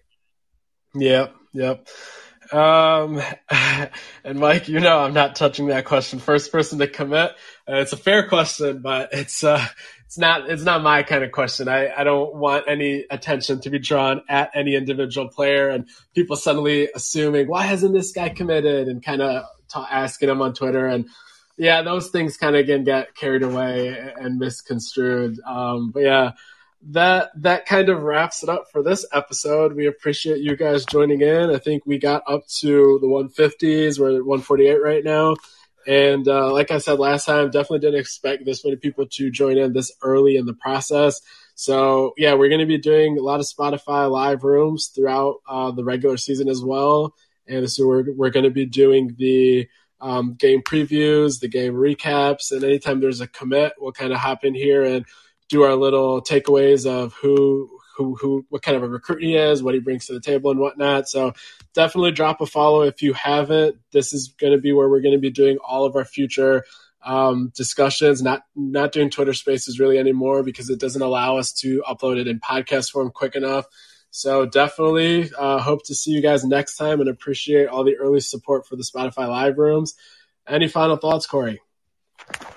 Yep, 0.95 1.35
yep. 1.53 1.87
Um, 2.51 3.21
and 4.23 4.39
Mike, 4.39 4.67
you 4.67 4.79
know 4.79 4.99
I'm 4.99 5.13
not 5.13 5.35
touching 5.35 5.67
that 5.67 5.85
question. 5.85 6.19
First 6.19 6.51
person 6.51 6.79
to 6.79 6.87
commit. 6.87 7.31
Uh, 7.67 7.75
it's 7.77 7.93
a 7.93 7.97
fair 7.97 8.27
question, 8.27 8.81
but 8.81 9.09
it's 9.13 9.43
uh, 9.43 9.65
it's 10.13 10.17
not 10.17 10.49
it's 10.49 10.63
not 10.63 10.83
my 10.83 11.03
kind 11.03 11.23
of 11.23 11.31
question. 11.31 11.67
I, 11.67 11.91
I 11.91 12.03
don't 12.03 12.35
want 12.35 12.65
any 12.67 13.05
attention 13.09 13.61
to 13.61 13.69
be 13.69 13.79
drawn 13.79 14.21
at 14.29 14.51
any 14.53 14.75
individual 14.75 15.27
player 15.29 15.69
and 15.69 15.87
people 16.13 16.35
suddenly 16.35 16.89
assuming 16.93 17.47
why 17.47 17.63
hasn't 17.63 17.93
this 17.93 18.11
guy 18.11 18.29
committed 18.29 18.87
and 18.87 19.03
kind 19.03 19.21
of 19.21 19.45
asking 19.75 20.29
him 20.29 20.41
on 20.41 20.53
Twitter 20.53 20.85
and 20.85 21.07
yeah, 21.57 21.81
those 21.81 22.09
things 22.09 22.37
kind 22.37 22.55
of 22.55 22.61
again 22.61 22.83
get 22.83 23.15
carried 23.15 23.43
away 23.43 23.89
and 24.17 24.39
misconstrued. 24.39 25.39
Um, 25.47 25.91
but 25.91 26.03
yeah, 26.03 26.31
that 26.89 27.31
that 27.41 27.65
kind 27.65 27.89
of 27.89 28.03
wraps 28.03 28.43
it 28.43 28.49
up 28.49 28.65
for 28.71 28.83
this 28.83 29.05
episode. 29.13 29.73
We 29.73 29.87
appreciate 29.87 30.39
you 30.39 30.55
guys 30.57 30.85
joining 30.85 31.21
in. 31.21 31.49
I 31.49 31.57
think 31.57 31.85
we 31.85 31.97
got 31.97 32.23
up 32.27 32.47
to 32.59 32.99
the 32.99 33.07
150s. 33.07 33.99
We're 33.99 34.17
at 34.17 34.25
148 34.25 34.83
right 34.83 35.03
now. 35.03 35.35
And 35.85 36.27
uh, 36.27 36.51
like 36.51 36.71
I 36.71 36.77
said 36.77 36.99
last 36.99 37.25
time, 37.25 37.51
definitely 37.51 37.79
didn't 37.79 37.99
expect 37.99 38.45
this 38.45 38.63
many 38.63 38.77
people 38.77 39.05
to 39.05 39.29
join 39.29 39.57
in 39.57 39.73
this 39.73 39.91
early 40.01 40.37
in 40.37 40.45
the 40.45 40.53
process. 40.53 41.21
So 41.55 42.13
yeah, 42.17 42.33
we're 42.33 42.49
going 42.49 42.61
to 42.61 42.65
be 42.65 42.77
doing 42.77 43.17
a 43.17 43.21
lot 43.21 43.39
of 43.39 43.45
Spotify 43.45 44.09
live 44.09 44.43
rooms 44.43 44.91
throughout 44.95 45.37
uh, 45.47 45.71
the 45.71 45.83
regular 45.83 46.17
season 46.17 46.49
as 46.49 46.61
well. 46.61 47.13
And 47.47 47.69
so 47.69 47.85
we're 47.87 48.11
we're 48.13 48.29
going 48.29 48.45
to 48.45 48.49
be 48.49 48.65
doing 48.65 49.15
the 49.17 49.67
um, 49.99 50.35
game 50.35 50.61
previews, 50.61 51.39
the 51.39 51.47
game 51.47 51.73
recaps, 51.73 52.51
and 52.51 52.63
anytime 52.63 52.99
there's 52.99 53.21
a 53.21 53.27
commit, 53.27 53.73
we'll 53.77 53.93
kind 53.93 54.11
of 54.11 54.19
hop 54.19 54.43
in 54.43 54.53
here 54.53 54.83
and 54.83 55.05
do 55.49 55.63
our 55.63 55.75
little 55.75 56.21
takeaways 56.21 56.85
of 56.85 57.13
who 57.13 57.69
who 57.95 58.15
who 58.15 58.45
what 58.49 58.61
kind 58.61 58.75
of 58.75 58.83
a 58.83 58.87
recruit 58.87 59.23
he 59.23 59.35
is, 59.35 59.61
what 59.61 59.73
he 59.73 59.79
brings 59.79 60.07
to 60.07 60.13
the 60.13 60.19
table, 60.19 60.51
and 60.51 60.59
whatnot. 60.59 61.07
So 61.07 61.33
definitely 61.73 62.11
drop 62.11 62.41
a 62.41 62.45
follow 62.45 62.81
if 62.81 63.01
you 63.01 63.13
haven't. 63.13 63.77
This 63.91 64.13
is 64.13 64.33
going 64.39 64.53
to 64.53 64.59
be 64.59 64.73
where 64.73 64.89
we're 64.89 65.01
going 65.01 65.15
to 65.15 65.19
be 65.21 65.29
doing 65.29 65.57
all 65.57 65.85
of 65.85 65.95
our 65.95 66.05
future 66.05 66.63
um, 67.03 67.51
discussions. 67.55 68.21
Not 68.21 68.43
not 68.55 68.91
doing 68.91 69.09
Twitter 69.09 69.33
Spaces 69.33 69.79
really 69.79 69.97
anymore 69.97 70.43
because 70.43 70.69
it 70.69 70.79
doesn't 70.79 71.01
allow 71.01 71.37
us 71.37 71.53
to 71.61 71.83
upload 71.87 72.19
it 72.19 72.27
in 72.27 72.39
podcast 72.39 72.91
form 72.91 73.11
quick 73.11 73.35
enough. 73.35 73.65
So 74.15 74.45
definitely 74.45 75.31
uh, 75.37 75.59
hope 75.59 75.85
to 75.85 75.95
see 75.95 76.11
you 76.11 76.21
guys 76.21 76.45
next 76.45 76.77
time 76.77 76.99
and 76.99 77.09
appreciate 77.09 77.67
all 77.67 77.83
the 77.83 77.97
early 77.97 78.19
support 78.19 78.67
for 78.67 78.75
the 78.75 78.83
Spotify 78.83 79.27
live 79.27 79.57
rooms. 79.57 79.95
Any 80.47 80.67
final 80.67 80.97
thoughts, 80.97 81.25
Corey? 81.25 81.61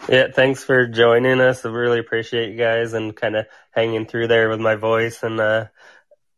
Yeah, 0.09 0.28
thanks 0.32 0.62
for 0.62 0.86
joining 0.86 1.40
us. 1.40 1.64
I 1.64 1.68
really 1.70 1.98
appreciate 1.98 2.51
you 2.51 2.56
guys 2.56 2.93
and 2.93 3.14
kind 3.14 3.34
of 3.36 3.47
hanging 3.72 4.06
through 4.06 4.28
there 4.28 4.48
with 4.48 4.60
my 4.60 4.76
voice 4.76 5.22
and 5.22 5.40
uh, 5.40 5.66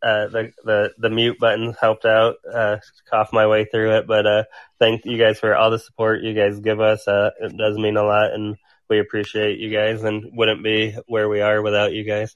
uh, 0.02 0.28
the 0.28 0.52
the 0.64 0.90
the 0.98 1.10
mute 1.10 1.38
button 1.38 1.74
helped 1.80 2.05
out 2.05 2.36
uh, 2.50 2.78
cough 3.10 3.30
my 3.32 3.46
way 3.46 3.64
through 3.64 3.98
it. 3.98 4.06
But 4.06 4.26
uh, 4.26 4.44
thank 4.78 5.05
you 5.05 5.18
guys 5.18 5.38
for 5.38 5.55
all 5.55 5.70
the 5.70 5.78
support 5.78 6.22
you 6.22 6.34
guys 6.34 6.60
give 6.60 6.80
us. 6.80 7.06
Uh, 7.06 7.30
it 7.40 7.56
does 7.56 7.76
mean 7.76 7.96
a 7.96 8.05
lot, 8.05 8.32
and 8.32 8.56
we 8.88 9.00
appreciate 9.00 9.59
you 9.59 9.70
guys, 9.70 10.02
and 10.02 10.30
wouldn't 10.32 10.62
be 10.62 10.96
where 11.06 11.28
we 11.28 11.40
are 11.40 11.60
without 11.60 11.92
you 11.92 12.05
guys. 12.05 12.32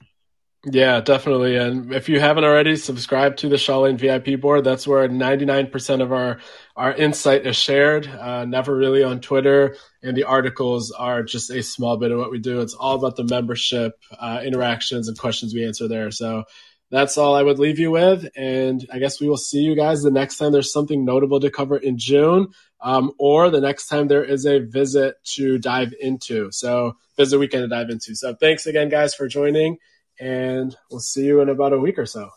Yeah, 0.65 1.01
definitely. 1.01 1.57
And 1.57 1.93
if 1.93 2.07
you 2.07 2.21
haven't 2.21 2.45
already, 2.45 2.77
subscribe 2.77 3.35
to 3.37 3.49
the 3.49 3.57
Shawlane 3.57 3.97
VIP 3.99 4.39
board. 4.39 4.63
That's 4.63 4.87
where 4.87 5.09
99% 5.09 6.01
of 6.01 6.13
our, 6.13 6.39
our 6.77 6.93
insight 6.93 7.45
is 7.45 7.57
shared. 7.57 8.07
Uh, 8.07 8.45
never 8.45 8.73
really 8.73 9.03
on 9.03 9.19
Twitter. 9.19 9.75
And 10.01 10.15
the 10.15 10.23
articles 10.23 10.91
are 10.91 11.21
just 11.21 11.49
a 11.49 11.61
small 11.61 11.97
bit 11.97 12.11
of 12.11 12.19
what 12.19 12.31
we 12.31 12.39
do. 12.39 12.61
It's 12.61 12.75
all 12.75 12.95
about 12.95 13.17
the 13.17 13.25
membership, 13.25 13.99
uh, 14.17 14.41
interactions 14.45 15.09
and 15.09 15.17
questions 15.17 15.53
we 15.53 15.65
answer 15.65 15.89
there. 15.89 16.11
So 16.11 16.45
that's 16.89 17.17
all 17.17 17.35
I 17.35 17.43
would 17.43 17.59
leave 17.59 17.79
you 17.79 17.91
with. 17.91 18.29
And 18.33 18.87
I 18.89 18.99
guess 18.99 19.19
we 19.19 19.27
will 19.27 19.35
see 19.35 19.59
you 19.59 19.75
guys 19.75 20.01
the 20.01 20.11
next 20.11 20.37
time 20.37 20.53
there's 20.53 20.71
something 20.71 21.03
notable 21.03 21.41
to 21.41 21.51
cover 21.51 21.75
in 21.75 21.97
June, 21.97 22.47
um, 22.79 23.11
or 23.17 23.49
the 23.49 23.59
next 23.59 23.87
time 23.87 24.07
there 24.07 24.23
is 24.23 24.45
a 24.45 24.59
visit 24.59 25.15
to 25.35 25.57
dive 25.57 25.93
into. 25.99 26.51
So 26.51 26.95
visit 27.17 27.37
weekend 27.37 27.63
to 27.63 27.67
dive 27.67 27.89
into. 27.89 28.15
So 28.15 28.33
thanks 28.33 28.65
again, 28.65 28.87
guys, 28.87 29.13
for 29.13 29.27
joining 29.27 29.77
and 30.19 30.75
we'll 30.89 30.99
see 30.99 31.25
you 31.25 31.41
in 31.41 31.49
about 31.49 31.73
a 31.73 31.79
week 31.79 31.97
or 31.97 32.05
so. 32.05 32.29